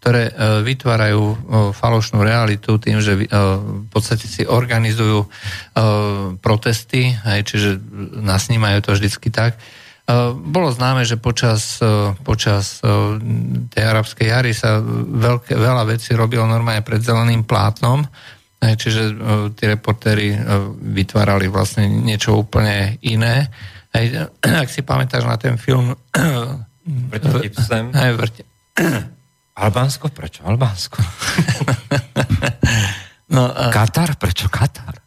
ktoré 0.02 0.26
uh, 0.26 0.58
vytvárajú 0.66 1.22
uh, 1.22 1.36
falošnú 1.70 2.18
realitu 2.18 2.82
tým, 2.82 2.98
že 2.98 3.14
uh, 3.14 3.62
v 3.62 3.88
podstate 3.94 4.26
si 4.26 4.42
organizujú 4.42 5.22
uh, 5.22 6.34
protesty, 6.42 7.14
aj, 7.22 7.46
čiže 7.46 7.78
nasnímajú 8.18 8.90
to 8.90 8.90
vždycky 8.98 9.30
tak. 9.30 9.54
Uh, 9.54 9.83
bolo 10.36 10.68
známe, 10.68 11.08
že 11.08 11.16
počas, 11.16 11.80
uh, 11.80 12.12
počas 12.20 12.84
uh, 12.84 13.16
tej 13.72 13.84
arabskej 13.88 14.26
jary 14.28 14.52
sa 14.52 14.78
veľké, 15.08 15.56
veľa 15.56 15.88
vecí 15.88 16.12
robilo 16.12 16.44
normálne 16.44 16.84
pred 16.84 17.00
zeleným 17.00 17.48
plátnom, 17.48 18.04
čiže 18.60 19.16
tí 19.56 19.64
reportéri 19.68 20.32
uh, 20.32 20.68
vytvárali 20.72 21.48
vlastne 21.48 21.88
niečo 21.88 22.36
úplne 22.36 23.00
iné. 23.04 23.48
Ak 24.62 24.68
si 24.68 24.84
pamätáš 24.84 25.24
na 25.24 25.36
ten 25.40 25.56
film... 25.56 25.96
Vrte 26.84 27.28
vrte. 28.12 28.42
Albánsko? 29.64 30.12
Prečo 30.12 30.44
Albánsko? 30.44 30.98
No, 33.34 33.50
Katar? 33.76 34.16
Prečo 34.20 34.48
Katar? 34.52 35.03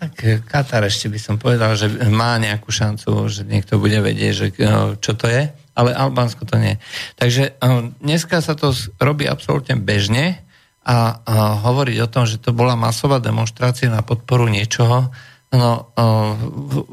Tak 0.00 0.12
eh, 0.24 0.40
Katar 0.40 0.82
ešte 0.88 1.12
by 1.12 1.20
som 1.20 1.36
povedal, 1.36 1.76
že 1.76 1.92
má 2.08 2.40
nejakú 2.40 2.72
šancu, 2.72 3.28
že 3.28 3.44
niekto 3.44 3.76
bude 3.76 4.00
vedieť, 4.00 4.32
že, 4.32 4.46
uh, 4.64 4.96
čo 4.96 5.12
to 5.12 5.28
je, 5.28 5.52
ale 5.76 5.90
Albánsko 5.92 6.48
to 6.48 6.56
nie. 6.56 6.80
Takže 7.20 7.60
uh, 7.60 7.92
dneska 8.00 8.40
sa 8.40 8.56
to 8.56 8.72
robí 8.96 9.28
absolútne 9.28 9.76
bežne, 9.76 10.40
a, 10.80 11.20
a 11.28 11.60
hovoriť 11.60 11.96
o 12.00 12.08
tom, 12.08 12.24
že 12.24 12.40
to 12.40 12.56
bola 12.56 12.72
masová 12.72 13.20
demonstrácia 13.20 13.92
na 13.92 14.00
podporu 14.00 14.48
niečoho, 14.48 15.12
No, 15.50 15.90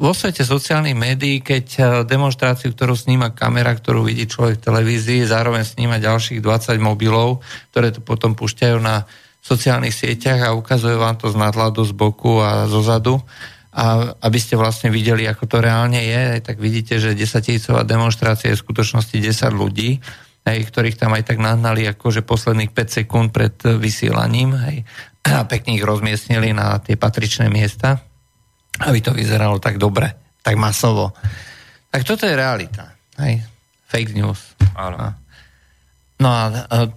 vo 0.01 0.17
svete 0.17 0.41
sociálnych 0.41 0.97
médií, 0.97 1.45
keď 1.45 1.65
demonstráciu, 2.09 2.73
ktorú 2.73 2.97
sníma 2.97 3.29
kamera, 3.29 3.69
ktorú 3.69 4.01
vidí 4.01 4.25
človek 4.25 4.57
v 4.57 4.65
televízii, 4.65 5.29
zároveň 5.29 5.61
sníma 5.61 6.01
ďalších 6.01 6.41
20 6.41 6.81
mobilov, 6.81 7.45
ktoré 7.69 7.93
to 7.93 8.01
potom 8.01 8.33
púšťajú 8.33 8.81
na 8.81 9.05
sociálnych 9.47 9.95
sieťach 9.95 10.51
a 10.51 10.55
ukazujú 10.57 10.99
vám 10.99 11.15
to 11.15 11.31
z 11.31 11.39
nadhľadu, 11.39 11.87
z 11.87 11.93
boku 11.95 12.43
a 12.43 12.67
zo 12.67 12.83
zadu. 12.83 13.23
A 13.77 14.11
aby 14.25 14.39
ste 14.41 14.57
vlastne 14.57 14.89
videli, 14.89 15.29
ako 15.29 15.45
to 15.47 15.57
reálne 15.61 16.01
je, 16.01 16.41
tak 16.41 16.57
vidíte, 16.57 16.97
že 16.97 17.13
10 17.13 17.45
tisícová 17.45 17.85
demonstrácia 17.85 18.51
je 18.51 18.57
v 18.57 18.63
skutočnosti 18.65 19.15
10 19.15 19.53
ľudí 19.53 20.01
hej, 20.47 20.59
ktorých 20.63 20.95
tam 20.95 21.11
aj 21.13 21.27
tak 21.27 21.37
nahnali 21.43 21.83
akože 21.91 22.23
posledných 22.23 22.71
5 22.71 22.97
sekúnd 23.03 23.27
pred 23.35 23.53
vysielaním 23.77 24.55
hej, 24.55 24.87
a 25.27 25.43
pekne 25.43 25.75
ich 25.75 25.83
rozmiestnili 25.83 26.55
na 26.55 26.79
tie 26.79 26.95
patričné 26.95 27.51
miesta, 27.51 27.99
aby 28.79 29.03
to 29.03 29.11
vyzeralo 29.11 29.59
tak 29.59 29.75
dobre, 29.75 30.39
tak 30.39 30.55
masovo. 30.55 31.11
Tak 31.91 32.07
toto 32.07 32.23
je 32.23 32.33
realita. 32.33 32.95
Hej. 33.19 33.43
Fake 33.87 34.15
news. 34.15 34.55
Áno. 34.75 35.26
No 36.17 36.27
a 36.33 36.41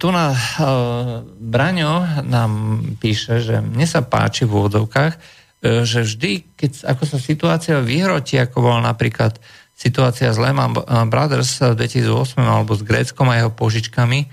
tu 0.01 0.09
na 0.09 0.33
uh, 0.33 1.21
Braňo 1.37 2.25
nám 2.25 2.81
píše, 2.97 3.37
že 3.45 3.61
mne 3.61 3.85
sa 3.85 4.01
páči 4.01 4.49
v 4.49 4.65
úvodovkách, 4.65 5.13
uh, 5.13 5.85
že 5.85 6.01
vždy, 6.01 6.57
keď 6.57 6.71
ako 6.89 7.03
sa 7.05 7.17
situácia 7.21 7.77
vyhroti, 7.85 8.41
ako 8.41 8.57
bol 8.65 8.77
napríklad 8.81 9.37
situácia 9.81 10.29
s 10.29 10.37
Lehman 10.37 10.77
Brothers 11.09 11.57
v 11.73 11.73
2008 11.73 12.37
alebo 12.37 12.77
s 12.77 12.85
Gréckom 12.85 13.25
a 13.33 13.41
jeho 13.41 13.49
požičkami. 13.49 14.19
E, 14.21 14.27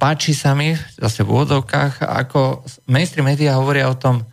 páči 0.00 0.32
sa 0.32 0.56
mi, 0.56 0.72
zase 0.96 1.20
v 1.20 1.36
úvodovkách, 1.36 2.00
ako 2.00 2.64
mainstream 2.88 3.28
médiá 3.28 3.60
hovoria 3.60 3.92
o 3.92 4.00
tom, 4.00 4.24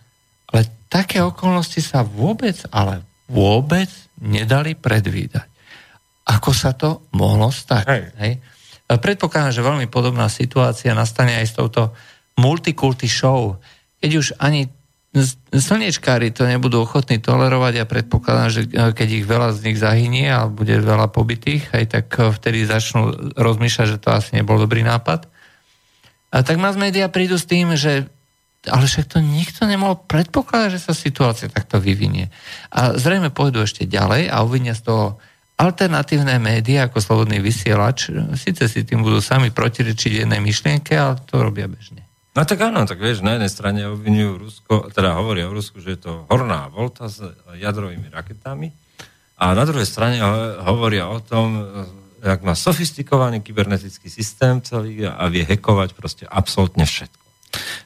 ale 0.47 0.87
také 0.87 1.19
okolnosti 1.19 1.83
sa 1.83 2.07
vôbec, 2.07 2.55
ale 2.71 3.03
vôbec 3.27 3.91
nedali 4.23 4.71
predvídať. 4.71 5.51
Ako 6.31 6.55
sa 6.55 6.71
to 6.71 7.03
mohlo 7.11 7.51
stať? 7.51 7.83
Hej. 7.91 8.03
Hej? 8.23 8.33
E, 8.91 8.99
predpokladám, 8.99 9.55
že 9.55 9.63
veľmi 9.63 9.87
podobná 9.87 10.27
situácia 10.27 10.91
nastane 10.91 11.39
aj 11.39 11.45
s 11.47 11.55
touto 11.55 11.95
multikulty 12.35 13.07
show. 13.07 13.55
Keď 14.03 14.11
už 14.19 14.27
ani 14.35 14.67
slnečkári 15.51 16.31
to 16.31 16.47
nebudú 16.47 16.87
ochotní 16.87 17.19
tolerovať 17.19 17.83
a 17.83 17.89
predpokladám, 17.89 18.49
že 18.51 18.61
e, 18.67 18.91
keď 18.91 19.07
ich 19.07 19.25
veľa 19.27 19.55
z 19.55 19.59
nich 19.71 19.79
zahynie 19.79 20.27
a 20.27 20.51
bude 20.51 20.75
veľa 20.75 21.07
pobytých, 21.07 21.71
aj 21.71 21.85
tak 21.87 22.05
e, 22.19 22.35
vtedy 22.35 22.67
začnú 22.67 23.35
rozmýšľať, 23.39 23.87
že 23.95 24.01
to 24.03 24.09
asi 24.11 24.35
nebol 24.35 24.59
dobrý 24.59 24.83
nápad. 24.83 25.31
A 26.31 26.43
tak 26.43 26.59
mass 26.59 26.79
media 26.79 27.11
prídu 27.11 27.39
s 27.39 27.47
tým, 27.47 27.75
že 27.75 28.07
ale 28.69 28.85
však 28.85 29.09
to 29.09 29.17
nikto 29.25 29.65
nemohol 29.65 29.97
predpokladať, 30.05 30.69
že 30.77 30.85
sa 30.85 30.93
situácia 30.93 31.49
takto 31.49 31.81
vyvinie. 31.81 32.29
A 32.69 32.93
zrejme 32.93 33.33
pôjdu 33.33 33.65
ešte 33.65 33.89
ďalej 33.89 34.29
a 34.29 34.45
uvinia 34.45 34.77
z 34.77 34.85
toho 34.85 35.05
alternatívne 35.61 36.41
médiá 36.41 36.89
ako 36.89 36.97
Slobodný 36.97 37.37
vysielač. 37.37 38.09
Sice 38.33 38.65
si 38.65 38.81
tým 38.81 39.05
budú 39.05 39.21
sami 39.21 39.53
protirečiť 39.53 40.25
jednej 40.25 40.41
myšlienke, 40.41 40.97
ale 40.97 41.21
to 41.29 41.37
robia 41.37 41.69
bežne. 41.69 42.01
No 42.31 42.47
tak 42.47 42.63
áno, 42.63 42.87
tak 42.87 42.97
vieš, 42.97 43.21
na 43.21 43.35
jednej 43.35 43.51
strane 43.51 43.79
obvinujú 43.91 44.31
Rusko, 44.39 44.73
teda 44.95 45.19
hovoria 45.19 45.51
o 45.51 45.53
Rusku, 45.53 45.83
že 45.83 45.99
je 45.99 46.07
to 46.07 46.11
horná 46.31 46.71
volta 46.71 47.11
s 47.11 47.19
jadrovými 47.59 48.07
raketami 48.07 48.71
a 49.35 49.51
na 49.51 49.63
druhej 49.67 49.83
strane 49.83 50.23
hovoria 50.63 51.11
o 51.11 51.19
tom, 51.19 51.59
jak 52.23 52.39
má 52.45 52.55
sofistikovaný 52.55 53.41
kybernetický 53.43 54.07
systém 54.07 54.61
celý 54.61 55.03
a 55.09 55.25
vie 55.27 55.43
hekovať 55.43 55.97
proste 55.97 56.23
absolútne 56.29 56.85
všetko. 56.85 57.20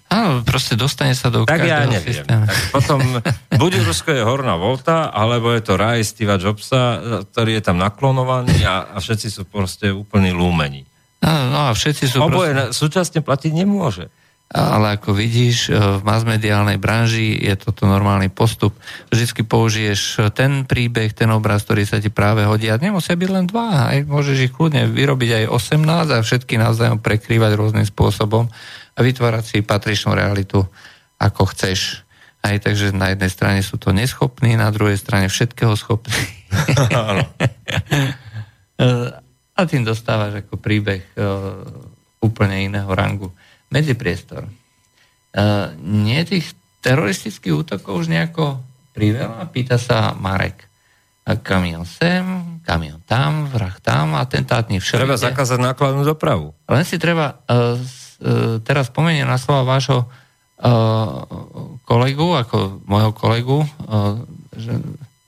Áno, 0.06 0.46
proste 0.46 0.78
dostane 0.78 1.18
sa 1.18 1.34
do 1.34 1.44
tak 1.44 1.66
ja 1.66 1.84
neviem. 1.90 2.14
systému. 2.14 2.46
Tak 2.46 2.58
potom, 2.72 3.00
buď 3.62 3.72
Rusko 3.84 4.14
je 4.14 4.24
horná 4.24 4.56
volta, 4.56 5.10
alebo 5.10 5.52
je 5.52 5.62
to 5.66 5.74
raj 5.76 6.00
Steva 6.06 6.38
Jobsa, 6.40 7.02
ktorý 7.34 7.58
je 7.60 7.64
tam 7.66 7.82
naklonovaný 7.82 8.64
a, 8.64 8.96
a 8.96 8.98
všetci 9.02 9.28
sú 9.28 9.44
proste 9.50 9.90
úplní 9.92 10.32
lúmení. 10.32 10.86
Áno, 11.26 11.44
no 11.50 11.60
a 11.68 11.72
všetci 11.74 12.06
sú 12.06 12.18
Oboje 12.22 12.54
proste... 12.54 12.78
súčasne 12.78 13.20
platiť 13.26 13.52
nemôže. 13.52 14.14
Ale 14.56 14.96
ako 14.96 15.12
vidíš, 15.12 15.68
e, 15.68 15.76
v 15.76 16.00
masmediálnej 16.08 16.80
branži 16.80 17.36
je 17.36 17.52
toto 17.60 17.84
normálny 17.84 18.32
postup. 18.32 18.72
Vždycky 19.12 19.44
použiješ 19.44 20.32
ten 20.32 20.64
príbeh, 20.64 21.12
ten 21.12 21.28
obraz, 21.36 21.68
ktorý 21.68 21.84
sa 21.84 22.00
ti 22.00 22.08
práve 22.08 22.48
hodí. 22.48 22.72
A 22.72 22.80
nemusia 22.80 23.20
byť 23.20 23.30
len 23.36 23.52
dva. 23.52 23.92
Aj 23.92 24.00
môžeš 24.08 24.48
ich 24.48 24.56
kľudne 24.56 24.88
vyrobiť 24.88 25.44
aj 25.44 25.46
18 25.52 26.16
a 26.16 26.24
všetky 26.24 26.56
navzájom 26.56 27.04
prekrývať 27.04 27.52
rôznym 27.60 27.84
spôsobom 27.84 28.48
a 28.96 29.00
vytvárať 29.04 29.44
si 29.44 29.58
patričnú 29.60 30.16
realitu, 30.16 30.64
ako 31.20 31.52
chceš. 31.52 32.08
Aj 32.40 32.56
takže 32.56 32.96
na 32.96 33.12
jednej 33.12 33.28
strane 33.28 33.60
sú 33.60 33.76
to 33.76 33.92
neschopní, 33.92 34.56
na 34.56 34.72
druhej 34.72 34.96
strane 34.96 35.28
všetkého 35.28 35.76
schopní. 35.76 36.16
Áno. 36.96 37.28
a 39.60 39.62
tým 39.68 39.84
dostávaš 39.84 40.48
ako 40.48 40.56
príbeh 40.60 41.04
e, 41.04 41.12
úplne 42.24 42.72
iného 42.72 42.92
rangu. 42.92 43.32
Medzipriestor. 43.72 44.46
E, 44.46 44.52
nie 45.82 46.22
tých 46.26 46.54
teroristických 46.86 47.54
útokov 47.54 48.06
už 48.06 48.08
nejako 48.12 48.62
priveľa? 48.94 49.50
Pýta 49.50 49.82
sa 49.82 50.14
Marek. 50.14 50.70
Kamion 51.26 51.90
sem, 51.90 52.62
kamion 52.62 53.02
tam, 53.10 53.50
vrah 53.50 53.74
tam, 53.82 54.14
atentátny 54.14 54.78
všelikde. 54.78 55.10
Treba 55.10 55.18
zakázať 55.18 55.58
nákladnú 55.58 56.06
dopravu. 56.06 56.54
Len 56.70 56.86
si 56.86 57.02
treba, 57.02 57.42
uh, 57.50 57.82
uh, 57.82 58.62
teraz 58.62 58.94
spomeniem 58.94 59.26
na 59.26 59.42
slova 59.42 59.66
vášho 59.66 60.06
kolegu, 61.84 62.28
ako 62.32 62.80
môjho 62.88 63.12
kolegu, 63.12 63.58
že 64.56 64.72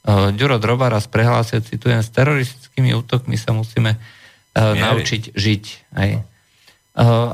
Ďuro 0.07 0.55
Drobar 0.55 0.95
raz 0.95 1.03
prehlásil, 1.11 1.59
citujem, 1.67 1.99
s 1.99 2.07
teroristickými 2.15 2.95
útokmi 2.95 3.35
sa 3.35 3.51
musíme 3.51 3.99
Zmieriť. 4.55 4.79
naučiť 4.79 5.23
žiť. 5.35 5.63
Aj. 5.99 6.11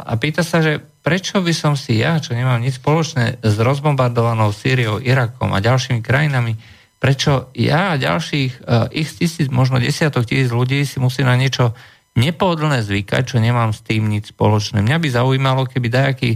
A 0.10 0.14
pýta 0.18 0.42
sa, 0.42 0.66
že 0.66 0.82
prečo 1.04 1.44
by 1.44 1.54
som 1.54 1.76
si 1.76 2.00
ja, 2.00 2.18
čo 2.18 2.32
nemám 2.34 2.64
nič 2.64 2.80
spoločné 2.80 3.44
s 3.44 3.56
rozbombardovanou 3.60 4.56
Sýriou, 4.56 5.04
Irakom 5.04 5.52
a 5.52 5.60
ďalšími 5.60 6.00
krajinami, 6.00 6.56
prečo 6.98 7.52
ja 7.52 7.94
a 7.94 8.00
ďalších 8.00 8.64
uh, 8.64 8.88
x 8.88 9.20
tisíc, 9.20 9.48
možno 9.52 9.78
desiatok 9.84 10.24
tisíc 10.24 10.56
ľudí 10.56 10.88
si 10.88 11.04
musí 11.04 11.20
na 11.28 11.36
niečo 11.36 11.76
nepohodlné 12.16 12.80
zvykať, 12.88 13.36
čo 13.36 13.38
nemám 13.44 13.76
s 13.76 13.84
tým 13.84 14.08
nič 14.08 14.32
spoločné. 14.32 14.80
Mňa 14.80 14.98
by 15.04 15.08
zaujímalo, 15.12 15.68
keby 15.68 15.88
dajaký 15.92 16.32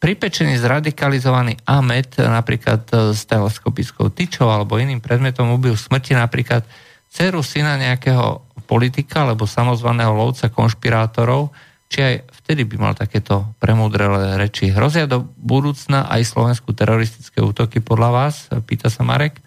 pripečený, 0.00 0.60
zradikalizovaný 0.60 1.60
Amet, 1.68 2.18
napríklad 2.18 2.82
e, 2.90 2.94
s 3.12 3.28
teleskopickou 3.28 4.10
tyčou 4.10 4.48
alebo 4.48 4.80
iným 4.80 4.98
predmetom 4.98 5.54
ubil 5.54 5.76
smrti 5.76 6.16
napríklad 6.16 6.64
dceru 7.12 7.44
syna 7.44 7.76
nejakého 7.76 8.42
politika 8.64 9.28
alebo 9.28 9.44
samozvaného 9.44 10.10
lovca 10.16 10.48
konšpirátorov, 10.48 11.52
či 11.90 11.98
aj 11.98 12.14
vtedy 12.42 12.62
by 12.70 12.76
mal 12.78 12.94
takéto 12.94 13.50
premudrelé 13.58 14.38
reči. 14.38 14.70
Hrozia 14.70 15.10
do 15.10 15.26
budúcna 15.26 16.06
aj 16.06 16.22
Slovensku 16.22 16.70
teroristické 16.70 17.42
útoky 17.42 17.82
podľa 17.82 18.10
vás? 18.14 18.46
Pýta 18.62 18.86
sa 18.86 19.02
Marek. 19.02 19.42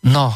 No, 0.00 0.32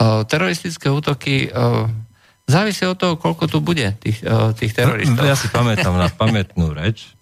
e, 0.00 0.24
teroristické 0.24 0.88
útoky, 0.88 1.52
e, 1.52 2.04
Závisí 2.44 2.84
od 2.84 3.00
toho, 3.00 3.16
koľko 3.16 3.48
tu 3.48 3.64
bude 3.64 3.96
tých, 4.04 4.20
uh, 4.20 4.52
tých 4.52 4.76
teroristov. 4.76 5.24
Ja 5.24 5.32
si 5.32 5.48
pamätám 5.48 5.96
na 5.96 6.12
pamätnú 6.12 6.76
reč 6.76 7.16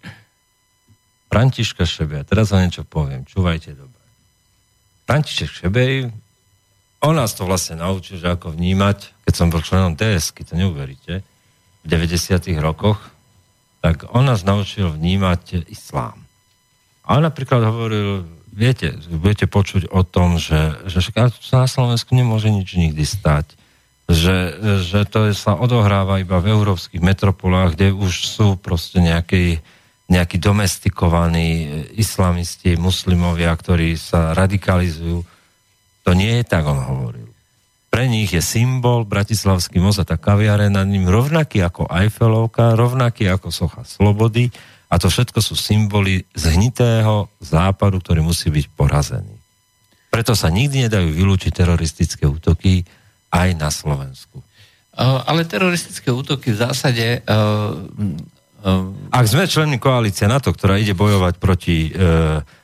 Františka 1.31 1.87
Šebej. 1.87 2.27
Teraz 2.27 2.51
vám 2.51 2.67
niečo 2.67 2.83
poviem. 2.83 3.23
Čúvajte 3.23 3.71
dobre. 3.71 4.03
František 5.07 5.63
Šebej, 5.63 6.11
on 7.07 7.15
nás 7.15 7.31
to 7.39 7.47
vlastne 7.47 7.79
naučil, 7.79 8.19
že 8.19 8.35
ako 8.35 8.51
vnímať, 8.51 9.23
keď 9.23 9.33
som 9.33 9.47
bol 9.47 9.63
členom 9.63 9.95
DS, 9.95 10.35
keď 10.35 10.43
to 10.51 10.55
neuveríte, 10.59 11.13
v 11.83 11.87
90 11.87 12.47
rokoch, 12.63 12.99
tak 13.83 14.07
on 14.15 14.27
nás 14.27 14.47
naučil 14.47 14.89
vnímať 14.91 15.67
islám. 15.67 16.15
A 17.03 17.19
on 17.19 17.27
napríklad 17.27 17.59
hovoril, 17.67 18.23
viete, 18.47 18.95
budete 19.11 19.45
počuť 19.51 19.91
o 19.91 20.07
tom, 20.07 20.39
že, 20.39 20.87
že 20.87 21.03
na 21.51 21.67
Slovensku 21.67 22.15
nemôže 22.15 22.47
nič 22.47 22.79
nikdy 22.79 23.03
stať 23.03 23.59
že, 24.13 24.59
že 24.83 24.99
to 25.07 25.33
sa 25.33 25.57
odohráva 25.57 26.21
iba 26.21 26.37
v 26.43 26.53
európskych 26.53 27.01
metropolách, 27.01 27.75
kde 27.75 27.95
už 27.95 28.13
sú 28.29 28.47
proste 28.59 29.01
nejakí, 29.01 29.63
nejakí 30.11 30.37
domestikovaní 30.37 31.83
islamisti, 31.97 32.75
muslimovia, 32.77 33.49
ktorí 33.55 33.97
sa 33.97 34.35
radikalizujú. 34.35 35.25
To 36.03 36.11
nie 36.11 36.39
je 36.39 36.45
tak, 36.45 36.67
on 36.67 36.79
hovoril. 36.83 37.32
Pre 37.93 38.09
nich 38.09 38.33
je 38.33 38.41
symbol 38.41 39.05
Bratislavský 39.05 39.77
most 39.77 40.01
a 40.01 40.05
tá 40.09 40.17
kaviare 40.17 40.65
nad 40.65 40.89
ním 40.89 41.05
rovnaký 41.05 41.61
ako 41.61 41.85
Eiffelovka, 41.93 42.73
rovnaký 42.73 43.29
ako 43.29 43.53
Socha 43.53 43.85
Slobody 43.85 44.49
a 44.89 44.97
to 44.97 45.13
všetko 45.13 45.37
sú 45.37 45.53
symboly 45.53 46.25
zhnitého 46.33 47.29
západu, 47.37 48.01
ktorý 48.01 48.25
musí 48.25 48.49
byť 48.49 48.65
porazený. 48.73 49.37
Preto 50.09 50.33
sa 50.33 50.49
nikdy 50.49 50.89
nedajú 50.89 51.13
vylúčiť 51.13 51.53
teroristické 51.53 52.25
útoky, 52.25 52.81
aj 53.29 53.49
na 53.61 53.69
Slovensku. 53.69 54.41
Ale 54.97 55.45
teroristické 55.45 56.09
útoky 56.09 56.49
v 56.49 56.57
zásade... 56.65 57.21
Ak 59.13 59.25
sme 59.29 59.45
členmi 59.45 59.77
koalície 59.77 60.25
NATO, 60.25 60.49
ktorá 60.49 60.81
ide 60.81 60.97
bojovať 60.97 61.33
proti... 61.37 61.93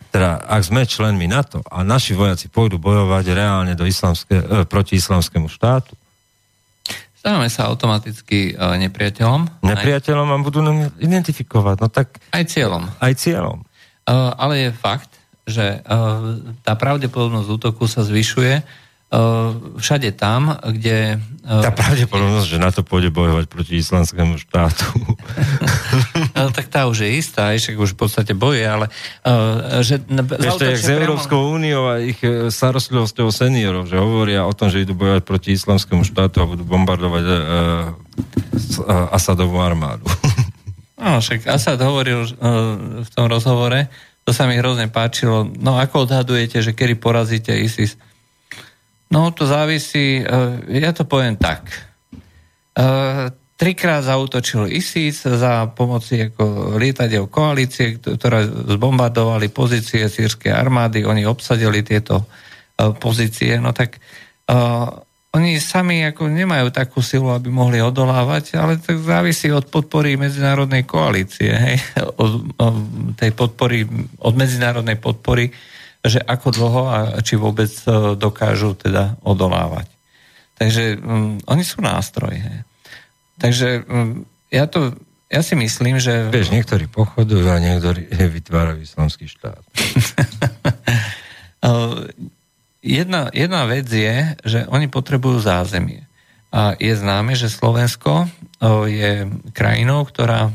Teda, 0.10 0.42
ak 0.42 0.62
sme 0.66 0.90
členmi 0.90 1.30
NATO 1.30 1.62
a 1.70 1.86
naši 1.86 2.18
vojaci 2.18 2.50
pôjdu 2.50 2.82
bojovať 2.82 3.26
reálne 3.34 3.74
do 3.78 3.86
islamské, 3.86 4.66
proti 4.66 4.98
islamskému 4.98 5.48
štátu, 5.50 5.94
Stávame 7.20 7.52
sa 7.52 7.68
automaticky 7.68 8.56
nepriateľom. 8.56 9.60
Nepriateľom 9.60 10.28
a 10.32 10.40
budú 10.40 10.64
nám 10.64 10.88
identifikovať. 11.04 11.76
No 11.84 11.92
tak... 11.92 12.16
Aj 12.32 12.48
cieľom. 12.48 12.88
Aj 12.96 13.12
cieľom. 13.12 13.60
Ale 14.08 14.54
je 14.56 14.70
fakt, 14.72 15.12
že 15.44 15.84
tá 16.64 16.74
pravdepodobnosť 16.80 17.52
útoku 17.52 17.92
sa 17.92 18.08
zvyšuje 18.08 18.64
všade 19.82 20.14
tam, 20.14 20.54
kde... 20.70 21.18
Tá 21.42 21.74
pravdepodobnosť, 21.74 22.46
že 22.46 22.58
na 22.62 22.70
to 22.70 22.86
pôjde 22.86 23.10
bojovať 23.10 23.50
proti 23.50 23.82
islamskému 23.82 24.38
štátu. 24.38 24.86
no, 26.38 26.54
tak 26.54 26.70
tá 26.70 26.86
už 26.86 27.10
je 27.10 27.18
istá, 27.18 27.50
však 27.58 27.74
už 27.74 27.98
v 27.98 28.00
podstate 28.06 28.38
boje, 28.38 28.62
ale... 28.62 28.86
Že, 29.82 30.06
to 30.30 30.62
je 30.62 30.78
s 30.78 30.94
Európskou 30.94 31.58
úniou 31.58 31.90
a 31.90 31.98
ich 32.06 32.22
starostlivosťou 32.54 33.34
seniorov, 33.34 33.90
že 33.90 33.98
hovoria 33.98 34.46
o 34.46 34.54
tom, 34.54 34.70
že 34.70 34.86
idú 34.86 34.94
bojovať 34.94 35.26
proti 35.26 35.58
islamskému 35.58 36.06
štátu 36.06 36.46
a 36.46 36.50
budú 36.50 36.62
bombardovať 36.62 37.24
uh, 37.26 37.34
uh, 37.34 39.16
Asadovú 39.16 39.58
armádu. 39.58 40.06
no, 41.02 41.18
však 41.18 41.50
Asad 41.50 41.82
hovoril 41.82 42.30
uh, 42.30 43.02
v 43.02 43.10
tom 43.10 43.26
rozhovore, 43.26 43.90
to 44.22 44.38
sa 44.38 44.46
mi 44.46 44.54
hrozne 44.62 44.86
páčilo, 44.94 45.50
no 45.50 45.82
ako 45.82 46.06
odhadujete, 46.06 46.62
že 46.62 46.78
kedy 46.78 47.02
porazíte 47.02 47.58
ISIS? 47.58 47.98
No, 49.10 49.34
to 49.34 49.50
závisí, 49.50 50.22
e, 50.22 50.26
ja 50.70 50.94
to 50.94 51.02
poviem 51.02 51.34
tak. 51.34 51.66
E, 51.74 51.82
trikrát 53.58 54.06
zautočil 54.06 54.70
ISIS 54.70 55.26
za 55.26 55.66
pomoci 55.74 56.30
ako 56.30 56.78
lietadiel 56.78 57.26
koalície, 57.26 57.98
ktoré 57.98 58.46
zbombardovali 58.48 59.50
pozície 59.50 60.06
sírskej 60.06 60.54
armády, 60.54 61.10
oni 61.10 61.26
obsadili 61.26 61.82
tieto 61.82 62.22
e, 62.22 62.94
pozície, 62.98 63.58
no 63.58 63.74
tak 63.74 64.02
oni 65.30 65.62
sami 65.62 66.02
ako 66.10 66.26
nemajú 66.26 66.74
takú 66.74 67.06
silu, 67.06 67.30
aby 67.30 67.54
mohli 67.54 67.78
odolávať, 67.78 68.58
ale 68.58 68.82
to 68.82 68.98
závisí 68.98 69.54
od 69.54 69.70
podpory 69.70 70.18
medzinárodnej 70.18 70.90
koalície, 70.90 71.54
hej? 71.54 71.78
Od, 72.22 72.50
od 72.58 72.76
tej 73.14 73.32
podpory, 73.38 73.86
od 74.18 74.34
medzinárodnej 74.34 74.98
podpory 74.98 75.54
že 76.00 76.24
ako 76.24 76.48
dlho 76.56 76.84
a 76.88 76.98
či 77.20 77.36
vôbec 77.36 77.72
e, 77.84 78.16
dokážu 78.16 78.72
teda 78.76 79.20
odolávať. 79.20 79.92
Takže 80.60 81.00
um, 81.00 81.40
oni 81.48 81.64
sú 81.64 81.80
nástroj. 81.80 82.36
He. 82.36 82.56
Takže 83.40 83.88
um, 83.88 84.28
ja 84.52 84.68
to, 84.68 84.92
ja 85.32 85.40
si 85.40 85.56
myslím, 85.56 86.04
že... 86.04 86.28
Vieš, 86.28 86.52
niektorí 86.52 86.92
pochodujú 86.92 87.48
a 87.48 87.64
niektorí 87.64 88.12
vytvárajú 88.40 88.84
islamský 88.84 89.32
štát. 89.32 89.60
jedna, 92.84 93.32
jedna 93.32 93.62
vec 93.68 93.88
je, 93.88 94.36
že 94.44 94.60
oni 94.68 94.92
potrebujú 94.92 95.40
zázemie. 95.40 96.04
A 96.50 96.74
je 96.76 96.92
známe, 96.98 97.38
že 97.38 97.46
Slovensko 97.48 98.26
je 98.90 99.30
krajinou, 99.54 100.02
ktorá 100.04 100.50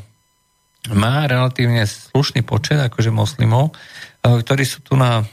má 0.92 1.24
relatívne 1.24 1.86
slušný 1.86 2.44
počet 2.44 2.76
akože 2.76 3.08
moslimov, 3.08 3.72
ktorí 4.24 4.64
sú 4.64 4.80
tu 4.80 4.96
na 4.96 5.28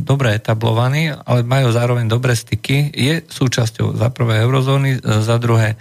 dobre 0.00 0.34
etablovaní, 0.34 1.12
ale 1.12 1.46
majú 1.46 1.70
zároveň 1.70 2.10
dobré 2.10 2.34
styky, 2.34 2.90
je 2.90 3.22
súčasťou 3.22 3.94
za 3.94 4.08
prvé 4.10 4.42
eurozóny, 4.42 4.98
za 5.04 5.38
druhé 5.38 5.78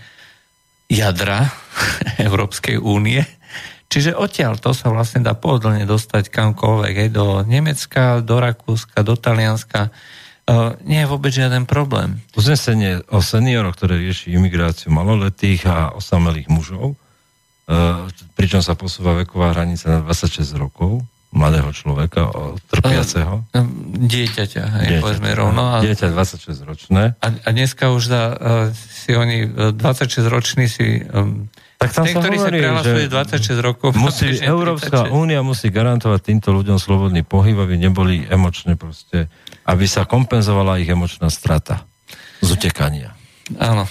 jadra 0.92 1.50
Európskej 2.28 2.78
únie. 2.78 3.26
Čiže 3.90 4.14
odtiaľ 4.14 4.62
to 4.62 4.78
sa 4.78 4.94
vlastne 4.94 5.26
dá 5.26 5.34
pohodlne 5.34 5.82
dostať 5.90 6.30
kamkoľvek, 6.30 6.96
aj 7.08 7.10
do 7.10 7.42
Nemecka, 7.42 8.22
do 8.22 8.38
Rakúska, 8.38 9.02
do 9.02 9.18
Talianska. 9.18 9.90
Nie 10.86 11.06
je 11.06 11.10
vôbec 11.10 11.34
žiaden 11.34 11.66
problém. 11.66 12.22
Uznesenie 12.38 13.02
o 13.10 13.18
senioroch, 13.26 13.74
ktoré 13.74 13.98
rieši 13.98 14.38
imigráciu 14.38 14.94
maloletých 14.94 15.66
a 15.66 15.78
osamelých 15.98 16.54
mužov, 16.54 16.94
pričom 18.38 18.62
sa 18.62 18.78
posúva 18.78 19.18
veková 19.18 19.58
hranica 19.58 19.90
na 19.90 20.06
26 20.06 20.54
rokov, 20.62 21.02
mladého 21.30 21.70
človeka, 21.70 22.34
trpiaceho. 22.74 23.46
Dieťaťa, 23.54 24.64
hej, 24.66 24.86
dieťaťa, 24.98 25.04
povedzme 25.06 25.30
rovno. 25.38 25.78
A, 25.78 25.86
dieťa 25.86 26.10
26 26.10 26.66
ročné. 26.66 27.14
A, 27.22 27.28
a 27.30 27.50
dneska 27.54 27.94
už 27.94 28.04
za, 28.10 28.24
uh, 28.34 28.38
si 28.74 29.14
oni, 29.14 29.46
26 29.78 30.26
roční 30.26 30.66
si... 30.66 31.06
Um, 31.06 31.46
tak 31.80 31.96
tam 31.96 32.10
ten, 32.10 32.18
sa 32.18 32.28
hovorí, 32.28 32.60
sa 32.60 33.24
26 33.30 33.62
rokov... 33.62 33.96
Musí, 33.96 34.42
Európska 34.42 35.08
únia 35.14 35.46
musí 35.46 35.72
garantovať 35.72 36.20
týmto 36.34 36.50
ľuďom 36.52 36.76
slobodný 36.82 37.24
pohyb, 37.24 37.56
aby 37.56 37.78
neboli 37.78 38.26
emočne 38.28 38.76
proste, 38.76 39.32
aby 39.70 39.86
sa 39.88 40.04
kompenzovala 40.04 40.82
ich 40.82 40.90
emočná 40.90 41.32
strata 41.32 41.88
z 42.44 42.50
utekania. 42.52 43.16
Áno. 43.62 43.88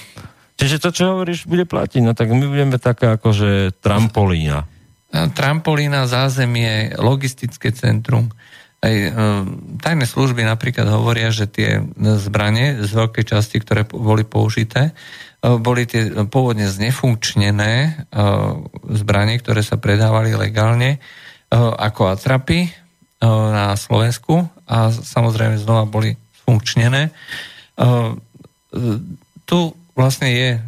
Čiže 0.59 0.83
to, 0.83 0.91
čo 0.91 1.15
hovoríš, 1.15 1.47
bude 1.47 1.65
platiť. 1.65 2.03
No 2.03 2.13
tak 2.19 2.35
my 2.35 2.45
budeme 2.51 2.77
taká 2.83 3.15
akože 3.15 3.79
trampolína 3.79 4.67
trampolína, 5.13 6.05
zázemie, 6.05 6.93
logistické 7.01 7.73
centrum. 7.73 8.29
Aj 8.79 8.95
e, 8.95 9.11
tajné 9.83 10.07
služby 10.07 10.47
napríklad 10.47 10.87
hovoria, 10.87 11.35
že 11.35 11.51
tie 11.51 11.83
zbranie 11.99 12.79
z 12.87 12.91
veľkej 12.95 13.25
časti, 13.27 13.59
ktoré 13.59 13.83
boli 13.89 14.23
použité, 14.23 14.95
e, 15.43 15.59
boli 15.59 15.83
tie 15.89 16.15
pôvodne 16.31 16.71
znefunkčnené 16.71 17.73
e, 17.75 17.91
zbranie, 18.95 19.41
ktoré 19.43 19.67
sa 19.67 19.81
predávali 19.81 20.37
legálne 20.39 21.03
ako 21.57 22.13
atrapy 22.13 22.69
na 23.25 23.73
Slovensku 23.73 24.45
a 24.69 24.93
samozrejme 24.93 25.57
znova 25.57 25.89
boli 25.89 26.13
funkčnené. 26.45 27.09
Tu 29.49 29.59
vlastne 29.99 30.31
je 30.31 30.49
e, 30.55 30.61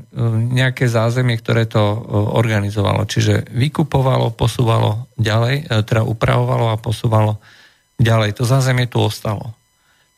nejaké 0.51 0.91
zázemie, 0.91 1.39
ktoré 1.39 1.63
to 1.71 1.79
e, 1.79 1.99
organizovalo. 2.35 3.07
Čiže 3.07 3.47
vykupovalo, 3.55 4.35
posúvalo 4.35 5.07
ďalej, 5.15 5.71
e, 5.71 5.87
teda 5.87 6.03
upravovalo 6.03 6.75
a 6.75 6.83
posúvalo 6.83 7.39
ďalej. 8.03 8.35
To 8.35 8.43
zázemie 8.43 8.91
tu 8.91 8.99
ostalo. 8.99 9.55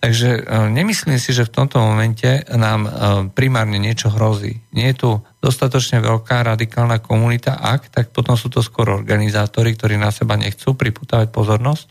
Takže 0.02 0.50
nemyslím 0.74 1.14
si, 1.14 1.30
že 1.30 1.46
v 1.46 1.62
tomto 1.62 1.78
momente 1.78 2.42
nám 2.50 2.90
primárne 3.38 3.78
niečo 3.78 4.10
hrozí. 4.10 4.58
Nie 4.74 4.90
je 4.90 4.98
tu 4.98 5.10
dostatočne 5.38 6.02
veľká 6.02 6.42
radikálna 6.42 6.98
komunita, 6.98 7.54
ak, 7.54 7.86
tak 7.86 8.10
potom 8.10 8.34
sú 8.34 8.50
to 8.50 8.66
skôr 8.66 8.90
organizátori, 8.90 9.78
ktorí 9.78 9.94
na 9.94 10.10
seba 10.10 10.34
nechcú 10.34 10.74
priputávať 10.74 11.30
pozornosť. 11.30 11.86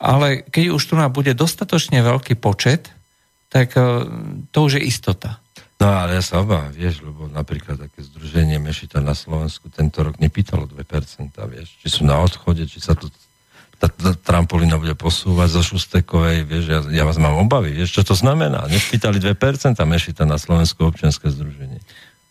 Ale 0.00 0.48
keď 0.48 0.72
už 0.72 0.80
tu 0.80 0.96
nám 0.96 1.12
bude 1.12 1.36
dostatočne 1.36 2.00
veľký 2.00 2.40
počet, 2.40 2.88
tak 3.52 3.76
to 4.48 4.58
už 4.64 4.80
je 4.80 4.88
istota. 4.88 5.44
No 5.80 5.88
ale 5.88 6.20
ja 6.20 6.22
sa 6.22 6.44
obávam, 6.44 6.68
vieš, 6.76 7.00
lebo 7.00 7.24
napríklad 7.32 7.80
také 7.80 8.04
združenie 8.04 8.60
Mešita 8.60 9.00
na 9.00 9.16
Slovensku 9.16 9.72
tento 9.72 10.04
rok 10.04 10.20
nepýtalo 10.20 10.68
2%, 10.68 10.76
vieš, 11.48 11.68
či 11.80 11.88
sú 11.88 12.04
na 12.04 12.20
odchode, 12.20 12.68
či 12.68 12.84
sa 12.84 12.92
tu 12.92 13.08
tá, 13.80 13.88
tá 13.88 14.12
trampolína 14.12 14.76
bude 14.76 14.92
posúvať 14.92 15.56
zo 15.56 15.62
Šustekovej, 15.64 16.44
vieš, 16.44 16.64
ja, 16.68 16.80
ja 17.00 17.04
vás 17.08 17.16
mám 17.16 17.40
obavy, 17.40 17.72
vieš, 17.72 17.96
čo 17.96 18.04
to 18.04 18.12
znamená? 18.12 18.68
Nepýtali 18.68 19.16
2% 19.16 19.32
Mešita 19.80 20.28
na 20.28 20.36
Slovensku 20.36 20.84
občianske 20.84 21.32
združenie. 21.32 21.80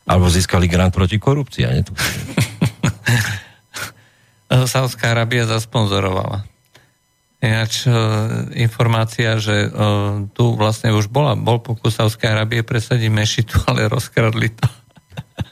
Alebo 0.05 0.29
získali 0.29 0.69
grant 0.69 0.93
proti 0.93 1.17
korupcii, 1.17 1.65
a 1.65 1.73
nie 1.73 1.81
tu. 1.81 1.97
Saudská 4.69 5.17
Arábia 5.17 5.49
zasponzorovala. 5.49 6.45
Ináč 7.39 7.87
e, 7.87 7.91
informácia, 8.59 9.39
že 9.39 9.67
e, 9.67 9.69
tu 10.35 10.59
vlastne 10.59 10.91
už 10.91 11.07
bola, 11.07 11.39
bol 11.39 11.63
pokus 11.63 11.95
Saudskej 11.95 12.35
Arábie 12.35 12.67
presadiť 12.67 13.07
mešitu, 13.07 13.55
ale 13.71 13.87
rozkradli 13.87 14.51
to. 14.51 14.67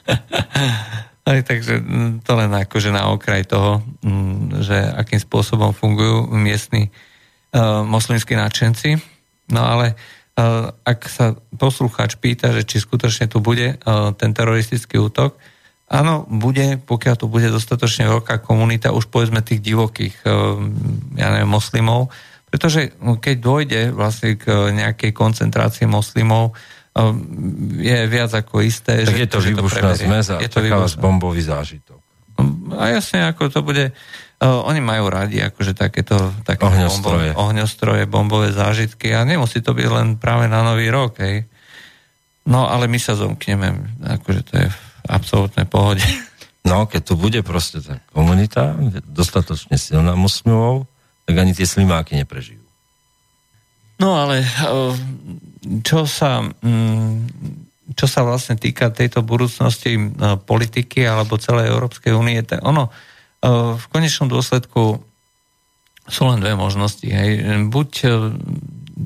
Aj, 1.28 1.40
takže 1.44 1.80
to 2.24 2.32
len 2.36 2.52
akože 2.52 2.92
na 2.92 3.12
okraj 3.12 3.44
toho, 3.44 3.84
že 4.64 4.80
akým 4.96 5.20
spôsobom 5.20 5.76
fungujú 5.76 6.24
miestni 6.32 6.88
uh, 6.88 7.84
moslimskí 7.84 8.32
nadšenci. 8.32 8.96
No 9.52 9.60
ale 9.60 9.92
ak 10.88 11.00
sa 11.04 11.36
poslucháč 11.52 12.16
pýta, 12.16 12.54
že 12.54 12.64
či 12.64 12.78
skutočne 12.78 13.26
tu 13.26 13.42
bude 13.42 13.74
ten 14.22 14.30
teroristický 14.30 15.02
útok, 15.02 15.34
áno, 15.88 16.28
bude, 16.28 16.76
pokiaľ 16.80 17.14
tu 17.16 17.26
bude 17.26 17.48
dostatočne 17.48 18.08
veľká 18.08 18.44
komunita, 18.44 18.92
už 18.92 19.08
povedzme 19.08 19.40
tých 19.40 19.64
divokých, 19.64 20.24
uh, 20.24 20.60
ja 21.16 21.28
neviem, 21.32 21.50
moslimov, 21.50 22.12
pretože 22.48 22.96
keď 22.96 23.36
dôjde 23.36 23.82
vlastne 23.92 24.40
k 24.40 24.72
nejakej 24.72 25.12
koncentrácii 25.12 25.84
moslimov, 25.84 26.56
je 27.78 27.98
viac 28.10 28.32
ako 28.34 28.64
isté. 28.64 29.06
Tak 29.06 29.14
že, 29.14 29.22
je 29.22 29.30
to 29.30 29.38
výbušná 29.38 29.94
zmes 29.94 30.34
a 30.34 30.42
je 30.42 30.50
to 30.50 30.64
vás 30.64 30.98
bombový 30.98 31.44
zážitok. 31.44 32.00
A 32.74 32.96
jasne, 32.96 33.28
ako 33.28 33.52
to 33.52 33.60
bude... 33.62 33.92
Uh, 34.38 34.62
oni 34.70 34.78
majú 34.78 35.10
radi 35.10 35.42
akože 35.42 35.74
takéto, 35.74 36.14
takéto 36.46 36.70
ohňostroje. 36.70 37.34
Bombové, 37.34 37.42
ohňostroje, 37.42 38.02
bombové 38.06 38.48
zážitky 38.54 39.10
a 39.10 39.26
nemusí 39.26 39.58
to 39.58 39.74
byť 39.74 39.88
len 39.90 40.08
práve 40.14 40.46
na 40.46 40.62
nový 40.62 40.86
rok, 40.94 41.18
hej. 41.18 41.42
No, 42.46 42.70
ale 42.70 42.86
my 42.86 43.02
sa 43.02 43.18
zomkneme, 43.18 43.98
akože 43.98 44.40
to 44.46 44.52
je 44.62 44.66
absolútnej 45.08 45.64
pohode. 45.64 46.04
No, 46.68 46.84
keď 46.84 47.00
tu 47.00 47.14
bude 47.16 47.40
proste 47.40 47.80
tá 47.80 47.96
komunita, 48.12 48.76
dostatočne 49.08 49.80
silná 49.80 50.12
muslimov, 50.12 50.84
tak 51.24 51.40
ani 51.40 51.56
tie 51.56 51.64
slimáky 51.64 52.12
neprežijú. 52.20 52.60
No 53.98 54.14
ale 54.14 54.44
čo 55.82 56.06
sa, 56.06 56.44
mm, 56.44 57.14
čo 57.96 58.06
sa 58.06 58.20
vlastne 58.22 58.54
týka 58.60 58.92
tejto 58.92 59.24
budúcnosti 59.24 59.96
politiky 60.44 61.02
alebo 61.08 61.40
celej 61.40 61.72
Európskej 61.72 62.12
únie, 62.14 62.44
tak 62.44 62.62
ono 62.62 62.92
v 63.78 63.84
konečnom 63.90 64.28
dôsledku 64.28 65.02
sú 66.08 66.22
len 66.26 66.40
dve 66.40 66.52
možnosti. 66.56 67.04
Hej. 67.04 67.44
Buď 67.68 67.88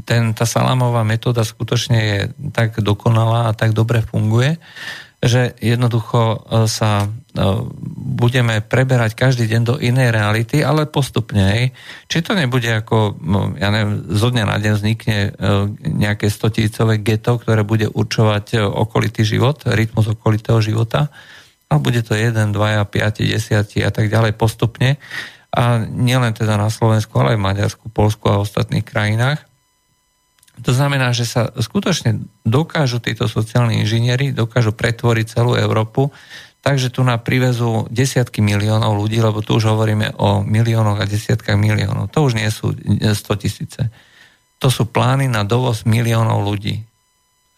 ten, 0.08 0.32
tá 0.32 0.48
salámová 0.48 1.04
metóda 1.04 1.44
skutočne 1.44 1.98
je 2.00 2.18
tak 2.54 2.80
dokonalá 2.80 3.52
a 3.52 3.56
tak 3.56 3.76
dobre 3.76 4.00
funguje, 4.00 4.56
že 5.22 5.54
jednoducho 5.62 6.18
e, 6.18 6.66
sa 6.66 7.06
e, 7.06 7.08
budeme 8.18 8.58
preberať 8.58 9.14
každý 9.14 9.46
deň 9.46 9.62
do 9.62 9.74
inej 9.78 10.10
reality, 10.10 10.66
ale 10.66 10.90
postupne. 10.90 11.70
Či 12.10 12.26
to 12.26 12.34
nebude 12.34 12.66
ako, 12.66 13.14
no, 13.22 13.54
ja 13.54 13.70
neviem, 13.70 14.02
zo 14.10 14.34
dňa 14.34 14.44
na 14.50 14.58
deň 14.58 14.72
vznikne 14.74 15.18
e, 15.22 15.30
nejaké 15.86 16.26
stotícové 16.26 16.98
geto, 16.98 17.38
ktoré 17.38 17.62
bude 17.62 17.86
určovať 17.86 18.58
okolitý 18.66 19.22
život, 19.22 19.62
rytmus 19.62 20.10
okolitého 20.10 20.58
života, 20.58 21.06
ale 21.70 21.78
bude 21.78 22.02
to 22.02 22.18
1, 22.18 22.34
2, 22.34 22.50
5, 22.50 22.90
10 22.90 23.86
a 23.86 23.90
tak 23.94 24.10
ďalej 24.10 24.34
postupne. 24.34 24.98
A 25.54 25.86
nielen 25.86 26.34
teda 26.34 26.58
na 26.58 26.66
Slovensku, 26.66 27.14
ale 27.22 27.36
aj 27.36 27.38
v 27.38 27.46
Maďarsku, 27.46 27.84
Polsku 27.94 28.26
a 28.26 28.42
ostatných 28.42 28.82
krajinách. 28.82 29.51
To 30.62 30.70
znamená, 30.70 31.10
že 31.10 31.26
sa 31.26 31.50
skutočne 31.50 32.22
dokážu 32.46 33.02
títo 33.02 33.26
sociálni 33.26 33.82
inžinieri, 33.82 34.30
dokážu 34.30 34.70
pretvoriť 34.70 35.38
celú 35.38 35.58
Európu, 35.58 36.14
takže 36.62 36.94
tu 36.94 37.02
na 37.02 37.18
privezú 37.18 37.90
desiatky 37.90 38.38
miliónov 38.38 38.94
ľudí, 38.94 39.18
lebo 39.18 39.42
tu 39.42 39.58
už 39.58 39.74
hovoríme 39.74 40.14
o 40.22 40.46
miliónoch 40.46 41.02
a 41.02 41.10
desiatkách 41.10 41.58
miliónov. 41.58 42.14
To 42.14 42.30
už 42.30 42.38
nie 42.38 42.46
sú 42.48 42.72
100 42.74 43.42
tisíce. 43.42 43.90
To 44.62 44.70
sú 44.70 44.86
plány 44.86 45.26
na 45.26 45.42
dovoz 45.42 45.82
miliónov 45.82 46.46
ľudí. 46.46 46.86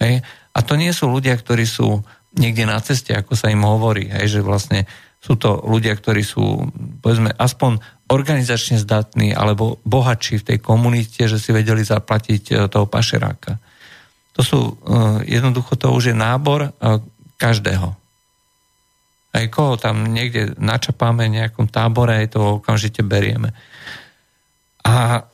Hej? 0.00 0.24
A 0.56 0.58
to 0.64 0.80
nie 0.80 0.90
sú 0.96 1.12
ľudia, 1.12 1.36
ktorí 1.36 1.68
sú 1.68 2.00
niekde 2.34 2.64
na 2.64 2.80
ceste, 2.80 3.12
ako 3.12 3.36
sa 3.36 3.52
im 3.52 3.62
hovorí, 3.62 4.08
hej? 4.08 4.38
že 4.38 4.40
vlastne 4.40 4.88
sú 5.20 5.36
to 5.40 5.60
ľudia, 5.64 5.96
ktorí 5.96 6.20
sú, 6.20 6.68
povedzme, 7.00 7.32
aspoň 7.36 7.80
organizačne 8.08 8.76
zdatní 8.76 9.32
alebo 9.32 9.80
bohatší 9.88 10.44
v 10.44 10.46
tej 10.54 10.58
komunite, 10.60 11.24
že 11.24 11.40
si 11.40 11.56
vedeli 11.56 11.80
zaplatiť 11.80 12.42
e, 12.52 12.54
toho 12.68 12.84
pašeráka. 12.84 13.56
To 14.36 14.40
sú, 14.44 14.60
e, 14.60 14.72
jednoducho 15.30 15.80
to 15.80 15.88
už 15.94 16.12
je 16.12 16.16
nábor 16.16 16.68
e, 16.68 16.70
každého. 17.40 17.96
Aj 19.34 19.44
koho 19.50 19.74
tam 19.80 20.14
niekde 20.14 20.54
načapáme 20.60 21.26
v 21.26 21.42
nejakom 21.42 21.66
tábore, 21.66 22.22
aj 22.22 22.38
to 22.38 22.62
okamžite 22.62 23.02
berieme. 23.02 23.50
A 24.84 25.24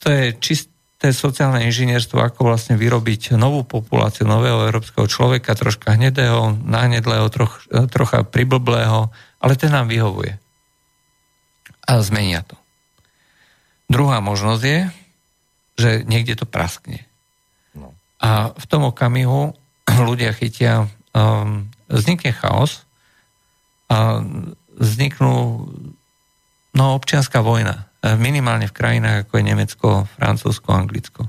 to 0.00 0.06
je 0.08 0.34
čisté 0.40 1.12
sociálne 1.12 1.62
inžinierstvo, 1.68 2.18
ako 2.18 2.48
vlastne 2.48 2.74
vyrobiť 2.80 3.36
novú 3.38 3.62
populáciu, 3.62 4.26
nového 4.26 4.66
európskeho 4.66 5.06
človeka, 5.06 5.54
troška 5.54 5.94
hnedého, 5.94 6.58
nahnedlého, 6.64 7.28
troch, 7.30 7.60
trocha 7.92 8.24
priblblého, 8.26 9.12
ale 9.38 9.52
ten 9.54 9.70
nám 9.70 9.86
vyhovuje. 9.86 10.49
A 11.86 12.00
zmenia 12.04 12.44
to. 12.44 12.56
Druhá 13.90 14.22
možnosť 14.22 14.62
je, 14.62 14.80
že 15.80 15.90
niekde 16.06 16.38
to 16.38 16.46
praskne. 16.46 17.02
No. 17.74 17.96
A 18.22 18.52
v 18.54 18.64
tom 18.68 18.86
okamihu 18.86 19.56
ľudia 20.08 20.36
chytia, 20.36 20.86
um, 21.16 21.66
vznikne 21.90 22.30
chaos 22.36 22.86
a 23.90 24.22
vzniknú 24.78 25.66
no, 26.72 26.84
občianská 26.94 27.42
vojna. 27.42 27.90
Minimálne 28.00 28.70
v 28.70 28.76
krajinách 28.76 29.26
ako 29.26 29.32
je 29.36 29.44
Nemecko, 29.44 29.88
Francúzsko, 30.16 30.72
Anglicko. 30.72 31.26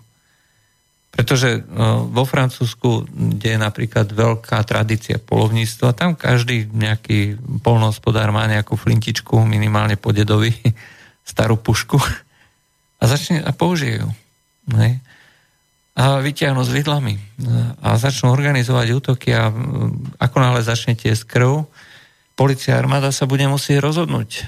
Pretože 1.11 1.59
no, 1.67 2.07
vo 2.07 2.23
Francúzsku, 2.23 3.03
kde 3.11 3.55
je 3.55 3.59
napríklad 3.59 4.07
veľká 4.15 4.63
tradícia 4.63 5.19
polovníctva, 5.19 5.91
tam 5.91 6.15
každý 6.15 6.71
nejaký 6.71 7.35
polnohospodár 7.59 8.31
má 8.31 8.47
nejakú 8.47 8.79
flintičku, 8.79 9.43
minimálne 9.43 9.99
po 9.99 10.15
dedovi, 10.15 10.55
starú 11.31 11.59
pušku 11.59 11.99
a 13.01 13.03
začne 13.03 13.43
a 13.43 13.51
použije 13.51 14.01
ju. 14.01 14.09
Ne? 14.71 15.03
A 15.99 16.23
vyťahnú 16.23 16.63
s 16.63 16.71
vidlami 16.71 17.19
a 17.83 17.99
začnú 17.99 18.31
organizovať 18.31 18.87
útoky 18.95 19.35
a 19.35 19.51
ako 20.17 20.37
náhle 20.39 20.63
začne 20.63 20.95
tiesť 20.95 21.27
krv, 21.27 21.67
policia 22.39 22.79
armáda 22.79 23.11
sa 23.11 23.27
bude 23.27 23.43
musieť 23.51 23.83
rozhodnúť, 23.83 24.29
e, 24.31 24.41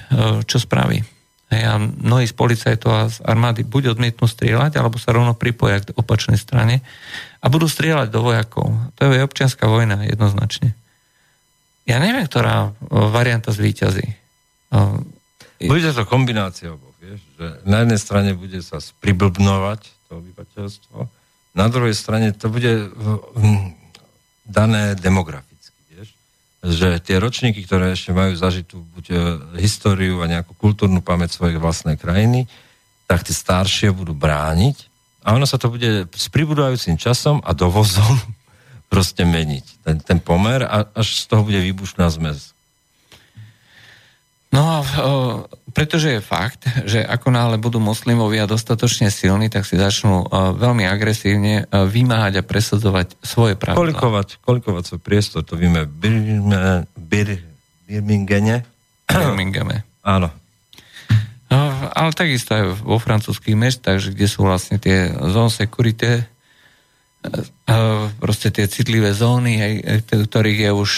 čo 0.48 0.56
spraví. 0.56 1.04
Hej, 1.52 1.62
a 1.68 1.76
mnohí 1.76 2.24
z 2.24 2.32
policajtov 2.32 2.90
a 2.90 3.12
z 3.12 3.20
armády 3.20 3.68
buď 3.68 3.96
odmietnú 3.96 4.24
strieľať, 4.24 4.80
alebo 4.80 4.96
sa 4.96 5.12
rovno 5.12 5.36
pripoja 5.36 5.84
k 5.84 5.92
opačnej 5.92 6.40
strane 6.40 6.80
a 7.44 7.46
budú 7.52 7.68
strieľať 7.68 8.08
do 8.08 8.20
vojakov. 8.24 8.72
To 8.96 9.12
je 9.12 9.20
občianská 9.20 9.68
vojna 9.68 10.08
jednoznačne. 10.08 10.72
Ja 11.84 12.00
neviem, 12.00 12.24
ktorá 12.24 12.72
varianta 12.88 13.52
zvýťazí. 13.52 14.08
Bude 15.68 15.90
to 15.92 16.08
kombinácia 16.08 16.72
oboch, 16.72 16.96
vieš, 16.96 17.20
že 17.36 17.46
na 17.68 17.84
jednej 17.84 18.00
strane 18.00 18.30
bude 18.32 18.58
sa 18.64 18.80
spriblbnovať 18.80 19.80
to 20.08 20.24
obyvateľstvo, 20.24 20.96
na 21.54 21.66
druhej 21.70 21.94
strane 21.94 22.34
to 22.34 22.50
bude 22.50 22.90
dané 24.42 24.98
demograficky 24.98 25.53
že 26.64 26.96
tie 27.04 27.20
ročníky, 27.20 27.60
ktoré 27.68 27.92
ešte 27.92 28.16
majú 28.16 28.32
zažitú 28.32 28.80
buď 28.96 29.04
e, 29.12 29.16
históriu 29.60 30.24
a 30.24 30.30
nejakú 30.30 30.56
kultúrnu 30.56 31.04
pamäť 31.04 31.36
svojej 31.36 31.60
vlastnej 31.60 32.00
krajiny, 32.00 32.48
tak 33.04 33.20
tie 33.20 33.36
staršie 33.36 33.92
budú 33.92 34.16
brániť 34.16 34.88
a 35.28 35.36
ono 35.36 35.44
sa 35.44 35.60
to 35.60 35.68
bude 35.68 36.08
s 36.08 36.26
pribudajúcim 36.32 36.96
časom 36.96 37.44
a 37.44 37.52
dovozom 37.52 38.16
proste 38.92 39.28
meniť. 39.28 39.64
Ten, 39.84 39.96
ten 40.00 40.18
pomer 40.24 40.64
a 40.64 40.88
až 40.96 41.20
z 41.20 41.24
toho 41.28 41.44
bude 41.44 41.60
výbušná 41.60 42.08
zmes. 42.08 42.53
No 44.54 44.62
a 44.62 44.78
pretože 45.74 46.14
je 46.14 46.20
fakt, 46.22 46.62
že 46.86 47.02
ako 47.02 47.34
náhle 47.34 47.58
budú 47.58 47.82
moslimovia 47.82 48.46
dostatočne 48.46 49.10
silní, 49.10 49.50
tak 49.50 49.66
si 49.66 49.74
začnú 49.74 50.30
veľmi 50.54 50.86
agresívne 50.86 51.66
vymáhať 51.66 52.38
a 52.38 52.46
presadzovať 52.46 53.18
svoje 53.18 53.58
pravidlá. 53.58 53.82
Kolikovať, 53.82 54.28
kolikovať 54.38 54.82
svoj 54.86 55.00
priestor, 55.02 55.42
to 55.42 55.58
vieme 55.58 55.90
v 55.90 56.86
Bir, 56.94 57.42
Birminghame. 57.90 58.62
Birminghame. 59.10 59.82
Áno. 60.14 60.30
No, 61.50 61.58
ale 61.90 62.10
takisto 62.14 62.54
aj 62.54 62.64
vo 62.86 63.02
francúzských 63.02 63.58
mestách, 63.58 64.14
kde 64.14 64.30
sú 64.30 64.46
vlastne 64.46 64.78
tie 64.78 65.10
zone 65.10 65.50
security, 65.50 66.22
proste 68.22 68.54
tie 68.54 68.70
citlivé 68.70 69.10
zóny, 69.10 69.82
ktorých 70.06 70.60
je 70.66 70.70
už 70.70 70.90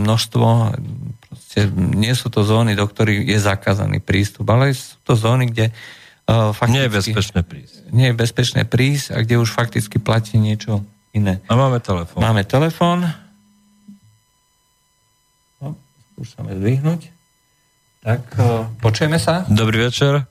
množstvo, 0.00 0.48
Proste 1.52 1.68
nie 1.76 2.16
sú 2.16 2.32
to 2.32 2.48
zóny, 2.48 2.72
do 2.72 2.88
ktorých 2.88 3.28
je 3.28 3.36
zakázaný 3.36 4.00
prístup, 4.00 4.48
ale 4.48 4.72
sú 4.72 4.96
to 5.04 5.12
zóny, 5.12 5.52
kde 5.52 5.68
uh, 5.68 6.48
fakticky... 6.56 6.72
Nie 6.72 6.88
je 6.88 6.96
bezpečné 6.96 7.40
prísť. 7.44 7.74
Nie 7.92 8.06
je 8.08 8.14
bezpečné 8.16 8.62
prísť 8.64 9.06
a 9.12 9.16
kde 9.20 9.36
už 9.36 9.52
fakticky 9.52 10.00
platí 10.00 10.40
niečo 10.40 10.80
iné. 11.12 11.44
A 11.44 11.52
máme 11.52 11.76
telefón. 11.84 12.24
Máme 12.24 12.48
telefón. 12.48 13.04
skúšame 16.16 16.56
zdvihnúť. 16.56 17.12
Tak, 18.00 18.22
uh, 18.40 18.72
počujeme 18.80 19.20
sa? 19.20 19.44
Dobrý 19.44 19.92
večer. 19.92 20.24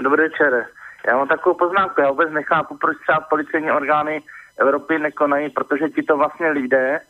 Dobrý 0.00 0.32
večer. 0.32 0.64
Já 1.04 1.16
mám 1.16 1.28
takovou 1.28 1.60
poznámku. 1.60 2.00
Já 2.00 2.10
vůbec 2.10 2.32
nechápu, 2.32 2.76
proč 2.80 2.96
třeba 3.04 3.20
policejní 3.20 3.70
orgány 3.70 4.22
Evropy 4.56 4.98
nekonají, 4.98 5.50
protože 5.50 5.88
ti 5.88 6.02
to 6.02 6.16
vlastně 6.16 6.50
lidé, 6.50 7.00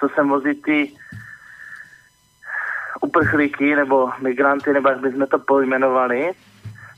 co 0.00 0.08
sem 0.14 0.28
vozí 0.28 0.54
ty 0.54 0.90
uprchlíky 3.00 3.76
nebo 3.76 4.10
migranty, 4.20 4.72
nebo 4.72 4.88
jak 4.88 5.00
bychom 5.00 5.26
to 5.26 5.38
pojmenovali, 5.38 6.32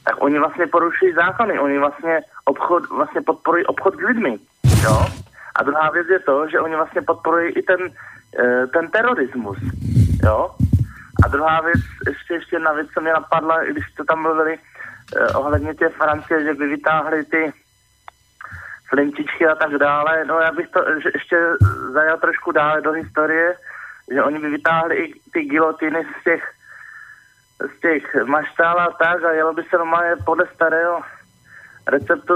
tak 0.05 0.23
oni 0.23 0.39
vlastně 0.39 0.67
porušují 0.67 1.13
zákony. 1.13 1.59
Oni 1.59 1.79
vlastně, 1.79 2.21
obchod, 2.45 2.89
vlastně 2.89 3.21
podporují 3.21 3.67
obchod 3.67 3.95
s 3.95 4.01
lidmi. 4.01 4.39
Jo? 4.83 5.07
A 5.57 5.63
druhá 5.63 5.91
věc 5.91 6.07
je 6.11 6.19
to, 6.19 6.49
že 6.49 6.61
oni 6.61 6.77
vlastně 6.77 7.03
podporují 7.03 7.53
i 7.53 7.63
ten, 7.63 7.81
eh, 8.39 8.67
ten 8.67 8.91
terorismus. 8.91 9.59
Jo? 10.25 10.51
A 11.25 11.29
druhá 11.29 11.61
věc, 11.61 11.81
ještě, 12.07 12.35
ještě 12.35 12.57
jedna 12.57 12.73
věc, 12.73 12.89
co 12.95 13.01
mě 13.01 13.13
napadla, 13.13 13.65
když 13.65 13.85
to 13.97 14.05
tam 14.05 14.23
mluvili 14.23 14.59
eh, 14.59 15.27
ohledně 15.27 15.75
té 15.75 15.89
Francie, 15.89 16.45
že 16.45 16.55
by 16.55 16.69
vytáhli 16.69 17.25
ty 17.25 17.53
flintičky 18.89 19.47
a 19.47 19.55
tak 19.55 19.71
dále. 19.71 20.25
No 20.25 20.41
já 20.41 20.53
bych 20.53 20.69
to 20.69 20.81
ještě 21.15 21.37
zajal 21.93 22.19
trošku 22.19 22.53
dále 22.53 22.81
do 22.81 22.93
historie, 22.93 23.57
že 24.13 24.23
oni 24.23 24.39
by 24.39 24.49
vytáhli 24.51 24.95
i 24.97 25.05
ty 25.33 25.41
gilotiny 25.45 26.05
z 26.21 26.25
těch 26.25 26.43
z 27.59 27.81
těch 27.81 28.05
maštál 28.27 28.81
a 28.81 28.91
tak 28.99 29.25
a 29.25 29.33
jelo 29.33 29.53
by 29.55 29.63
se 29.71 29.77
normálně 29.77 30.17
podle 30.25 30.47
starého 30.55 31.03
receptu 31.87 32.35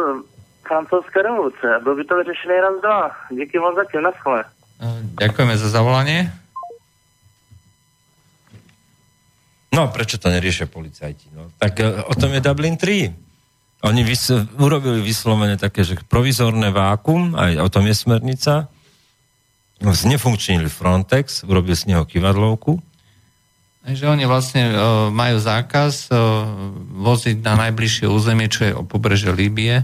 francouzské 0.67 1.23
revoluce. 1.23 1.67
Byl 1.83 1.97
by 1.97 2.05
to 2.05 2.17
vyřešený 2.17 2.55
raz, 2.61 2.81
dva. 2.83 3.11
Díky 3.31 3.59
moc 3.59 3.75
zatím, 3.77 4.03
naschle. 4.03 4.45
Uh, 4.83 4.99
ďakujeme 5.15 5.55
za 5.55 5.69
zavolanie. 5.71 6.35
No, 9.73 9.89
prečo 9.89 10.19
to 10.19 10.29
neriešia 10.29 10.67
policajti? 10.67 11.33
No, 11.33 11.49
tak 11.57 11.81
e, 11.81 11.87
o 12.05 12.13
tom 12.13 12.35
je 12.35 12.45
Dublin 12.45 12.77
3. 12.77 13.09
Oni 13.89 14.03
vys- 14.05 14.47
urobili 14.61 15.01
vyslovene 15.01 15.57
také, 15.57 15.87
že 15.87 15.97
provizorné 16.11 16.75
vákum, 16.75 17.33
aj 17.39 17.57
o 17.63 17.69
tom 17.73 17.87
je 17.89 17.95
smernica, 17.97 18.69
znefunkčnili 19.91 20.71
Frontex, 20.71 21.43
urobili 21.43 21.75
z 21.75 21.91
neho 21.91 22.07
kivadlovku, 22.07 22.79
že 23.83 24.07
oni 24.07 24.31
vlastne 24.31 24.71
uh, 24.71 24.77
majú 25.11 25.43
zákaz 25.43 26.07
uh, 26.07 26.19
voziť 27.03 27.43
na 27.43 27.67
najbližšie 27.67 28.07
územie, 28.07 28.47
čo 28.47 28.71
je 28.71 28.73
o 28.79 28.87
pobreže 28.87 29.35
Líbie 29.35 29.83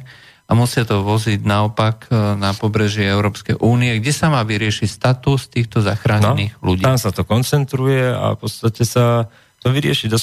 a 0.48 0.50
musia 0.54 0.86
to 0.86 1.02
voziť 1.02 1.42
naopak 1.42 2.06
uh, 2.06 2.38
na 2.38 2.54
pobrežie 2.54 3.10
Európskej 3.10 3.58
únie, 3.58 3.98
kde 3.98 4.14
sa 4.14 4.30
má 4.30 4.46
vyriešiť 4.46 4.86
status 4.86 5.50
týchto 5.50 5.82
zachránených 5.82 6.54
no, 6.62 6.62
ľudí. 6.62 6.86
Tam 6.86 6.94
sa 6.94 7.10
to 7.10 7.26
koncentruje 7.26 8.06
a 8.14 8.38
v 8.38 8.38
podstate 8.38 8.86
sa 8.86 9.26
to 9.58 9.74
vyrieši, 9.74 10.06
do, 10.06 10.18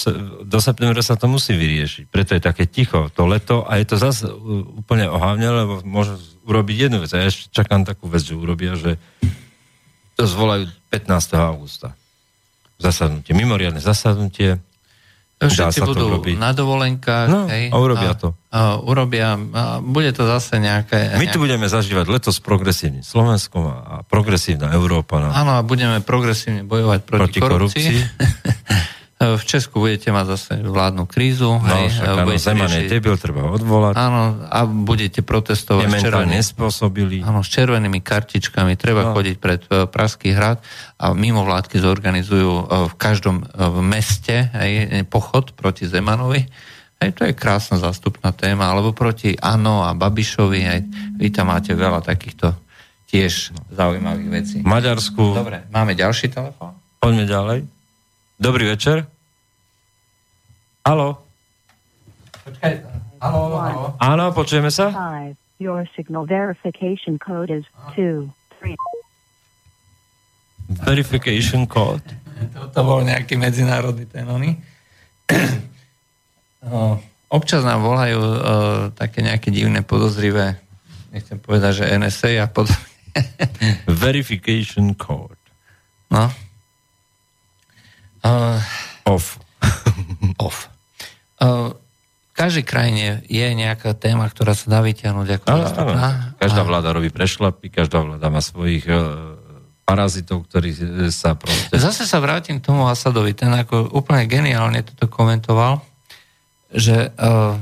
do 0.48 0.60
septembra 0.64 1.04
sa 1.04 1.20
to 1.20 1.28
musí 1.28 1.52
vyriešiť. 1.52 2.08
Preto 2.08 2.40
je 2.40 2.42
také 2.48 2.72
ticho 2.72 3.12
to 3.12 3.28
leto 3.28 3.68
a 3.68 3.76
je 3.76 3.86
to 3.92 4.00
zase 4.00 4.24
úplne 4.80 5.12
ohavne, 5.12 5.52
lebo 5.52 5.84
môžu 5.84 6.16
urobiť 6.48 6.88
jednu 6.88 7.04
vec. 7.04 7.12
A 7.12 7.28
ja 7.28 7.30
čakám 7.30 7.84
takú 7.84 8.08
vec, 8.08 8.24
že 8.24 8.40
urobia, 8.40 8.80
že 8.80 8.96
to 10.16 10.24
zvolajú 10.24 10.72
15. 10.92 11.36
augusta. 11.36 11.94
Zasadnutie, 12.80 13.32
mimoriadne 13.36 13.80
zasadnutie. 13.80 14.60
Všetci 15.36 15.84
budú 15.84 16.16
robiť. 16.16 16.40
na 16.40 16.56
dovolenkách. 16.56 17.28
No, 17.28 17.44
hej, 17.52 17.68
a 17.68 17.76
urobia 17.76 18.16
a, 18.16 18.20
to. 18.20 18.30
A 18.56 18.80
urobia, 18.80 19.36
a 19.36 19.84
bude 19.84 20.16
to 20.16 20.24
zase 20.24 20.64
nejaké... 20.64 21.12
My 21.20 21.28
tu 21.28 21.44
budeme 21.44 21.68
zažívať 21.68 22.08
leto 22.08 22.32
s 22.32 22.40
progresívnym 22.40 23.04
Slovenskom 23.04 23.68
a 23.68 23.96
progresívna 24.08 24.72
Európa. 24.72 25.20
No. 25.20 25.36
Áno, 25.36 25.60
a 25.60 25.62
budeme 25.62 26.00
progresívne 26.00 26.64
bojovať 26.64 27.00
proti, 27.04 27.20
proti 27.20 27.40
korupcii. 27.44 27.84
korupcii. 27.84 28.00
V 29.16 29.44
Česku 29.48 29.80
budete 29.80 30.12
mať 30.12 30.26
zase 30.36 30.52
vládnu 30.60 31.08
krízu. 31.08 31.56
No, 31.56 31.64
hej, 31.64 31.88
však 31.88 32.04
áno, 32.04 32.36
Zeman 32.36 32.68
je 32.68 32.92
debil, 32.92 33.16
treba 33.16 33.48
odvolať. 33.48 33.96
Áno, 33.96 34.44
a 34.44 34.68
budete 34.68 35.24
protestovať 35.24 35.88
s 35.88 36.04
červenými, 36.04 36.36
nespôsobili. 36.36 37.18
Áno, 37.24 37.40
s 37.40 37.48
červenými 37.48 38.04
kartičkami. 38.04 38.76
Treba 38.76 39.08
no. 39.08 39.12
chodiť 39.16 39.36
pred 39.40 39.64
uh, 39.72 39.88
Pražský 39.88 40.36
hrad 40.36 40.60
a 41.00 41.16
mimo 41.16 41.48
vládky 41.48 41.80
zorganizujú 41.80 42.68
v 42.92 42.94
každom 43.00 43.48
uh, 43.48 43.72
meste 43.80 44.52
hej, 44.52 45.08
pochod 45.08 45.56
proti 45.56 45.88
Zemanovi. 45.88 46.44
Hej, 47.00 47.16
to 47.16 47.24
je 47.24 47.32
krásna 47.32 47.80
zástupná 47.80 48.36
téma. 48.36 48.68
Alebo 48.68 48.92
proti 48.92 49.32
Ano 49.40 49.88
a 49.88 49.96
Babišovi. 49.96 50.60
Hej. 50.60 50.80
Vy 51.24 51.28
tam 51.32 51.56
máte 51.56 51.72
veľa 51.72 52.04
takýchto 52.04 52.52
tiež 53.08 53.56
zaujímavých 53.72 54.30
vecí. 54.32 54.58
V 54.60 54.68
Maďarsku. 54.68 55.24
Dobre, 55.40 55.64
máme 55.72 55.96
ďalší 55.96 56.28
telefón? 56.36 56.76
Poďme 57.00 57.24
ďalej. 57.24 57.75
Dobrý 58.36 58.68
večer. 58.68 59.08
Halo. 60.84 61.24
Počkaj, 62.44 62.74
halo, 63.24 63.58
halo. 63.58 63.84
Áno, 63.98 64.36
počujeme 64.36 64.68
sa? 64.68 64.92
Five. 64.92 65.40
Your 65.56 65.88
signal 65.96 66.28
verification 66.28 67.16
code 67.16 67.48
is 67.48 67.64
two, 67.96 68.28
three. 68.60 68.76
Verification 70.68 71.64
code. 71.64 72.04
To 72.76 72.82
bol 72.84 73.08
nejaký 73.08 73.40
medzinárodný 73.40 74.04
ten 74.04 74.28
oný. 74.28 74.60
Občas 77.32 77.64
nám 77.64 77.88
volajú 77.88 78.20
uh, 78.20 78.40
také 78.92 79.24
nejaké 79.24 79.48
divné 79.48 79.80
podozrivé, 79.80 80.60
nechcem 81.16 81.40
povedať, 81.40 81.88
že 81.88 81.96
NSA 81.96 82.44
a 82.44 82.48
podobne. 82.52 82.84
Verification 83.88 84.92
code. 84.92 85.40
No. 86.12 86.28
Uh, 88.26 88.58
Off. 89.06 89.38
off. 90.42 90.66
Uh, 91.38 91.78
v 92.34 92.34
každej 92.34 92.66
krajine 92.66 93.22
je 93.30 93.46
nejaká 93.54 93.94
téma, 93.94 94.26
ktorá 94.28 94.58
sa 94.58 94.68
dá 94.68 94.80
vyťahnuť 94.82 95.28
ako 95.40 95.46
áno, 95.46 95.66
áno. 95.70 95.94
Každá 96.42 96.62
vláda 96.66 96.90
robí 96.92 97.14
prešlapy, 97.14 97.70
každá 97.70 98.02
vláda 98.02 98.28
má 98.34 98.42
svojich 98.42 98.84
uh, 98.90 99.38
parazitov, 99.86 100.50
ktorí 100.50 100.74
sa 101.14 101.38
proste... 101.38 101.78
Zase 101.78 102.10
sa 102.10 102.18
vrátim 102.18 102.58
k 102.58 102.66
tomu 102.66 102.90
Asadovi. 102.90 103.38
Ten 103.38 103.54
ako 103.54 103.94
úplne 103.94 104.26
geniálne 104.26 104.82
toto 104.82 105.06
komentoval, 105.06 105.86
že 106.74 107.14
uh, 107.14 107.56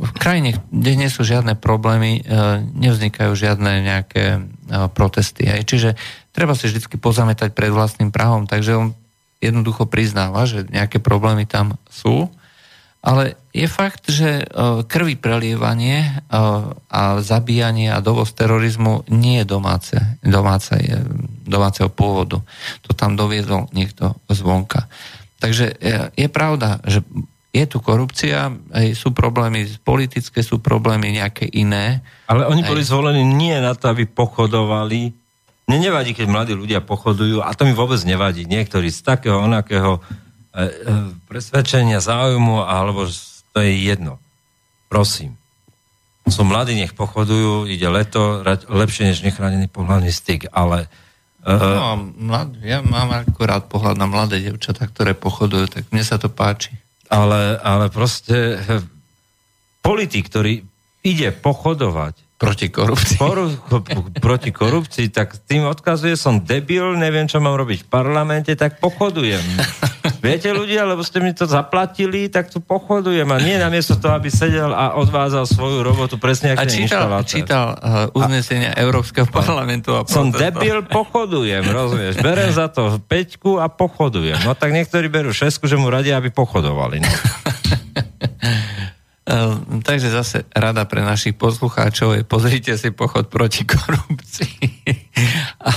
v 0.00 0.10
krajine, 0.16 0.58
kde 0.72 0.92
nie 0.96 1.12
sú 1.12 1.22
žiadne 1.22 1.60
problémy, 1.60 2.24
uh, 2.24 2.58
nevznikajú 2.64 3.36
žiadne 3.36 3.84
nejaké 3.84 4.40
uh, 4.40 4.88
protesty. 4.90 5.44
Hej. 5.44 5.68
Čiže 5.68 5.88
treba 6.32 6.56
si 6.56 6.72
vždy 6.72 6.98
pozametať 6.98 7.52
pred 7.52 7.70
vlastným 7.70 8.08
prahom, 8.08 8.48
takže 8.48 8.72
on 8.74 8.96
jednoducho 9.40 9.84
priznáva, 9.86 10.48
že 10.48 10.64
nejaké 10.68 10.98
problémy 10.98 11.44
tam 11.44 11.76
sú, 11.88 12.32
ale 13.06 13.38
je 13.54 13.70
fakt, 13.70 14.10
že 14.10 14.42
e, 14.42 14.44
krvi 14.82 15.14
prelievanie 15.14 16.02
e, 16.02 16.10
a 16.90 17.02
zabíjanie 17.22 17.94
a 17.94 18.02
dovoz 18.02 18.34
terorizmu 18.34 19.06
nie 19.14 19.40
je 19.40 19.46
domáce, 19.46 19.94
domáce, 20.26 20.74
domáceho 21.46 21.86
pôvodu. 21.86 22.42
To 22.82 22.90
tam 22.98 23.14
doviedol 23.14 23.70
niekto 23.70 24.18
zvonka. 24.26 24.90
Takže 25.38 25.78
je, 25.78 25.96
je 26.18 26.28
pravda, 26.32 26.82
že 26.82 27.06
je 27.54 27.64
tu 27.64 27.80
korupcia, 27.80 28.52
sú 28.92 29.16
problémy 29.16 29.64
politické, 29.80 30.44
sú 30.44 30.60
problémy 30.60 31.08
nejaké 31.16 31.48
iné. 31.48 32.04
Ale 32.28 32.44
oni 32.44 32.60
boli 32.60 32.84
zvolení 32.84 33.24
nie 33.24 33.56
na 33.56 33.72
to, 33.72 33.88
aby 33.88 34.04
pochodovali 34.04 35.25
mne 35.66 35.90
nevadí, 35.90 36.14
keď 36.14 36.26
mladí 36.30 36.54
ľudia 36.54 36.78
pochodujú, 36.78 37.42
a 37.42 37.50
to 37.50 37.66
mi 37.66 37.74
vôbec 37.74 37.98
nevadí. 38.06 38.46
Niektorí 38.46 38.86
z 38.86 39.02
takého, 39.02 39.42
onakého 39.42 39.98
e, 39.98 40.00
e, 40.02 40.66
presvedčenia, 41.26 41.98
záujmu, 41.98 42.62
alebo 42.62 43.10
to 43.50 43.58
je 43.58 43.74
jedno. 43.74 44.22
Prosím. 44.86 45.34
Sú 46.30 46.46
mladí, 46.46 46.78
nech 46.78 46.94
pochodujú, 46.94 47.66
ide 47.66 47.86
leto, 47.90 48.46
lepšie 48.70 49.10
než 49.10 49.26
nechránený 49.26 49.66
pohľadný 49.66 50.14
styk, 50.14 50.54
ale... 50.54 50.86
E, 51.42 51.50
no, 51.50 52.14
mlad, 52.14 52.54
ja 52.62 52.78
mám 52.86 53.10
akurát 53.26 53.66
pohľad 53.66 53.98
na 53.98 54.06
mladé 54.06 54.38
devčatá, 54.38 54.86
ktoré 54.86 55.18
pochodujú, 55.18 55.66
tak 55.66 55.90
mne 55.90 56.06
sa 56.06 56.14
to 56.14 56.30
páči. 56.30 56.78
Ale, 57.10 57.58
ale 57.58 57.90
proste 57.90 58.62
politik, 59.82 60.30
ktorý 60.30 60.62
ide 61.06 61.30
pochodovať 61.30 62.25
Proti 62.36 62.68
korupcii. 62.68 63.16
Poru, 63.16 63.48
proti 64.20 64.52
korupcii, 64.52 65.08
tak 65.08 65.40
tým 65.48 65.64
odkazuje, 65.72 66.20
som 66.20 66.44
debil, 66.44 66.92
neviem, 66.92 67.24
čo 67.24 67.40
mám 67.40 67.56
robiť 67.56 67.84
v 67.84 67.88
parlamente, 67.88 68.52
tak 68.52 68.76
pochodujem. 68.76 69.40
Viete 70.26 70.52
ľudia, 70.52 70.84
lebo 70.84 71.00
ste 71.00 71.24
mi 71.24 71.32
to 71.32 71.48
zaplatili, 71.48 72.28
tak 72.28 72.52
tu 72.52 72.60
pochodujem. 72.60 73.24
A 73.32 73.40
nie 73.40 73.56
namiesto 73.56 73.96
toho, 73.96 74.20
aby 74.20 74.28
sedel 74.28 74.68
a 74.68 75.00
odvádzal 75.00 75.48
svoju 75.48 75.80
robotu 75.80 76.20
presne 76.20 76.52
ako 76.52 76.60
A 76.60 76.64
čítal, 76.68 77.08
čítal 77.24 77.66
uh, 77.72 78.12
uznesenia 78.12 78.76
a, 78.76 78.84
Európskeho 78.84 79.32
parlamentu. 79.32 79.96
A 79.96 80.04
som 80.04 80.28
debil, 80.28 80.84
pochodujem, 80.84 81.64
rozumieš. 81.64 82.20
Berem 82.20 82.52
za 82.52 82.68
to 82.68 83.00
peťku 83.00 83.64
a 83.64 83.72
pochodujem. 83.72 84.44
No 84.44 84.52
tak 84.52 84.76
niektorí 84.76 85.08
berú 85.08 85.32
šesku, 85.32 85.64
že 85.64 85.80
mu 85.80 85.88
radia, 85.88 86.20
aby 86.20 86.28
pochodovali. 86.28 87.00
No. 87.00 87.08
Ehm, 89.26 89.82
takže 89.82 90.14
zase 90.14 90.46
rada 90.54 90.86
pre 90.86 91.02
našich 91.02 91.34
poslucháčov 91.34 92.14
je 92.14 92.22
pozrite 92.22 92.78
si 92.78 92.94
pochod 92.94 93.26
proti 93.26 93.66
korupcii. 93.66 94.86
a, 95.66 95.72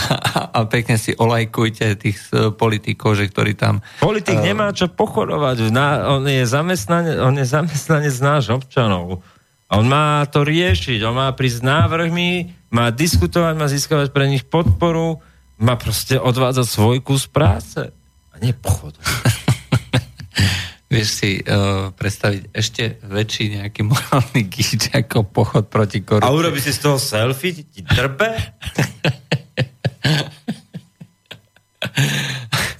a 0.54 0.60
pekne 0.70 1.02
si 1.02 1.18
olajkujte 1.18 1.98
tých 1.98 2.30
politikov, 2.54 3.18
že 3.18 3.26
ktorí 3.26 3.58
tam... 3.58 3.82
Politik 4.06 4.38
eh, 4.38 4.54
nemá 4.54 4.70
čo 4.70 4.86
pochodovať. 4.94 5.74
Na, 5.74 6.14
on, 6.14 6.30
je 6.30 6.46
zamestnanec, 6.46 7.18
on 7.18 7.42
je 7.42 7.46
zamestnanec 7.50 8.14
náš 8.22 8.54
občanov. 8.54 9.26
A 9.66 9.82
on 9.82 9.90
má 9.90 10.22
to 10.30 10.46
riešiť, 10.46 11.02
on 11.02 11.18
má 11.18 11.34
prísť 11.34 11.66
návrhmi, 11.66 12.54
má 12.70 12.94
diskutovať, 12.94 13.54
má 13.58 13.66
získavať 13.66 14.14
pre 14.14 14.30
nich 14.30 14.46
podporu, 14.46 15.26
má 15.58 15.74
proste 15.74 16.22
odvádzať 16.22 16.66
svoj 16.70 17.02
kus 17.02 17.26
práce. 17.26 17.82
A 18.30 18.36
nie 18.38 18.54
pochodovať. 18.54 19.10
Vieš 20.90 21.08
si 21.08 21.38
uh, 21.38 21.94
predstaviť 21.94 22.50
ešte 22.50 22.98
väčší 23.06 23.62
nejaký 23.62 23.86
morálny 23.94 24.42
gíč 24.50 24.90
ako 24.90 25.22
pochod 25.30 25.70
proti 25.70 26.02
korupcii. 26.02 26.26
A 26.26 26.34
urobí 26.34 26.58
si 26.58 26.74
z 26.74 26.82
toho 26.82 26.98
selfie, 26.98 27.62
ti 27.62 27.86
drbe? 27.86 28.34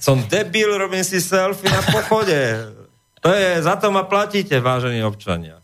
Som 0.02 0.26
debil, 0.26 0.74
robím 0.74 1.06
si 1.06 1.22
selfie 1.22 1.70
na 1.70 1.86
pochode. 1.86 2.34
To 3.20 3.30
je, 3.30 3.62
za 3.62 3.76
to 3.76 3.92
ma 3.92 4.02
platíte, 4.08 4.58
vážení 4.58 5.04
občania. 5.04 5.60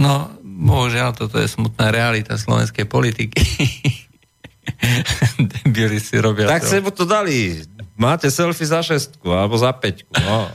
No, 0.00 0.32
bohužiaľ, 0.42 1.12
toto 1.12 1.38
je 1.38 1.48
smutná 1.48 1.92
realita 1.92 2.40
slovenskej 2.40 2.88
politiky. 2.88 3.38
Debili 5.62 6.00
si 6.00 6.16
robia 6.16 6.48
Tak 6.48 6.64
to. 6.64 6.68
sa 6.68 6.80
mu 6.80 6.90
to 6.90 7.04
dali. 7.04 7.60
Máte 7.96 8.28
selfie 8.28 8.68
za 8.68 8.84
šestku 8.84 9.32
alebo 9.32 9.56
za 9.56 9.72
peťku. 9.72 10.12
No. 10.20 10.52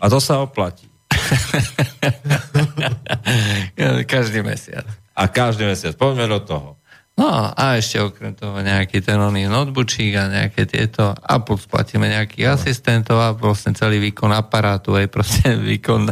A 0.00 0.04
to 0.08 0.16
sa 0.16 0.40
oplatí. 0.40 0.88
Každý 4.08 4.40
mesiac. 4.40 4.88
A 5.12 5.28
každý 5.28 5.68
mesiac. 5.68 5.92
Poďme 6.00 6.32
do 6.32 6.40
toho. 6.40 6.80
No 7.20 7.52
a 7.52 7.76
ešte 7.76 8.00
okrem 8.00 8.32
toho 8.32 8.64
nejaký 8.64 9.04
ten 9.04 9.20
oný 9.20 9.44
noteboočík 9.44 10.16
a 10.16 10.32
nejaké 10.32 10.64
tieto 10.64 11.12
a 11.12 11.34
platíme 11.44 12.08
nejakých 12.08 12.48
no. 12.48 12.52
asistentov 12.56 13.20
a 13.20 13.36
vlastne 13.36 13.76
celý 13.76 14.00
výkon 14.00 14.32
aparátu, 14.32 14.96
aj 14.96 15.12
proste 15.12 15.52
výkon 15.76 16.08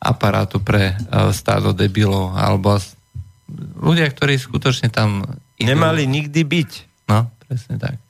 aparátu 0.00 0.64
pre 0.64 0.96
uh, 0.96 1.28
stádo 1.36 1.76
debilov 1.76 2.32
alebo 2.32 2.80
ľudia, 3.84 4.08
ktorí 4.08 4.40
skutočne 4.40 4.88
tam 4.88 5.28
idú. 5.60 5.68
Nemali 5.68 6.08
nikdy 6.08 6.40
byť. 6.40 6.70
No, 7.12 7.28
presne 7.44 7.76
tak. 7.76 8.05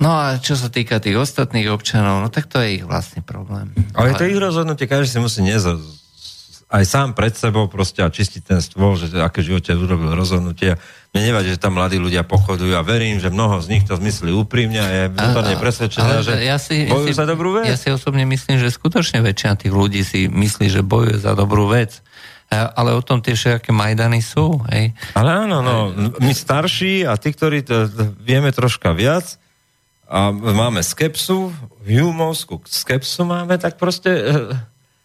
No 0.00 0.16
a 0.16 0.40
čo 0.40 0.56
sa 0.56 0.72
týka 0.72 0.96
tých 0.96 1.20
ostatných 1.20 1.68
občanov, 1.68 2.24
no 2.24 2.32
tak 2.32 2.48
to 2.48 2.56
je 2.64 2.80
ich 2.80 2.84
vlastný 2.88 3.20
problém. 3.20 3.76
Ale 3.92 4.16
to 4.16 4.24
je 4.24 4.32
ich 4.32 4.40
rozhodnutie, 4.40 4.88
každý 4.88 5.12
si 5.12 5.20
musí 5.20 5.40
nezo, 5.44 5.76
aj 6.70 6.84
sám 6.86 7.08
pred 7.18 7.34
sebou 7.34 7.66
proste 7.66 7.98
a 7.98 8.08
čistiť 8.08 8.42
ten 8.46 8.60
stôl, 8.62 8.94
že 8.94 9.10
aké 9.18 9.42
živote 9.42 9.74
urobil 9.74 10.14
rozhodnutie. 10.14 10.78
Mne 11.10 11.34
nevadí, 11.34 11.50
že 11.50 11.58
tam 11.58 11.74
mladí 11.74 11.98
ľudia 11.98 12.22
pochodujú 12.22 12.78
a 12.78 12.86
verím, 12.86 13.18
že 13.18 13.34
mnoho 13.34 13.58
z 13.58 13.74
nich 13.74 13.82
to 13.82 13.98
zmyslí 13.98 14.30
úprimne 14.30 14.78
a 14.78 14.88
je 14.88 15.02
vnútorne 15.10 15.58
presvedčené, 15.58 16.22
že 16.22 16.38
ja 16.46 16.62
si, 16.62 16.86
bojujú 16.86 17.10
ja 17.10 17.12
si, 17.12 17.18
za 17.18 17.26
dobrú 17.26 17.58
vec. 17.58 17.66
Ja 17.66 17.74
si 17.74 17.90
osobne 17.90 18.22
myslím, 18.22 18.62
že 18.62 18.70
skutočne 18.70 19.18
väčšina 19.18 19.58
tých 19.58 19.74
ľudí 19.74 20.06
si 20.06 20.30
myslí, 20.30 20.70
že 20.70 20.86
bojuje 20.86 21.18
za 21.18 21.34
dobrú 21.34 21.66
vec. 21.66 21.98
Ale 22.50 22.94
o 22.94 23.02
tom 23.02 23.18
tie 23.22 23.34
všetké 23.34 23.70
Majdany 23.74 24.22
sú. 24.22 24.62
Hej. 24.70 24.94
Ale 25.14 25.46
áno, 25.46 25.62
no, 25.62 25.90
my 26.18 26.32
starší 26.34 27.06
a 27.06 27.14
tí, 27.18 27.34
ktorí 27.34 27.62
to, 27.66 27.86
to 27.90 28.14
vieme 28.22 28.54
troška 28.54 28.94
viac 28.94 29.38
a 30.10 30.34
máme 30.34 30.82
skepsu, 30.82 31.54
humovskú 31.86 32.58
skepsu 32.66 33.22
máme, 33.22 33.54
tak 33.62 33.78
proste 33.78 34.10
e, 34.10 34.22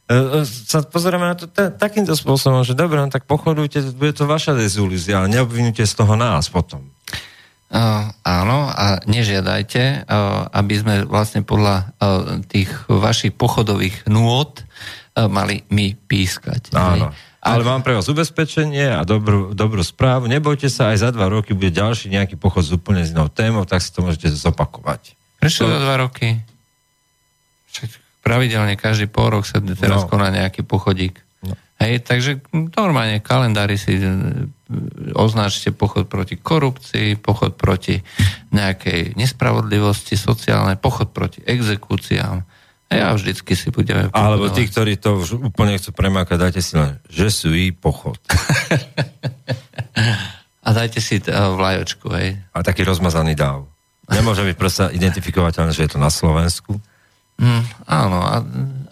e, 0.10 0.42
sa 0.50 0.82
pozrieme 0.82 1.30
na 1.30 1.38
to 1.38 1.46
ta, 1.46 1.70
takýmto 1.70 2.18
spôsobom, 2.18 2.66
že 2.66 2.74
dobre, 2.74 2.98
no 2.98 3.14
tak 3.14 3.30
pochodujte, 3.30 3.86
bude 3.94 4.18
to 4.18 4.26
vaša 4.26 4.58
dezilúzia, 4.58 5.22
ale 5.22 5.30
neobvinujte 5.30 5.86
z 5.86 5.94
toho 5.94 6.18
nás 6.18 6.50
potom. 6.50 6.90
Uh, 7.66 8.14
áno, 8.22 8.70
a 8.70 9.02
nežiadajte, 9.10 10.06
uh, 10.06 10.48
aby 10.54 10.74
sme 10.80 10.94
vlastne 11.10 11.42
podľa 11.42 11.76
uh, 11.98 12.40
tých 12.46 12.70
vašich 12.86 13.34
pochodových 13.34 14.06
nôd 14.06 14.62
uh, 14.62 15.26
mali 15.26 15.66
my 15.74 15.98
pískať. 16.06 16.72
Áno. 16.78 17.10
hej. 17.10 17.35
Ale 17.46 17.62
mám 17.62 17.86
pre 17.86 17.94
vás 17.94 18.10
ubezpečenie 18.10 18.90
a 18.90 19.06
dobrú, 19.06 19.54
dobrú 19.54 19.86
správu. 19.86 20.26
Nebojte 20.26 20.66
sa, 20.66 20.90
aj 20.90 21.06
za 21.06 21.10
dva 21.14 21.30
roky 21.30 21.54
bude 21.54 21.70
ďalší 21.70 22.10
nejaký 22.10 22.42
pochod 22.42 22.66
s 22.66 22.74
úplne 22.74 23.06
z 23.06 23.14
inou 23.14 23.30
témou, 23.30 23.70
tak 23.70 23.86
si 23.86 23.94
to 23.94 24.02
môžete 24.02 24.34
zopakovať. 24.34 25.14
Prečo 25.38 25.70
za 25.70 25.78
dva 25.78 26.02
roky? 26.02 26.42
Však 27.70 27.90
pravidelne 28.26 28.74
každý 28.74 29.06
pol 29.06 29.30
rok 29.30 29.46
sa 29.46 29.62
teraz 29.62 30.04
No. 30.04 30.10
koná 30.10 30.34
nejaký 30.34 30.66
pochodík. 30.66 31.22
No. 31.46 31.54
Hej, 31.78 32.02
takže 32.02 32.42
normálne 32.74 33.22
kalendári 33.22 33.78
si 33.78 34.02
e, 34.02 34.10
označte 35.14 35.70
pochod 35.70 36.10
proti 36.10 36.42
korupcii, 36.42 37.22
pochod 37.22 37.54
proti 37.54 38.02
nejakej 38.50 39.14
nespravodlivosti 39.14 40.18
sociálnej, 40.18 40.82
pochod 40.82 41.14
proti 41.14 41.46
exekúciám. 41.46 42.42
Ja 42.96 43.12
vždycky 43.12 43.54
si 43.56 43.68
budeme... 43.70 44.08
Alebo 44.16 44.48
pochodovať. 44.48 44.56
tí, 44.56 44.64
ktorí 44.72 44.94
to 44.96 45.10
už 45.20 45.30
úplne 45.52 45.76
chcú 45.76 45.92
premákať, 45.92 46.38
dajte 46.40 46.62
si 46.64 46.74
len, 46.80 46.98
že 47.12 47.28
sú 47.28 47.52
i 47.52 47.76
pochod. 47.76 48.16
A 50.66 50.74
dajte 50.74 50.98
si 50.98 51.22
t- 51.22 51.30
uh, 51.30 51.54
vlajočku, 51.54 52.10
hej. 52.18 52.42
A 52.50 52.66
taký 52.66 52.82
rozmazaný 52.82 53.38
dáv. 53.38 53.70
Nemôže 54.10 54.42
byť 54.42 54.56
proste 54.58 54.90
identifikovateľné, 54.98 55.70
že 55.74 55.86
je 55.86 55.92
to 55.94 56.00
na 56.02 56.10
Slovensku. 56.10 56.82
Mm, 57.38 57.64
áno, 57.86 58.18
a 58.24 58.42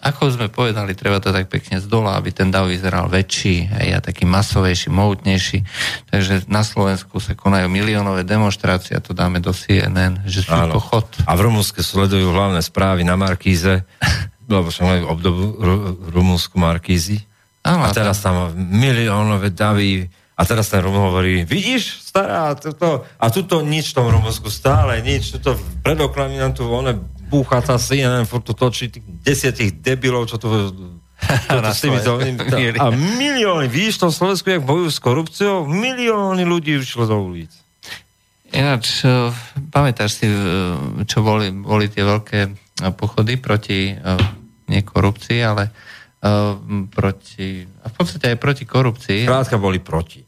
ako 0.04 0.36
sme 0.36 0.52
povedali, 0.52 0.92
treba 0.92 1.16
to 1.16 1.32
tak 1.32 1.48
pekne 1.48 1.80
z 1.80 1.88
dola, 1.88 2.20
aby 2.20 2.28
ten 2.28 2.52
dav 2.52 2.68
vyzeral 2.68 3.08
väčší 3.08 3.72
hej, 3.72 3.88
a 3.96 3.98
taký 4.04 4.28
masovejší, 4.28 4.92
mohutnejší. 4.92 5.64
Takže 6.12 6.44
na 6.44 6.60
Slovensku 6.60 7.16
sa 7.24 7.32
konajú 7.32 7.72
miliónové 7.72 8.28
demonstrácie 8.28 8.92
a 8.92 9.00
to 9.00 9.16
dáme 9.16 9.40
do 9.40 9.56
CNN, 9.56 10.20
že 10.28 10.44
sú 10.44 10.52
Áno. 10.52 10.76
pochod. 10.76 11.08
A 11.24 11.32
v 11.32 11.48
Rumunske 11.48 11.80
sledujú 11.80 12.36
hlavné 12.36 12.60
správy 12.60 13.00
na 13.00 13.16
Markíze, 13.16 13.88
lebo 14.52 14.68
však 14.68 14.84
majú 14.84 15.02
obdobu 15.08 15.42
ru, 15.56 15.74
rumúnsku 16.12 16.60
Markízy. 16.60 17.24
Áno, 17.64 17.88
A 17.88 17.96
teraz 17.96 18.20
tam 18.20 18.52
miliónové 18.52 19.48
davy. 19.56 20.04
A 20.34 20.42
teraz 20.42 20.66
ten 20.66 20.82
Rumun 20.82 21.14
hovorí, 21.14 21.46
vidíš, 21.46 22.10
stará, 22.10 22.58
toto, 22.58 23.06
a 23.06 23.26
tuto 23.30 23.62
nič 23.62 23.94
v 23.94 24.02
tom 24.02 24.10
Rumunsku, 24.10 24.50
stále 24.50 24.98
nič, 24.98 25.30
tuto 25.38 25.54
pred 25.80 25.94
oknami 25.94 26.42
nám 26.42 26.58
tu 26.58 26.66
one 26.66 27.13
búcha 27.28 27.60
tá 27.64 27.80
CNN, 27.80 28.28
furt 28.28 28.44
tu 28.44 28.52
točí 28.52 28.88
tých 28.92 29.04
desiatich 29.24 29.80
debilov, 29.80 30.28
čo 30.28 30.36
tu 30.36 30.48
s 31.74 31.80
tými 31.80 32.00
to, 32.04 32.20
a 32.84 32.86
milióny, 32.92 33.66
vidíš 33.68 33.98
v 33.98 34.02
tom 34.08 34.12
Slovensku, 34.12 34.46
jak 34.50 34.62
bojujú 34.62 34.90
s 34.92 35.00
korupciou, 35.00 35.64
milióny 35.64 36.44
ľudí 36.44 36.76
vyšlo 36.76 37.08
do 37.08 37.16
ulic. 37.20 37.52
Ináč, 38.54 39.02
eh, 39.02 39.34
pamätáš 39.74 40.22
si, 40.22 40.26
eh, 40.30 40.36
čo 41.08 41.26
boli, 41.26 41.50
boli 41.50 41.90
tie 41.90 42.06
veľké 42.06 42.40
eh, 42.46 42.92
pochody 42.94 43.40
proti 43.40 43.96
nie 44.64 44.80
korupcii, 44.80 45.40
ale 45.44 45.68
proti, 46.88 47.68
a 47.84 47.86
v 47.92 47.94
podstate 48.00 48.32
aj 48.32 48.40
proti 48.40 48.64
korupcii. 48.64 49.28
Krátka 49.28 49.60
boli 49.60 49.76
proti. 49.76 50.24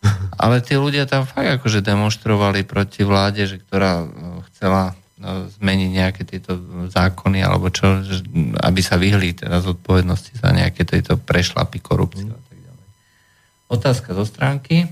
Ale 0.42 0.64
tí 0.64 0.76
ľudia 0.76 1.04
tam 1.04 1.28
fakt 1.28 1.60
akože 1.60 1.84
demonstrovali 1.84 2.64
proti 2.64 3.04
vláde, 3.04 3.44
že 3.44 3.56
ktorá 3.60 4.04
e, 4.04 4.06
chcela 4.50 4.92
e, 4.92 4.94
zmeniť 5.60 5.90
nejaké 5.92 6.22
tieto 6.24 6.56
zákony 6.88 7.44
alebo 7.44 7.68
čo, 7.68 8.00
aby 8.64 8.80
sa 8.80 8.96
vyhli 8.96 9.36
teda 9.36 9.60
zodpovednosti 9.60 10.40
za 10.40 10.48
nejaké 10.50 10.88
tieto 10.88 11.20
prešlapy, 11.20 11.84
korupciu 11.84 12.32
a 12.32 12.40
tak 12.40 12.58
ďalej. 12.58 12.86
Otázka 13.68 14.16
zo 14.16 14.24
stránky. 14.24 14.88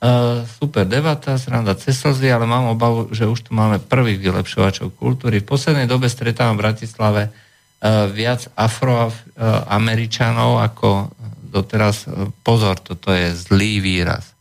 Uh, 0.00 0.48
super 0.56 0.88
debata, 0.88 1.36
sranda 1.36 1.76
cez 1.76 2.00
slzy, 2.00 2.32
ale 2.32 2.48
mám 2.48 2.72
obavu, 2.72 3.12
že 3.12 3.28
už 3.28 3.44
tu 3.44 3.52
máme 3.52 3.84
prvých 3.84 4.32
vylepšovačov 4.32 4.96
kultúry. 4.96 5.44
V 5.44 5.52
poslednej 5.52 5.84
dobe 5.84 6.08
stretávam 6.08 6.56
v 6.56 6.64
Bratislave 6.64 7.28
uh, 7.28 8.08
viac 8.08 8.48
afroameričanov 8.56 10.64
ako 10.64 11.12
doteraz. 11.52 12.08
Pozor, 12.40 12.80
toto 12.80 13.12
je 13.12 13.36
zlý 13.36 13.84
výraz. 13.84 14.32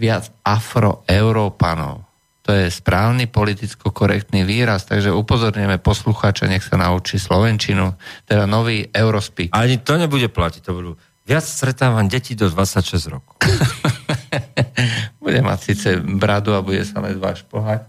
Viac 0.00 0.32
afroeurópanov. 0.40 2.03
To 2.44 2.52
je 2.52 2.68
správny 2.68 3.24
politicko 3.24 3.88
korektný 3.88 4.44
výraz, 4.44 4.84
takže 4.84 5.08
upozorníme 5.08 5.80
poslucháča, 5.80 6.44
nech 6.44 6.60
sa 6.60 6.76
naučí 6.76 7.16
slovenčinu, 7.16 7.96
teda 8.28 8.44
nový 8.44 8.84
Eurospeak. 8.92 9.48
Ani 9.56 9.80
to 9.80 9.96
nebude 9.96 10.28
platiť, 10.28 10.60
to 10.60 10.72
budú 10.76 10.92
viac 11.24 11.40
stretávam 11.40 12.04
deti 12.04 12.36
do 12.36 12.52
26 12.52 12.84
rokov. 13.08 13.32
Bude 15.24 15.40
mať 15.40 15.58
síce 15.72 15.88
bradu 16.04 16.52
a 16.52 16.60
bude 16.60 16.84
sa 16.84 17.00
ledva 17.00 17.32
špohať. 17.32 17.88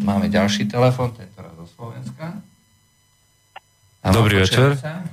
Máme 0.00 0.32
ďalší 0.32 0.72
telefon, 0.72 1.12
tento 1.12 1.36
raz 1.44 1.52
zo 1.52 1.68
Slovenska. 1.76 2.32
Áno, 4.00 4.14
Dobrý 4.24 4.40
večer. 4.40 4.72
sa. 4.80 5.04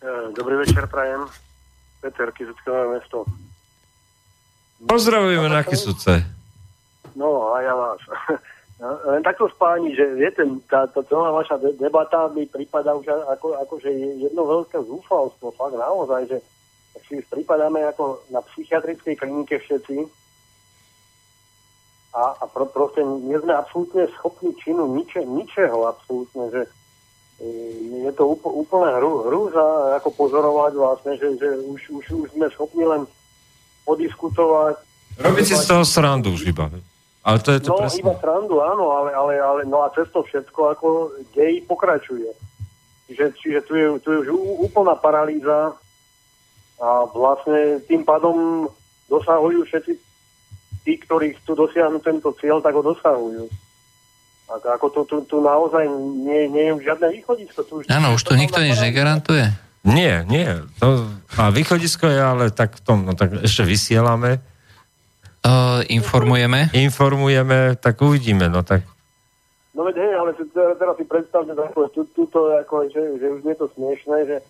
E, 0.00 0.32
Dobrý 0.32 0.56
večer, 0.56 0.88
prajem. 0.88 1.28
Peter, 2.00 2.32
Kizucké 2.32 2.72
mesto. 2.88 3.28
Pozdravujeme 4.86 5.48
na 5.50 5.66
Kisuce. 5.66 6.22
No, 7.18 7.50
a 7.54 7.62
ja 7.62 7.74
vás. 7.74 7.98
No, 8.78 8.94
Len 9.10 9.26
takto 9.26 9.50
spáni, 9.50 9.90
že 9.90 10.06
viete, 10.14 10.38
tá, 10.70 10.86
tá 10.86 11.02
celá 11.02 11.34
vaša 11.34 11.58
de- 11.58 11.74
debata 11.82 12.30
mi 12.30 12.46
prípada 12.46 12.94
už 12.94 13.10
ako, 13.10 13.58
ako 13.58 13.74
že 13.82 13.90
je 13.90 14.30
jedno 14.30 14.46
veľké 14.46 14.78
zúfalstvo, 14.86 15.50
fakt 15.58 15.74
naozaj, 15.74 16.30
že 16.30 16.38
si 17.10 17.18
pripadáme 17.26 17.82
ako 17.90 18.22
na 18.30 18.38
psychiatrickej 18.38 19.18
klinike 19.18 19.58
všetci 19.58 20.06
a, 22.14 22.38
a 22.38 22.44
pro, 22.46 22.70
proste 22.70 23.02
nie 23.02 23.34
sme 23.42 23.50
absolútne 23.50 24.06
schopní 24.14 24.54
činu 24.62 24.94
niče, 24.94 25.26
ničeho 25.26 25.90
absolútne, 25.90 26.46
že 26.54 26.62
e, 27.42 27.48
je 28.06 28.12
to 28.14 28.30
úpl, 28.30 28.46
úplne 28.46 28.94
hru, 28.94 29.26
hrúza 29.26 29.98
ako 29.98 30.14
pozorovať 30.14 30.72
vlastne, 30.78 31.12
že, 31.18 31.34
že 31.34 31.48
už, 31.66 31.80
už, 31.98 32.04
už 32.14 32.28
sme 32.30 32.46
schopní 32.54 32.86
len 32.86 33.10
podiskutovať. 33.88 34.76
Robiť 35.16 35.44
si 35.48 35.56
z 35.56 35.64
toho 35.64 35.84
srandu 35.88 36.36
už 36.36 36.44
iba. 36.44 36.68
Ale 37.24 37.38
to 37.40 37.56
je 37.56 37.60
to 37.64 37.72
no, 37.72 37.80
presne. 37.80 38.00
iba 38.04 38.14
srandu, 38.20 38.60
áno, 38.60 38.84
ale, 38.92 39.10
ale, 39.16 39.34
ale 39.40 39.60
no 39.64 39.84
a 39.84 39.88
cez 39.96 40.06
to 40.12 40.20
všetko 40.20 40.60
ako 40.76 40.88
dej 41.32 41.64
pokračuje. 41.64 42.28
Čiže, 43.08 43.24
čiže 43.40 43.60
tu, 43.64 43.72
je, 43.72 43.86
tu 44.04 44.08
je 44.12 44.18
už 44.28 44.28
úplná 44.68 44.92
paralýza 44.92 45.72
a 46.78 46.88
vlastne 47.08 47.80
tým 47.88 48.04
pádom 48.04 48.68
dosahujú 49.08 49.64
všetci 49.64 49.92
tí, 50.88 50.92
ktorí 51.04 51.36
chcú 51.42 51.68
dosiahnuť 51.68 52.02
tento 52.04 52.30
cieľ, 52.40 52.64
tak 52.64 52.76
ho 52.76 52.84
dosahujú. 52.84 53.44
A 54.48 54.54
ako 54.80 54.86
tu, 54.88 55.00
tu, 55.04 55.16
tu 55.28 55.36
naozaj 55.44 55.84
nie, 56.24 56.48
nie 56.48 56.72
je 56.72 56.88
žiadne 56.88 57.12
východisko. 57.12 57.84
Áno, 57.92 58.16
už 58.16 58.24
to 58.24 58.32
nikto 58.32 58.56
nič 58.64 58.80
negarantuje. 58.80 59.67
Nie, 59.86 60.26
nie. 60.26 60.48
To, 60.82 61.06
a 61.38 61.54
východisko 61.54 62.10
je 62.10 62.20
ale 62.20 62.44
tak 62.50 62.78
v 62.78 62.82
tom, 62.82 62.98
no 63.06 63.14
tak 63.14 63.44
ešte 63.44 63.66
vysielame, 63.66 64.42
Uh, 65.38 65.86
informujeme. 65.86 66.66
informujeme, 66.74 67.78
tak 67.78 68.02
uvidíme, 68.02 68.50
no 68.50 68.66
tak 68.66 68.82
No 69.78 69.86
veď 69.86 69.96
hej, 70.02 70.12
ale 70.18 70.30
teraz, 70.74 70.98
si 70.98 71.06
predstavte 71.06 71.54
tu, 71.94 72.02
tuto, 72.10 72.50
ako, 72.50 72.90
že, 72.90 73.14
že 73.22 73.26
už 73.30 73.46
je 73.46 73.56
to 73.62 73.70
smiešné, 73.78 74.18
že 74.26 74.36
e, 74.42 74.44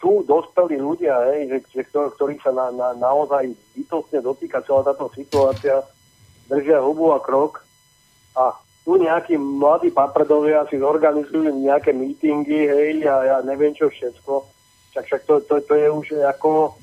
tu 0.00 0.24
dospelí 0.24 0.80
ľudia, 0.80 1.20
hej, 1.28 1.52
že, 1.52 1.56
že 1.68 1.82
ktor, 1.92 2.16
ktorých 2.16 2.40
sa 2.40 2.48
na, 2.48 2.72
na, 2.72 2.88
naozaj 2.96 3.52
bytostne 3.76 4.24
dotýka 4.24 4.64
celá 4.64 4.88
táto 4.88 5.12
situácia, 5.12 5.84
držia 6.48 6.80
hubu 6.80 7.12
a 7.12 7.20
krok 7.20 7.60
a 8.32 8.56
tu 8.82 8.98
nejakí 8.98 9.38
mladí 9.38 9.94
paprdovia 9.94 10.66
si 10.66 10.78
zorganizujú 10.82 11.54
nejaké 11.54 11.94
mítingy, 11.94 12.66
hej, 12.66 13.06
a 13.06 13.16
ja 13.22 13.36
neviem 13.46 13.70
čo 13.74 13.86
všetko. 13.86 14.42
Však, 14.92 15.04
však 15.06 15.22
to, 15.24 15.34
to, 15.46 15.54
to 15.62 15.74
je 15.78 15.88
už 15.88 16.06
ako 16.26 16.74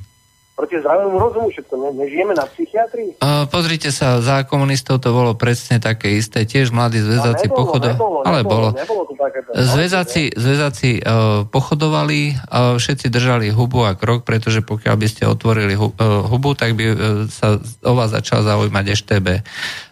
proti 0.60 0.76
zdravému 0.84 1.16
rozumu 1.16 1.48
všetko. 1.48 1.74
Ne, 1.80 1.90
nežijeme 2.04 2.36
na 2.36 2.44
psychiatrii? 2.44 3.16
Uh, 3.24 3.48
pozrite 3.48 3.96
sa, 3.96 4.20
za 4.20 4.44
komunistov 4.44 5.00
to 5.00 5.16
bolo 5.16 5.32
presne 5.40 5.80
také 5.80 6.20
isté. 6.20 6.44
Tiež 6.44 6.76
mladí 6.76 7.00
zväzáci 7.00 7.48
nebolo, 7.48 7.60
pochodovali. 7.64 8.28
Ale 8.28 8.40
bolo. 8.44 8.76
nebolo 8.76 9.08
to 9.08 9.16
takéto. 9.16 9.56
Zväzáci, 9.56 10.36
zväzáci 10.36 11.00
uh, 11.00 11.48
pochodovali, 11.48 12.36
uh, 12.36 12.76
všetci 12.76 13.08
držali 13.08 13.56
hubu 13.56 13.88
a 13.88 13.96
krok, 13.96 14.28
pretože 14.28 14.60
pokiaľ 14.60 14.96
by 15.00 15.08
ste 15.08 15.24
otvorili 15.32 15.80
hu, 15.80 15.96
uh, 15.96 16.28
hubu, 16.28 16.52
tak 16.60 16.76
by 16.76 16.84
uh, 16.92 16.96
sa 17.32 17.56
o 17.88 17.94
vás 17.96 18.12
začal 18.12 18.44
zaujímať 18.44 18.84
EŠTB. 18.84 19.28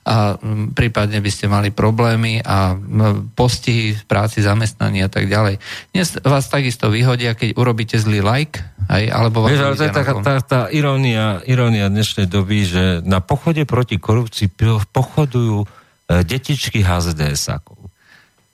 A 0.07 0.35
um, 0.35 0.71
prípadne 0.75 1.23
by 1.23 1.31
ste 1.31 1.47
mali 1.47 1.71
problémy 1.71 2.43
a 2.43 2.75
um, 2.75 3.31
postihy 3.31 3.95
v 3.95 4.03
práci, 4.03 4.43
zamestnaní 4.43 4.99
a 4.99 5.07
tak 5.07 5.31
ďalej. 5.31 5.63
Dnes 5.95 6.19
vás 6.27 6.51
takisto 6.51 6.91
vyhodia, 6.91 7.39
keď 7.39 7.55
urobíte 7.55 7.95
zlý 7.95 8.19
like, 8.19 8.59
aj, 8.87 9.03
alebo 9.11 9.43
Vieš, 9.43 9.61
ale 9.63 9.75
to 9.75 9.85
je 9.85 9.93
taká 9.93 10.13
tá, 10.23 10.33
tá 10.39 10.61
irónia, 10.71 11.43
irónia 11.43 11.91
dnešnej 11.91 12.31
doby, 12.31 12.63
že 12.63 12.83
na 13.03 13.19
pochode 13.19 13.67
proti 13.67 13.99
korupcii 13.99 14.47
pochodujú 14.95 15.63
e, 15.63 15.67
detičky 16.23 16.81
HZDS-ákov. 16.81 17.79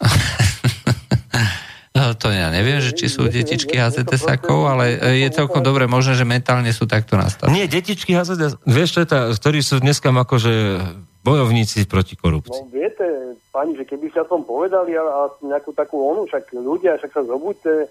No, 1.94 2.18
To 2.18 2.34
ja 2.34 2.50
neviem, 2.50 2.82
že 2.82 2.98
či 2.98 3.06
sú 3.06 3.30
detičky 3.30 3.78
HZTS-ákov, 3.78 4.66
ale 4.66 4.98
e, 4.98 5.22
je 5.22 5.30
celkom 5.30 5.62
dobre 5.62 5.86
možné, 5.86 6.18
že 6.18 6.26
mentálne 6.26 6.74
sú 6.74 6.90
takto 6.90 7.14
nastavení. 7.14 7.54
Nie, 7.54 7.66
detičky 7.70 8.18
HZDS, 8.18 8.58
vieš, 8.66 8.98
to 8.98 9.00
je 9.06 9.08
tá, 9.14 9.30
ktorí 9.30 9.62
sú 9.62 9.78
dneska 9.78 10.10
akože 10.10 10.82
bojovníci 11.22 11.86
proti 11.86 12.18
korupcii. 12.18 12.66
No 12.66 12.74
viete, 12.74 13.38
pani, 13.54 13.78
že 13.78 13.86
keby 13.86 14.10
ste 14.10 14.26
o 14.26 14.28
tom 14.28 14.42
povedali 14.42 14.98
a, 14.98 15.06
a 15.06 15.22
nejakú 15.46 15.70
takú 15.78 16.02
onu, 16.02 16.26
však 16.26 16.50
ľudia, 16.58 16.98
však 16.98 17.14
sa 17.14 17.22
zobuďte, 17.30 17.86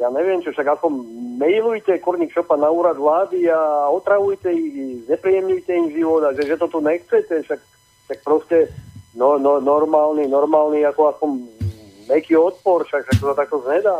ja 0.00 0.08
neviem 0.08 0.40
čo, 0.40 0.48
však 0.56 0.80
aspoň 0.80 0.92
mailujte 1.36 1.92
Korník 2.00 2.32
Šopa 2.32 2.56
na 2.56 2.72
úrad 2.72 2.96
vlády 2.96 3.52
a 3.52 3.92
otravujte 3.92 4.48
ich, 4.48 5.04
nepríjemňujte 5.04 5.72
im 5.76 5.86
život 5.92 6.24
a 6.24 6.32
že, 6.32 6.48
že 6.48 6.56
to 6.56 6.72
tu 6.72 6.80
nechcete, 6.80 7.44
však, 7.44 7.60
však 8.08 8.18
proste 8.24 8.72
no, 9.12 9.36
no, 9.36 9.60
normálny, 9.60 10.24
normálny 10.24 10.88
ako 10.88 11.12
aspoň 11.12 11.30
meký 12.08 12.40
odpor, 12.40 12.88
však, 12.88 13.04
však 13.04 13.16
to 13.20 13.26
sa 13.28 13.36
takto 13.36 13.60
nedá. 13.68 13.98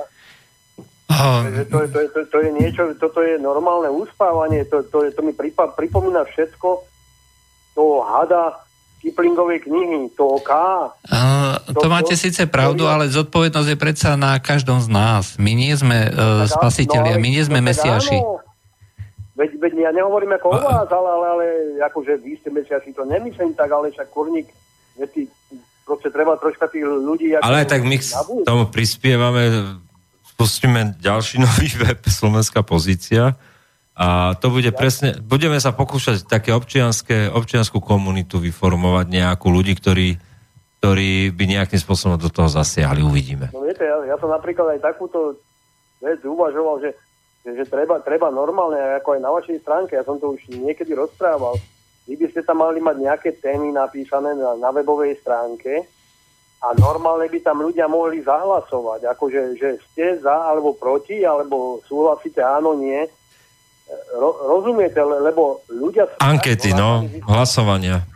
Oh, 1.11 1.43
to, 1.69 1.77
je, 1.85 1.89
to, 1.93 1.99
je, 2.01 2.09
to, 2.09 2.21
to 2.33 2.39
je 2.41 2.51
niečo, 2.55 2.83
toto 2.97 3.21
je 3.21 3.37
normálne 3.37 3.93
uspávanie, 3.93 4.65
to, 4.65 4.81
to, 4.89 5.05
je, 5.05 5.13
to 5.13 5.21
mi 5.21 5.37
pripa, 5.37 5.69
pripomína 5.77 6.25
všetko 6.25 6.69
toho 7.77 7.95
hada 8.09 8.70
Kiplingovej 9.01 9.65
knihy, 9.65 10.13
toho 10.13 10.37
K. 10.45 10.53
Uh, 11.09 11.57
to 11.73 11.89
máte 11.89 12.13
síce 12.13 12.45
pravdu, 12.45 12.85
ale 12.85 13.09
zodpovednosť 13.09 13.69
je 13.73 13.79
predsa 13.81 14.11
na 14.21 14.37
každom 14.37 14.77
z 14.77 14.93
nás. 14.93 15.41
My 15.41 15.57
nie 15.57 15.73
sme 15.73 16.13
uh, 16.13 16.45
Tak 16.45 16.61
spasitelia, 16.61 17.17
ale- 17.17 17.23
my 17.25 17.29
nie 17.33 17.41
sme 17.41 17.65
no 17.65 17.67
mesiaši. 17.73 18.21
áno. 18.21 18.45
Veď, 19.41 19.57
veď 19.57 19.73
ja 19.89 19.91
nehovorím 19.97 20.37
ako 20.37 20.53
o 20.53 20.59
vás, 20.61 20.89
ale, 20.93 21.09
ale, 21.17 21.27
ale 21.33 21.47
akože 21.89 22.21
vy 22.21 22.37
ste 22.45 22.53
mesiaši, 22.53 22.93
to 22.93 23.09
nemyslím 23.09 23.57
tak, 23.57 23.73
ale 23.73 23.89
však 23.89 24.13
kurník, 24.13 24.53
že 25.01 25.09
ty, 25.09 25.21
proste 25.89 26.13
treba 26.13 26.37
troška 26.37 26.69
tých 26.69 26.85
ľudí... 26.85 27.41
Ako 27.41 27.49
Ale 27.49 27.65
tak 27.65 27.81
my 27.81 27.97
k 27.97 28.05
tomu 28.45 28.69
prispievame, 28.69 29.49
spustíme 30.37 31.01
ďalší 31.01 31.41
nový 31.49 31.73
web 31.81 32.05
Slovenská 32.05 32.61
pozícia 32.61 33.33
a 34.01 34.33
to 34.41 34.49
bude 34.49 34.73
presne, 34.73 35.21
budeme 35.21 35.61
sa 35.61 35.77
pokúšať 35.77 36.25
také 36.25 36.57
občianské, 36.57 37.29
občianskú 37.29 37.85
komunitu 37.85 38.41
vyformovať 38.41 39.13
nejakú 39.13 39.53
ľudí, 39.53 39.77
ktorí, 39.77 40.17
ktorí 40.81 41.29
by 41.37 41.45
nejakým 41.45 41.77
spôsobom 41.77 42.17
do 42.17 42.33
toho 42.33 42.49
zasiahli, 42.49 43.05
uvidíme. 43.05 43.53
No 43.53 43.61
viete, 43.61 43.85
ja, 43.85 44.01
ja 44.09 44.17
som 44.17 44.33
napríklad 44.33 44.81
aj 44.81 44.81
takúto 44.81 45.37
vec 46.01 46.17
uvažoval, 46.25 46.81
že, 46.81 46.97
že, 47.45 47.61
že 47.61 47.65
treba, 47.69 48.01
treba 48.01 48.33
normálne, 48.33 48.81
ako 48.97 49.09
aj 49.15 49.21
na 49.21 49.31
vašej 49.37 49.61
stránke, 49.61 49.93
ja 49.93 50.05
som 50.09 50.17
to 50.17 50.33
už 50.33 50.49
niekedy 50.49 50.97
rozprával, 50.97 51.61
vy 52.09 52.17
by 52.17 52.27
ste 52.33 52.41
tam 52.41 52.65
mali 52.65 52.81
mať 52.81 52.97
nejaké 53.05 53.37
témy 53.37 53.69
napísané 53.69 54.33
na, 54.33 54.57
na 54.57 54.73
webovej 54.73 55.21
stránke 55.21 55.85
a 56.65 56.73
normálne 56.81 57.29
by 57.29 57.39
tam 57.45 57.61
ľudia 57.61 57.85
mohli 57.85 58.25
zahlasovať, 58.25 59.13
akože 59.13 59.61
že 59.61 59.77
ste 59.93 60.17
za 60.25 60.49
alebo 60.49 60.73
proti, 60.73 61.21
alebo 61.21 61.85
súhlasíte 61.85 62.41
áno, 62.41 62.73
nie. 62.81 63.05
Ro, 64.15 64.31
rozumiete, 64.47 65.03
le- 65.03 65.23
lebo 65.31 65.63
ľudia... 65.67 66.07
Ankety, 66.23 66.71
no, 66.75 67.07
hlasovania. 67.27 68.07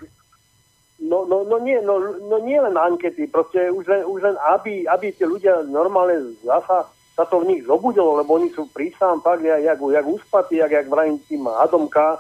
No, 1.05 1.27
no, 1.29 1.45
no, 1.45 1.59
nie, 1.61 1.77
no, 1.85 2.01
no 2.31 2.41
nie 2.41 2.57
len 2.57 2.79
ankety, 2.79 3.29
proste 3.29 3.69
už 3.69 3.85
len, 3.85 4.03
už 4.09 4.21
len 4.25 4.37
aby, 4.57 4.89
aby 4.89 5.13
tie 5.13 5.29
ľudia 5.29 5.67
normálne 5.69 6.33
zasa 6.41 6.89
sa 7.15 7.25
to 7.31 7.47
v 7.47 7.55
nich 7.55 7.63
zobudilo, 7.63 8.19
lebo 8.19 8.35
oni 8.35 8.51
sú 8.51 8.67
prísám 8.75 9.23
fakt, 9.23 9.45
jak, 9.45 9.63
jak, 9.63 9.79
jak 9.79 10.07
uspatí, 10.07 10.57
jak, 10.59 10.71
jak 10.71 10.87
vrajím 10.91 11.19
tým 11.29 11.47
Adomka 11.47 12.19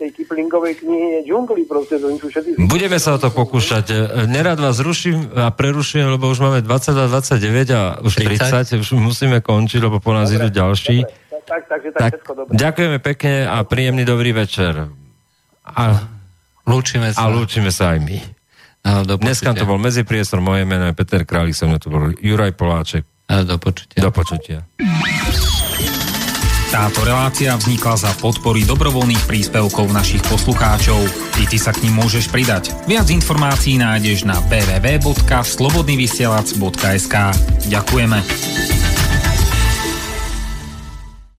tej 0.00 0.08
Kiplingovej 0.18 0.82
knihy 0.82 1.22
džungli, 1.28 1.62
proste, 1.68 2.00
to 2.00 2.10
oni 2.10 2.18
sú 2.18 2.26
všetci... 2.32 2.58
Budeme 2.66 2.98
sa 2.98 3.14
o 3.14 3.22
to 3.22 3.30
pokúšať. 3.30 3.84
E, 3.92 3.96
Nerad 4.26 4.58
vás 4.58 4.80
ruším 4.82 5.30
a 5.36 5.52
prerušujem, 5.52 6.08
lebo 6.10 6.26
už 6.26 6.42
máme 6.42 6.58
22, 6.64 7.06
29 7.06 7.70
a 7.76 7.82
už 8.02 8.12
30, 8.18 8.72
30. 8.72 8.82
už 8.82 8.88
musíme 8.98 9.38
končiť, 9.44 9.78
lebo 9.78 10.02
po 10.02 10.10
nás 10.16 10.32
idú 10.34 10.50
ďalší. 10.50 11.06
Dobre, 11.06 11.21
tak, 11.52 11.62
tak, 11.62 11.68
takže 11.68 11.88
tak, 11.90 12.00
Tak, 12.00 12.10
všetko 12.16 12.32
dobré. 12.34 12.52
ďakujeme 12.56 12.98
pekne 12.98 13.34
a 13.44 13.56
príjemný 13.62 14.02
dobrý 14.02 14.32
večer. 14.32 14.88
A, 15.62 15.82
Lúčime 16.64 17.10
a 17.10 17.12
sa. 17.12 17.28
lúčime 17.28 17.68
sa 17.68 17.92
aj 17.92 17.98
my. 18.00 18.18
Áno, 18.82 19.04
do 19.04 19.14
Dneska 19.14 19.52
to 19.52 19.62
bol 19.62 19.76
Medzipriestor, 19.76 20.40
moje 20.40 20.64
meno 20.64 20.86
je 20.86 20.92
Peter 20.92 21.22
Králik, 21.22 21.52
som 21.52 21.70
tu 21.76 21.86
bol 21.86 22.10
Juraj 22.16 22.50
Poláček. 22.52 23.04
Áno, 23.28 23.44
do 23.44 23.56
počutia. 23.56 24.00
Do 24.00 24.10
počutia. 24.10 24.64
Táto 26.72 27.04
relácia 27.04 27.52
vznikla 27.52 28.00
za 28.00 28.08
podpory 28.16 28.64
dobrovoľných 28.64 29.28
príspevkov 29.28 29.92
našich 29.92 30.24
poslucháčov. 30.24 31.04
I 31.36 31.44
ty 31.44 31.60
sa 31.60 31.68
k 31.68 31.84
ním 31.84 32.00
môžeš 32.00 32.26
pridať. 32.26 32.72
Viac 32.88 33.12
informácií 33.12 33.76
nájdeš 33.76 34.24
na 34.24 34.40
www.slobodnyvysielac.sk 34.48 37.14
Ďakujeme. 37.68 38.18